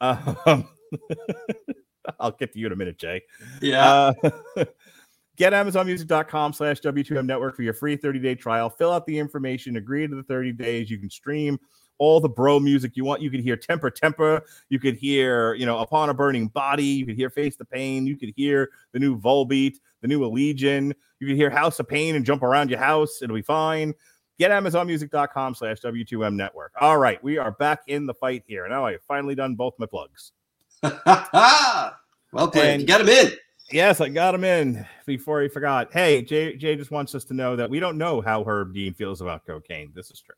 [0.01, 0.67] Um,
[2.19, 3.21] I'll get to you in a minute, Jay.
[3.61, 4.11] Yeah.
[4.23, 4.33] Uh,
[5.37, 10.05] get amazonmusic.com slash w2m network for your free 30-day trial fill out the information agree
[10.07, 11.57] to the 30 days you can stream
[12.01, 15.67] all the bro music you want you could hear temper temper you could hear you
[15.67, 18.97] know upon a burning body you could hear face the pain you could hear the
[18.97, 22.80] new volbeat the new allegiant you could hear house of pain and jump around your
[22.80, 23.93] house it'll be fine
[24.39, 28.83] get amazonmusic.com slash w2m network all right we are back in the fight here now
[28.83, 30.31] i've finally done both my plugs
[32.33, 32.55] well played.
[32.55, 33.31] And- you got him in.
[33.71, 35.93] Yes, I got him in before he forgot.
[35.93, 38.93] Hey, Jay, Jay just wants us to know that we don't know how Herb Dean
[38.93, 39.93] feels about cocaine.
[39.95, 40.35] This is true.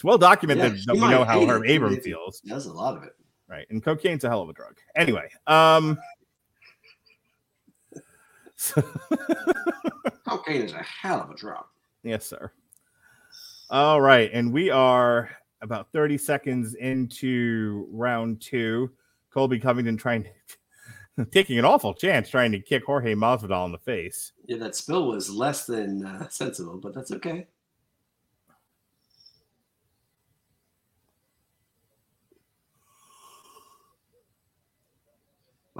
[0.00, 2.02] It's well documented Yeah, that we know how Herb Abram it.
[2.02, 2.40] feels.
[2.42, 3.12] He does a lot of it.
[3.48, 3.66] Right.
[3.68, 4.78] And cocaine's a hell of a drug.
[4.96, 5.98] Anyway, um
[8.56, 8.82] so-
[10.26, 11.66] Cocaine is a hell of a drug.
[12.02, 12.50] yes, sir.
[13.68, 15.28] All right, and we are
[15.60, 18.90] about 30 seconds into round two.
[19.30, 20.24] Colby Covington trying
[21.18, 24.32] to taking an awful chance trying to kick Jorge Masvidal in the face.
[24.46, 27.46] Yeah, that spill was less than uh, sensible, but that's okay.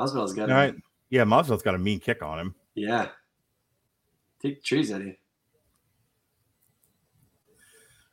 [0.01, 0.75] Masvidal's got All a, right.
[1.11, 2.55] Yeah, Masvidal's got a mean kick on him.
[2.75, 3.09] yeah.
[4.43, 5.19] Take trees Eddie.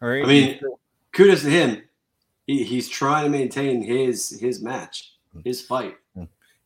[0.02, 0.26] All right.
[0.26, 0.60] I mean,
[1.14, 1.84] kudos to him.
[2.46, 5.14] He, he's trying to maintain his his match,
[5.46, 5.96] his fight.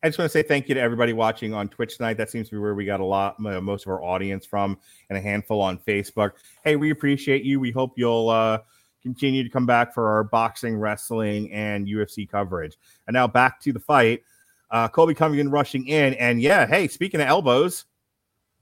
[0.03, 2.15] I just want to say thank you to everybody watching on Twitch tonight.
[2.17, 4.79] That seems to be where we got a lot, uh, most of our audience from,
[5.09, 6.31] and a handful on Facebook.
[6.63, 7.59] Hey, we appreciate you.
[7.59, 8.61] We hope you'll uh,
[9.03, 12.77] continue to come back for our boxing, wrestling, and UFC coverage.
[13.05, 14.23] And now back to the fight.
[14.71, 17.85] Uh, Colby Covington rushing in, and yeah, hey, speaking of elbows,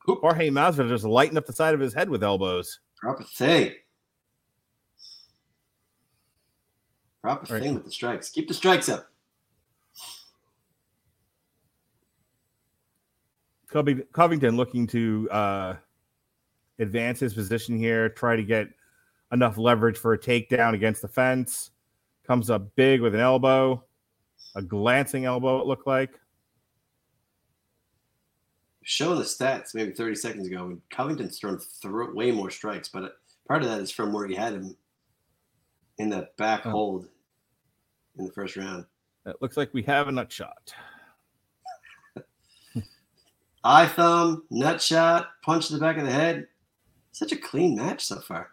[0.10, 0.20] Oop.
[0.22, 2.80] Jorge Masvidal just lighting up the side of his head with elbows.
[2.98, 3.74] Proper thing.
[7.22, 7.62] Proper Right.
[7.64, 8.30] thing with the strikes.
[8.30, 9.08] Keep the strikes up.
[13.70, 15.76] Colby Covington looking to uh,
[16.80, 18.68] advance his position here, try to get
[19.32, 21.70] enough leverage for a takedown against the fence.
[22.26, 23.84] Comes up big with an elbow,
[24.56, 26.12] a glancing elbow, it looked like.
[28.84, 33.14] Showing the stats maybe 30 seconds ago, when Covington's thrown through way more strikes, but
[33.48, 34.76] part of that is from where he had him
[36.00, 36.72] in that back Oh.
[36.72, 37.08] hold
[38.18, 38.86] in the first round.
[39.26, 40.74] It looks like we have a nut shot.
[43.64, 46.48] Eye thumb, nut shot, punch to the back of the head.
[47.12, 48.52] Such a clean match so far.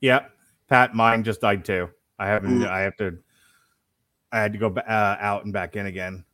[0.00, 0.26] Yeah,
[0.68, 1.88] Pat, mine just died too.
[2.18, 2.64] I haven't.
[2.64, 3.18] I have to.
[4.32, 6.24] I had to go uh, out and back in again.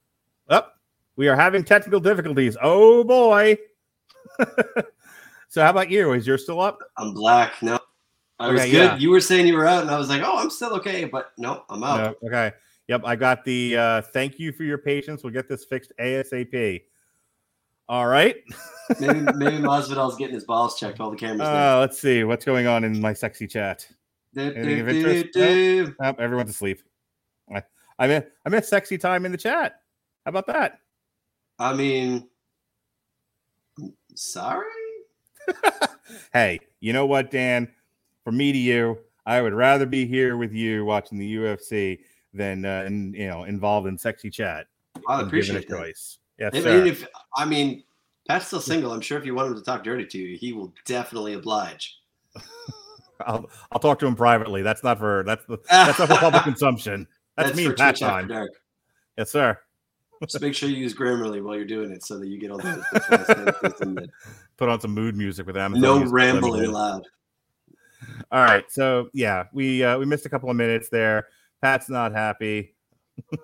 [0.49, 0.79] Up.
[1.17, 2.57] we are having technical difficulties.
[2.61, 3.57] Oh boy.
[5.49, 6.13] so how about you?
[6.13, 6.79] Is yours still up?
[6.99, 7.63] I'm black.
[7.63, 7.79] No.
[8.41, 8.73] I was good.
[8.73, 8.97] yeah.
[8.97, 11.05] You were saying you were out, and I was like, oh, I'm still okay.
[11.05, 12.17] But no, I'm out.
[12.21, 12.53] No, okay.
[12.89, 13.03] Yep.
[13.05, 15.23] I got the uh thank you for your patience.
[15.23, 16.83] We'll get this fixed ASAP.
[17.89, 18.37] All right.
[19.01, 21.01] maybe maybe Masvidal's getting his balls checked.
[21.01, 21.49] All the cameras.
[21.49, 23.87] Uh, let's see what's going on in my sexy chat.
[24.33, 24.55] there.
[24.57, 25.33] anything of Do, do, interest?
[25.35, 25.95] do, do.
[26.03, 26.83] Oh, everyone's asleep.
[27.55, 27.63] I
[27.99, 29.81] I miss I miss sexy time in the chat.
[30.25, 30.79] How about that?
[31.59, 32.29] I mean,
[34.15, 34.67] sorry.
[36.33, 37.69] hey, you know what, Dan?
[38.25, 42.01] From me to you, I would rather be here with you watching the UFC
[42.33, 44.67] than uh, in, you know involved in sexy chat.
[45.07, 45.69] I appreciate a that.
[45.69, 46.19] choice.
[46.39, 47.07] Yes, I mean, if
[47.37, 47.85] I mean,
[48.29, 48.93] Pat's still single.
[48.93, 51.99] I'm sure if you want him to talk dirty to you, he will definitely oblige.
[53.27, 54.63] I'll I'll talk to him privately.
[54.63, 57.07] That's not for that's the that's not for public consumption.
[57.37, 58.29] That's, me for and Pat time.
[58.29, 58.51] Dark.
[59.17, 59.59] Yes, sir.
[60.23, 62.59] Just make sure you use Grammarly while you're doing it, so that you get all
[62.59, 64.09] the, the fast sentences the-
[64.57, 65.83] Put on some mood music with Amazon.
[65.83, 67.07] no rambling loud.
[68.31, 71.29] All right, so yeah, we uh, we missed a couple of minutes there.
[71.61, 72.75] Pat's not happy.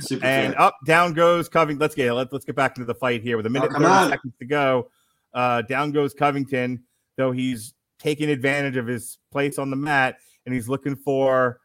[0.00, 0.60] Super and fair.
[0.60, 1.80] up down goes Covington.
[1.80, 3.84] Let's get let's let's get back into the fight here with a minute Oh, 30
[3.86, 4.10] on.
[4.10, 4.90] seconds to go.
[5.34, 6.82] Uh, down goes Covington,
[7.16, 10.16] though he's taking advantage of his place on the mat
[10.46, 11.60] and he's looking for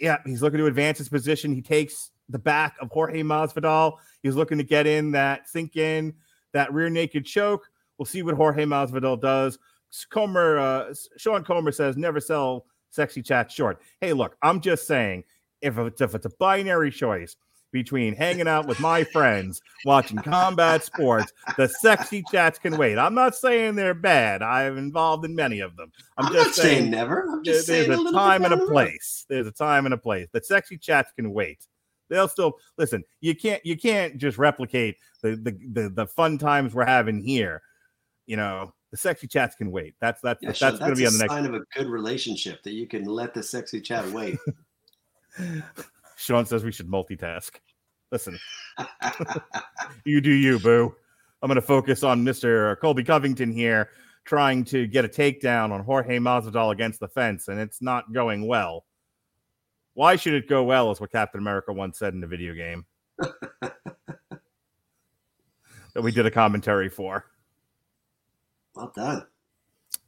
[0.00, 1.54] yeah, he's looking to advance his position.
[1.54, 3.94] He takes the back of Jorge Masvidal.
[4.22, 6.14] He's looking to get in that sink in
[6.52, 7.66] that rear naked choke.
[7.98, 9.58] We'll see what Jorge Masvidal does.
[10.10, 13.80] Comer, uh, Sean Comer says, never sell sexy chat short.
[14.00, 15.24] Hey, look, I'm just saying,
[15.62, 17.36] if it's, if it's a binary choice,
[17.72, 21.32] between hanging out with my friends, watching combat sports.
[21.56, 22.98] The sexy chats can wait.
[22.98, 24.42] I'm not saying they're bad.
[24.42, 25.92] I'm involved in many of them.
[26.18, 27.28] I'm, I'm just not saying, never.
[27.30, 29.24] I'm just there's saying a, a time and a place.
[29.28, 30.28] There's a time and a place.
[30.32, 31.66] The sexy chats can wait.
[32.08, 33.04] They'll still listen.
[33.20, 37.62] You can't you can't just replicate the the the, the fun times we're having here.
[38.26, 39.94] You know, the sexy chats can wait.
[40.00, 41.32] That's that's Yeah, that's, sure, going to be on the next.
[41.32, 44.38] sign of a good relationship that you can let the sexy chat wait.
[46.16, 47.50] Sean says we should multitask.
[48.12, 48.38] Listen,
[50.04, 50.94] you do you, boo.
[51.42, 52.78] I'm going to focus on Mr.
[52.80, 53.90] Colby Covington here,
[54.24, 58.46] trying to get a takedown on Jorge Masvidal against the fence, and it's not going
[58.46, 58.84] well.
[59.94, 60.90] Why should it go well?
[60.90, 62.84] Is what Captain America once said in a video game
[63.18, 63.72] that
[66.02, 67.24] we did a commentary for.
[68.74, 69.26] well done.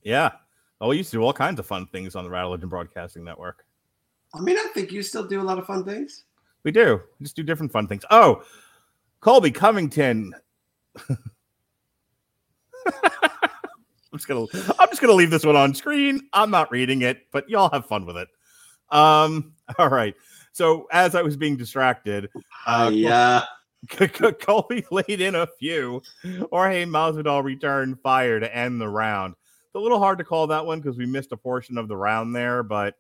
[0.03, 0.33] Yeah.
[0.81, 3.25] Oh, we used to do all kinds of fun things on the Rattle Legend Broadcasting
[3.25, 3.65] Network.
[4.35, 6.25] I mean, I think you still do a lot of fun things.
[6.65, 7.01] We do.
[7.19, 8.05] We just do different fun things.
[8.11, 8.43] Oh,
[9.21, 10.35] Colby Covington.
[14.13, 14.47] I'm just gonna
[14.79, 16.29] I'm just gonna leave this one on screen.
[16.33, 18.29] I'm not reading it, but y'all have fun with it.
[18.91, 20.15] Um, all right.
[20.53, 22.29] So as I was being distracted,
[22.67, 23.45] uh, yeah.
[24.41, 26.03] Colby laid in a few.
[26.51, 29.35] Jorge Masvidal returned fire to end the round.
[29.65, 31.97] It's a little hard to call that one because we missed a portion of the
[31.97, 32.95] round there, but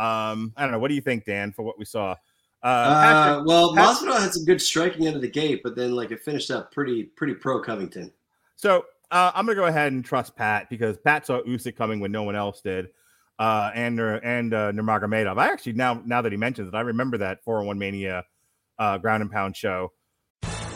[0.00, 0.78] um, I don't know.
[0.78, 2.14] What do you think, Dan, for what we saw?
[2.62, 5.76] Uh, Uh, Patrick- well, Pat- Masvidal had some good striking out of the gate, but
[5.76, 8.12] then like it finished up pretty pretty pro Covington.
[8.56, 12.12] So uh, I'm gonna go ahead and trust Pat because Pat saw Usyk coming when
[12.12, 12.88] no one else did,
[13.38, 15.38] uh, and Nur- and uh, Nurmagomedov.
[15.38, 18.24] I actually now now that he mentions it, I remember that 401 Mania
[18.78, 19.92] uh, ground and pound show.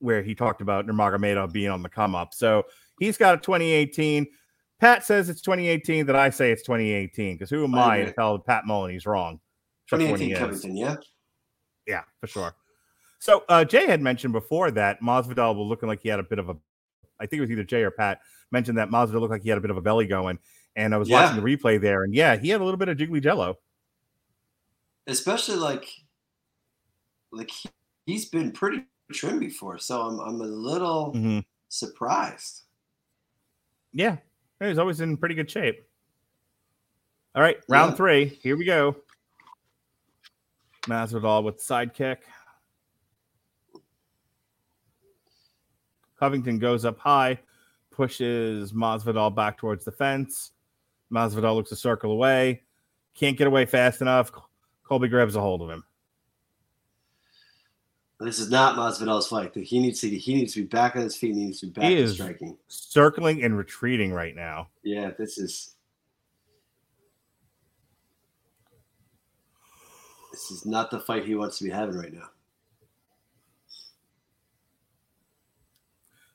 [0.00, 2.34] where he talked about Nurmagomedov being on the come up.
[2.34, 2.64] So
[2.98, 4.26] he's got a 2018.
[4.80, 6.06] Pat says it's 2018.
[6.06, 9.06] That I say it's 2018 because who am I I to tell Pat Mullen he's
[9.06, 9.40] wrong?
[9.90, 10.36] 2018.
[10.36, 10.96] Covington, yeah.
[11.86, 12.54] Yeah, for sure.
[13.18, 16.38] So uh, Jay had mentioned before that Masvidal was looking like he had a bit
[16.38, 16.56] of a.
[17.20, 18.20] I think it was either Jay or Pat
[18.50, 20.38] mentioned that Masvidal looked like he had a bit of a belly going,
[20.76, 21.22] and I was Yeah.
[21.22, 23.58] watching the replay there, and yeah, he had a little bit of jiggly jello.
[25.06, 25.86] Especially like
[27.32, 27.68] like he,
[28.06, 31.44] he's been pretty trim before, so I'm I'm a little Mhm.
[31.68, 32.62] surprised.
[33.92, 34.18] Yeah,
[34.60, 35.86] he's always in pretty good shape.
[37.34, 37.96] All right, round Yeah.
[37.96, 38.24] three.
[38.26, 38.96] Here we go.
[40.82, 42.24] Masvidal with the side kick.
[46.18, 47.38] Covington goes up high,
[47.90, 50.52] pushes Masvidal back towards the fence.
[51.12, 52.62] Masvidal looks to circle away,
[53.14, 54.30] can't get away fast enough.
[54.84, 55.84] Colby grabs a hold of him.
[58.20, 59.54] This is not Masvidal's fight.
[59.56, 61.34] He needs to he needs to be back on his feet.
[61.34, 62.58] He needs to be back He is- striking.
[62.68, 64.68] Circling and retreating right now.
[64.82, 65.74] Yeah, this is
[70.32, 72.28] this is not the fight he wants to be having right now.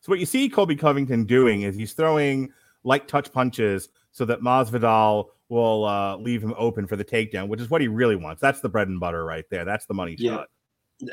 [0.02, 2.52] So what you see Colby Covington doing is he's throwing
[2.84, 7.60] light touch punches so that Masvidal will uh, leave him open for the takedown, which
[7.62, 8.42] is what he really wants.
[8.42, 9.66] That's the bread and butter right there.
[9.66, 10.32] That's the money Yeah.
[10.38, 10.48] shot.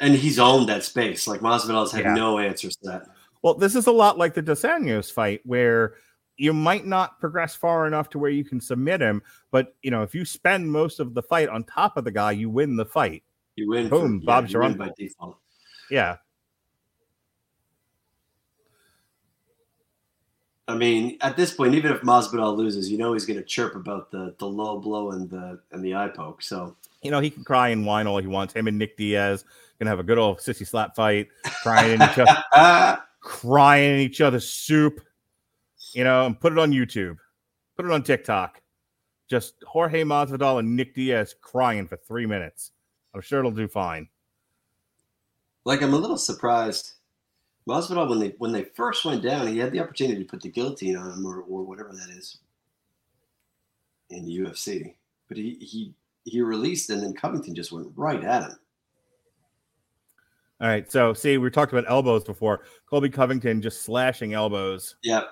[0.01, 1.27] And he's owned that space.
[1.27, 2.15] Like Masvidal's had Yeah.
[2.15, 3.07] no answers to that.
[3.43, 5.95] Well, this is a lot like the Dos Anjos fight where
[6.37, 10.03] you might not progress far enough to where you can submit him, but you know
[10.03, 12.85] if you spend most of the fight on top of the guy, you win the
[12.85, 13.23] fight.
[13.57, 13.89] You win.
[13.89, 15.39] Boom, for, Bob's you your by default.
[15.91, 16.17] Yeah,
[20.69, 23.75] I mean, at this point, even if Masvidal loses, you know he's going to chirp
[23.75, 26.43] about the the low blow and the and the eye poke.
[26.43, 28.55] So you know he can cry and whine all he wants.
[28.55, 29.45] Him and Nick Diaz
[29.83, 31.29] gonna have a good old sissy slap fight,
[31.63, 33.03] crying in each other.
[33.21, 35.01] crying in each other's soup,
[35.93, 37.17] you know, and put it on YouTube,
[37.77, 38.61] put it on TikTok.
[39.29, 42.73] Just Jorge Masvidal and Nick Diaz crying for three minutes.
[43.15, 44.09] I'm sure it'll do fine.
[45.65, 46.93] Like I'm a little surprised.
[47.69, 50.49] Masvidal, when they when they first went down, he had the opportunity to put the
[50.49, 52.39] guillotine on him or, or whatever that is
[54.11, 54.95] in the UFC,
[55.29, 55.95] but he he
[56.25, 58.59] he released and then Covington just went right at him.
[60.63, 62.63] All right, so see, we talked about elbows before.
[62.89, 64.95] Colby Covington just slashing elbows.
[65.03, 65.23] Yeah.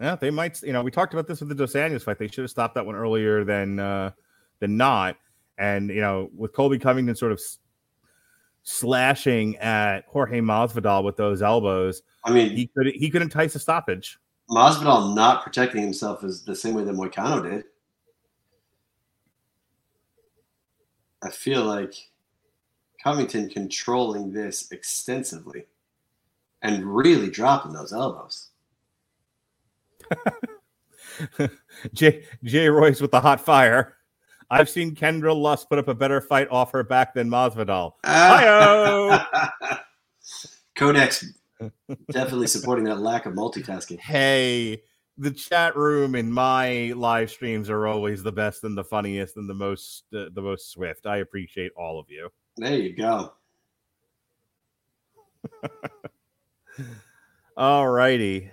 [0.00, 0.62] Yeah, they might.
[0.62, 2.18] You know, we talked about this with the Dos Anjos fight.
[2.18, 4.12] They should have stopped that one earlier than uh,
[4.60, 5.16] than not.
[5.58, 7.58] And you know, with Colby Covington sort of s-
[8.62, 13.58] slashing at Jorge Masvidal with those elbows, I mean, he could he could entice a
[13.58, 14.16] stoppage.
[14.48, 17.64] Masvidal not protecting himself is the same way that Moicano did.
[21.22, 21.94] I feel like
[23.06, 25.66] Covington controlling this extensively
[26.60, 28.48] and really dropping those elbows.
[31.94, 33.94] Jay Jay Royce with the hot fire.
[34.50, 37.92] I've seen Kendra Lust put up a better fight off her back than Masvidal.
[38.04, 39.20] Hi-yo!
[40.74, 41.26] Codex
[42.10, 44.00] definitely supporting that lack of multitasking.
[44.00, 44.82] hey,
[45.16, 49.48] the chat room in my live streams are always the best and the funniest and
[49.48, 51.06] the most uh, the most swift.
[51.06, 52.30] I appreciate all of you.
[52.56, 53.32] There you go.
[57.56, 58.50] All righty.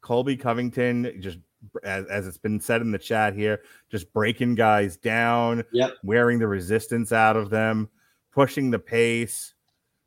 [0.00, 1.38] Colby Covington, just
[1.84, 5.94] as, as it's been said in the chat here, just breaking guys down, Yep.
[6.02, 7.88] wearing the resistance out of them,
[8.32, 9.54] pushing the pace,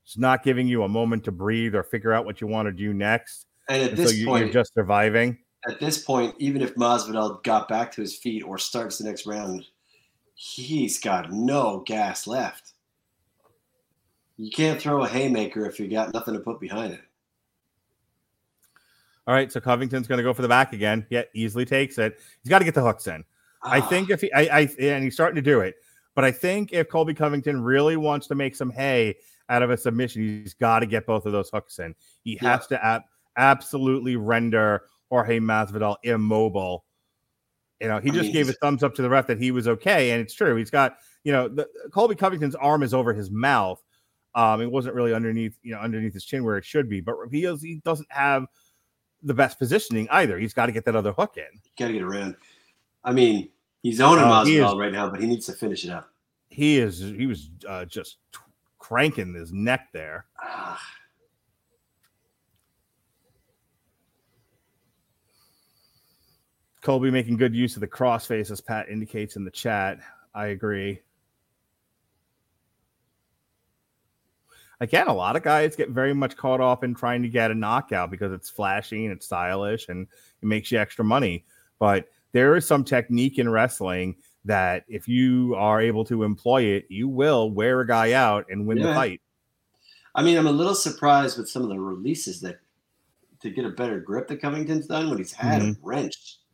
[0.03, 2.73] just not giving you a moment to breathe or figure out what you want to
[2.73, 3.47] do next.
[3.69, 5.37] And at And this so you, point, you're just surviving.
[5.67, 9.25] At this point, even if Masvidal got back to his feet or starts the next
[9.25, 9.65] round,
[10.35, 12.71] he's got no gas left.
[14.37, 17.01] You can't throw a haymaker if you got nothing to put behind it.
[19.27, 21.05] All right, so Covington's going to go for the back again.
[21.09, 22.19] Yeah, easily takes it.
[22.43, 23.23] He's got to get the hooks in.
[23.63, 25.75] I Ah, think if he, I, I, and he's starting to do it,
[26.13, 29.15] but I think if Colby Covington really wants to make some hay
[29.49, 31.95] out of a submission, he's got to get both of those hooks in.
[32.23, 32.51] He Yeah.
[32.57, 33.03] has to ab-
[33.37, 34.83] absolutely render
[35.15, 36.83] Jorge Masvidal immobile.
[37.79, 39.51] You know, he I just mean, gave a thumbs up to the ref that he
[39.51, 40.55] was okay, and it's true.
[40.57, 43.81] He's got, you know, the, Colby Covington's arm is over his mouth.
[44.33, 47.15] Um, it wasn't really underneath, you know, underneath his chin where it should be, but
[47.31, 48.45] he is, he doesn't have
[49.23, 50.37] the best positioning either.
[50.37, 51.61] He's got to get that other hook in.
[51.79, 52.35] got to get around.
[53.05, 53.49] I mean,
[53.83, 56.09] he's owning he Masvidal is- right now, but he needs to finish it up.
[56.49, 58.17] he is he was uh, just
[58.79, 60.25] cranking his neck there.
[66.85, 69.97] Colby making good use of the crossface as Pat indicates in the chat.
[70.35, 71.01] I agree.
[74.79, 77.55] Again, a lot of guys get very much caught up in trying to get a
[77.55, 80.05] knockout because it's flashy and it's stylish and
[80.43, 81.43] it makes you extra money.
[81.79, 86.85] But there is some technique in wrestling that if you are able to employ it,
[86.89, 89.21] you will wear a guy out and win the fight.
[90.13, 92.59] I mean, I'm a little surprised with some of the releases that
[93.41, 95.69] to get a better grip that Covington's done when he's had mm-hmm.
[95.69, 96.44] him wrenched.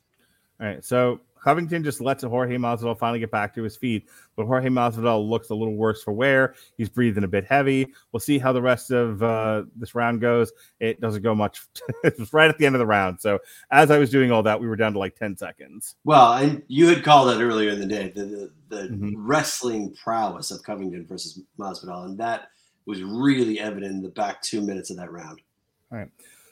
[0.62, 4.46] All right, so Covington just lets Jorge Masvidal finally get back to his feet, but
[4.46, 6.54] Jorge Masvidal looks a little worse for wear.
[6.78, 7.92] He's breathing a bit heavy.
[8.12, 10.52] We'll see how the rest of uh, this round goes.
[10.80, 11.62] It doesn't go much.
[12.04, 13.20] it was right at the end of the round.
[13.20, 13.40] So
[13.72, 15.96] as I was doing all that, we were down to like ten seconds.
[16.04, 19.14] Well, and you had called that earlier in the day the the, the Mhm.
[19.18, 22.50] wrestling prowess of Covington versus Masvidal, and that
[22.86, 25.42] was really evident in the back two minutes of that round.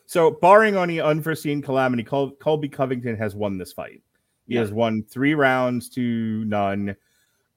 [0.09, 4.01] So barring any unforeseen calamity, Col- Colby Covington has won this fight.
[4.47, 4.61] He Yeah.
[4.61, 6.95] has won three rounds to none.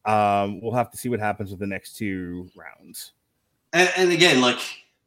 [0.05, 3.12] Um, we'll have to see what happens with the next two rounds.
[3.72, 4.58] And, and again, like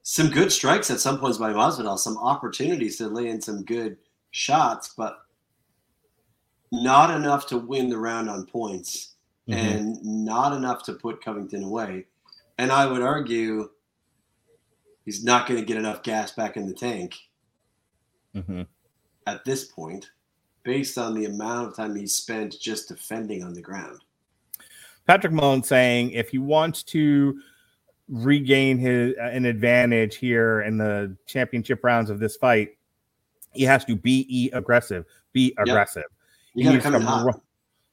[0.01, 3.97] some good strikes at some points by Masvidal, some opportunities to lay in some good
[4.31, 5.19] shots, but
[6.71, 9.11] not enough to win the round on points.
[9.47, 9.53] Mhm.
[9.53, 12.07] and not enough to put Covington away.
[12.57, 13.69] And I would argue
[15.03, 17.13] he's not going to get enough gas back in the tank
[18.35, 18.67] Mhm.
[19.27, 20.11] at this point,
[20.63, 23.99] based on the amount of time he's spent just defending on the ground.
[25.07, 27.39] Patrick Mullen saying if he wants to
[28.07, 32.77] regain his an advantage here in the championship rounds of this fight,
[33.53, 35.05] he has to be aggressive.
[35.33, 36.03] Be aggressive.
[36.53, 37.25] You got to come in hot.
[37.25, 37.41] ru-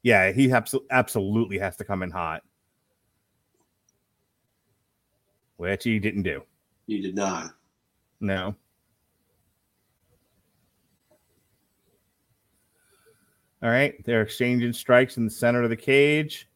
[0.02, 2.42] Yeah, he abso- absolutely has to come in hot,
[5.56, 6.42] which he didn't do.
[6.86, 7.54] He did not.
[8.20, 8.54] No.
[13.62, 16.48] All right, they're exchanging strikes in the center of the cage.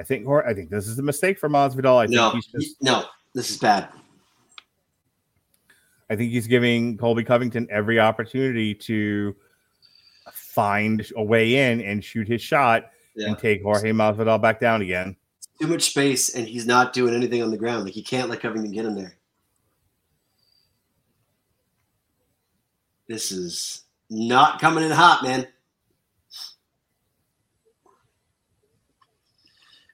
[0.00, 0.26] I think.
[0.28, 1.98] I think this is a mistake for Masvidal.
[1.98, 2.82] I think No, he's just.
[2.82, 3.88] no, this is bad.
[6.10, 9.36] I think he's giving Colby Covington every opportunity to
[10.32, 12.90] find a way in and shoot his shot.
[13.14, 13.28] Yeah.
[13.30, 15.16] and take Jorge Masvidal back down again.
[15.60, 17.82] Too much space, and he's not doing anything on the ground.
[17.84, 19.16] Like he can't let Covington get him there.
[23.08, 25.48] This is not coming in hot, man.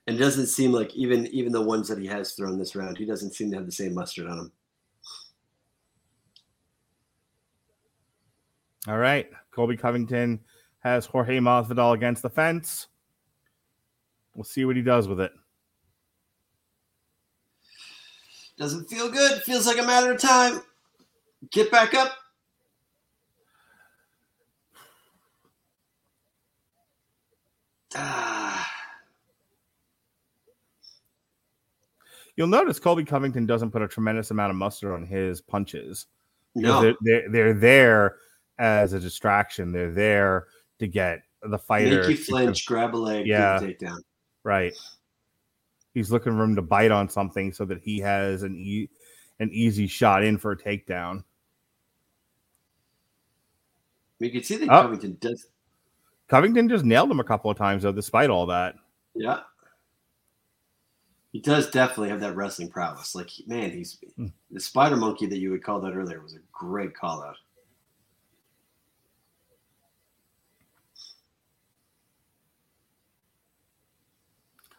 [0.07, 2.97] And it doesn't seem like even even the ones that he has thrown this round,
[2.97, 4.51] he doesn't seem to have the same mustard on him.
[8.87, 9.27] All right.
[9.51, 10.39] Colby Covington
[10.79, 12.87] has Jorge Masvidal against the fence.
[14.35, 15.31] We'll see what he does with it.
[18.57, 19.41] Doesn't feel good.
[19.43, 20.61] Feels like a matter of time.
[21.51, 22.15] Get back up.
[27.97, 28.34] Ah,
[32.37, 36.07] You'll notice Colby Covington doesn't put a tremendous amount of mustard on his punches.
[36.53, 38.17] no, They're, they're, they're there
[38.59, 39.71] as a distraction.
[39.71, 40.47] They're there
[40.79, 42.01] to get the fighter.
[42.01, 43.59] make you flinch, grab a leg, Yeah.
[43.61, 43.99] takedown.
[44.43, 44.73] Right.
[45.93, 48.89] He's looking for him to bite on something so that he has an e-
[49.39, 51.23] an easy shot in for a takedown.
[54.19, 54.81] You can see that Oh.
[54.83, 55.47] Covington does.
[56.27, 58.75] Covington just nailed him a couple of times though, despite all that.
[59.13, 59.41] Yeah.
[61.35, 63.13] He does definitely have that wrestling prowess.
[63.13, 64.27] Like, man, he's Hmm.
[64.51, 67.35] the spider monkey that you had called out earlier was a great call out.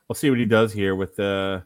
[0.09, 1.63] We'll see what he does here with the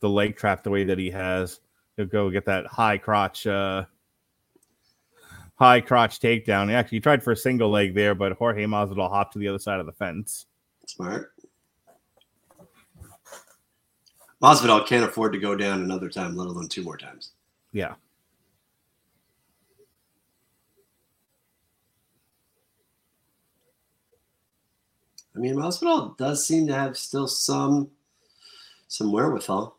[0.00, 1.60] the leg trap the way that he has.
[1.96, 3.84] He'll go get that high crotch uh
[5.54, 6.68] high crotch takedown.
[6.68, 9.60] He actually, tried for a single leg there, but Jorge Masvidal hopped to the other
[9.60, 10.46] side of the fence.
[10.88, 11.32] Smart.
[14.42, 17.30] Masvidal can't afford to go down another time, let alone two more times.
[17.72, 17.94] Yeah.
[25.34, 27.90] I mean, Masvidal does seem to have still some
[28.88, 29.78] some wherewithal.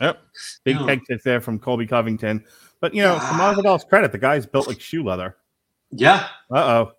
[0.00, 0.22] Yep.
[0.64, 0.86] Big No.
[0.86, 2.44] peg kick there from Colby Covington.
[2.80, 3.54] But you know, to Ah.
[3.54, 5.36] Masvidal's credit, the guy's built like shoe leather.
[5.90, 6.28] Yeah.
[6.50, 6.92] Uh oh.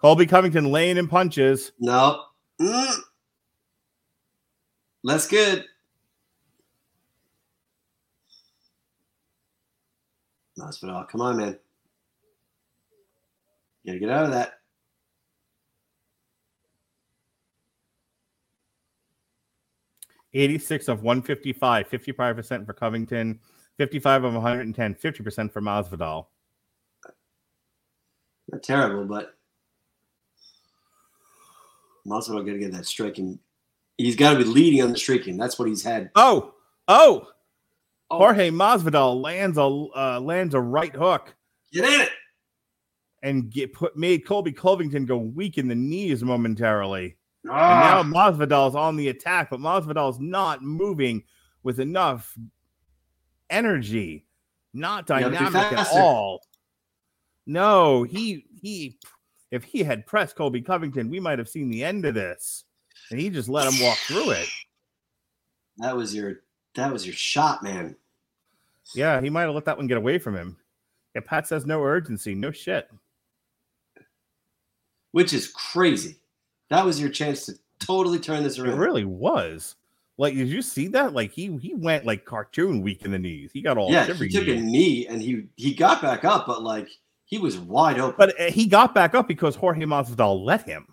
[0.00, 1.72] Colby Covington laying in punches.
[1.80, 2.24] No.
[2.60, 2.94] Mm.
[5.02, 5.64] That's good.
[10.58, 11.58] Masvidal, come on, man.
[13.82, 14.60] You gotta get out of that.
[20.32, 23.38] Eighty-six of one fifty-five, 55 percent for Covington,
[23.76, 26.26] fifty-five of one hundred and ten, 50 percent for Masvidal.
[28.50, 29.34] Not terrible, but
[32.06, 33.38] Masvidal gotta get that striking.
[33.96, 35.36] He's got to be leading on the streaking.
[35.36, 36.10] That's what he's had.
[36.16, 36.54] Oh,
[36.88, 37.28] oh!
[38.10, 41.34] Oh, Jorge Masvidal lands a uh, lands a right hook
[41.72, 42.10] get in it.
[43.22, 47.16] and get put made Colby Covington go weak in the knees momentarily.
[47.44, 51.22] And Ah, now Masvidal's on the attack, but Masvidal's not moving
[51.62, 52.36] with enough
[53.54, 54.26] energy,
[54.72, 56.42] not dynamic at all.
[57.46, 58.98] No, he he
[59.50, 62.64] if he had pressed Colby Covington, we might have seen the end of this.
[63.10, 64.48] And he just let him walk through it.
[65.78, 66.40] that was your
[66.74, 67.96] that was your shot, man.
[68.94, 70.56] Yeah, he might have let that one get away from him.
[71.14, 72.34] Yeah, Pat says no urgency.
[72.34, 72.90] No shit.
[75.12, 76.16] Which is crazy.
[76.70, 78.74] That was your chance to totally turn this around.
[78.74, 79.76] It really was.
[80.16, 81.12] Like, did you see that?
[81.12, 83.50] Like he he went like cartoon weak in the knees.
[83.52, 86.62] He got all yeah, he took a knee and he he got back up, but
[86.62, 86.88] like
[87.24, 88.14] he was wide open.
[88.16, 90.86] But uh, he got back up because Jorge Masvidal let him.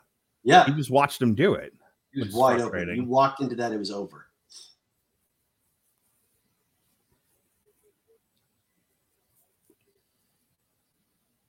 [0.43, 1.74] yeah, He just watched him do it.
[2.11, 2.93] he was wide open.
[2.95, 4.25] He walked into that, it was over.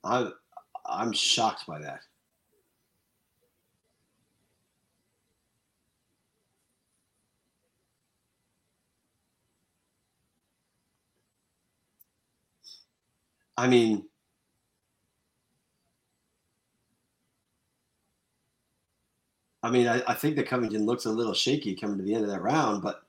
[0.05, 0.31] I
[0.84, 2.01] I'm shocked by that.
[13.62, 14.02] I mean,
[19.62, 22.24] I mean, I, I think that Covington looks a little shaky coming to the end
[22.24, 23.02] of that round, but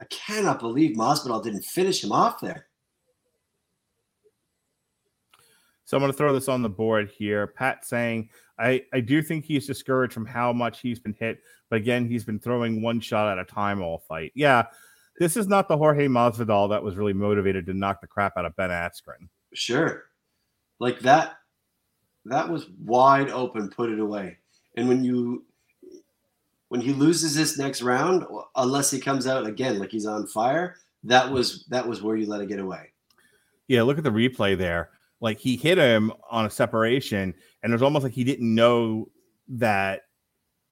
[0.00, 2.68] I cannot believe Masvidal didn't finish him off there.
[5.86, 7.48] So I'm going to throw this on the board here.
[7.48, 8.28] Pat saying,
[8.60, 12.24] I, I do think he's discouraged from how much he's been hit, but again, he's
[12.24, 14.30] been throwing one shot at a time all fight.
[14.36, 14.66] Yeah,
[15.18, 18.44] this is not the Jorge Masvidal that was really motivated to knock the crap out
[18.44, 19.26] of Ben Askren.
[19.54, 20.04] Sure.
[20.80, 21.36] Like that
[22.26, 24.38] that was wide open, put it away.
[24.76, 25.44] And when you
[26.68, 28.24] when he loses this next round,
[28.56, 32.26] unless he comes out again like he's on fire, that was that was where you
[32.26, 32.90] let it get away.
[33.68, 34.90] Yeah, look at the replay there.
[35.20, 39.08] Like he hit him on a separation, and it was almost like he didn't know
[39.48, 40.02] that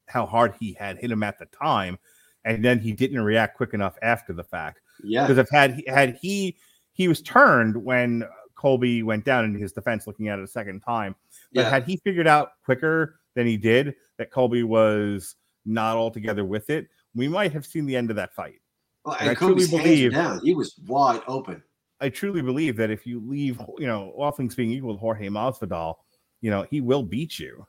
[0.09, 1.99] how hard he had hit him at the time,
[2.45, 4.81] and then he didn't react quick enough after the fact.
[5.03, 5.23] Yeah.
[5.23, 6.57] Because if had had he
[6.93, 8.25] he was turned when
[8.63, 11.17] Colby went down in his defense, looking at it a second time.
[11.53, 11.71] But Yeah.
[11.71, 15.35] had he figured out quicker than he did that Colby was
[15.65, 18.61] not altogether with it, we might have seen the end of that fight.
[19.05, 20.39] Well, and and I truly Kobe's believe- down.
[20.45, 21.61] He was wide open.
[22.01, 25.29] I truly believe that if you leave, you know, all things being equal, with Jorge
[25.29, 25.97] Masvidal,
[26.41, 27.67] you know, he will beat you.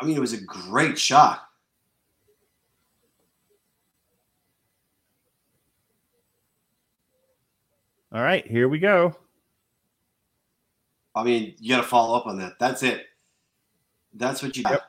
[0.00, 1.42] I mean, it was a great shot.
[8.12, 9.14] All right, here we go.
[11.14, 12.58] I mean, you got to follow up on that.
[12.58, 13.06] That's it.
[14.14, 14.82] That's what you got.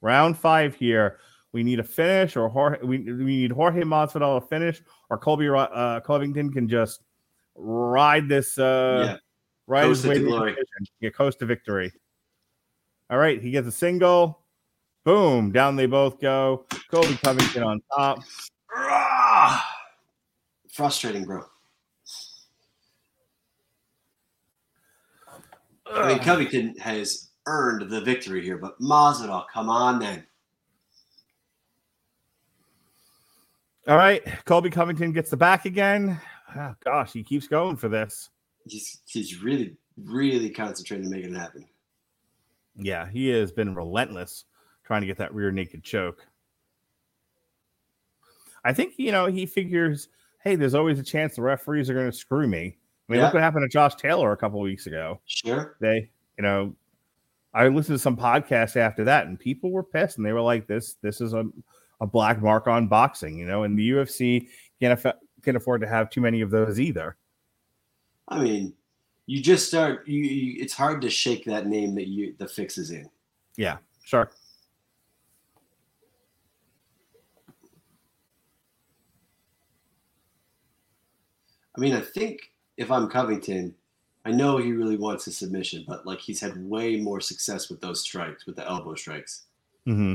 [0.00, 1.18] Round five here.
[1.52, 5.48] We need a finish, or Jorge, we, we need Jorge Masvidal to finish, or Colby
[5.48, 7.02] uh, Covington can just
[7.56, 9.16] ride this, uh, yeah.
[9.66, 11.12] ride Coast his way to decision.
[11.12, 11.92] Coast to victory.
[13.10, 14.44] All right, he gets a single.
[15.02, 16.66] Boom, down they both go.
[16.90, 18.22] Colby Covington on top.
[18.76, 19.68] Ah!
[20.70, 21.44] Frustrating, bro.
[25.92, 30.24] I mean, Covington has earned the victory here, but Masvidal, come on, then.
[33.88, 36.20] All right, Colby Covington gets the back again.
[36.54, 38.30] Ah, gosh, he keeps going for this.
[38.66, 41.66] He's he's really really concentrating to make it happen.
[42.76, 44.44] Yeah, he has been relentless
[44.84, 46.26] trying to get that rear naked choke.
[48.64, 50.08] I think you know he figures,
[50.44, 52.76] hey, there's always a chance the referees are going to screw me.
[53.10, 53.24] I mean, Yeah.
[53.24, 55.20] look what happened to Josh Taylor a couple of weeks ago.
[55.26, 55.76] Sure.
[55.80, 56.08] They,
[56.38, 56.76] you know,
[57.52, 60.68] I listened to some podcasts after that, and people were pissed, and they were like,
[60.68, 61.44] "This, this is a,
[62.00, 63.64] a black mark on boxing," you know.
[63.64, 64.46] And the UFC
[64.78, 67.16] can't aff- can afford to have too many of those either.
[68.28, 68.74] I mean,
[69.26, 70.06] you just start.
[70.06, 73.10] You, you it's hard to shake that name that you the fix is in.
[73.56, 74.30] Yeah, sure.
[81.76, 83.74] I mean, I think if I'm Covington,
[84.24, 87.80] I know he really wants a submission, but like he's had way more success with
[87.80, 89.44] those strikes, with the elbow strikes.
[89.86, 90.14] hmm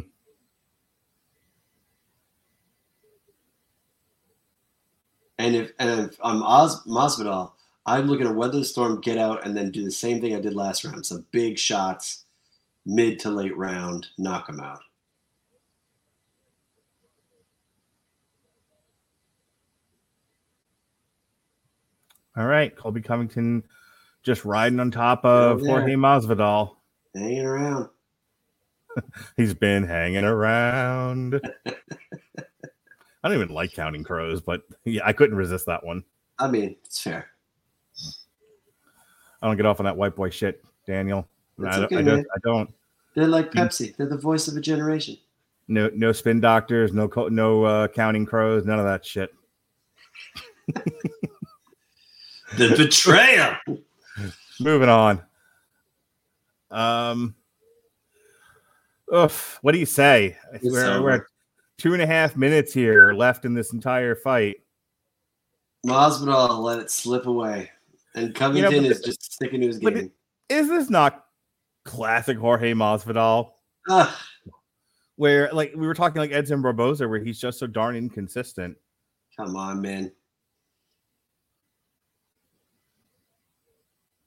[5.38, 7.52] And if and if I'm Oz, Masvidal,
[7.86, 10.40] I'm looking to weather the storm, get out, and then do the same thing I
[10.40, 11.06] did last round.
[11.06, 12.26] Some big shots,
[12.86, 14.82] mid to late round, knock him out.
[22.38, 23.64] All right, Colby Covington
[24.24, 25.62] just riding on top of.
[25.62, 26.76] Jorge Masvidal.
[27.16, 27.90] Hanging around.
[29.38, 31.40] He's been hanging around.
[31.66, 36.04] I don't even like counting crows, but yeah, I couldn't resist that one.
[36.38, 37.28] I mean, it's fair.
[39.42, 41.28] I don't get off on that white boy shit, Daniel.
[41.58, 42.28] That's I, don't, okay, I, don't.
[42.36, 42.74] I don't.
[43.16, 43.96] They're like Pepsi.
[43.96, 45.18] They're the voice of a generation.
[45.68, 49.34] No, no spin doctors, no, no uh, counting crows, none of that shit.
[52.58, 53.60] The betrayer.
[54.60, 55.22] Moving on.
[56.72, 57.36] Um,
[59.14, 60.38] oof, what do you say?
[60.64, 61.22] We're, we're at
[61.78, 64.58] two and a half minutes here left in this entire fight.
[65.86, 67.70] Masvidal let it slip away,
[68.16, 70.12] and Covington but is just sticking to his game.
[70.50, 71.26] Is this not
[71.86, 73.52] classic Jorge Masvidal?
[73.88, 74.20] Ah,
[75.16, 78.78] Where like we were talking like Edson Barboza, where he's just so darn inconsistent.
[79.38, 80.12] come on, man.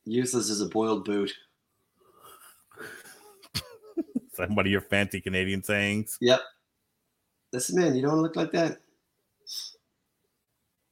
[0.09, 1.33] Useless as a boiled boot.
[4.33, 6.17] Some one of your fancy Canadian sayings.
[6.21, 6.41] Yep.
[7.53, 8.79] Listen, man, you don't look like that.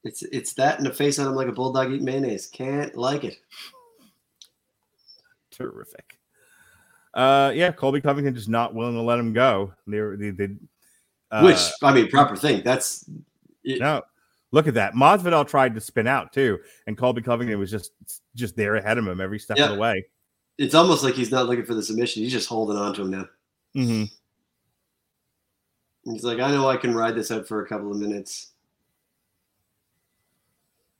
[0.04, 2.46] It's it's that and a face on him like a bulldog eating mayonnaise.
[2.46, 3.38] Can't like it.
[5.50, 6.18] Terrific.
[7.14, 9.72] Uh, yeah, Colby Covington just not willing to let him go.
[9.86, 10.54] They they, they
[11.30, 12.62] uh, Which I mean, proper thing.
[12.62, 13.08] That's
[13.64, 14.02] it, no.
[14.52, 14.94] Look at that.
[14.94, 17.92] Masvidal tried to spin out too, and Colby Covington was just
[18.34, 20.04] just there ahead of him every step of the way.
[20.58, 22.22] it's almost like he's not looking for the submission.
[22.22, 23.28] He's just holding on to him now.
[23.76, 24.04] Mm-hmm.
[26.12, 28.52] He's like, I know I can ride this out for a couple of minutes.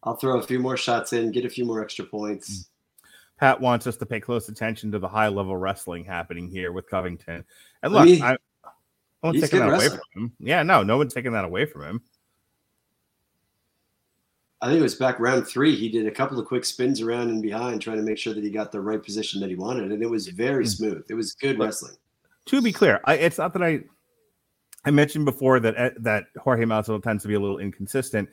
[0.03, 2.69] I'll throw a few more shots in, get a few more extra points.
[3.39, 6.89] Pat wants us to pay close attention to the high level wrestling happening here with
[6.89, 7.45] Covington.
[7.83, 8.37] And I look, mean, I,
[9.23, 10.33] no one's taking that away from him.
[10.39, 12.03] Yeah, no, no one's taking that away from him.
[14.63, 15.77] I think it was back round three.
[15.77, 18.43] He did a couple of quick spins around and behind, trying to make sure that
[18.43, 20.77] he got the right position that he wanted, and it was very Mm.
[20.77, 21.05] smooth.
[21.11, 21.97] It was good Look, wrestling.
[22.47, 23.85] to be clear, I, it's not that I
[24.87, 28.29] I mentioned before that uh, that Jorge Masvidal tends to be a little inconsistent,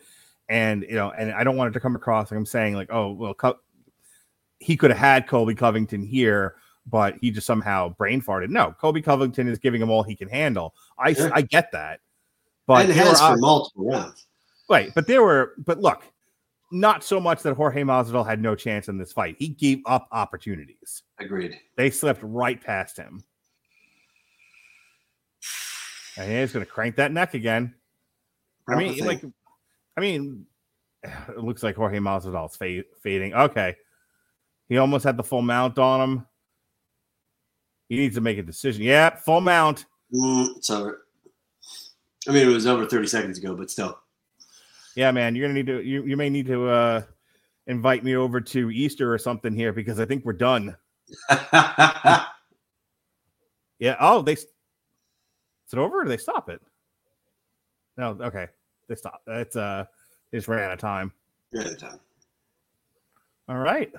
[0.49, 2.91] and you know, and I don't want it to come across like I'm saying like,
[2.91, 3.59] oh well, Co-
[4.59, 8.49] he could have had Colby Covington here, but he just somehow brain farted.
[8.49, 10.73] No, Colby Covington is giving him all he can handle.
[10.97, 11.15] I.
[11.33, 11.99] I get that,
[12.65, 14.25] but and has for multiple rounds.
[14.69, 16.03] right, but there were but look,
[16.73, 19.35] not so much that Jorge Masvidal had no chance in this fight.
[19.37, 21.03] He gave up opportunities.
[21.19, 21.57] Agreed.
[21.77, 23.23] They slipped right past him.
[26.17, 27.75] And he's going to crank that neck again.
[28.67, 29.23] I mean, like,
[29.97, 30.45] I mean,
[31.03, 33.33] it looks like Jorge Masvidal's fa- fading.
[33.33, 33.75] Okay,
[34.69, 36.27] he almost had the full mount on him.
[37.89, 38.83] He needs to make a decision.
[38.83, 39.85] Yeah, full mount.
[40.13, 41.05] Mm, it's over.
[42.27, 43.99] I mean, it was over 30 seconds ago, but still.
[44.95, 45.81] Yeah, man, you're gonna need to.
[45.81, 47.01] You, you may need to uh
[47.67, 50.75] invite me over to Easter or something here because I think we're done.
[53.83, 53.97] Yeah.
[53.99, 54.31] Oh, they.
[54.31, 54.47] Is
[55.73, 56.61] it over or do they stop it?
[57.97, 58.17] No.
[58.21, 58.47] Okay.
[58.87, 59.21] They stop.
[59.27, 59.83] It's uh.
[60.31, 61.11] They just ran out of time.
[61.51, 61.99] You're out of time.
[63.49, 63.91] All right.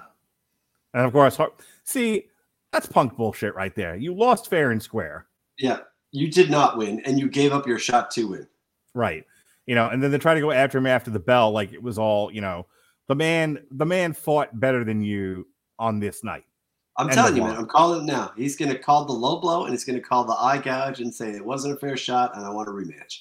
[0.95, 1.39] And of course,
[1.85, 2.29] see,
[2.73, 3.95] that's punk bullshit right there.
[3.95, 5.27] You lost fair and square.
[5.59, 5.81] Yeah,
[6.13, 8.49] you did not win, and you gave up your shot to win.
[8.95, 9.27] Right.
[9.67, 11.83] You know, and then they try to go after him after the bell, like it
[11.83, 12.67] was all, you know,
[13.09, 15.47] the man, the man fought better than you
[15.79, 16.45] on this night.
[16.97, 17.57] I'm And telling you, man.
[17.57, 18.33] I'm calling it now.
[18.37, 21.01] He's going to call the low blow, and he's going to call the eye gouge
[21.01, 23.21] and say it wasn't a fair shot, and I want a rematch.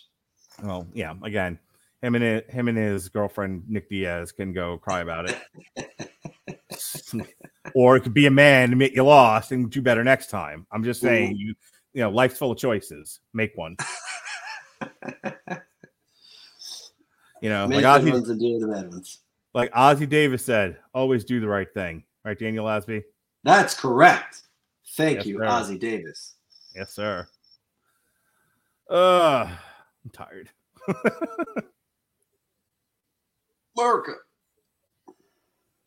[0.61, 1.57] Well, yeah, again,
[2.01, 5.39] him and it, him and his girlfriend Nick Diaz can go cry about it.
[7.75, 10.67] or it could be a man admit you lost and do better next time.
[10.71, 11.55] I'm just saying you
[11.93, 13.19] you know, life's full of choices.
[13.33, 13.77] Make one.
[17.43, 19.19] you know, Make like Ossie, ones and do the bad ones.
[19.53, 22.03] like Ossie Davis said, always do the right thing.
[22.23, 23.03] Right, Daniel Lasby?
[23.43, 24.43] That's correct.
[24.95, 25.43] Thank Yes, you, sir.
[25.43, 26.35] Ossie Davis.
[26.73, 27.27] Yes, sir.
[28.89, 29.47] Uh
[30.05, 30.49] I'm tired.
[33.75, 34.13] Marco.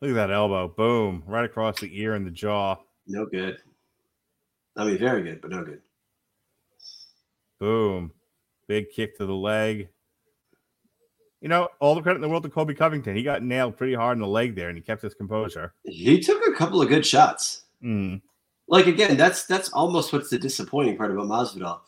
[0.01, 0.67] Look at that elbow.
[0.67, 1.23] Boom.
[1.25, 2.75] Right across the ear and the jaw.
[3.07, 3.57] No good.
[4.75, 5.81] I mean, very good, but no good.
[7.59, 8.11] Boom.
[8.67, 9.89] Big kick to the leg.
[11.41, 13.15] You know, all the credit in the world to Colby Covington.
[13.15, 15.73] He got nailed pretty hard in the leg there and he kept his composure.
[15.83, 17.63] He took a couple of good shots.
[17.83, 18.21] Mm.
[18.67, 21.79] Like again, that's that's almost what's the disappointing part about Masvidal.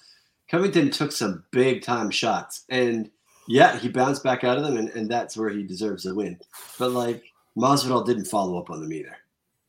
[0.49, 3.09] Covington took some big time shots, and
[3.47, 6.39] yeah, he bounced back out of them, and, and that's where he deserves the win.
[6.77, 7.23] But like
[7.57, 9.17] Masvidal didn't follow up on them either.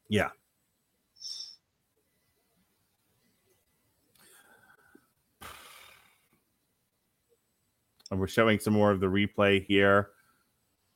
[0.08, 0.28] Yeah.
[8.10, 10.10] And we're showing some more of the replay here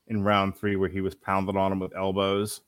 [0.08, 2.60] in round three where he was pounded on him with elbows.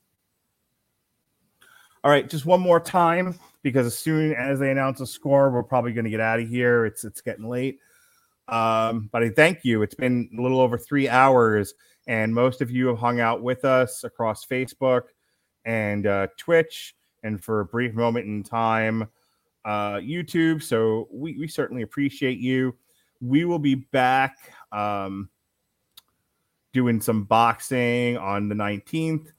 [2.03, 5.63] All right, just one more time because as soon as they announce a score, we're
[5.63, 6.85] probably going to get out of here.
[6.85, 7.79] It's it's getting late.
[8.47, 9.81] Um, but I thank you.
[9.81, 11.73] It's been a little over three hours,
[12.07, 15.03] and most of you have hung out with us across Facebook
[15.65, 19.09] and uh, Twitch, and for a brief moment in time,
[19.65, 20.63] uh, YouTube.
[20.63, 22.73] So we, we certainly appreciate you.
[23.21, 24.37] We will be back
[24.71, 25.29] um,
[26.73, 29.31] doing some boxing on the 19th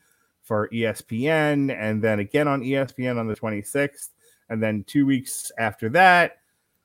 [0.42, 4.08] for ESPN, and then again on ESPN on the 26th.
[4.48, 6.39] And then two weeks after that,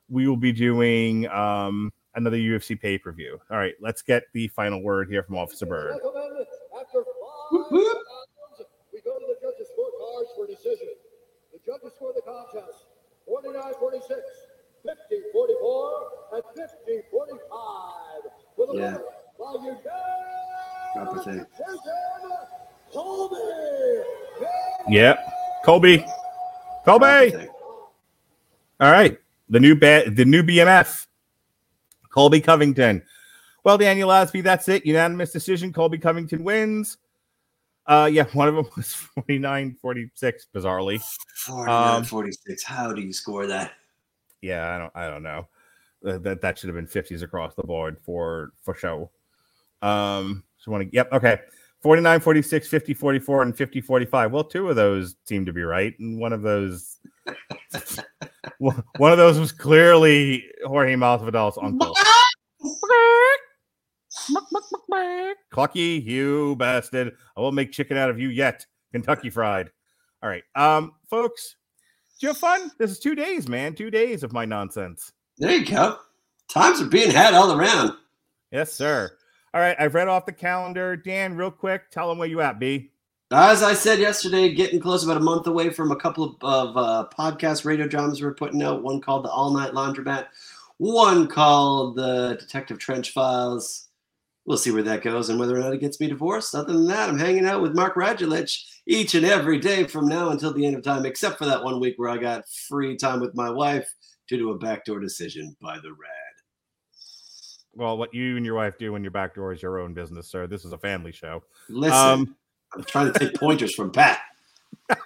[0.10, 3.40] we will be doing um, another UFC pay per view.
[3.50, 5.94] All right, let's get the final word here from Officer Bird.
[5.94, 7.90] After five rounds,
[8.92, 10.90] we go to the judges' scorecards for decision.
[11.54, 12.86] The judges score the contest
[13.26, 14.20] 49 46,
[14.86, 18.32] 50 44, and 50 45.
[18.58, 18.98] With a Yeah.
[19.40, 21.34] winner by Proper thing.
[21.34, 22.38] unanimous decision,
[22.92, 24.04] Colby.
[24.90, 25.20] Yep,
[25.66, 26.06] Colby.
[26.86, 27.48] Colby.
[28.80, 29.18] All right,
[29.50, 31.08] the new ba- the new BMF,
[32.10, 33.02] Colby Covington.
[33.64, 34.86] Well, Daniel Lasby, that's it.
[34.86, 35.72] Unanimous decision.
[35.72, 36.98] Colby Covington wins.
[37.88, 41.02] Uh, yeah, one of them was 49 46, bizarrely.
[41.46, 42.64] 49, Um, 46.
[42.64, 43.72] How do you score that?
[44.44, 45.48] Yeah, I don't I don't know.
[46.06, 49.10] Uh, that that should have been 50s across the board for for show.
[49.82, 51.40] Um, so want to yep, okay.
[51.82, 54.32] 49 46, 50 44, and 50 45.
[54.32, 56.98] Well, two of those seem to be right, and one of those
[58.60, 61.96] one of those was clearly Jorge Masvidal's uncle.
[65.54, 67.14] Clucky, you bastard.
[67.36, 68.66] I won't make chicken out of you yet.
[68.92, 69.72] Kentucky fried.
[70.22, 70.44] All right.
[70.56, 71.56] Um, folks,
[72.24, 72.72] you have fun?
[72.78, 73.76] This is two days, man.
[73.76, 75.12] Two days of my nonsense.
[75.38, 75.98] There you go.
[76.48, 77.94] Times are being had all around.
[78.52, 79.12] Yes, sir.
[79.54, 79.76] All right.
[79.80, 80.96] I've read off the calendar.
[80.96, 82.92] Dan, real quick, tell them where you at, B.
[83.32, 86.78] As I said yesterday, getting close, about a month away from a couple of, of
[86.78, 88.84] uh, podcast radio dramas we're putting out.
[88.84, 90.28] One called the All Night Laundromat,
[90.78, 93.88] one called the Detective Trench Files.
[94.46, 96.54] We'll see where that goes and whether or not it gets me divorced.
[96.56, 100.30] Other than that, I'm hanging out with Mark Radulich each and every day from now
[100.30, 103.22] until the end of time, except for that one week where I got free time
[103.22, 103.90] with my wife
[104.28, 106.10] due to a backdoor decision by the Rad.
[107.76, 110.46] Well, what you and your wife do when your backdoor is your own business, sir.
[110.46, 111.44] This is a family show.
[111.70, 112.36] Listen, Um,
[112.76, 114.20] I'm trying to take pointers from Pat.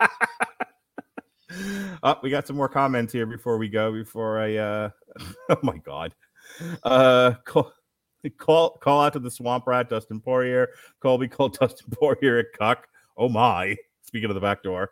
[2.04, 3.92] oh, we got some more comments here before we go.
[3.94, 4.90] Before I, uh,
[5.50, 6.14] oh my god,
[6.84, 7.34] uh,
[8.38, 10.70] call call out to the swamp rat, Dustin Poirier.
[11.02, 12.88] Colby called Dustin Poirier a cuck.
[13.18, 13.76] Oh my!
[14.04, 14.92] Speaking of the back door,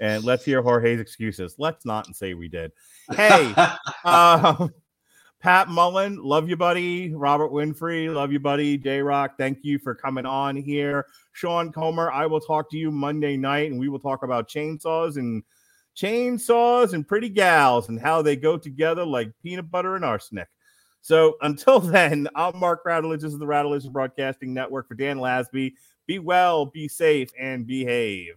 [0.00, 1.56] and let's hear Jorge's excuses.
[1.58, 2.72] Let's not and say we did.
[3.10, 3.54] Hey,
[4.04, 4.72] um,
[5.40, 7.14] Pat Mullen, love you, buddy.
[7.14, 8.78] Robert Winfrey, love you, buddy.
[8.78, 11.06] J Rock, thank you for coming on here.
[11.32, 15.16] Sean Comer, I will talk to you Monday night, and we will talk about chainsaws
[15.16, 15.42] and
[15.96, 20.48] chainsaws and pretty gals and how they go together like peanut butter and arsenic.
[21.02, 23.20] So until then, I'm Mark Radulich.
[23.20, 25.74] This is the Radulich Broadcasting Network for Dan Lasby.
[26.06, 28.36] Be well, be safe, and behave.